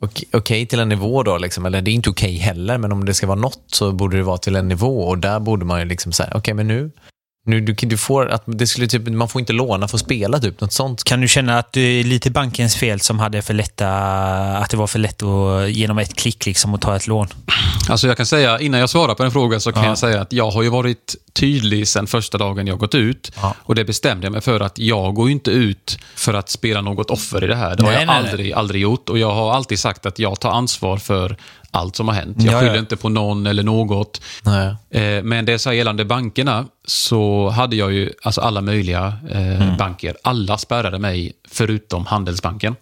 Okej 0.01 0.29
okej 0.33 0.67
till 0.67 0.81
en 0.81 0.89
nivå 0.89 1.23
då, 1.23 1.39
liksom, 1.39 1.67
eller 1.67 1.83
det 1.83 1.91
är 1.91 1.93
inte 1.93 2.11
okej 2.11 2.37
heller, 2.37 2.79
men 2.79 2.93
om 2.93 3.05
det 3.05 3.15
ska 3.15 3.27
vara 3.27 3.39
något 3.39 3.63
så 3.67 3.93
borde 3.93 4.17
det 4.17 4.23
vara 4.23 4.39
till 4.39 4.57
en 4.57 4.69
nivå 4.69 5.01
och 5.01 5.19
där 5.19 5.41
borde 5.41 5.65
man 5.65 5.81
ju 5.81 5.85
liksom 5.85 6.13
säga, 6.13 6.33
okej 6.35 6.55
men 6.55 6.69
nu, 6.69 6.91
nu 7.49 7.61
du, 7.61 7.73
du 7.73 7.97
får, 7.97 8.29
att 8.29 8.43
det 8.47 8.67
skulle 8.67 8.87
typ, 8.87 9.09
man 9.09 9.29
får 9.29 9.41
inte 9.41 9.53
låna 9.53 9.89
för 9.89 9.97
att 9.97 10.01
spela 10.01 10.39
typ, 10.41 10.61
något 10.61 10.73
sånt. 10.73 11.05
Kan 11.05 11.21
du 11.21 11.29
känna 11.29 11.59
att 11.59 11.73
det 11.73 11.81
är 11.81 12.05
lite 12.05 12.31
bankens 12.31 12.77
fel 12.77 13.01
som 13.01 13.19
hade 13.19 13.43
för 13.43 13.55
lätta, 13.55 13.89
att 14.59 14.71
det 14.71 14.77
var 14.77 14.87
för 14.87 14.99
lätt 14.99 15.23
att 15.23 15.71
genom 15.71 15.99
ett 15.99 16.17
klick 16.17 16.47
liksom 16.47 16.75
att 16.75 16.81
ta 16.81 16.97
ett 16.97 17.07
lån? 17.07 17.29
Alltså 17.89 18.07
jag 18.07 18.17
kan 18.17 18.27
säga, 18.27 18.61
innan 18.61 18.81
jag 18.81 18.91
svarar 18.91 19.15
på 19.15 19.23
den 19.23 19.33
frågan 19.33 19.61
så 19.61 19.73
kan 19.73 19.83
Ja. 19.83 19.89
jag 19.89 19.99
säga 19.99 20.21
att 20.21 20.33
jag 20.33 20.51
har 20.51 20.63
ju 20.63 20.69
varit 20.69 21.17
tydlig 21.33 21.89
sedan 21.89 22.07
första 22.07 22.39
dagen 22.39 22.67
jag 22.67 22.79
gått 22.79 22.95
ut. 22.95 23.33
Ja. 23.43 23.55
Och 23.63 23.75
det 23.75 23.85
bestämde 23.85 24.27
jag 24.27 24.33
mig 24.33 24.41
för 24.41 24.61
att 24.61 24.79
jag 24.79 25.15
går 25.15 25.27
ju 25.29 25.33
inte 25.33 25.51
ut 25.51 25.99
för 26.17 26.35
att 26.35 26.49
spela 26.49 26.81
något 26.81 27.11
offer 27.11 27.45
i 27.45 27.47
det 27.47 27.57
här. 27.57 27.77
Det 27.77 27.83
har 27.83 27.91
Nej, 27.91 28.01
jag 28.01 28.07
nej, 28.07 28.23
nej. 28.23 28.31
aldrig, 28.31 28.53
aldrig 28.53 28.83
gjort. 28.83 29.09
Och 29.09 29.19
jag 29.19 29.31
har 29.35 29.53
alltid 29.55 29.79
sagt 29.79 30.07
att 30.07 30.19
jag 30.19 30.41
tar 30.41 30.51
ansvar 30.51 30.97
för 30.97 31.37
allt 31.71 31.97
som 31.97 32.09
har 32.09 32.15
hänt. 32.15 32.37
Jag 32.43 32.55
Ja, 32.55 32.61
skyller 32.61 32.75
ja. 32.75 32.79
inte 32.81 32.97
på 32.97 33.09
någon 33.09 33.47
eller 33.47 33.63
något. 33.63 34.21
Eh, 34.91 35.23
Men 35.23 35.45
det 35.45 35.59
så 35.59 35.69
här 35.69 35.77
gällande 35.77 36.05
bankerna 36.05 36.65
så 36.87 37.49
hade 37.49 37.77
jag 37.77 37.93
ju 37.93 38.13
alltså 38.23 38.41
alla 38.41 38.61
möjliga 38.61 39.13
eh, 39.31 39.77
banker. 39.77 40.17
Alla 40.23 40.59
spärrade 40.59 40.99
mig 40.99 41.33
förutom 41.49 42.07
Handelsbanken. 42.07 42.77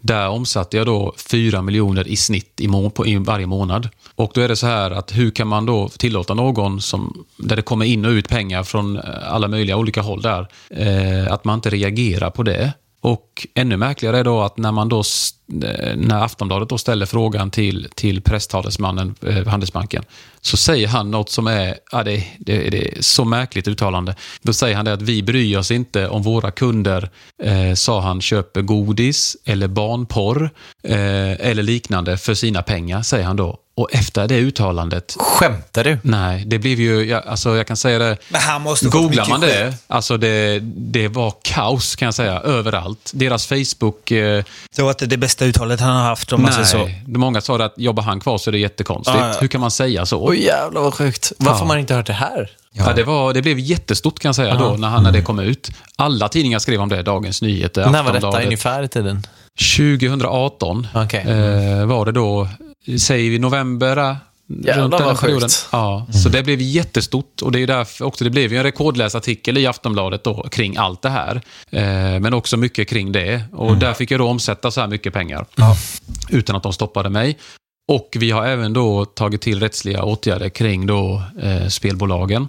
Där 0.00 0.28
omsatte 0.28 0.76
jag 0.76 0.86
då 0.86 1.14
4 1.30 1.62
miljoner 1.62 2.08
i 2.08 2.16
snitt 2.16 2.60
i, 2.60 2.68
må- 2.68 2.90
på, 2.90 3.06
i 3.06 3.16
varje 3.16 3.46
månad. 3.46 3.88
Och 4.14 4.30
då 4.34 4.40
är 4.40 4.48
det 4.48 4.56
så 4.56 4.66
här 4.66 4.90
att 4.90 5.16
hur 5.16 5.30
kan 5.30 5.48
man 5.48 5.66
då 5.66 5.88
tillåta 5.88 6.34
någon 6.34 6.80
som, 6.80 7.24
där 7.36 7.56
det 7.56 7.62
kommer 7.62 7.84
in 7.84 8.04
och 8.04 8.10
ut 8.10 8.28
pengar 8.28 8.62
från 8.62 8.96
eh, 8.96 9.02
alla 9.32 9.48
möjliga 9.48 9.76
olika 9.76 10.02
håll 10.02 10.22
där, 10.22 10.48
eh, 10.70 11.32
att 11.32 11.44
man 11.44 11.54
inte 11.54 11.70
reagerar 11.70 12.30
på 12.30 12.42
det. 12.42 12.72
Och 13.00 13.46
ännu 13.54 13.76
märkligare 13.76 14.18
är 14.18 14.24
då 14.24 14.40
att 14.40 14.56
när 14.56 14.72
man 14.72 14.88
då, 14.88 15.02
eh, 15.62 15.96
när 15.96 16.24
Aftonbladet 16.24 16.68
då 16.68 16.78
ställer 16.78 17.06
frågan 17.06 17.50
till, 17.50 17.88
till 17.94 18.22
presstalesmannen, 18.22 19.14
eh, 19.26 19.46
Handelsbanken, 19.46 20.04
så 20.40 20.56
säger 20.56 20.88
han 20.88 21.10
något 21.10 21.30
som 21.30 21.46
är, 21.46 21.78
ja, 21.92 22.02
det, 22.04 22.24
det, 22.38 22.70
det 22.70 22.98
är 22.98 23.02
så 23.02 23.24
märkligt 23.24 23.68
uttalande. 23.68 24.14
Då 24.42 24.52
säger 24.52 24.76
han 24.76 24.84
det 24.84 24.92
att 24.92 25.02
vi 25.02 25.22
bryr 25.22 25.58
oss 25.58 25.70
inte 25.70 26.08
om 26.08 26.22
våra 26.22 26.50
kunder, 26.50 27.10
eh, 27.42 27.74
sa 27.74 28.00
han, 28.00 28.20
köper 28.20 28.62
godis 28.62 29.36
eller 29.44 29.68
barnporr 29.68 30.50
eh, 30.82 31.48
eller 31.48 31.62
liknande 31.62 32.16
för 32.16 32.34
sina 32.34 32.62
pengar, 32.62 33.02
säger 33.02 33.24
han 33.24 33.36
då. 33.36 33.58
Och 33.78 33.94
efter 33.94 34.28
det 34.28 34.38
uttalandet, 34.38 35.16
Skämtar 35.18 35.84
du? 35.84 35.98
nej, 36.02 36.42
det 36.46 36.58
blev 36.58 36.80
ju, 36.80 37.04
jag, 37.04 37.26
alltså 37.26 37.56
jag 37.56 37.66
kan 37.66 37.76
säga 37.76 37.98
det, 37.98 38.16
Men 38.28 38.40
han 38.40 38.62
måste 38.62 38.88
Googlar 38.88 39.26
man 39.28 39.40
det, 39.40 39.74
alltså 39.86 40.16
det, 40.16 40.58
det 40.62 41.08
var 41.08 41.34
kaos 41.42 41.96
kan 41.96 42.06
jag 42.06 42.14
säga, 42.14 42.40
överallt. 42.40 43.10
Deras 43.14 43.46
Facebook... 43.46 44.10
Eh, 44.10 44.44
Det 44.76 44.82
var 44.82 44.90
inte 44.90 45.06
det 45.06 45.16
bästa 45.16 45.44
uttalet 45.44 45.80
han 45.80 45.96
har 45.96 46.02
haft 46.04 46.32
om 46.32 46.42
man 46.42 46.52
säger 46.52 46.64
så. 46.66 46.78
nej, 46.78 47.02
många 47.06 47.40
sa 47.40 47.58
det 47.58 47.64
att 47.64 47.74
jobbar 47.76 48.02
han 48.02 48.20
kvar 48.20 48.38
så 48.38 48.50
är 48.50 48.52
det 48.52 48.58
jättekonstigt. 48.58 49.18
Ja, 49.20 49.28
ja. 49.28 49.34
Hur 49.40 49.48
kan 49.48 49.60
man 49.60 49.70
säga 49.70 50.06
så? 50.06 50.28
Oj 50.28 50.44
jävlar 50.44 50.80
vad 50.80 50.94
sjukt. 50.94 51.32
Varför 51.38 51.52
Ja. 51.54 51.58
har 51.58 51.66
man 51.66 51.78
inte 51.78 51.94
hört 51.94 52.06
det 52.06 52.12
här? 52.12 52.50
Ja. 52.72 52.92
det, 52.92 53.04
var, 53.04 53.32
det 53.34 53.42
blev 53.42 53.58
jättestort 53.58 54.18
kan 54.18 54.28
jag 54.28 54.36
säga 54.36 54.54
då, 54.54 54.76
när, 54.78 54.88
han, 54.88 55.02
när 55.02 55.12
det 55.12 55.22
kom 55.22 55.38
ut. 55.38 55.70
Alla 55.96 56.28
tidningar 56.28 56.58
skrev 56.58 56.80
om 56.80 56.88
det, 56.88 57.02
Dagens 57.02 57.42
Nyheter, 57.42 57.90
När 57.90 58.02
var 58.02 58.12
detta 58.12 58.42
ungefär 58.42 58.82
i 58.82 58.88
tiden? 58.88 59.22
2018 59.76 60.86
Okej. 60.94 61.20
eh, 61.20 61.86
var 61.86 62.04
det 62.04 62.12
då, 62.12 62.48
säger 62.98 63.30
vi 63.30 63.38
november, 63.38 63.96
eh, 63.96 64.16
Jävlar, 64.50 64.82
runt 64.82 64.92
den 64.98 65.06
vad 65.06 65.20
perioden. 65.20 65.40
sjukt. 65.48 65.68
Ja, 65.72 66.06
Så 66.22 66.28
det 66.28 66.42
blev 66.42 66.60
jättestort 66.60 67.42
och 67.42 67.52
det 67.52 67.60
är 67.62 67.66
därför 67.66 68.04
också, 68.04 68.24
det 68.24 68.30
blev 68.30 68.52
ju 68.52 68.56
en 68.58 68.62
rekordläsartikel 68.64 69.58
i 69.58 69.66
Aftonbladet 69.66 70.24
då 70.24 70.42
kring 70.42 70.76
allt 70.76 71.02
det 71.02 71.08
här. 71.10 71.42
Eh, 71.70 71.82
men 72.20 72.34
också 72.34 72.56
mycket 72.56 72.88
kring 72.88 73.12
det. 73.12 73.42
Och 73.52 73.76
där 73.76 73.92
fick 73.92 74.10
jag 74.10 74.20
då 74.20 74.28
omsätta 74.28 74.70
så 74.70 74.80
här 74.80 74.88
mycket 74.88 75.12
pengar. 75.12 75.46
Utan 76.30 76.56
att 76.56 76.62
de 76.62 76.72
stoppade 76.72 77.10
mig. 77.10 77.38
Och 77.92 78.16
vi 78.18 78.30
har 78.30 78.46
även 78.46 78.72
då 78.72 79.04
tagit 79.04 79.40
till 79.40 79.60
rättsliga 79.60 80.02
åtgärder 80.02 80.48
kring 80.48 80.86
då 80.86 81.22
eh, 81.42 81.68
spelbolagen. 81.68 82.48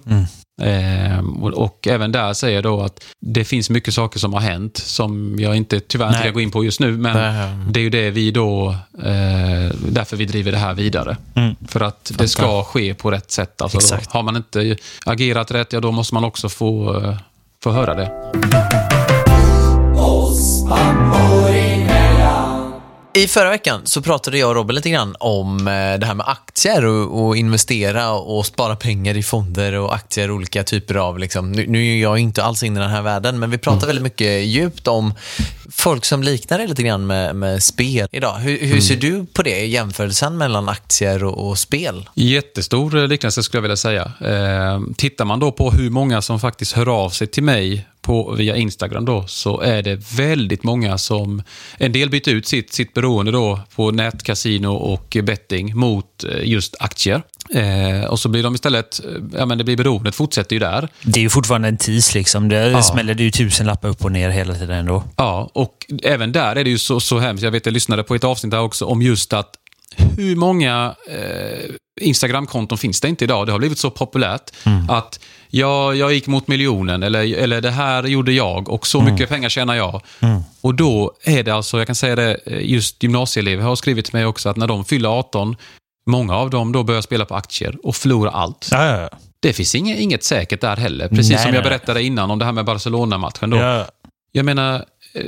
Eh, 0.60 1.18
och, 1.40 1.52
och 1.52 1.86
även 1.86 2.12
där 2.12 2.32
säger 2.32 2.54
jag 2.54 2.64
då 2.64 2.80
att 2.80 3.04
det 3.20 3.44
finns 3.44 3.70
mycket 3.70 3.94
saker 3.94 4.18
som 4.18 4.32
har 4.32 4.40
hänt 4.40 4.76
som 4.76 5.36
jag 5.38 5.56
inte 5.56 5.80
tyvärr 5.80 6.08
inte 6.08 6.22
kan 6.22 6.32
gå 6.32 6.40
in 6.40 6.50
på 6.50 6.64
just 6.64 6.80
nu. 6.80 6.96
Men 6.96 7.16
Nej. 7.16 7.48
det 7.70 7.80
är 7.80 7.84
ju 7.84 7.90
det 7.90 8.10
vi 8.10 8.30
då, 8.30 8.68
eh, 8.98 9.74
därför 9.88 10.16
vi 10.16 10.24
driver 10.24 10.52
det 10.52 10.58
här 10.58 10.74
vidare. 10.74 11.16
Mm. 11.34 11.56
För 11.68 11.80
att 11.80 12.12
det 12.18 12.28
ska 12.28 12.64
ske 12.64 12.94
på 12.94 13.10
rätt 13.10 13.30
sätt. 13.30 13.62
Alltså 13.62 13.78
då, 13.78 13.84
Exakt. 13.84 14.12
har 14.12 14.22
man 14.22 14.36
inte 14.36 14.76
agerat 15.04 15.50
rätt, 15.50 15.72
ja 15.72 15.80
då 15.80 15.92
måste 15.92 16.14
man 16.14 16.24
också 16.24 16.48
få, 16.48 17.00
eh, 17.04 17.16
få 17.62 17.70
höra 17.70 17.94
det. 17.94 18.10
I 23.14 23.26
förra 23.26 23.50
veckan 23.50 23.80
så 23.84 24.02
pratade 24.02 24.38
jag 24.38 24.48
och 24.48 24.54
Robin 24.54 24.74
lite 24.74 24.90
grann 24.90 25.16
om 25.20 25.58
eh, 25.68 25.98
det 25.98 26.06
här 26.06 26.14
med 26.14 26.28
aktier 26.28 26.84
och, 26.84 27.26
och 27.26 27.36
investera 27.36 28.10
och 28.10 28.46
spara 28.46 28.76
pengar 28.76 29.16
i 29.16 29.22
fonder 29.22 29.72
och 29.72 29.94
aktier, 29.94 30.30
olika 30.30 30.64
typer 30.64 30.94
av, 30.94 31.18
liksom. 31.18 31.52
nu, 31.52 31.66
nu 31.66 31.86
är 31.86 32.02
jag 32.02 32.18
inte 32.18 32.44
alls 32.44 32.62
inne 32.62 32.80
i 32.80 32.82
den 32.82 32.90
här 32.90 33.02
världen, 33.02 33.38
men 33.38 33.50
vi 33.50 33.58
pratar 33.58 33.86
väldigt 33.86 34.02
mycket 34.02 34.44
djupt 34.44 34.88
om 34.88 35.14
folk 35.70 36.04
som 36.04 36.22
liknar 36.22 36.58
det 36.58 36.66
lite 36.66 36.82
grann 36.82 37.06
med, 37.06 37.36
med 37.36 37.62
spel 37.62 38.08
idag. 38.12 38.34
Hur, 38.34 38.58
hur 38.58 38.80
ser 38.80 38.96
du 38.96 39.26
på 39.26 39.42
det, 39.42 39.66
jämförelsen 39.66 40.38
mellan 40.38 40.68
aktier 40.68 41.24
och, 41.24 41.48
och 41.48 41.58
spel? 41.58 42.08
Jättestor 42.14 42.98
eh, 42.98 43.06
liknelse 43.06 43.42
skulle 43.42 43.58
jag 43.58 43.62
vilja 43.62 43.76
säga. 43.76 44.12
Eh, 44.20 44.80
tittar 44.96 45.24
man 45.24 45.40
då 45.40 45.52
på 45.52 45.70
hur 45.70 45.90
många 45.90 46.22
som 46.22 46.40
faktiskt 46.40 46.72
hör 46.72 47.04
av 47.04 47.10
sig 47.10 47.26
till 47.26 47.42
mig 47.42 47.86
på, 48.02 48.34
via 48.34 48.56
Instagram 48.56 49.04
då, 49.04 49.24
så 49.26 49.60
är 49.60 49.82
det 49.82 50.12
väldigt 50.16 50.62
många 50.62 50.98
som... 50.98 51.42
En 51.78 51.92
del 51.92 52.10
byter 52.10 52.28
ut 52.28 52.46
sitt, 52.46 52.72
sitt 52.72 52.94
beroende 52.94 53.32
då 53.32 53.60
på 53.76 53.90
nätkasino 53.90 54.68
och 54.68 55.16
betting 55.22 55.76
mot 55.76 56.24
eh, 56.24 56.48
just 56.48 56.76
aktier. 56.80 57.22
Eh, 57.54 58.04
och 58.10 58.18
så 58.18 58.28
blir 58.28 58.42
de 58.42 58.54
istället... 58.54 59.00
eh, 59.04 59.10
Ja, 59.38 59.46
men 59.46 59.58
det 59.58 59.64
blir 59.64 59.76
beroendet 59.76 60.14
fortsätter 60.14 60.56
ju 60.56 60.60
där. 60.60 60.88
Det 61.02 61.20
är 61.20 61.22
ju 61.22 61.30
fortfarande 61.30 61.68
en 61.68 61.76
tis 61.76 62.14
liksom. 62.14 62.48
Det 62.48 62.70
Ja. 62.70 62.82
smäller 62.82 63.14
det 63.14 63.22
ju 63.22 63.30
tusen 63.30 63.66
lappar 63.66 63.88
upp 63.88 64.04
och 64.04 64.12
ner 64.12 64.30
hela 64.30 64.54
tiden 64.54 64.78
ändå. 64.78 65.04
Ja, 65.16 65.50
och 65.54 65.86
även 66.02 66.32
där 66.32 66.56
är 66.56 66.64
det 66.64 66.70
ju 66.70 66.78
så, 66.78 67.00
så 67.00 67.18
hemskt. 67.18 67.42
Jag 67.44 67.50
vet, 67.50 67.66
jag 67.66 67.72
lyssnade 67.72 68.02
på 68.02 68.14
ett 68.14 68.24
avsnitt 68.24 68.50
där 68.50 68.60
också 68.60 68.84
om 68.84 69.02
just 69.02 69.32
att 69.32 69.50
hur 69.96 70.36
många 70.36 70.94
eh, 71.08 71.70
Instagramkonton 72.00 72.78
finns 72.78 73.00
det 73.00 73.08
inte 73.08 73.24
idag? 73.24 73.46
Det 73.46 73.52
har 73.52 73.58
blivit 73.58 73.78
så 73.78 73.90
populärt 73.90 74.50
att 74.88 75.20
ja, 75.50 75.94
jag 75.94 76.12
gick 76.12 76.26
mot 76.26 76.48
miljonen 76.48 77.02
eller, 77.02 77.34
eller 77.34 77.60
det 77.60 77.70
här 77.70 78.02
gjorde 78.02 78.32
jag 78.32 78.68
och 78.68 78.86
så 78.86 79.00
mycket 79.00 79.28
pengar 79.28 79.48
tjänar 79.48 79.74
jag. 79.74 80.02
Och 80.60 80.74
då 80.74 81.12
är 81.24 81.42
det 81.42 81.50
alltså, 81.50 81.78
jag 81.78 81.86
kan 81.86 81.96
säga 81.96 82.16
det, 82.16 82.38
eh, 82.46 82.70
just 82.70 83.02
gymnasieelever 83.02 83.62
har 83.62 83.76
skrivit 83.76 84.04
till 84.04 84.14
mig 84.14 84.26
också 84.26 84.48
att 84.48 84.56
när 84.56 84.66
de 84.66 84.84
fyller 84.84 85.08
18, 85.18 85.56
många 86.06 86.36
av 86.36 86.50
dem 86.50 86.72
då 86.72 86.82
börjar 86.82 87.02
spela 87.02 87.24
på 87.24 87.34
aktier 87.34 87.76
och 87.82 87.96
förlorar 87.96 88.32
allt. 88.32 88.68
Ja, 88.70 88.86
ja, 88.86 89.00
ja. 89.00 89.18
Det 89.40 89.52
finns 89.52 89.74
inget, 89.74 89.98
inget 89.98 90.24
säkert 90.24 90.60
där 90.60 90.76
heller. 90.76 91.08
Precis 91.08 91.30
Nej, 91.30 91.44
som 91.44 91.54
jag 91.54 91.64
berättade 91.64 92.02
innan 92.02 92.30
om 92.30 92.38
det 92.38 92.44
här 92.44 92.52
med 92.52 92.64
Barcelona-matchen. 92.64 93.50
Då. 93.50 93.56
ja. 93.56 93.86
Jag 94.32 94.44
menar, 94.44 94.84
eh, 95.14 95.24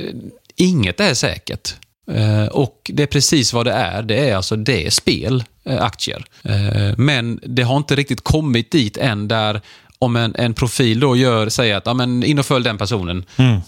inget 0.55 0.99
är 0.99 1.13
säkert. 1.13 1.75
Eh, 2.11 2.45
och 2.47 2.91
det 2.93 3.03
är 3.03 3.07
precis 3.07 3.53
vad 3.53 3.65
det 3.65 3.71
är. 3.73 4.01
Det 4.03 4.29
är 4.29 4.35
alltså 4.35 4.55
det 4.55 4.85
är 4.85 4.89
spel, 4.89 5.43
eh, 5.65 5.81
aktier. 5.83 6.25
Eh, 6.43 6.93
men 6.97 7.39
det 7.43 7.63
har 7.63 7.77
inte 7.77 7.95
riktigt 7.95 8.21
kommit 8.23 8.71
dit 8.71 8.97
än 8.97 9.27
där 9.27 9.61
om 9.99 10.15
en, 10.15 10.35
en 10.35 10.53
profil 10.53 10.99
då 10.99 11.15
gör, 11.15 11.49
säger 11.49 11.75
att 11.75 11.85
ja, 11.85 11.93
men 11.93 12.23
in 12.23 12.39
och 12.39 12.45
följ 12.45 12.63
den 12.63 12.77
personen 12.77 13.25
Mm. 13.37 13.61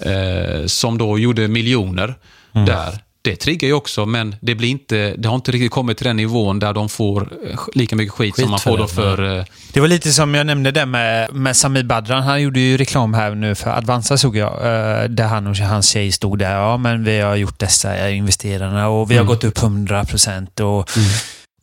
som 0.67 0.97
då 0.97 1.19
gjorde 1.19 1.47
miljoner 1.47 2.15
där. 2.51 2.99
Det 3.25 3.35
triggar 3.35 3.67
ju 3.67 3.73
också, 3.73 4.05
men 4.05 4.35
det, 4.41 4.55
blir 4.55 4.69
inte, 4.69 5.15
det 5.17 5.27
har 5.27 5.35
inte 5.35 5.51
riktigt 5.51 5.71
kommit 5.71 5.97
till 5.97 6.07
den 6.07 6.17
nivån 6.17 6.59
där 6.59 6.73
de 6.73 6.89
får 6.89 7.21
eh, 7.49 7.59
lika 7.73 7.95
mycket 7.95 8.13
skit, 8.13 8.35
Skit 8.35 8.43
som 8.43 8.51
man 8.51 8.59
får 8.59 8.77
då 8.77 8.87
för... 8.87 9.37
eh, 9.39 9.45
Det 9.73 9.79
var 9.79 9.87
lite 9.87 10.11
som 10.11 10.35
jag 10.35 10.45
nämnde 10.47 10.71
där 10.71 10.85
med, 10.85 11.33
med 11.33 11.57
Sami 11.57 11.83
Badran. 11.83 12.23
Han 12.23 12.41
gjorde 12.41 12.59
ju 12.59 12.77
reklam 12.77 13.13
här 13.13 13.35
nu 13.35 13.55
för 13.55 13.69
Advanza 13.69 14.17
såg 14.17 14.37
jag. 14.37 14.51
eh, 14.53 15.03
Där 15.09 15.27
han 15.27 15.47
och 15.47 15.57
hans 15.57 15.87
tjej 15.89 16.11
stod 16.11 16.39
där. 16.39 16.51
Ja, 16.55 16.77
men 16.77 17.03
vi 17.03 17.19
har 17.19 17.35
gjort 17.35 17.59
dessa 17.59 18.09
investerarna 18.09 18.87
och 18.89 19.11
vi 19.11 19.17
har 19.17 19.23
gått 19.25 19.43
upp 19.43 19.57
100 19.57 20.05
procent. 20.05 20.59
Och, 20.59 20.89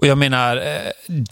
och 0.03 0.09
jag 0.09 0.19
menar, 0.19 0.57
eh, 0.57 0.63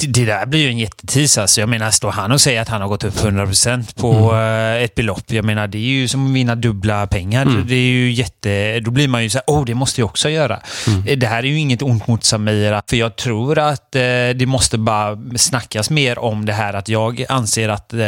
det, 0.09 0.25
där 0.25 0.47
blir 0.47 0.61
ju 0.61 0.69
en 0.69 0.79
jättetis. 0.79 1.39
Alltså. 1.39 1.61
Jag 1.61 1.69
menar, 1.69 1.91
står 1.91 2.11
han 2.11 2.33
och 2.33 2.41
säger 2.41 2.63
att 2.63 2.69
han 2.69 2.81
har 2.81 2.89
gått 2.89 3.05
upp 3.05 3.25
100 3.25 3.47
procent 3.47 3.97
på 3.97 4.35
eh, 4.37 4.83
ett 4.85 4.95
belopp. 4.95 5.23
Jag 5.27 5.45
menar, 5.45 5.67
det 5.69 5.79
är 5.79 5.83
ju 5.83 6.09
som 6.09 6.27
att 6.27 6.33
vinna 6.33 6.55
dubbla 6.55 7.07
pengar. 7.07 7.45
Det 7.69 7.75
är 7.75 7.79
ju 7.79 8.13
jätte... 8.13 8.81
Då 8.81 8.91
blir 8.91 9.09
man 9.09 9.23
ju 9.23 9.31
så 9.31 9.39
här, 9.39 9.45
åh, 9.47 9.65
det 9.65 9.75
måste 9.75 10.01
jag 10.01 10.09
också 10.09 10.29
göra. 10.29 10.61
Eh, 11.07 11.19
Det 11.19 11.27
här 11.27 11.39
är 11.39 11.47
ju 11.49 11.59
inget 11.59 11.83
ont 11.83 12.07
mot 12.07 12.25
Samira, 12.25 12.83
för 12.87 12.97
jag 12.97 13.17
tror 13.17 13.59
att 13.59 13.95
eh, 13.97 14.01
det 14.35 14.47
måste 14.47 14.79
bara 14.79 15.19
snackas 15.37 15.91
mer 15.91 16.19
om 16.19 16.47
det 16.47 16.53
här 16.53 16.75
att 16.75 16.89
jag 16.89 17.25
anser 17.29 17.69
att 17.69 17.93
eh, 17.93 18.01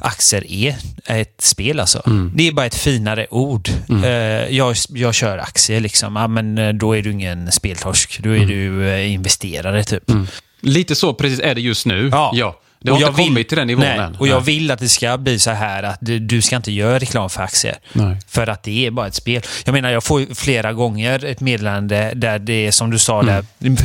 aktier 0.00 0.44
är 0.48 0.74
ett 1.06 1.40
spel 1.40 1.80
alltså. 1.80 2.02
Det 2.34 2.48
är 2.48 2.52
bara 2.52 2.66
ett 2.66 2.74
finare 2.74 3.26
ord. 3.30 3.68
Eh, 4.04 4.10
jag, 4.56 4.76
jag 4.88 5.14
kör 5.14 5.38
aktier 5.38 5.80
liksom, 5.80 6.16
ja, 6.16 6.28
men 6.28 6.78
då 6.78 6.96
är 6.96 7.02
du 7.02 7.10
ingen 7.12 7.52
speltorsk. 7.52 8.18
Då 8.22 8.30
är 8.36 8.46
du 8.46 8.88
eh, 8.88 9.12
investerare 9.12 9.84
typ. 9.84 10.07
Lite 10.60 10.94
så 10.94 11.14
precis 11.14 11.40
är 11.40 11.54
det 11.54 11.60
just 11.60 11.86
nu. 11.86 12.08
Ja. 12.12 12.60
Det 12.80 12.90
har 12.90 12.96
Och 12.96 13.02
jag 13.02 13.08
inte 13.10 13.22
kommit 13.22 13.38
vill- 13.38 13.44
till 13.48 13.58
den 13.58 13.66
nivån 13.66 13.84
nej, 13.84 13.98
än. 13.98 14.16
Och 14.16 14.28
jag 14.28 14.34
Nej. 14.34 14.44
vill 14.58 14.70
att 14.70 14.78
det 14.78 14.88
ska 14.88 15.18
bli 15.18 15.38
så 15.38 15.50
här 15.50 15.82
att 15.82 15.98
du, 16.00 16.18
du 16.18 16.42
ska 16.42 16.56
inte 16.56 16.72
göra 16.72 16.98
reklam 16.98 17.30
för 17.30 17.42
aktier. 17.42 17.76
Nej. 17.92 18.16
För 18.28 18.46
att 18.46 18.62
det 18.62 18.86
är 18.86 18.90
bara 18.90 19.06
ett 19.06 19.14
spel. 19.14 19.42
Jag 19.64 19.72
menar, 19.72 19.90
jag 19.90 20.04
får 20.04 20.34
flera 20.34 20.72
gånger 20.72 21.24
ett 21.24 21.40
meddelande 21.40 22.12
där 22.14 22.38
det 22.38 22.66
är 22.66 22.70
som 22.70 22.90
du 22.90 22.98
sa 22.98 23.22
där. 23.22 23.44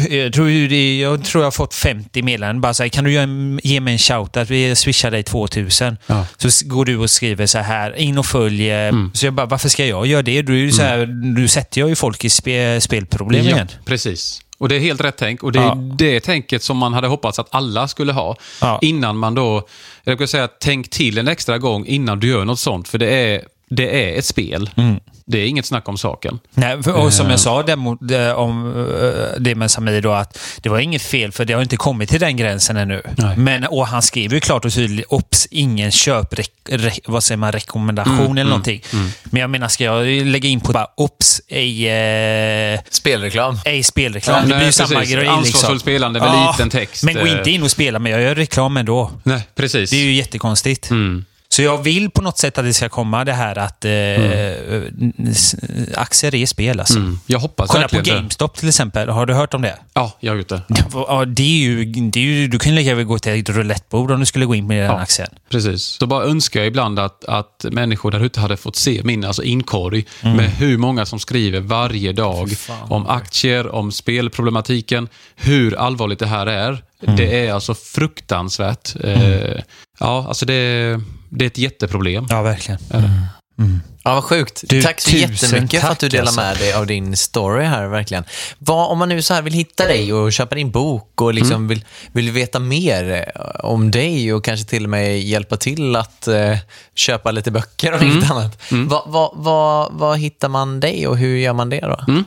Jag 0.10 0.34
tror, 0.34 0.50
jag 0.50 1.24
tror 1.24 1.42
jag 1.44 1.46
har 1.46 1.52
fått 1.52 1.74
50 1.74 2.22
meddelanden. 2.22 2.62
Bara 2.62 2.74
så 2.74 2.84
här, 2.84 2.90
kan 2.90 3.04
du 3.04 3.12
ge 3.64 3.80
mig 3.80 3.92
en 3.94 3.98
shout 4.00 4.38
att 4.38 4.50
vi 4.50 4.76
swishar 4.76 5.12
dig 5.12 5.24
2000? 5.24 5.98
Ja. 6.08 6.26
Så 6.38 6.50
går 6.68 6.86
du 6.86 6.98
och 6.98 7.10
skriver 7.10 7.46
så 7.46 7.60
här, 7.60 7.96
in 8.00 8.18
och 8.18 8.26
följ. 8.26 8.72
eh, 8.72 8.92
Så 9.14 9.26
jag 9.26 9.34
bara, 9.34 9.46
varför 9.46 9.70
ska 9.70 9.86
jag 9.86 10.08
göra 10.08 10.22
det? 10.22 10.42
Du, 10.42 10.72
så 10.72 10.82
här, 10.82 11.06
du 11.36 11.48
sätter 11.48 11.82
jag 11.82 11.90
ju 11.90 11.96
folk 11.96 12.26
i 12.26 12.30
spe, 12.30 12.82
spelproblem 12.82 13.46
Ja, 13.46 13.56
igen. 13.56 13.68
precis. 13.86 14.40
Och 14.58 14.70
det 14.70 14.76
är 14.76 14.80
helt 14.80 15.02
rätt 15.02 15.18
tänk. 15.18 15.44
Och 15.44 15.52
det 15.52 15.60
är 15.60 15.64
Ja. 15.64 15.76
det 15.76 16.20
tänket 16.20 16.64
som 16.64 16.78
man 16.78 16.94
hade 16.94 17.08
hoppats 17.08 17.40
att 17.40 17.48
alla 17.52 17.88
skulle 17.88 18.14
ha. 18.14 18.36
Ja. 18.62 18.80
Innan 18.82 19.18
man 19.18 19.36
då, 19.36 19.68
jag 20.04 20.16
skulle 20.18 20.28
säga 20.28 20.48
tänk 20.48 20.90
till 20.90 21.18
en 21.18 21.28
extra 21.28 21.58
gång 21.58 21.86
innan 21.86 22.20
du 22.20 22.28
gör 22.28 22.46
något 22.46 22.60
sånt. 22.60 22.88
För 22.88 22.98
det 22.98 23.10
är, 23.16 23.42
det 23.70 24.14
är 24.14 24.20
ett 24.20 24.26
spel. 24.26 24.70
Mm. 24.76 25.00
Det 25.26 25.38
är 25.38 25.46
inget 25.48 25.66
snack 25.66 25.90
om 25.90 25.98
saken. 25.98 26.40
Nej, 26.54 26.84
för, 26.84 26.94
och 26.94 27.14
som 27.14 27.30
jag 27.30 27.40
sa 27.40 27.64
däremot, 27.64 28.00
det, 28.02 28.34
om 28.34 28.68
eh, 29.02 29.40
det 29.40 29.56
med 29.56 29.72
Samir 29.72 30.02
då, 30.02 30.12
att 30.12 30.40
det 30.62 30.70
var 30.70 30.80
inget 30.80 31.02
fel 31.02 31.32
för 31.32 31.46
det 31.46 31.54
har 31.54 31.62
inte 31.62 31.78
kommit 31.78 32.10
till 32.10 32.20
den 32.20 32.38
gränsen 32.38 32.78
ännu. 32.78 33.02
Nej. 33.18 33.38
Men, 33.38 33.64
och 33.64 33.88
han 33.88 34.02
skrev 34.02 34.34
ju 34.34 34.40
klart 34.40 34.66
och 34.66 34.74
tydligt, 34.74 35.06
ops, 35.10 35.48
ingen 35.52 35.92
köp, 35.92 36.34
vad 37.06 37.24
säger 37.24 37.38
man, 37.38 37.52
rekommendation 37.52 38.38
eller 38.38 38.50
någonting. 38.50 38.84
Men 39.24 39.42
jag 39.42 39.50
menar, 39.50 39.68
ska 39.68 39.84
jag 39.84 40.06
lägga 40.26 40.50
in 40.50 40.60
på 40.60 40.72
bara, 40.72 40.88
ops, 40.98 41.42
ej, 41.48 41.90
eh, 41.90 42.80
Spelreklam. 42.90 43.60
ej 43.66 43.84
spelreklam. 43.84 44.42
det 44.42 44.48
Nej, 44.48 44.58
blir 44.58 44.66
ju 44.66 44.72
samma 44.72 45.04
grej. 45.04 45.28
Ansvarsfullt 45.28 45.54
liksom. 45.54 45.80
spelande 45.80 46.20
med 46.20 46.48
liten 46.48 46.70
text, 46.70 47.04
Men 47.04 47.14
gå 47.14 47.26
eh. 47.26 47.38
inte 47.38 47.52
in 47.52 47.64
och 47.64 47.72
spela, 47.72 48.00
men 48.00 48.12
jag 48.12 48.22
gör 48.22 48.36
reklam 48.36 48.78
ändå. 48.78 49.12
Nej, 49.24 49.48
precis. 49.56 49.90
Det 49.90 49.98
är 49.98 50.04
ju 50.04 50.14
jättekonstigt. 50.14 50.90
Mm. 50.90 51.26
Så 51.54 51.62
jag 51.62 51.84
vill 51.84 52.10
på 52.10 52.22
något 52.22 52.38
sätt 52.38 52.58
att 52.58 52.66
det 52.66 52.74
ska 52.74 52.90
komma 52.90 53.26
det 53.26 53.34
här 53.34 53.58
att 53.58 53.86
eh, 53.86 53.92
s- 55.30 55.56
aktier 55.96 56.36
är 56.36 56.46
spel 56.46 56.80
alltså. 56.80 56.98
Mm. 57.00 57.20
Jag 57.26 57.40
hoppas 57.40 57.70
Kolla 57.70 57.88
på. 57.88 58.02
GameStop 58.04 58.58
till 58.58 58.68
exempel. 58.70 59.10
Har 59.10 59.26
du 59.26 59.34
hört 59.34 59.54
om 59.54 59.62
det? 59.62 59.78
Ja, 59.94 60.12
jag 60.20 60.32
har 60.32 60.38
gjort 60.38 60.50
det. 60.50 60.62
Ja, 60.94 61.26
det 61.28 61.44
är 61.44 61.58
ju, 61.68 61.86
det 61.86 62.20
är 62.20 62.24
ju, 62.24 62.48
du 62.48 62.60
kan 62.60 62.72
ju 62.72 62.78
lika 62.80 62.96
väl 62.96 63.06
gå 63.06 63.20
till 63.20 63.40
ett 63.40 63.50
roulettebord 63.50 64.12
om 64.12 64.20
du 64.20 64.26
skulle 64.26 64.46
gå 64.46 64.56
in 64.56 64.68
med 64.68 64.78
den 64.84 64.92
Ja. 64.92 65.00
aktien. 65.00 65.30
Precis. 65.50 65.84
Så 65.84 66.06
bara 66.08 66.24
önskar 66.26 66.60
jag 66.60 66.68
ibland 66.68 67.00
att, 67.00 67.26
att 67.26 67.66
människor 67.72 68.12
där 68.12 68.20
ute 68.20 68.40
hade 68.40 68.58
fått 68.58 68.76
se 68.76 69.02
min 69.04 69.26
alltså 69.26 69.44
inkorg 69.44 70.06
Mm. 70.22 70.38
med 70.38 70.50
hur 70.50 70.78
många 70.78 71.06
som 71.06 71.20
skriver 71.20 71.60
varje 71.60 72.14
dag 72.14 72.50
om 72.90 73.08
aktier, 73.08 73.76
om 73.76 73.92
spelproblematiken, 73.92 75.08
hur 75.36 75.76
allvarligt 75.76 76.20
det 76.20 76.28
här 76.28 76.48
är. 76.48 76.84
Mm. 77.04 77.16
Det 77.16 77.48
är 77.48 77.54
alltså 77.54 77.74
fruktansvärt. 77.76 78.96
Eh, 79.04 79.60
ja, 80.00 80.26
alltså 80.28 80.46
det, 80.46 81.00
det 81.38 81.46
är 81.46 81.48
ett 81.48 81.58
jätteproblem. 81.58 82.26
Ja, 82.30 82.42
verkligen. 82.42 82.80
Är 82.90 83.02
det. 83.02 83.10
Ja, 84.04 84.14
vad 84.14 84.24
sjukt. 84.24 84.64
Du, 84.68 84.82
tack 84.82 85.02
så 85.02 85.10
jättemycket 85.16 85.82
för 85.82 85.92
att 85.92 86.00
du 86.00 86.10
delar 86.10 86.24
alltså. 86.26 86.42
med 86.42 86.58
dig 86.58 86.74
av 86.74 86.88
din 86.88 87.18
story 87.18 87.64
här, 87.66 87.88
verkligen. 87.88 88.24
Vad, 88.60 88.92
om 88.92 88.98
man 88.98 89.10
nu 89.10 89.22
så 89.22 89.34
här 89.34 89.42
vill 89.42 89.54
hitta 89.54 89.88
dig 89.88 90.14
och 90.14 90.34
köpa 90.34 90.56
din 90.56 90.72
bok 90.72 91.22
och 91.22 91.34
liksom 91.34 91.56
Mm. 91.56 91.68
vill, 91.68 91.86
vill 92.12 92.32
veta 92.32 92.60
mer 92.60 93.12
eh, 93.36 93.44
om 93.66 93.92
dig 93.92 94.34
och 94.34 94.44
kanske 94.46 94.66
till 94.70 94.84
och 94.84 94.90
med 94.90 95.22
hjälpa 95.22 95.58
till 95.58 95.96
att 95.96 96.28
eh, 96.28 96.58
köpa 96.96 97.32
lite 97.32 97.52
böcker 97.52 97.94
och 97.94 98.02
Mm. 98.02 98.14
inget 98.18 98.32
annat. 98.32 98.62
Vad 98.70 99.04
vad 99.08 99.32
vad 99.36 99.94
vad 99.94 100.20
hittar 100.20 100.50
man 100.50 100.80
dig 100.80 101.08
och 101.08 101.18
hur 101.18 101.38
gör 101.38 101.54
man 101.54 101.70
det 101.70 101.80
då? 101.82 102.00
Mm. 102.08 102.24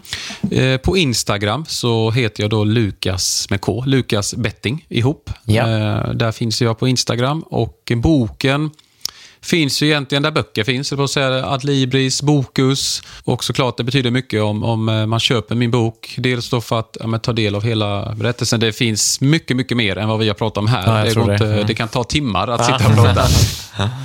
Eh, 0.50 0.78
på 0.80 0.96
Instagram 0.96 1.64
så 1.68 2.10
heter 2.10 2.42
jag 2.42 2.50
då 2.50 2.64
Lukas 2.64 3.46
med 3.50 3.60
K, 3.60 3.84
Lukas 3.86 4.34
Betting 4.34 4.86
ihop. 4.88 5.30
Ja. 5.44 5.62
Eh, 5.62 6.10
där 6.10 6.32
finns 6.32 6.62
jag 6.62 6.78
på 6.78 6.88
Instagram 6.88 7.40
och 7.40 7.92
boken 7.96 8.70
finns 9.46 9.82
ju 9.82 9.86
egentligen 9.86 10.22
där 10.22 10.30
böcker 10.30 10.64
finns. 10.64 10.90
På 10.90 11.02
att 11.02 11.10
säga 11.10 11.46
Adlibris, 11.46 12.22
Bokus 12.22 13.02
och 13.24 13.44
såklart 13.44 13.76
det 13.76 13.84
betyder 13.84 14.10
mycket 14.10 14.42
om, 14.42 14.62
om 14.64 14.88
eh, 14.88 15.06
man 15.06 15.20
köper 15.20 15.54
min 15.54 15.70
bok. 15.70 16.14
Dels 16.18 16.50
då 16.50 16.60
för 16.60 16.78
att 16.78 16.96
ja, 17.00 17.18
ta 17.18 17.32
del 17.32 17.54
av 17.54 17.62
hela 17.64 18.14
berättelsen. 18.14 18.60
Det 18.60 18.72
finns 18.72 19.20
mycket, 19.20 19.56
mycket 19.56 19.76
mer 19.76 19.98
än 19.98 20.08
vad 20.08 20.18
vi 20.18 20.28
har 20.28 20.34
pratat 20.34 20.58
om 20.58 20.66
här. 20.66 20.98
Ja, 20.98 21.04
det, 21.04 21.14
det. 21.26 21.32
inte, 21.32 21.46
Mm. 21.46 21.66
det 21.66 21.74
kan 21.74 21.88
ta 21.88 22.04
timmar 22.04 22.48
att 22.48 22.64
sitta 22.64 22.86
och 22.88 22.94
prata. 22.96 23.22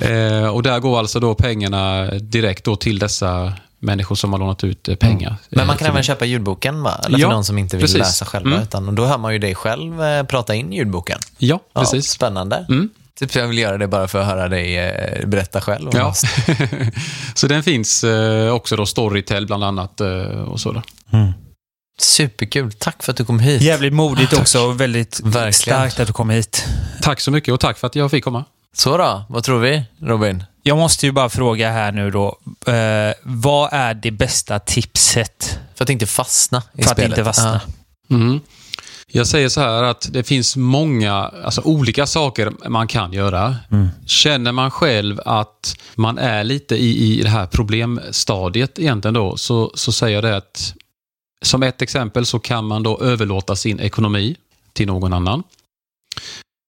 eh, 0.10 0.46
och 0.48 0.62
där 0.62 0.78
går 0.80 0.98
alltså 0.98 1.20
då 1.20 1.34
pengarna 1.34 2.04
direkt 2.10 2.64
då 2.64 2.76
till 2.76 2.98
dessa 2.98 3.52
människor 3.78 4.14
som 4.16 4.32
har 4.32 4.40
lånat 4.40 4.64
ut 4.64 4.88
eh, 4.88 4.94
pengar. 4.94 5.36
Men 5.50 5.66
man 5.66 5.74
eh, 5.76 5.78
kan 5.78 5.88
även 5.88 6.02
köpa 6.02 6.24
ljudboken 6.24 6.82
va? 6.82 7.00
Eller 7.06 7.18
för 7.18 7.22
Ja, 7.22 7.30
någon 7.30 7.44
som 7.44 7.58
inte 7.58 7.76
vill 7.76 7.82
precis. 7.84 7.98
läsa 7.98 8.24
själva. 8.24 8.50
Mm. 8.50 8.62
Utan, 8.62 8.88
och 8.88 8.94
då 8.94 9.04
hör 9.04 9.18
man 9.18 9.32
ju 9.32 9.38
dig 9.38 9.54
själv 9.54 10.02
eh, 10.02 10.22
prata 10.22 10.54
in 10.54 10.72
ljudboken. 10.72 11.18
Ja, 11.38 11.60
Ja, 11.72 11.80
precis. 11.80 12.08
spännande. 12.10 12.66
Mm. 12.68 12.88
Typ 13.18 13.34
jag 13.34 13.46
vill 13.48 13.58
göra 13.58 13.78
det 13.78 13.88
bara 13.88 14.08
för 14.08 14.20
att 14.20 14.26
höra 14.26 14.48
dig 14.48 14.78
eh, 14.78 15.26
berätta 15.26 15.60
själv. 15.60 15.90
Ja. 15.92 16.14
så 17.34 17.46
den 17.46 17.62
finns 17.62 18.04
eh, 18.04 18.52
också 18.54 18.76
då 18.76 18.86
Storytel 18.86 19.46
bland 19.46 19.64
annat 19.64 20.00
eh, 20.00 20.08
och 20.26 20.60
så. 20.60 20.72
Då. 20.72 20.82
Superkul. 21.98 22.72
Tack 22.72 23.02
för 23.02 23.10
att 23.12 23.16
du 23.16 23.24
kom 23.24 23.38
hit. 23.40 23.62
Jävligt 23.62 23.92
modigt 23.92 24.32
också 24.32 24.60
och 24.60 24.80
väldigt 24.80 25.20
Verkligen. 25.20 25.52
starkt 25.52 26.00
att 26.00 26.06
du 26.06 26.12
kom 26.12 26.30
hit. 26.30 26.66
Tack 27.02 27.20
så 27.20 27.30
mycket 27.30 27.54
och 27.54 27.60
tack 27.60 27.78
för 27.78 27.86
att 27.86 27.94
jag 27.96 28.10
fick 28.10 28.24
komma. 28.24 28.44
Så 28.74 28.96
då, 28.96 29.24
vad 29.28 29.44
tror 29.44 29.58
vi 29.60 29.82
Robin? 30.00 30.44
Jag 30.62 30.78
måste 30.78 31.06
ju 31.06 31.12
bara 31.12 31.28
fråga 31.28 31.70
här 31.70 31.92
nu 31.92 32.10
då. 32.10 32.38
Eh, 32.66 33.12
vad 33.22 33.68
är 33.72 33.94
det 33.94 34.10
bästa 34.10 34.58
tipset 34.58 35.58
För 35.74 35.84
att 35.84 35.90
inte 35.90 36.06
fastna 36.06 36.62
i 36.78 36.82
för 36.82 36.90
att 36.90 36.96
spelet. 36.96 37.10
inte 37.18 37.24
fastna? 37.24 37.60
Mm. 38.10 38.40
Jag 39.14 39.26
säger 39.26 39.48
så 39.48 39.60
här 39.60 39.82
att 39.82 40.08
det 40.12 40.22
finns 40.22 40.56
många 40.56 41.12
alltså, 41.14 41.60
olika 41.64 42.06
saker 42.06 42.52
man 42.68 42.88
kan 42.88 43.12
göra. 43.12 43.56
Känner 44.06 44.52
man 44.52 44.70
själv 44.70 45.20
att 45.24 45.76
man 45.94 46.18
är 46.18 46.44
lite 46.44 46.76
i, 46.76 47.18
i 47.18 47.22
det 47.22 47.28
här 47.28 47.46
problemstadiet 47.46 48.78
egentligen 48.78 49.14
då, 49.14 49.36
så, 49.36 49.72
så 49.74 49.92
säger 49.92 50.14
jag 50.14 50.24
det 50.24 50.36
att 50.36 50.74
som 51.42 51.62
ett 51.62 51.82
exempel 51.82 52.26
så 52.26 52.38
kan 52.38 52.64
man 52.64 52.82
då 52.82 53.00
överlåta 53.00 53.56
sin 53.56 53.80
ekonomi 53.80 54.36
till 54.72 54.86
någon 54.86 55.12
annan. 55.12 55.42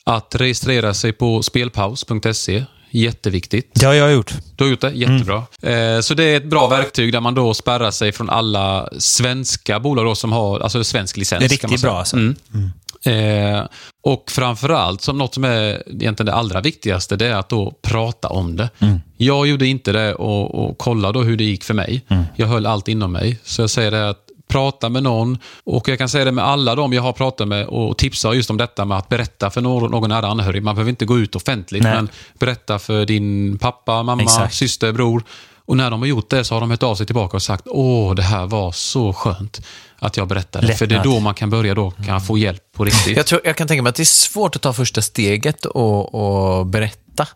Att 0.04 0.34
registrera 0.34 0.94
sig 0.94 1.12
på 1.12 1.42
spelpaus.se, 1.42 2.64
jätteviktigt. 2.94 3.70
Det 3.74 3.86
har 3.86 3.94
jag 3.94 4.12
gjort. 4.12 4.34
Du 4.56 4.64
har 4.64 4.70
gjort 4.70 4.80
det? 4.80 4.90
Jättebra. 4.90 5.42
Eh, 5.62 6.00
så 6.00 6.14
det 6.14 6.24
är 6.24 6.36
ett 6.36 6.44
bra 6.44 6.68
verktyg 6.68 7.12
där 7.12 7.20
man 7.20 7.34
då 7.34 7.54
spärrar 7.54 7.90
sig 7.90 8.12
från 8.12 8.30
alla 8.30 8.88
svenska 8.98 9.80
bolag 9.80 10.04
då 10.04 10.14
som 10.14 10.32
har 10.32 10.60
alltså 10.60 10.84
svensk 10.84 11.16
licens. 11.16 11.40
Det 11.40 11.44
är 11.44 11.48
kan 11.48 11.70
riktigt 11.70 11.70
man 11.70 11.78
säga. 11.78 11.90
bra, 11.90 11.98
alltså. 11.98 12.16
Mm. 12.16 12.70
Eh, 13.06 13.66
och 14.04 14.30
framförallt, 14.30 15.00
som 15.00 15.18
något 15.18 15.34
som 15.34 15.44
är 15.44 15.82
egentligen 15.86 16.26
det 16.26 16.34
allra 16.34 16.60
viktigaste, 16.60 17.16
det 17.16 17.26
är 17.26 17.34
att 17.34 17.48
då 17.48 17.74
prata 17.82 18.28
om 18.28 18.56
det. 18.56 18.70
Mm. 18.78 19.00
Jag 19.16 19.46
gjorde 19.46 19.66
inte 19.66 19.92
det 19.92 20.14
och, 20.14 20.64
och 20.64 20.78
kolla 20.78 21.12
då 21.12 21.22
hur 21.22 21.36
det 21.36 21.44
gick 21.44 21.64
för 21.64 21.74
mig. 21.74 22.02
Mm. 22.08 22.24
Jag 22.36 22.46
höll 22.46 22.66
allt 22.66 22.88
inom 22.88 23.12
mig. 23.12 23.38
Så 23.44 23.62
jag 23.62 23.70
säger 23.70 23.90
det 23.90 24.10
att 24.10 24.23
prata 24.48 24.88
med 24.88 25.02
någon 25.02 25.38
och 25.64 25.88
jag 25.88 25.98
kan 25.98 26.08
säga 26.08 26.24
det 26.24 26.32
med 26.32 26.44
alla 26.44 26.74
de 26.74 26.92
jag 26.92 27.02
har 27.02 27.12
pratat 27.12 27.48
med 27.48 27.66
och 27.66 27.98
tipsar 27.98 28.32
just 28.32 28.50
om 28.50 28.56
detta 28.56 28.84
med 28.84 28.98
att 28.98 29.08
berätta 29.08 29.50
för 29.50 29.60
någon, 29.60 29.90
någon 29.90 30.10
nära 30.10 30.26
anhörig. 30.26 30.62
Man 30.62 30.74
behöver 30.74 30.90
inte 30.90 31.04
gå 31.04 31.18
ut 31.18 31.36
offentligt, 31.36 31.82
Nej. 31.82 31.94
men 31.94 32.08
berätta 32.38 32.78
för 32.78 33.06
din 33.06 33.58
pappa, 33.58 34.02
mamma, 34.02 34.22
Exakt. 34.22 34.54
syster, 34.54 34.92
bror. 34.92 35.24
Och 35.66 35.76
när 35.76 35.90
de 35.90 36.00
har 36.00 36.06
gjort 36.06 36.30
det 36.30 36.44
så 36.44 36.54
har 36.54 36.60
de 36.60 36.70
hört 36.70 36.82
av 36.82 36.94
sig 36.94 37.06
tillbaka 37.06 37.36
och 37.36 37.42
sagt 37.42 37.66
åh, 37.66 38.14
det 38.14 38.22
här 38.22 38.46
var 38.46 38.72
så 38.72 39.12
skönt 39.12 39.66
att 39.98 40.16
jag 40.16 40.28
berättade. 40.28 40.74
För 40.74 40.86
det 40.86 40.94
är 40.94 41.04
då 41.04 41.20
man 41.20 41.34
kan 41.34 41.50
börja 41.50 41.74
då, 41.74 41.90
kan 41.90 42.20
få 42.20 42.38
hjälp 42.38 42.62
på 42.76 42.84
riktigt. 42.84 43.16
Jag, 43.16 43.26
tror, 43.26 43.40
jag 43.44 43.56
kan 43.56 43.68
tänka 43.68 43.82
mig 43.82 43.90
att 43.90 43.96
det 43.96 44.02
är 44.02 44.04
svårt 44.04 44.56
att 44.56 44.62
ta 44.62 44.72
första 44.72 45.02
steget 45.02 45.64
och, 45.64 46.14
och 46.14 46.66
berätta. 46.66 47.26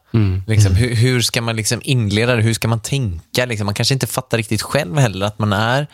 Liksom, 0.46 0.74
hur, 0.74 0.94
hur 0.94 1.20
ska 1.20 1.42
man 1.42 1.56
liksom 1.56 1.80
inleda 1.84 2.36
det? 2.36 2.42
Hur 2.42 2.54
ska 2.54 2.68
man 2.68 2.80
tänka? 2.80 3.44
Liksom, 3.44 3.64
man 3.64 3.74
kanske 3.74 3.94
inte 3.94 4.06
fattar 4.06 4.38
riktigt 4.38 4.62
själv 4.62 4.98
heller 4.98 5.26
att 5.26 5.38
man 5.38 5.52
är 5.52 5.86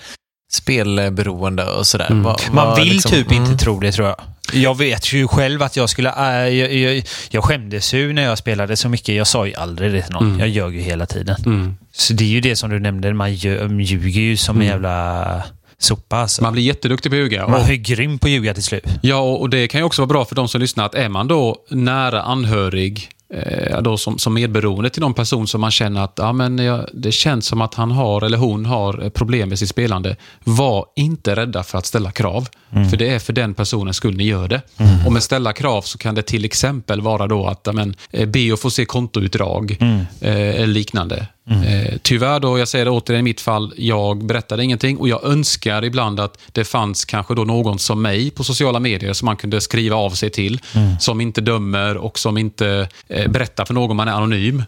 spelberoende 0.54 1.64
och 1.64 1.86
sådär. 1.86 2.08
Vad- 2.10 2.40
Man 2.52 2.66
vad 2.66 2.78
vill 2.78 2.88
liksom- 2.88 3.10
typ 3.10 3.30
mm. 3.30 3.44
inte 3.44 3.64
tro 3.64 3.80
det 3.80 3.92
tror 3.92 4.08
jag. 4.08 4.16
Jag 4.52 4.78
vet 4.78 5.12
ju 5.12 5.28
själv 5.28 5.62
att 5.62 5.76
jag 5.76 5.90
skulle... 5.90 6.10
äh, 6.46 6.48
jag, 6.54 6.74
jag, 6.74 7.04
jag 7.30 7.44
skämdes 7.44 7.94
ju 7.94 8.12
när 8.12 8.22
jag 8.22 8.38
spelade 8.38 8.76
så 8.76 8.88
mycket. 8.88 9.14
Jag 9.14 9.26
sa 9.26 9.46
ju 9.46 9.54
aldrig 9.54 9.92
det 9.92 10.02
till 10.02 10.12
någon. 10.12 10.38
Jag 10.38 10.48
ljög 10.48 10.74
ju 10.74 10.80
hela 10.80 11.06
tiden. 11.06 11.36
Mm. 11.46 11.74
Så 11.92 12.12
det 12.12 12.24
är 12.24 12.28
ju 12.28 12.40
det 12.40 12.56
som 12.56 12.70
du 12.70 12.80
nämnde. 12.80 13.12
Man 13.14 13.30
lju- 13.32 13.80
ljuger 13.82 14.20
ju 14.20 14.36
som 14.36 14.60
en 14.60 14.66
jävla 14.66 15.42
sopa. 15.78 16.16
Alltså. 16.16 16.42
Man 16.42 16.52
blir 16.52 16.62
jätteduktig 16.62 17.12
på 17.12 17.16
att 17.16 17.20
ljuga. 17.22 17.48
Man 17.48 17.68
ju 17.70 17.76
grym 17.76 18.18
på 18.18 18.26
att 18.26 18.30
ljuga 18.30 18.54
till 18.54 18.62
slut. 18.62 18.84
ja, 19.02 19.16
och 19.18 19.40
och 19.40 19.50
det 19.50 19.68
kan 19.68 19.80
ju 19.80 19.84
också 19.84 20.02
vara 20.02 20.08
bra 20.08 20.24
för 20.24 20.34
de 20.34 20.48
som 20.48 20.60
lyssnar 20.60 20.86
att 20.86 20.94
är 20.94 21.08
man 21.08 21.28
då 21.28 21.56
nära 21.70 22.22
anhörig 22.22 23.08
eh, 23.34 23.82
då 23.82 23.96
som, 23.96 24.18
som 24.18 24.34
medberoende 24.34 24.90
till 24.90 25.02
någon 25.02 25.14
person 25.14 25.46
som 25.46 25.60
man 25.60 25.70
känner 25.70 26.04
att 26.04 26.12
ja, 26.16 26.32
men 26.32 26.58
jag, 26.58 26.88
det 26.92 27.12
känns 27.12 27.46
som 27.46 27.60
att 27.60 27.74
han 27.74 27.90
har 27.90 28.22
eller 28.22 28.38
hon 28.38 28.66
har 28.66 29.02
eh, 29.02 29.08
problem 29.08 29.48
med 29.48 29.58
sitt 29.58 29.68
spelande. 29.68 30.16
Var 30.44 30.86
inte 30.96 31.36
rädda 31.36 31.62
för 31.62 31.78
att 31.78 31.86
ställa 31.86 32.10
krav. 32.10 32.48
För 32.90 32.96
det 32.96 33.08
är 33.08 33.18
för 33.18 33.32
den 33.32 33.54
personens 33.54 33.96
skull 33.96 34.16
ni 34.16 34.24
gör 34.24 34.48
det. 34.48 34.62
Och 35.06 35.12
med 35.12 35.22
ställa 35.22 35.52
krav 35.52 35.82
så 35.82 35.98
kan 35.98 36.14
det 36.14 36.22
till 36.22 36.44
exempel 36.44 37.00
vara 37.00 37.26
då 37.26 37.46
att 37.46 37.60
ja, 37.64 37.72
men, 37.72 37.94
eh, 38.10 38.28
be 38.28 38.52
att 38.52 38.60
få 38.60 38.70
se 38.70 38.84
kontoutdrag 38.84 39.76
eh, 40.20 40.60
eller 40.60 40.66
liknande. 40.66 41.26
Eh, 41.50 41.98
tyvärr 42.02 42.40
då, 42.40 42.58
jag 42.58 42.68
säger 42.68 42.84
det 42.84 42.90
återigen 42.90 43.20
i 43.20 43.22
mitt 43.22 43.40
fall, 43.40 43.74
jag 43.76 44.24
berättade 44.24 44.64
ingenting 44.64 44.96
och 44.96 45.08
jag 45.08 45.24
önskar 45.24 45.84
ibland 45.84 46.20
att 46.20 46.38
det 46.52 46.64
fanns 46.64 47.04
kanske 47.04 47.34
då 47.34 47.44
någon 47.44 47.78
som 47.78 48.02
mig 48.02 48.30
på 48.30 48.44
sociala 48.44 48.80
medier 48.80 49.12
som 49.12 49.26
man 49.26 49.36
kunde 49.36 49.60
skriva 49.60 49.96
av 49.96 50.10
sig 50.10 50.30
till. 50.30 50.60
Som 51.00 51.20
inte 51.20 51.40
dömer 51.40 51.96
och 51.96 52.18
som 52.18 52.38
inte 52.38 52.88
eh, 53.08 53.30
berättar 53.30 53.64
för 53.64 53.74
någon 53.74 53.96
man 53.96 54.08
är 54.08 54.12
anonym. 54.12 54.62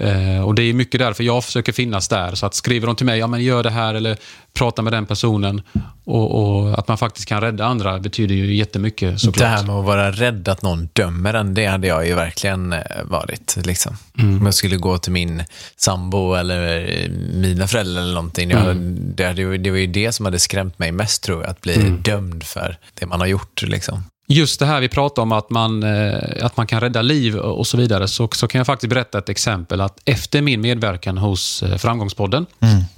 Eh, 0.00 0.44
och 0.44 0.54
Det 0.54 0.62
är 0.62 0.72
mycket 0.72 0.98
därför 1.00 1.24
jag 1.24 1.44
försöker 1.44 1.72
finnas 1.72 2.08
där. 2.08 2.34
Så 2.34 2.46
att 2.46 2.54
skriver 2.54 2.86
de 2.86 2.96
till 2.96 3.06
mig, 3.06 3.18
ja 3.18 3.26
men 3.26 3.42
gör 3.44 3.62
det 3.62 3.70
här 3.70 3.94
eller 3.94 4.16
prata 4.54 4.82
med 4.82 4.92
den 4.92 5.06
personen. 5.06 5.62
Och, 6.04 6.58
och 6.60 6.78
Att 6.78 6.88
man 6.88 6.98
faktiskt 6.98 7.28
kan 7.28 7.40
rädda 7.40 7.64
andra 7.64 7.98
betyder 7.98 8.34
ju 8.34 8.54
jättemycket 8.54 9.20
såklart. 9.20 9.38
Det 9.38 9.46
här 9.46 9.62
med 9.66 9.74
att 9.74 9.84
vara 9.84 10.10
rädd 10.12 10.48
att 10.48 10.62
någon 10.62 10.88
dömer 10.92 11.34
en, 11.34 11.54
det 11.54 11.66
hade 11.66 11.86
jag 11.86 12.06
ju 12.06 12.14
verkligen 12.14 12.72
eh, 12.72 12.80
varit. 13.04 13.56
Liksom. 13.64 13.96
Om 14.18 14.42
jag 14.44 14.54
skulle 14.54 14.76
gå 14.76 14.98
till 14.98 15.12
min 15.12 15.42
sambo 15.76 16.34
eller 16.34 16.88
eh, 17.02 17.10
mina 17.34 17.66
föräldrar 17.66 18.02
eller 18.02 18.14
någonting. 18.14 18.50
Jag, 18.50 18.76
det, 18.76 19.24
hade, 19.24 19.42
ju- 19.42 19.58
det 19.58 19.70
var 19.70 19.78
ju 19.78 19.86
det 19.86 20.12
som 20.12 20.24
hade 20.24 20.38
skrämt 20.38 20.78
mig 20.78 20.92
mest 20.92 21.22
tror 21.22 21.40
jag, 21.42 21.50
att 21.50 21.60
bli 21.60 21.74
dömd 22.02 22.44
för 22.44 22.76
det 22.94 23.06
man 23.06 23.20
har 23.20 23.26
gjort. 23.26 23.62
Liksom. 23.62 24.04
Just 24.32 24.60
det 24.60 24.66
här 24.66 24.80
vi 24.80 24.88
pratar 24.88 25.22
om 25.22 25.32
att 25.32 25.50
man, 25.50 25.82
eh, 25.82 26.18
att 26.40 26.56
man 26.56 26.66
kan 26.66 26.80
rädda 26.80 27.02
liv 27.02 27.36
och 27.36 27.66
så 27.66 27.76
vidare, 27.76 28.08
så, 28.08 28.28
så 28.32 28.48
kan 28.48 28.58
jag 28.58 28.66
faktiskt 28.66 28.90
berätta 28.90 29.18
ett 29.18 29.28
exempel. 29.28 29.80
att 29.80 30.00
Efter 30.04 30.42
min 30.42 30.60
medverkan 30.60 31.18
hos 31.18 31.62
eh, 31.62 31.76
Framgångspodden, 31.76 32.46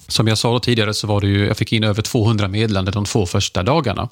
som 0.08 0.28
jag 0.28 0.38
sa 0.38 0.58
tidigare, 0.58 0.94
så 0.94 1.06
var 1.06 1.20
det 1.20 1.26
ju, 1.26 1.46
jag 1.46 1.56
fick 1.56 1.72
in 1.72 1.84
över 1.84 2.02
200 2.02 2.48
meddelanden 2.48 2.94
de 2.94 3.04
två 3.04 3.26
första 3.26 3.62
dagarna. 3.62 4.08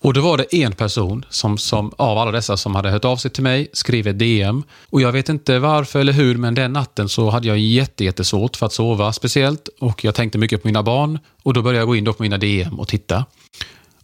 Och 0.00 0.14
då 0.14 0.20
var 0.20 0.38
det 0.38 0.56
en 0.56 0.72
person 0.72 1.24
som, 1.30 1.58
som, 1.58 1.92
av 1.96 2.18
alla 2.18 2.30
dessa 2.30 2.56
som 2.56 2.74
hade 2.74 2.90
hört 2.90 3.04
av 3.04 3.16
sig 3.16 3.30
till 3.30 3.42
mig, 3.42 3.68
skrev 3.72 4.06
ett 4.06 4.18
DM. 4.18 4.62
Och 4.90 5.00
jag 5.00 5.12
vet 5.12 5.28
inte 5.28 5.58
varför 5.58 6.00
eller 6.00 6.12
hur, 6.12 6.36
men 6.36 6.54
den 6.54 6.72
natten 6.72 7.08
så 7.08 7.30
hade 7.30 7.48
jag 7.48 7.58
jätte, 7.58 8.04
jättesvårt 8.04 8.56
för 8.56 8.66
att 8.66 8.72
sova 8.72 9.12
speciellt. 9.12 9.68
Och 9.80 10.04
jag 10.04 10.14
tänkte 10.14 10.38
mycket 10.38 10.62
på 10.62 10.68
mina 10.68 10.82
barn. 10.82 11.18
Och 11.42 11.54
då 11.54 11.62
började 11.62 11.78
jag 11.78 11.88
gå 11.88 11.96
in 11.96 12.04
på 12.04 12.14
mina 12.18 12.38
DM 12.38 12.80
och 12.80 12.88
titta. 12.88 13.24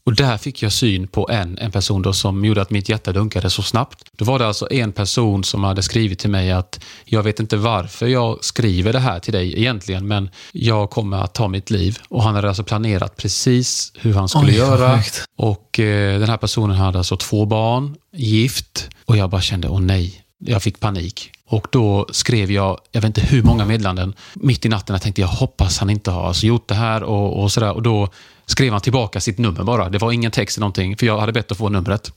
Och 0.04 0.14
där 0.14 0.36
fick 0.36 0.62
jag 0.62 0.72
syn 0.72 1.06
på 1.08 1.28
en, 1.30 1.58
en 1.58 1.70
person 1.70 2.02
då 2.02 2.12
som 2.12 2.44
gjorde 2.44 2.62
att 2.62 2.70
mitt 2.70 2.88
hjärta 2.88 3.12
dunkade 3.12 3.50
så 3.50 3.62
snabbt. 3.62 4.04
Då 4.18 4.24
var 4.24 4.38
det 4.38 4.46
alltså 4.46 4.72
en 4.72 4.92
person 4.92 5.44
som 5.44 5.64
hade 5.64 5.82
skrivit 5.82 6.18
till 6.18 6.30
mig 6.30 6.50
att 6.52 6.80
jag 7.04 7.22
vet 7.22 7.40
inte 7.40 7.56
varför 7.56 8.06
jag 8.06 8.44
skriver 8.44 8.92
det 8.92 8.98
här 8.98 9.18
till 9.20 9.32
dig 9.32 9.58
egentligen, 9.58 10.08
men 10.08 10.30
jag 10.52 10.90
kommer 10.90 11.16
att 11.16 11.34
ta 11.34 11.48
mitt 11.48 11.70
liv. 11.70 11.98
Och 12.08 12.22
han 12.22 12.34
hade 12.34 12.48
alltså 12.48 12.64
planerat 12.64 13.16
precis 13.16 13.92
hur 13.98 14.14
han 14.14 14.28
skulle 14.28 14.52
Oj, 14.52 14.56
göra. 14.56 14.96
sjukt. 14.96 15.24
Och 15.36 15.80
eh, 15.80 16.20
den 16.20 16.28
här 16.28 16.36
personen 16.36 16.76
hade 16.76 16.98
alltså 16.98 17.16
två 17.16 17.44
barn, 17.46 17.96
gift. 18.16 18.88
Och 19.04 19.16
jag 19.16 19.30
bara 19.30 19.40
kände, 19.40 19.68
åh 19.68 19.80
nej, 19.80 20.22
jag 20.38 20.62
fick 20.62 20.80
panik. 20.80 21.30
Och 21.46 21.66
då 21.72 22.06
skrev 22.12 22.50
jag, 22.52 22.78
jag 22.92 23.00
vet 23.00 23.08
inte 23.08 23.20
hur 23.20 23.42
många 23.42 23.64
meddelanden, 23.64 24.14
mitt 24.34 24.66
i 24.66 24.68
natten. 24.68 24.94
Jag 24.94 25.02
tänkte, 25.02 25.20
jag 25.20 25.28
hoppas 25.28 25.78
han 25.78 25.90
inte 25.90 26.10
har 26.10 26.26
alltså 26.26 26.46
gjort 26.46 26.68
det 26.68 26.74
här 26.74 27.02
och, 27.02 27.42
och 27.42 27.52
sådär. 27.52 27.72
Och 27.72 27.82
då 27.82 28.08
skrev 28.50 28.72
han 28.72 28.80
tillbaka 28.80 29.20
sitt 29.20 29.38
nummer 29.38 29.64
bara. 29.64 29.88
Det 29.88 29.98
var 29.98 30.12
ingen 30.12 30.30
text 30.30 30.56
eller 30.56 30.62
någonting, 30.62 30.96
för 30.96 31.06
jag 31.06 31.18
hade 31.18 31.32
bett 31.32 31.52
att 31.52 31.58
få 31.58 31.68
numret. 31.68 32.12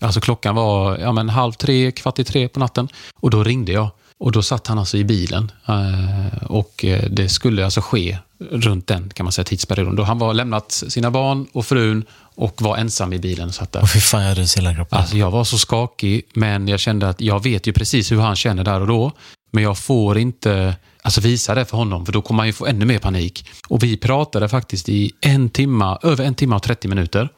Alltså 0.00 0.20
klockan 0.20 0.54
var 0.54 0.98
ja, 0.98 1.12
men 1.12 1.28
halv 1.28 1.52
tre, 1.52 1.92
kvart 1.92 2.18
i 2.18 2.24
tre 2.24 2.48
på 2.48 2.60
natten. 2.60 2.88
Och 3.20 3.30
då 3.30 3.44
ringde 3.44 3.72
jag. 3.72 3.90
Och 4.18 4.32
då 4.32 4.42
satt 4.42 4.66
han 4.66 4.78
alltså 4.78 4.96
i 4.96 5.04
bilen. 5.04 5.52
Eh, 5.68 6.44
och 6.46 6.84
eh, 6.84 7.10
det 7.10 7.28
skulle 7.28 7.64
alltså 7.64 7.80
ske 7.80 8.18
runt 8.50 8.86
den 8.86 9.10
kan 9.10 9.24
man 9.24 9.32
säga, 9.32 9.44
tidsperioden. 9.44 9.96
Då 9.96 10.02
han 10.02 10.18
var 10.18 10.34
lämnat 10.34 10.72
sina 10.72 11.10
barn 11.10 11.46
och 11.52 11.66
frun 11.66 12.04
och 12.34 12.62
var 12.62 12.76
ensam 12.76 13.12
i 13.12 13.18
bilen. 13.18 13.52
Satt 13.52 13.72
där. 13.72 13.80
Åh 13.82 13.86
fy 13.86 14.00
fan, 14.00 14.22
jag 14.22 14.38
ryser 14.38 14.60
hela 14.60 14.74
kroppen. 14.74 14.98
Alltså 14.98 15.16
jag 15.16 15.30
var 15.30 15.44
så 15.44 15.58
skakig, 15.58 16.22
men 16.34 16.68
jag 16.68 16.80
kände 16.80 17.08
att 17.08 17.20
jag 17.20 17.42
vet 17.42 17.66
ju 17.66 17.72
precis 17.72 18.12
hur 18.12 18.20
han 18.20 18.36
känner 18.36 18.64
där 18.64 18.80
och 18.80 18.86
då. 18.86 19.12
Men 19.50 19.62
jag 19.62 19.78
får 19.78 20.18
inte 20.18 20.76
alltså 21.04 21.20
visa 21.20 21.54
det 21.54 21.64
för 21.64 21.76
honom, 21.76 22.06
för 22.06 22.12
då 22.12 22.22
kommer 22.22 22.40
han 22.40 22.46
ju 22.46 22.52
få 22.52 22.66
ännu 22.66 22.84
mer 22.84 22.98
panik. 22.98 23.48
Och 23.68 23.82
vi 23.82 23.96
pratade 23.96 24.48
faktiskt 24.48 24.88
i 24.88 25.12
en 25.20 25.50
timma, 25.50 25.98
över 26.02 26.24
en 26.24 26.34
timme 26.34 26.56
och 26.56 26.62
30 26.62 26.88
minuter. 26.88 27.28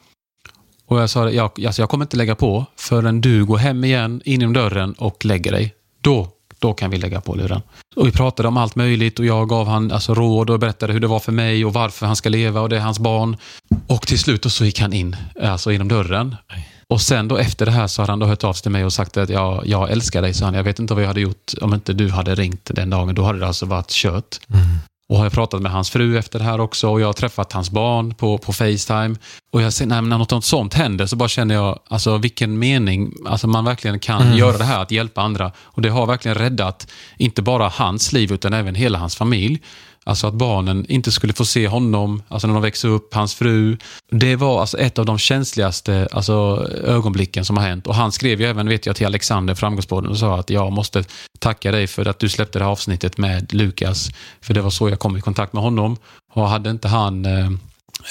Och 0.87 1.01
jag 1.01 1.11
sa, 1.11 1.31
jag, 1.31 1.65
alltså 1.67 1.83
jag 1.83 1.89
kommer 1.89 2.05
inte 2.05 2.17
lägga 2.17 2.35
på 2.35 2.67
förrän 2.77 3.21
du 3.21 3.45
går 3.45 3.57
hem 3.57 3.85
igen, 3.85 4.23
in 4.25 4.41
genom 4.41 4.53
dörren 4.53 4.93
och 4.93 5.25
lägger 5.25 5.53
dig. 5.53 5.75
Då, 6.01 6.29
då 6.59 6.75
kan 6.75 6.91
vi 6.91 6.99
lägga 6.99 7.21
på 7.21 7.35
luren. 7.35 7.63
Och 7.97 8.07
vi 8.07 8.13
pratade 8.13 8.49
om 8.49 8.57
allt 8.57 8.77
möjligt 8.77 9.19
och 9.19 9.27
jag 9.27 9.49
gav 9.49 9.67
han 9.67 9.93
alltså, 9.93 10.15
råd 10.15 10.51
och 10.51 10.59
berättade 10.59 10.93
hur 10.93 11.01
det 11.01 11.07
var 11.07 11.21
för 11.21 11.33
mig 11.33 11.65
och 11.65 11.73
varför 11.73 12.07
han 12.07 12.17
ska 12.17 12.29
leva 12.29 12.61
och 12.61 12.69
det 12.69 12.77
är 12.77 12.81
hans 12.81 12.99
barn. 12.99 13.37
Och 13.87 14.07
till 14.07 14.19
slut 14.19 14.53
så 14.53 14.65
gick 14.65 14.81
han 14.81 14.93
in, 14.93 15.17
alltså 15.43 15.73
genom 15.73 15.89
dörren. 15.89 16.37
Och 16.89 17.01
sen 17.01 17.29
då 17.29 17.37
efter 17.37 17.67
det 17.67 17.73
här 17.73 17.87
så 17.87 18.03
hade 18.03 18.13
han 18.13 18.19
då 18.19 18.27
hört 18.27 18.45
av 18.45 18.53
sig 18.53 18.63
till 18.63 18.71
mig 18.71 18.85
och 18.85 18.93
sagt 18.93 19.17
att 19.17 19.29
jag, 19.29 19.63
jag 19.67 19.91
älskar 19.91 20.23
dig, 20.23 20.35
så 20.35 20.45
han. 20.45 20.55
Jag 20.55 20.65
vet 20.65 20.79
inte 20.79 20.95
vad 20.95 21.03
jag 21.03 21.09
hade 21.09 21.21
gjort 21.21 21.53
om 21.61 21.75
inte 21.75 21.93
du 21.93 22.11
hade 22.11 22.35
ringt 22.35 22.71
den 22.75 22.91
dagen. 22.91 23.15
Då 23.15 23.25
hade 23.25 23.39
det 23.39 23.47
alltså 23.47 23.67
varit 23.67 23.91
kört. 23.91 24.37
Och 25.09 25.17
har 25.17 25.25
jag 25.25 25.33
pratat 25.33 25.63
med 25.63 25.73
hans 25.73 25.91
fru 25.91 26.19
efter 26.19 26.39
det 26.39 26.45
här 26.45 26.61
också 26.61 26.89
och 26.89 27.01
jag 27.01 27.07
har 27.07 27.13
träffat 27.13 27.53
hans 27.53 27.71
barn 27.71 28.15
på, 28.15 28.39
på 28.39 28.53
Facetime. 28.53 29.17
Och 29.53 29.63
jag 29.63 29.73
ser, 29.73 29.87
när 29.87 30.03
något 30.03 30.45
sånt 30.45 30.75
händer 30.75 31.07
så 31.07 31.17
bara 31.17 31.29
känner 31.29 31.55
jag, 31.55 31.79
alltså 31.89 32.19
vilken 32.19 32.59
mening, 32.59 33.13
alltså 33.27 33.47
man 33.47 33.65
verkligen 33.65 33.99
kan 33.99 34.37
göra 34.37 34.59
det 34.59 34.65
här, 34.65 34.83
att 34.83 34.91
hjälpa 34.91 35.23
andra. 35.23 35.53
Och 35.59 35.83
det 35.83 35.89
har 35.89 36.07
verkligen 36.07 36.35
räddat, 36.39 36.89
inte 37.19 37.43
bara 37.43 37.69
hans 37.69 38.13
liv 38.13 38.33
utan 38.33 38.53
även 38.53 38.75
hela 38.75 38.99
hans 38.99 39.17
familj. 39.17 39.63
Alltså 40.07 40.27
att 40.27 40.35
barnen 40.35 40.87
inte 40.89 41.13
skulle 41.13 41.33
få 41.33 41.45
se 41.45 41.69
honom, 41.69 42.23
alltså 42.29 42.47
när 42.47 42.55
de 42.55 42.63
växer 42.63 42.89
upp, 42.89 43.15
hans 43.15 43.35
fru. 43.35 43.77
Det 44.11 44.37
var 44.37 44.61
alltså 44.61 44.79
ett 44.79 44.99
av 44.99 45.07
de 45.07 45.19
känsligaste 45.19 46.09
alltså, 46.13 46.67
ögonblicken 46.85 47.45
som 47.45 47.57
har 47.57 47.65
hänt. 47.65 47.87
Och 47.87 47.95
han 47.95 48.13
skrev 48.13 48.41
ju 48.41 48.47
även, 48.47 48.69
vet 48.69 48.87
jag, 48.87 48.97
till 48.97 49.07
Alexander, 49.07 49.55
Framgångspodden, 49.55 50.11
och 50.11 50.19
sa 50.19 50.39
att 50.39 50.51
jag 50.51 50.73
måste 50.73 51.05
tacka 51.39 51.71
dig 51.71 51.87
för 51.87 52.07
att 52.07 52.19
du 52.19 52.29
släppte 52.29 52.59
det 52.59 52.65
här 52.65 52.73
avsnittet 52.73 53.19
med 53.19 53.55
Lukas. 53.55 54.11
För 54.41 54.55
det 54.55 54.61
var 54.61 54.71
så 54.71 54.89
jag 54.89 54.99
kom 54.99 55.17
i 55.17 55.21
kontakt 55.21 55.53
med 55.53 55.63
honom. 55.63 55.97
Och 56.35 56.49
hade 56.49 56.71
inte 56.71 56.89
han 56.89 57.25
eh, 57.25 57.51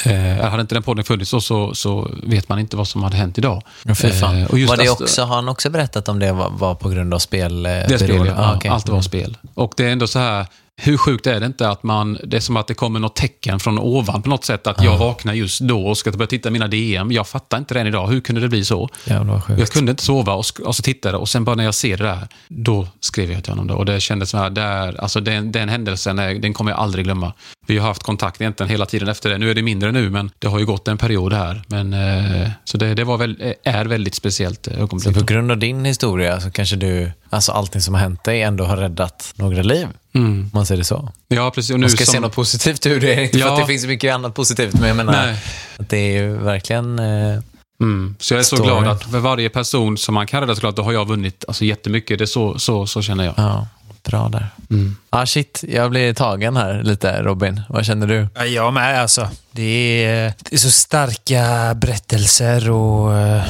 Eh, 0.05 0.49
hade 0.49 0.61
inte 0.61 0.75
den 0.75 0.83
podden 0.83 1.03
funnits 1.03 1.29
så, 1.29 1.41
så, 1.41 1.73
så 1.73 2.11
vet 2.23 2.49
man 2.49 2.59
inte 2.59 2.77
vad 2.77 2.87
som 2.87 3.03
hade 3.03 3.17
hänt 3.17 3.37
idag. 3.37 3.63
Ja. 3.83 3.93
Eh, 4.03 4.45
och 4.45 4.59
just 4.59 4.69
var 4.69 4.77
det 4.77 4.89
också, 4.89 5.23
har 5.23 5.35
han 5.35 5.49
också 5.49 5.69
berättat 5.69 6.09
om 6.09 6.19
det 6.19 6.31
var, 6.31 6.49
var 6.49 6.75
på 6.75 6.89
grund 6.89 7.13
av 7.13 7.19
spel? 7.19 7.65
eh, 7.65 7.71
Det 7.71 7.99
spel, 7.99 8.27
ja. 8.27 8.33
Ah, 8.37 8.55
okej. 8.55 8.71
Allt 8.71 8.89
var 8.89 9.01
spel. 9.01 9.37
Och 9.53 9.73
det 9.77 9.85
är 9.85 9.91
ändå 9.91 10.07
så 10.07 10.19
här, 10.19 10.45
hur 10.81 10.97
sjukt 10.97 11.27
är 11.27 11.39
det 11.39 11.45
inte 11.45 11.69
att 11.69 11.83
man, 11.83 12.17
det 12.23 12.37
är 12.37 12.41
som 12.41 12.57
att 12.57 12.67
det 12.67 12.73
kommer 12.73 12.99
något 12.99 13.15
tecken 13.15 13.59
från 13.59 13.79
ovan 13.79 14.21
på 14.21 14.29
något 14.29 14.45
sätt, 14.45 14.67
att 14.67 14.83
jag 14.83 14.97
vaknar 14.97 15.33
just 15.33 15.59
då 15.61 15.87
och 15.87 15.97
ska 15.97 16.11
börja 16.11 16.27
titta 16.27 16.49
mina 16.49 16.67
DM. 16.67 17.11
Jag 17.11 17.27
fattar 17.27 17.57
inte 17.57 17.73
det 17.73 17.79
än 17.79 17.87
idag. 17.87 18.07
Hur 18.07 18.21
kunde 18.21 18.41
det 18.41 18.49
bli 18.49 18.65
så? 18.65 18.89
Jävlar 19.05 19.41
sjukt. 19.41 19.59
Jag 19.59 19.69
kunde 19.69 19.89
inte 19.91 20.03
sova 20.03 20.33
och, 20.33 20.45
och 20.65 20.75
så 20.75 20.81
tittade 20.83 21.17
och 21.17 21.29
sen 21.29 21.43
bara 21.43 21.55
när 21.55 21.63
jag 21.63 21.75
ser 21.75 21.97
det 21.97 22.03
där, 22.03 22.27
då 22.47 22.87
skrev 22.99 23.31
jag 23.31 23.43
till 23.43 23.51
honom. 23.51 23.67
Då. 23.67 23.73
Och 23.75 23.85
det 23.85 23.99
kändes 24.01 24.29
så 24.29 24.37
här, 24.37 24.49
där, 24.49 25.01
alltså 25.01 25.19
den, 25.21 25.51
den 25.51 25.69
händelsen, 25.69 26.19
är- 26.19 26.33
den 26.33 26.53
kommer 26.53 26.71
jag 26.71 26.79
aldrig 26.79 27.05
glömma. 27.05 27.33
Vi 27.67 27.77
har 27.77 27.87
haft 27.87 28.03
kontakt 28.03 28.41
egentligen 28.41 28.69
hela 28.69 28.85
tiden 28.85 29.07
efter 29.09 29.29
det. 29.29 29.37
Nu 29.37 29.51
är 29.51 29.55
det 29.55 29.61
mindre 29.61 29.91
nu, 29.91 30.09
men 30.09 30.31
det 30.39 30.47
har 30.47 30.59
ju 30.59 30.65
gått 30.65 30.87
en 30.87 30.97
period 30.97 31.33
här. 31.33 31.61
Men, 31.67 31.93
eh, 31.93 32.49
så 32.63 32.77
det, 32.77 32.93
det 32.93 33.03
var 33.03 33.17
väl, 33.17 33.53
är 33.63 33.85
väldigt 33.85 34.15
speciellt 34.15 34.67
eh, 34.67 34.73
Så 34.73 34.79
ögonblick. 34.79 35.13
på 35.17 35.23
grund 35.23 35.51
av 35.51 35.57
din 35.57 35.85
historia 35.85 36.39
så 36.41 36.51
kanske 36.51 36.75
du, 36.75 37.11
alltså 37.29 37.51
allting 37.51 37.81
som 37.81 37.93
har 37.93 38.01
hänt 38.01 38.23
dig 38.23 38.41
ändå 38.41 38.63
har 38.65 38.77
räddat 38.77 39.33
några 39.35 39.61
liv. 39.61 39.87
Mm. 40.15 40.49
Man 40.53 40.65
säger 40.65 40.77
det 40.79 40.85
så. 40.85 41.11
Ja, 41.27 41.51
precis. 41.51 41.71
Och 41.71 41.79
nu 41.79 41.83
Man 41.83 41.89
ska 41.89 42.05
se 42.05 42.11
som- 42.11 42.21
något 42.21 42.35
positivt 42.35 42.85
ur 42.85 42.99
det. 42.99 43.23
Inte 43.23 43.37
för 43.39 43.45
Ja. 43.45 43.53
att 43.53 43.59
det 43.59 43.65
finns 43.65 43.81
så 43.81 43.87
mycket 43.87 44.13
annat 44.13 44.33
positivt, 44.33 44.73
men 44.73 44.87
jag 44.87 44.97
menar 44.97 45.13
Nej. 45.25 45.35
att 45.77 45.89
det 45.89 45.97
är 45.97 46.21
ju 46.21 46.37
verkligen... 46.37 46.99
Eh, 46.99 47.39
Mm. 47.81 48.15
Så 48.19 48.33
jag 48.33 48.39
är 48.39 48.43
så 48.43 48.55
Story. 48.55 48.69
glad 48.69 48.87
att 48.87 49.03
för 49.03 49.19
varje 49.19 49.49
person 49.49 49.97
som 49.97 50.13
man 50.15 50.27
kan 50.27 50.41
rädda 50.41 50.55
såklart, 50.55 50.75
då 50.75 50.83
har 50.83 50.91
jag 50.91 51.07
vunnit 51.07 51.45
alltså, 51.47 51.65
jättemycket. 51.65 52.17
Det 52.17 52.23
är 52.23 52.25
så, 52.25 52.59
så, 52.59 52.87
så 52.87 53.01
känner 53.01 53.23
jag. 53.25 53.33
ja. 53.37 53.67
bra 54.05 54.29
där. 54.29 54.47
Mm. 54.69 54.95
Ah, 55.09 55.25
shit, 55.25 55.63
jag 55.67 55.89
blir 55.91 56.13
tagen 56.13 56.57
här 56.57 56.83
lite 56.83 57.21
Robin. 57.23 57.61
Vad 57.69 57.85
känner 57.85 58.07
du? 58.07 58.27
Ja, 58.35 58.45
jag 58.45 58.73
med 58.73 59.01
alltså. 59.01 59.29
Det 59.51 60.03
är, 60.05 60.33
det 60.49 60.55
är 60.55 60.57
så 60.59 60.71
starka 60.71 61.73
berättelser 61.75 62.69
och 62.71 63.17
eh, 63.17 63.43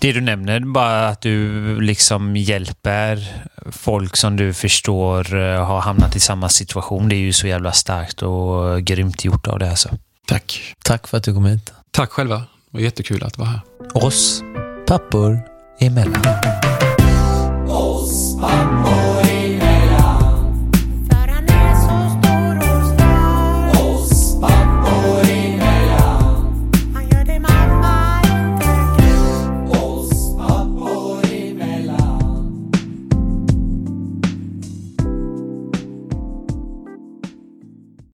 det 0.00 0.12
du 0.12 0.20
nämner, 0.20 0.60
bara 0.60 1.08
att 1.08 1.20
du 1.20 1.80
liksom 1.80 2.36
hjälper 2.36 3.42
folk 3.72 4.16
som 4.16 4.36
du 4.36 4.52
förstår 4.52 5.36
eh, 5.36 5.64
har 5.64 5.80
hamnat 5.80 6.16
i 6.16 6.20
samma 6.20 6.48
situation. 6.48 7.08
Det 7.08 7.14
är 7.14 7.18
ju 7.18 7.32
så 7.32 7.46
jävla 7.46 7.72
starkt 7.72 8.22
och 8.22 8.82
grymt 8.82 9.24
gjort 9.24 9.46
av 9.46 9.58
det 9.58 9.70
alltså. 9.70 9.88
Tack. 10.26 10.74
Tack 10.84 11.06
för 11.08 11.16
att 11.16 11.24
du 11.24 11.34
kom 11.34 11.44
hit. 11.44 11.72
Tack 11.90 12.10
själva. 12.10 12.36
Det 12.36 12.44
var 12.70 12.80
jättekul 12.80 13.24
att 13.24 13.38
vara 13.38 13.48
här. 13.48 13.60
Oss 13.94 14.42
Pappor. 14.86 15.40
emellan. 15.80 16.22
Oss 17.68 18.40
pappor 18.40 19.17